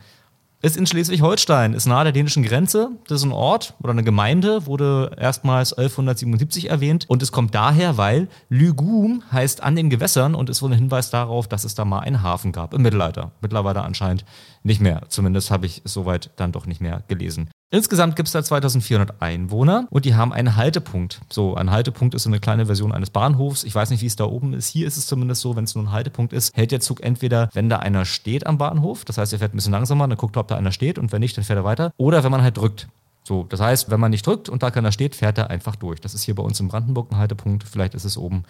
ist 0.61 0.77
in 0.77 0.87
Schleswig-Holstein, 0.87 1.73
ist 1.73 1.85
nahe 1.85 2.03
der 2.03 2.13
dänischen 2.13 2.43
Grenze. 2.43 2.89
Das 3.07 3.19
ist 3.19 3.25
ein 3.25 3.31
Ort 3.31 3.73
oder 3.81 3.91
eine 3.91 4.03
Gemeinde, 4.03 4.65
wurde 4.65 5.11
erstmals 5.19 5.73
1177 5.73 6.69
erwähnt. 6.69 7.05
Und 7.07 7.21
es 7.21 7.31
kommt 7.31 7.53
daher, 7.53 7.97
weil 7.97 8.27
Lügum 8.49 9.23
heißt 9.31 9.61
an 9.61 9.75
den 9.75 9.89
Gewässern 9.89 10.35
und 10.35 10.49
ist 10.49 10.61
wohl 10.61 10.71
ein 10.71 10.79
Hinweis 10.79 11.09
darauf, 11.09 11.47
dass 11.47 11.63
es 11.63 11.75
da 11.75 11.85
mal 11.85 11.99
einen 11.99 12.23
Hafen 12.23 12.51
gab 12.51 12.73
im 12.73 12.81
Mittelalter. 12.81 13.31
Mittlerweile 13.41 13.83
anscheinend 13.83 14.25
nicht 14.63 14.81
mehr. 14.81 15.03
Zumindest 15.09 15.51
habe 15.51 15.65
ich 15.65 15.81
es 15.85 15.93
soweit 15.93 16.31
dann 16.37 16.51
doch 16.51 16.65
nicht 16.65 16.81
mehr 16.81 17.03
gelesen. 17.07 17.49
Insgesamt 17.71 18.15
gibt 18.15 18.27
es 18.27 18.33
da 18.33 18.43
2400 18.43 19.21
Einwohner 19.21 19.87
und 19.89 20.05
die 20.05 20.15
haben 20.15 20.31
einen 20.31 20.55
Haltepunkt. 20.55 21.19
So, 21.29 21.55
ein 21.55 21.71
Haltepunkt 21.71 22.13
ist 22.15 22.23
so 22.23 22.29
eine 22.29 22.39
kleine 22.39 22.67
Version 22.67 22.91
eines 22.91 23.09
Bahnhofs. 23.09 23.63
Ich 23.63 23.73
weiß 23.73 23.89
nicht, 23.89 24.01
wie 24.01 24.05
es 24.05 24.15
da 24.15 24.23
oben 24.25 24.53
ist. 24.53 24.67
Hier 24.67 24.87
ist 24.87 24.97
es 24.97 25.07
zumindest 25.07 25.41
so, 25.41 25.55
wenn 25.55 25.65
es 25.65 25.75
nur 25.75 25.83
ein 25.83 25.91
Haltepunkt 25.91 26.31
ist, 26.31 26.55
hält 26.55 26.71
der 26.71 26.79
Zug 26.79 27.03
entweder, 27.03 27.49
wenn 27.53 27.67
da 27.67 27.79
einer 27.79 28.05
steht 28.05 28.45
am 28.45 28.57
Bahnhof, 28.57 29.03
das 29.03 29.17
heißt, 29.17 29.33
er 29.33 29.39
fährt 29.39 29.53
ein 29.53 29.57
bisschen 29.57 29.73
langsamer, 29.73 30.07
dann 30.07 30.17
guckt 30.17 30.37
er, 30.37 30.43
ob 30.45 30.49
da 30.49 30.57
einer 30.57 30.71
steht 30.71 30.99
und 30.99 31.11
wenn 31.11 31.19
nicht, 31.19 31.35
dann 31.35 31.43
fährt 31.43 31.57
er 31.57 31.63
weiter. 31.63 31.91
Oder 31.97 32.23
wenn 32.23 32.31
man 32.31 32.43
halt 32.43 32.57
drückt. 32.57 32.87
So, 33.23 33.43
das 33.43 33.59
heißt, 33.59 33.89
wenn 33.89 33.99
man 33.99 34.11
nicht 34.11 34.25
drückt 34.27 34.49
und 34.49 34.61
da 34.61 34.69
keiner 34.69 34.91
steht, 34.91 35.15
fährt 35.15 35.39
er 35.39 35.49
einfach 35.49 35.75
durch. 35.75 35.99
Das 35.99 36.13
ist 36.13 36.23
hier 36.23 36.35
bei 36.35 36.43
uns 36.43 36.59
in 36.59 36.67
Brandenburg 36.67 37.11
ein 37.11 37.17
Haltepunkt. 37.17 37.63
Vielleicht 37.63 37.95
ist 37.95 38.05
es 38.05 38.17
oben 38.17 38.43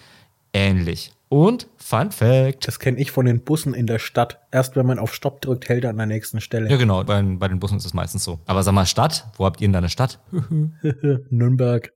ähnlich. 0.51 1.13
Und 1.29 1.67
Fun 1.77 2.11
Fact. 2.11 2.67
Das 2.67 2.79
kenne 2.79 2.99
ich 2.99 3.11
von 3.11 3.25
den 3.25 3.39
Bussen 3.41 3.73
in 3.73 3.87
der 3.87 3.99
Stadt. 3.99 4.39
Erst 4.51 4.75
wenn 4.75 4.85
man 4.85 4.99
auf 4.99 5.13
Stopp 5.13 5.41
drückt, 5.41 5.69
hält 5.69 5.85
er 5.85 5.91
an 5.91 5.97
der 5.97 6.05
nächsten 6.05 6.41
Stelle. 6.41 6.69
Ja, 6.69 6.75
genau, 6.77 7.03
bei, 7.05 7.21
bei 7.21 7.47
den 7.47 7.59
Bussen 7.59 7.77
ist 7.77 7.85
es 7.85 7.93
meistens 7.93 8.25
so. 8.25 8.39
Aber 8.45 8.63
sag 8.63 8.73
mal, 8.73 8.85
Stadt, 8.85 9.27
wo 9.37 9.45
habt 9.45 9.61
ihr 9.61 9.67
denn 9.67 9.73
da 9.73 9.79
eine 9.79 9.89
Stadt? 9.89 10.19
Nürnberg. 11.29 11.93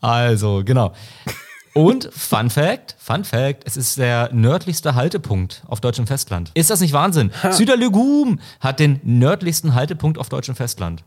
Also, 0.00 0.62
genau. 0.64 0.92
Und 1.78 2.10
Fun 2.12 2.50
Fact, 2.50 2.96
Fun 2.98 3.22
Fact, 3.22 3.62
es 3.64 3.76
ist 3.76 3.98
der 3.98 4.30
nördlichste 4.32 4.96
Haltepunkt 4.96 5.62
auf 5.68 5.80
deutschem 5.80 6.08
Festland. 6.08 6.50
Ist 6.54 6.70
das 6.70 6.80
nicht 6.80 6.92
Wahnsinn? 6.92 7.30
Süderlegum 7.52 8.40
hat 8.58 8.80
den 8.80 8.98
nördlichsten 9.04 9.76
Haltepunkt 9.76 10.18
auf 10.18 10.28
deutschem 10.28 10.56
Festland. 10.56 11.04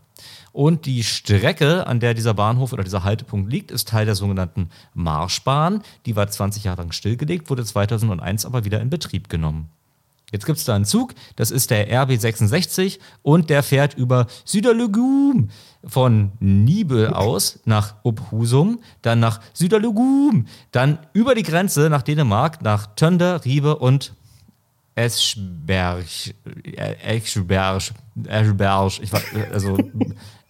Und 0.50 0.86
die 0.86 1.04
Strecke, 1.04 1.86
an 1.86 2.00
der 2.00 2.14
dieser 2.14 2.32
Bahnhof 2.32 2.72
oder 2.72 2.84
dieser 2.84 3.04
Haltepunkt 3.04 3.52
liegt, 3.52 3.70
ist 3.70 3.88
Teil 3.88 4.06
der 4.06 4.14
sogenannten 4.14 4.70
Marschbahn. 4.94 5.82
Die 6.06 6.16
war 6.16 6.26
20 6.26 6.64
Jahre 6.64 6.80
lang 6.80 6.92
stillgelegt, 6.92 7.50
wurde 7.50 7.66
2001 7.66 8.46
aber 8.46 8.64
wieder 8.64 8.80
in 8.80 8.88
Betrieb 8.88 9.28
genommen. 9.28 9.68
Jetzt 10.32 10.46
gibt 10.46 10.58
es 10.58 10.64
da 10.64 10.74
einen 10.74 10.86
Zug, 10.86 11.14
das 11.36 11.50
ist 11.50 11.70
der 11.70 11.88
RB66 11.90 12.98
und 13.22 13.50
der 13.50 13.62
fährt 13.62 13.94
über 13.94 14.26
Süderlegum 14.44 15.50
von 15.84 16.32
Nibel 16.40 17.08
aus 17.08 17.60
nach 17.66 17.96
Ophusum, 18.02 18.80
dann 19.02 19.20
nach 19.20 19.40
Süderlegum, 19.52 20.46
dann 20.72 20.98
über 21.12 21.34
die 21.34 21.42
Grenze 21.42 21.90
nach 21.90 22.02
Dänemark, 22.02 22.62
nach 22.62 22.94
Tönder, 22.96 23.44
Riebe 23.44 23.76
und 23.76 24.14
Eschberg. 24.94 26.04
äh, 26.64 26.94
Eschberg. 27.16 27.82
Eschberg. 28.26 28.92
Ich 29.02 29.12
weiß, 29.12 29.22
also, 29.52 29.78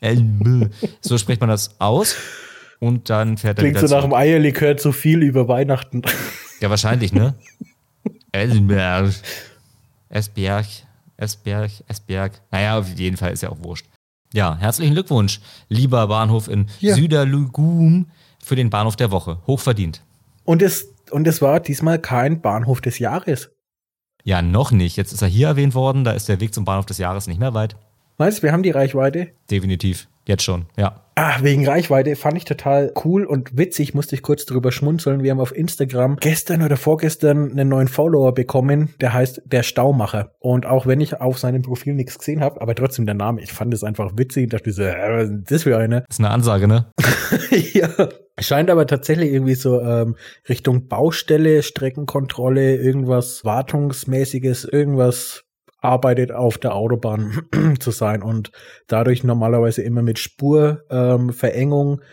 so 1.01 1.19
spricht 1.19 1.41
man 1.41 1.51
das 1.51 1.81
aus. 1.81 2.17
Und 2.81 3.11
dann 3.11 3.39
fährt 3.39 3.59
er 3.59 3.63
Klingt 3.63 3.79
so 3.79 3.95
nach 3.95 4.03
dem 4.03 4.13
Eierlikör 4.13 4.77
zu 4.77 4.91
viel 4.91 5.23
über 5.23 5.47
Weihnachten. 5.47 6.03
Ja, 6.61 6.69
wahrscheinlich, 6.69 7.13
ne? 7.13 7.35
Esberg. 8.33 9.15
Esberg. 10.13 10.67
Esberg. 11.17 11.71
Esberg. 11.89 12.41
Naja, 12.51 12.79
auf 12.79 12.89
jeden 12.89 13.17
Fall 13.17 13.33
ist 13.33 13.43
ja 13.43 13.49
auch 13.51 13.59
wurscht. 13.63 13.87
Ja, 14.33 14.57
herzlichen 14.57 14.95
Glückwunsch, 14.95 15.41
lieber 15.69 16.07
Bahnhof 16.07 16.49
in 16.49 16.69
Ja. 16.81 16.95
Süderlugum 16.95 18.07
für 18.43 18.57
den 18.57 18.71
Bahnhof 18.71 18.97
der 18.97 19.11
Woche. 19.11 19.39
Hochverdient. 19.47 20.03
Und 20.45 20.63
es, 20.63 20.87
und 21.11 21.27
es 21.27 21.43
war 21.43 21.61
diesmal 21.61 21.99
kein 21.99 22.41
Bahnhof 22.41 22.81
des 22.81 22.99
Jahres. 22.99 23.51
Ja, 24.25 24.41
noch 24.41 24.71
nicht. 24.71 24.97
Jetzt 24.97 25.13
ist 25.13 25.23
er 25.23 25.29
hier 25.29 25.49
erwähnt 25.49 25.75
worden. 25.75 26.05
Da 26.05 26.13
ist 26.13 26.29
der 26.29 26.41
Weg 26.41 26.55
zum 26.55 26.65
Bahnhof 26.65 26.87
des 26.87 26.99
Jahres 26.99 27.27
nicht 27.27 27.41
mehr 27.41 27.55
weit. 27.55 27.77
Weißt 28.19 28.39
du, 28.39 28.43
wir 28.45 28.53
haben 28.53 28.63
die 28.63 28.71
Reichweite. 28.71 29.33
Definitiv. 29.51 30.09
Jetzt 30.27 30.45
schon, 30.45 30.67
ja. 30.77 31.02
Ah, 31.15 31.39
wegen 31.43 31.69
Reichweite 31.69 32.17
fand 32.17 32.39
ich 32.39 32.45
total 32.45 32.91
cool 33.05 33.27
und 33.27 33.57
witzig, 33.59 33.93
musste 33.93 34.15
ich 34.15 34.23
kurz 34.23 34.47
drüber 34.47 34.73
schmunzeln. 34.73 35.23
Wir 35.23 35.33
haben 35.33 35.41
auf 35.41 35.55
Instagram 35.55 36.17
gestern 36.17 36.63
oder 36.63 36.79
vorgestern 36.79 37.51
einen 37.51 37.69
neuen 37.69 37.89
Follower 37.89 38.33
bekommen, 38.33 38.95
der 39.01 39.13
heißt 39.13 39.43
der 39.45 39.63
Staumacher. 39.63 40.35
Und 40.39 40.65
auch 40.65 40.87
wenn 40.87 41.03
ich 41.03 41.21
auf 41.21 41.39
seinem 41.39 41.61
Profil 41.61 41.95
nichts 41.95 42.19
gesehen 42.19 42.41
habe, 42.41 42.63
aber 42.63 42.75
trotzdem 42.75 43.05
der 43.05 43.15
Name, 43.15 43.43
ich 43.43 43.53
fand 43.53 43.75
es 43.75 43.85
einfach 43.85 44.13
witzig 44.17 44.45
und 44.45 44.55
dachte 44.55 44.73
so, 44.73 44.83
äh, 44.83 45.29
das 45.31 45.65
für 45.65 45.77
eine? 45.77 46.05
Ist 46.09 46.19
eine 46.19 46.31
Ansage, 46.31 46.67
ne? 46.67 46.91
ja. 47.75 47.89
Scheint 48.41 48.71
aber 48.71 48.87
tatsächlich 48.87 49.31
irgendwie 49.33 49.55
so 49.55 49.83
ähm, 49.83 50.17
Richtung 50.49 50.89
Baustelle, 50.89 51.63
Streckenkontrolle, 51.63 52.77
irgendwas 52.77 53.45
Wartungsmäßiges, 53.45 54.65
irgendwas 54.65 55.45
arbeitet 55.83 56.33
auf 56.33 56.57
der 56.59 56.75
Autobahn 56.75 57.43
zu 57.79 57.91
sein 57.91 58.23
und 58.23 58.51
dadurch 58.87 59.25
normalerweise 59.25 59.83
immer 59.83 60.03
mit 60.03 60.19
Spurverengung 60.19 62.01
ähm, 62.01 62.07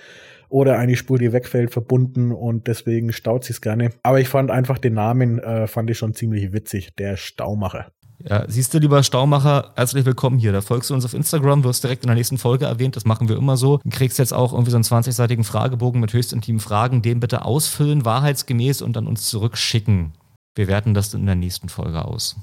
oder 0.49 0.79
eine 0.79 0.95
Spur, 0.95 1.19
die 1.19 1.31
wegfällt, 1.31 1.71
verbunden 1.71 2.31
und 2.31 2.67
deswegen 2.67 3.13
staut 3.13 3.45
sie 3.45 3.53
es 3.53 3.61
gerne. 3.61 3.91
Aber 4.03 4.19
ich 4.19 4.27
fand 4.27 4.49
einfach 4.51 4.79
den 4.79 4.95
Namen, 4.95 5.39
äh, 5.39 5.67
fand 5.67 5.89
ich 5.91 5.97
schon 5.97 6.15
ziemlich 6.15 6.51
witzig, 6.51 6.95
der 6.95 7.15
Staumacher. 7.15 7.91
Ja, 8.21 8.43
siehst 8.49 8.73
du, 8.73 8.79
lieber 8.79 9.01
Staumacher, 9.01 9.71
herzlich 9.77 10.05
willkommen 10.05 10.39
hier. 10.39 10.51
Da 10.51 10.59
folgst 10.59 10.89
du 10.89 10.93
uns 10.93 11.05
auf 11.05 11.13
Instagram, 11.13 11.63
wirst 11.63 11.83
direkt 11.83 12.03
in 12.03 12.07
der 12.07 12.15
nächsten 12.15 12.37
Folge 12.37 12.65
erwähnt. 12.65 12.97
Das 12.97 13.05
machen 13.05 13.29
wir 13.29 13.37
immer 13.37 13.55
so. 13.55 13.77
Du 13.77 13.89
kriegst 13.89 14.19
jetzt 14.19 14.33
auch 14.33 14.51
irgendwie 14.51 14.71
so 14.71 14.77
einen 14.77 14.83
20-seitigen 14.83 15.45
Fragebogen 15.45 16.01
mit 16.01 16.11
höchst 16.11 16.33
intimen 16.33 16.59
Fragen. 16.59 17.01
Den 17.01 17.21
bitte 17.21 17.45
ausfüllen, 17.45 18.03
wahrheitsgemäß 18.03 18.81
und 18.81 18.97
dann 18.97 19.07
uns 19.07 19.29
zurückschicken. 19.29 20.13
Wir 20.55 20.67
werten 20.67 20.93
das 20.93 21.13
in 21.13 21.25
der 21.25 21.35
nächsten 21.35 21.69
Folge 21.69 22.03
aus. 22.03 22.35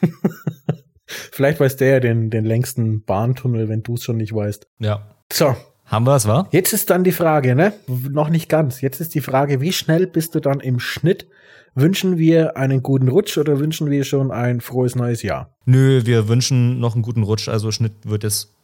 Vielleicht 1.06 1.60
weiß 1.60 1.76
der 1.76 1.88
ja 1.88 2.00
den, 2.00 2.30
den 2.30 2.44
längsten 2.44 3.04
Bahntunnel, 3.04 3.68
wenn 3.68 3.82
du 3.82 3.94
es 3.94 4.04
schon 4.04 4.16
nicht 4.16 4.34
weißt. 4.34 4.66
Ja. 4.78 5.06
So, 5.32 5.56
Haben 5.86 6.06
wir 6.06 6.14
es, 6.14 6.28
wa? 6.28 6.46
Jetzt 6.52 6.72
ist 6.72 6.88
dann 6.90 7.02
die 7.02 7.12
Frage, 7.12 7.56
ne? 7.56 7.72
Noch 7.88 8.30
nicht 8.30 8.48
ganz. 8.48 8.80
Jetzt 8.80 9.00
ist 9.00 9.14
die 9.14 9.20
Frage, 9.20 9.60
wie 9.60 9.72
schnell 9.72 10.06
bist 10.06 10.34
du 10.36 10.40
dann 10.40 10.60
im 10.60 10.78
Schnitt? 10.78 11.26
Wünschen 11.74 12.16
wir 12.18 12.56
einen 12.56 12.82
guten 12.82 13.08
Rutsch 13.08 13.38
oder 13.38 13.58
wünschen 13.58 13.90
wir 13.90 14.04
schon 14.04 14.30
ein 14.30 14.60
frohes 14.60 14.94
neues 14.94 15.22
Jahr? 15.22 15.54
Nö, 15.66 16.02
wir 16.04 16.28
wünschen 16.28 16.78
noch 16.78 16.94
einen 16.94 17.02
guten 17.02 17.24
Rutsch. 17.24 17.48
Also 17.48 17.72
Schnitt 17.72 17.92
wird 18.04 18.22
es 18.22 18.54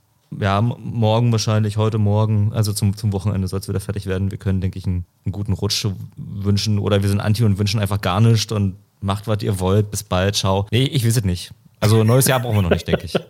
ja 0.41 0.61
morgen 0.61 1.33
wahrscheinlich, 1.33 1.77
heute 1.77 1.99
Morgen, 1.99 2.53
also 2.53 2.73
zum, 2.73 2.97
zum 2.97 3.13
Wochenende 3.13 3.49
soll 3.49 3.61
es 3.61 3.69
wieder 3.69 3.81
fertig 3.81 4.07
werden. 4.07 4.31
Wir 4.31 4.39
können, 4.39 4.61
denke 4.61 4.79
ich, 4.79 4.87
einen, 4.87 5.05
einen 5.25 5.33
guten 5.33 5.53
Rutsch 5.53 5.87
wünschen 6.17 6.79
oder 6.79 7.03
wir 7.03 7.09
sind 7.09 7.21
anti 7.21 7.45
und 7.45 7.59
wünschen 7.59 7.81
einfach 7.81 8.01
gar 8.01 8.21
nichts 8.21 8.53
und 8.53 8.77
macht, 9.01 9.29
was 9.29 9.43
ihr 9.43 9.61
wollt. 9.61 9.91
Bis 9.91 10.03
bald, 10.03 10.37
ciao. 10.37 10.67
Nee, 10.71 10.85
ich 10.85 11.07
weiß 11.07 11.19
es 11.19 11.25
nicht. 11.25 11.53
Also 11.81 12.05
neues 12.05 12.27
Jahr 12.27 12.41
brauchen 12.41 12.57
wir 12.57 12.63
noch 12.63 12.71
nicht, 12.71 12.89
denke 12.89 13.05
ich. 13.05 13.15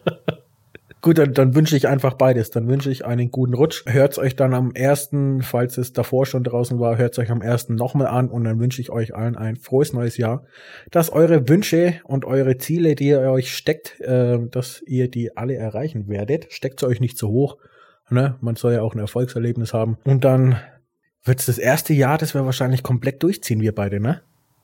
Gut, 1.06 1.18
dann, 1.18 1.34
dann 1.34 1.54
wünsche 1.54 1.76
ich 1.76 1.86
einfach 1.86 2.14
beides. 2.14 2.50
Dann 2.50 2.66
wünsche 2.66 2.90
ich 2.90 3.04
einen 3.04 3.30
guten 3.30 3.54
Rutsch. 3.54 3.84
Hört's 3.86 4.18
euch 4.18 4.34
dann 4.34 4.54
am 4.54 4.72
ersten, 4.72 5.40
falls 5.42 5.78
es 5.78 5.92
davor 5.92 6.26
schon 6.26 6.42
draußen 6.42 6.80
war, 6.80 6.98
hört's 6.98 7.20
euch 7.20 7.30
am 7.30 7.42
ersten 7.42 7.76
nochmal 7.76 8.08
an 8.08 8.28
und 8.28 8.42
dann 8.42 8.58
wünsche 8.58 8.80
ich 8.80 8.90
euch 8.90 9.14
allen 9.14 9.36
ein 9.36 9.54
frohes 9.54 9.92
neues 9.92 10.16
Jahr. 10.16 10.42
Dass 10.90 11.10
eure 11.10 11.48
Wünsche 11.48 12.00
und 12.02 12.24
eure 12.24 12.58
Ziele, 12.58 12.96
die 12.96 13.06
ihr 13.06 13.20
euch 13.20 13.54
steckt, 13.54 14.00
äh, 14.00 14.38
dass 14.50 14.82
ihr 14.84 15.08
die 15.08 15.36
alle 15.36 15.54
erreichen 15.54 16.08
werdet. 16.08 16.52
Steckt 16.52 16.82
euch 16.82 16.98
nicht 16.98 17.16
zu 17.16 17.28
hoch. 17.28 17.56
Ne? 18.10 18.34
Man 18.40 18.56
soll 18.56 18.72
ja 18.72 18.82
auch 18.82 18.94
ein 18.94 18.98
Erfolgserlebnis 18.98 19.72
haben. 19.72 19.98
Und 20.02 20.24
dann 20.24 20.56
wird's 21.22 21.46
das 21.46 21.58
erste 21.58 21.92
Jahr, 21.92 22.18
das 22.18 22.34
wir 22.34 22.44
wahrscheinlich 22.44 22.82
komplett 22.82 23.22
durchziehen, 23.22 23.60
wir 23.60 23.74
beide, 23.74 24.00
ne? 24.00 24.22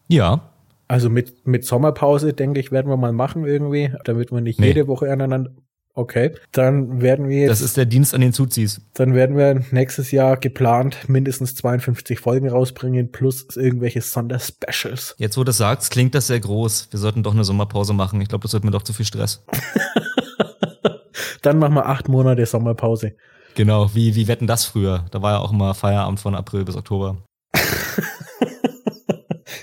Ja, 0.09 0.52
Also 0.93 1.09
mit, 1.11 1.47
mit 1.47 1.65
Sommerpause, 1.65 2.33
denke 2.35 2.61
ich, 2.61 2.71
werden 2.71 2.89
wir 2.91 2.97
mal 2.97 3.13
machen 3.13 3.45
irgendwie, 3.47 3.93
damit 4.05 4.31
wir 4.31 4.41
nicht 4.41 4.61
Nee. 4.61 4.69
jede 4.69 4.87
Woche 4.89 5.11
aneinander. 5.11 5.51
Okay. 5.95 6.33
Dann 6.53 7.03
werden 7.03 7.29
wir 7.29 7.41
jetzt, 7.41 7.51
das 7.51 7.61
ist 7.61 7.77
der 7.77 7.85
Dienst 7.85 8.15
an 8.15 8.23
den 8.23 8.33
Zuzis. 8.33 8.81
dann 8.95 9.15
werden 9.15 9.37
wir 9.37 9.63
nächstes 9.73 10.11
Jahr 10.11 10.39
geplant 10.39 11.07
mindestens 11.09 11.55
52 11.55 12.19
Folgen 12.19 12.49
rausbringen 12.49 13.11
plus 13.11 13.57
irgendwelche 13.57 14.01
Sonderspecials. 14.01 15.15
Jetzt, 15.19 15.37
wo 15.37 15.43
du 15.43 15.47
das 15.47 15.59
sagst, 15.59 15.91
klingt 15.91 16.15
das 16.15 16.29
sehr 16.29 16.41
groß. 16.41 16.89
Wir 16.91 16.99
sollten 16.99 17.23
doch 17.23 17.35
eine 17.35 17.45
Sommerpause 17.45 17.93
machen. 17.93 18.23
Ich 18.23 18.29
glaube, 18.29 18.43
das 18.43 18.55
wird 18.55 18.65
mir 18.65 18.71
doch 18.71 18.83
zu 18.83 18.93
viel 18.95 19.05
Stress. 19.05 19.45
Dann 21.43 21.59
machen 21.59 21.75
wir 21.75 21.87
acht 21.87 22.09
Monate 22.09 22.47
Sommerpause. 22.47 23.13
Genau, 23.55 23.91
wie, 23.95 24.15
wie 24.15 24.29
wetten 24.29 24.47
das 24.47 24.65
früher? 24.65 25.05
Da 25.11 25.21
war 25.21 25.33
ja 25.33 25.39
auch 25.41 25.53
immer 25.53 25.75
Feierabend 25.75 26.21
von 26.21 26.35
April 26.35 26.65
bis 26.65 26.77
Oktober. 26.77 27.19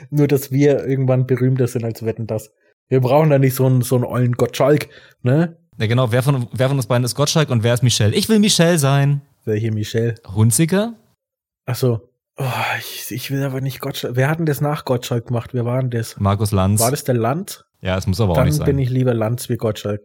Nur, 0.09 0.27
dass 0.27 0.51
wir 0.51 0.85
irgendwann 0.85 1.27
berühmter 1.27 1.67
sind 1.67 1.83
als 1.85 2.03
Wetten 2.03 2.27
das. 2.27 2.51
Wir 2.87 3.01
brauchen 3.01 3.29
da 3.29 3.37
nicht 3.37 3.55
so 3.55 3.65
einen, 3.65 3.81
so 3.81 3.95
einen 3.95 4.05
ollen 4.05 4.33
Gottschalk, 4.33 4.89
ne? 5.21 5.57
Ja, 5.77 5.87
genau. 5.87 6.11
Wer 6.11 6.23
von, 6.23 6.47
wer 6.51 6.67
von 6.67 6.77
uns 6.77 6.87
beiden 6.87 7.05
ist 7.05 7.15
Gottschalk 7.15 7.49
und 7.49 7.63
wer 7.63 7.73
ist 7.73 7.83
Michelle? 7.83 8.13
Ich 8.15 8.27
will 8.27 8.39
Michelle 8.39 8.77
sein. 8.79 9.21
Welche 9.45 9.71
Michelle? 9.71 10.15
Hunziker? 10.35 10.95
Ach 11.65 11.75
so. 11.75 12.01
Oh, 12.37 12.45
ich, 12.79 13.11
ich 13.11 13.31
will 13.31 13.43
aber 13.43 13.61
nicht 13.61 13.79
Gottschalk. 13.79 14.15
Wer 14.15 14.29
hat 14.29 14.39
denn 14.39 14.45
das 14.45 14.61
nach 14.61 14.85
Gottschalk 14.85 15.27
gemacht? 15.27 15.53
Wer 15.53 15.65
war 15.65 15.79
denn 15.81 15.91
das? 15.91 16.19
Markus 16.19 16.51
Lanz? 16.51 16.81
War 16.81 16.91
das 16.91 17.03
der 17.03 17.15
Land? 17.15 17.65
Ja, 17.81 17.97
es 17.97 18.07
muss 18.07 18.19
aber 18.19 18.33
auch 18.33 18.37
Dann 18.37 18.47
nicht 18.47 18.57
sein. 18.57 18.65
bin 18.65 18.79
ich 18.79 18.89
lieber 18.89 19.13
Lanz 19.13 19.49
wie 19.49 19.57
Gottschalk. 19.57 20.01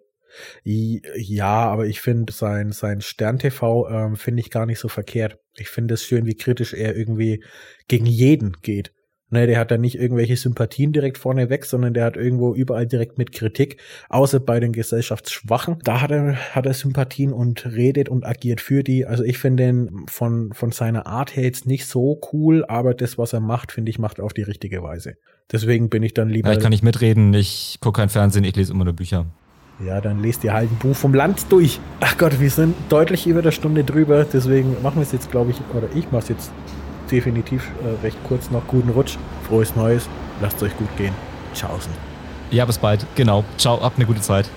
Ja, 0.65 1.67
aber 1.71 1.87
ich 1.87 2.01
finde 2.01 2.33
sein, 2.33 2.73
sein 2.73 3.01
Stern-TV 3.01 3.89
ähm, 3.89 4.17
finde 4.17 4.41
ich 4.41 4.51
gar 4.51 4.67
nicht 4.67 4.81
so 4.81 4.89
verkehrt. 4.89 5.39
Ich 5.57 5.69
finde 5.69 5.95
es 5.95 6.05
schön, 6.05 6.27
wie 6.27 6.35
kritisch 6.35 6.73
er 6.75 6.97
irgendwie 6.97 7.45
gegen 7.89 8.07
jeden 8.07 8.61
geht. 8.63 8.93
Ne, 9.35 9.49
der 9.49 9.59
hat 9.59 9.73
da 9.73 9.79
nicht 9.79 9.99
irgendwelche 9.99 10.37
Sympathien 10.37 10.93
direkt 10.93 11.19
vorne 11.19 11.51
weg, 11.51 11.65
sondern 11.65 11.93
der 11.93 12.05
hat 12.05 12.17
irgendwo 12.17 12.55
überall 12.55 12.87
direkt 12.87 13.19
mit 13.19 13.33
Kritik, 13.33 13.79
außer 14.09 14.39
bei 14.39 14.61
den 14.61 14.71
Gesellschaftsschwachen. 14.71 15.79
Da 15.83 16.01
hat 16.01 16.13
er, 16.13 16.37
hat 16.55 16.67
er 16.67 16.73
Sympathien 16.73 17.33
und 17.33 17.67
redet 17.67 18.09
und 18.09 18.25
agiert 18.25 18.61
für 18.61 18.85
die. 18.85 19.07
Also 19.07 19.25
ich 19.25 19.39
finde 19.39 19.65
den 19.65 20.07
von, 20.07 20.53
von 20.53 20.71
seiner 20.71 21.09
Art 21.09 21.35
her 21.35 21.43
jetzt 21.43 21.67
nicht 21.67 21.87
so 21.87 22.21
cool, 22.33 22.65
aber 22.69 22.95
das, 22.95 23.19
was 23.19 23.33
er 23.33 23.41
macht, 23.41 23.73
finde 23.73 23.91
ich, 23.91 23.99
macht 23.99 24.21
er 24.21 24.25
auf 24.25 24.35
die 24.35 24.43
richtige 24.43 24.85
Weise. 24.85 25.17
Deswegen 25.51 25.89
bin 25.89 26.05
ich 26.05 26.15
dann 26.15 26.29
lieber. 26.29 26.53
Ich 26.53 26.61
kann 26.61 26.71
nicht 26.71 26.85
mitreden, 26.85 27.35
ich 27.35 27.79
gucke 27.81 28.03
kein 28.03 28.11
Fernsehen, 28.11 28.45
ich 28.45 28.55
lese 28.55 28.73
immer 28.73 28.85
nur 28.85 28.95
Bücher. 28.95 29.27
Ja, 29.85 30.01
dann 30.01 30.23
lest 30.23 30.45
ihr 30.45 30.53
halt 30.53 30.71
ein 30.71 30.79
Buch 30.79 30.95
vom 30.95 31.13
Land 31.13 31.51
durch. 31.51 31.81
Ach 31.99 32.17
Gott, 32.19 32.39
wir 32.39 32.51
sind 32.51 32.77
deutlich 32.89 33.27
über 33.27 33.43
der 33.43 33.51
Stunde 33.51 33.83
drüber, 33.83 34.25
deswegen 34.33 34.81
machen 34.81 34.99
wir 34.99 35.03
es 35.03 35.11
jetzt, 35.11 35.33
glaube 35.33 35.51
ich, 35.51 35.57
oder 35.77 35.89
ich 35.93 36.13
mache 36.13 36.23
es 36.23 36.29
jetzt 36.29 36.53
definitiv 37.11 37.71
äh, 37.83 38.05
recht 38.05 38.17
kurz 38.27 38.51
noch. 38.51 38.67
Guten 38.67 38.91
Rutsch, 38.91 39.17
frohes 39.47 39.77
Neues, 39.77 40.09
lasst 40.41 40.57
es 40.59 40.65
euch 40.65 40.77
gut 40.77 40.89
gehen. 40.97 41.15
Tschaußen. 41.55 41.93
Ja, 42.51 42.65
bis 42.65 42.79
bald. 42.79 43.07
Genau. 43.15 43.45
Ciao, 43.59 43.81
habt 43.83 43.97
eine 43.97 44.07
gute 44.07 44.21
Zeit. 44.21 44.49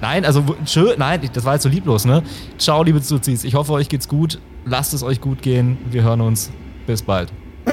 nein, 0.00 0.24
also 0.24 0.44
schön, 0.66 0.94
nein, 0.98 1.28
das 1.32 1.44
war 1.44 1.54
jetzt 1.54 1.62
so 1.62 1.68
lieblos, 1.68 2.04
ne? 2.04 2.24
Ciao, 2.58 2.82
liebe 2.82 3.00
Zuzis. 3.00 3.44
Ich 3.44 3.54
hoffe, 3.54 3.72
euch 3.72 3.88
geht's 3.88 4.08
gut. 4.08 4.40
Lasst 4.64 4.94
es 4.94 5.02
euch 5.02 5.20
gut 5.20 5.42
gehen. 5.42 5.76
Wir 5.90 6.04
hören 6.04 6.20
uns. 6.20 6.52
Bis 6.86 7.02
bald. 7.02 7.32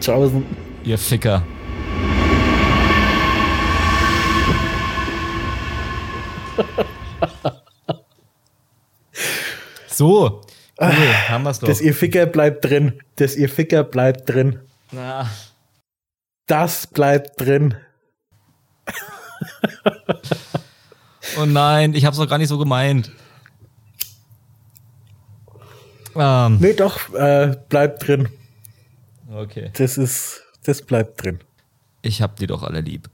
Tschaußen. 0.00 0.44
Ihr 0.84 0.98
Ficker. 0.98 1.42
so, 9.86 10.40
cool, 10.80 11.28
haben 11.28 11.44
wir's 11.44 11.60
doch. 11.60 11.68
Das 11.68 11.80
ihr 11.80 11.94
Ficker 11.94 12.26
bleibt 12.26 12.64
drin. 12.64 13.00
Das 13.16 13.36
ihr 13.36 13.48
Ficker 13.48 13.84
bleibt 13.84 14.28
drin. 14.28 14.60
Na. 14.92 15.30
Das 16.46 16.86
bleibt 16.86 17.40
drin. 17.40 17.74
oh 21.40 21.46
nein, 21.46 21.94
ich 21.94 22.04
hab's 22.04 22.18
doch 22.18 22.28
gar 22.28 22.38
nicht 22.38 22.48
so 22.48 22.58
gemeint. 22.58 23.10
Ähm. 26.16 26.58
Nee, 26.60 26.74
doch, 26.74 27.12
äh, 27.14 27.56
bleibt 27.68 28.06
drin. 28.06 28.28
Okay. 29.32 29.70
Das 29.74 29.98
ist, 29.98 30.42
das 30.64 30.82
bleibt 30.82 31.24
drin. 31.24 31.40
Ich 32.02 32.22
hab 32.22 32.36
die 32.36 32.46
doch 32.46 32.62
alle 32.62 32.80
lieb. 32.80 33.08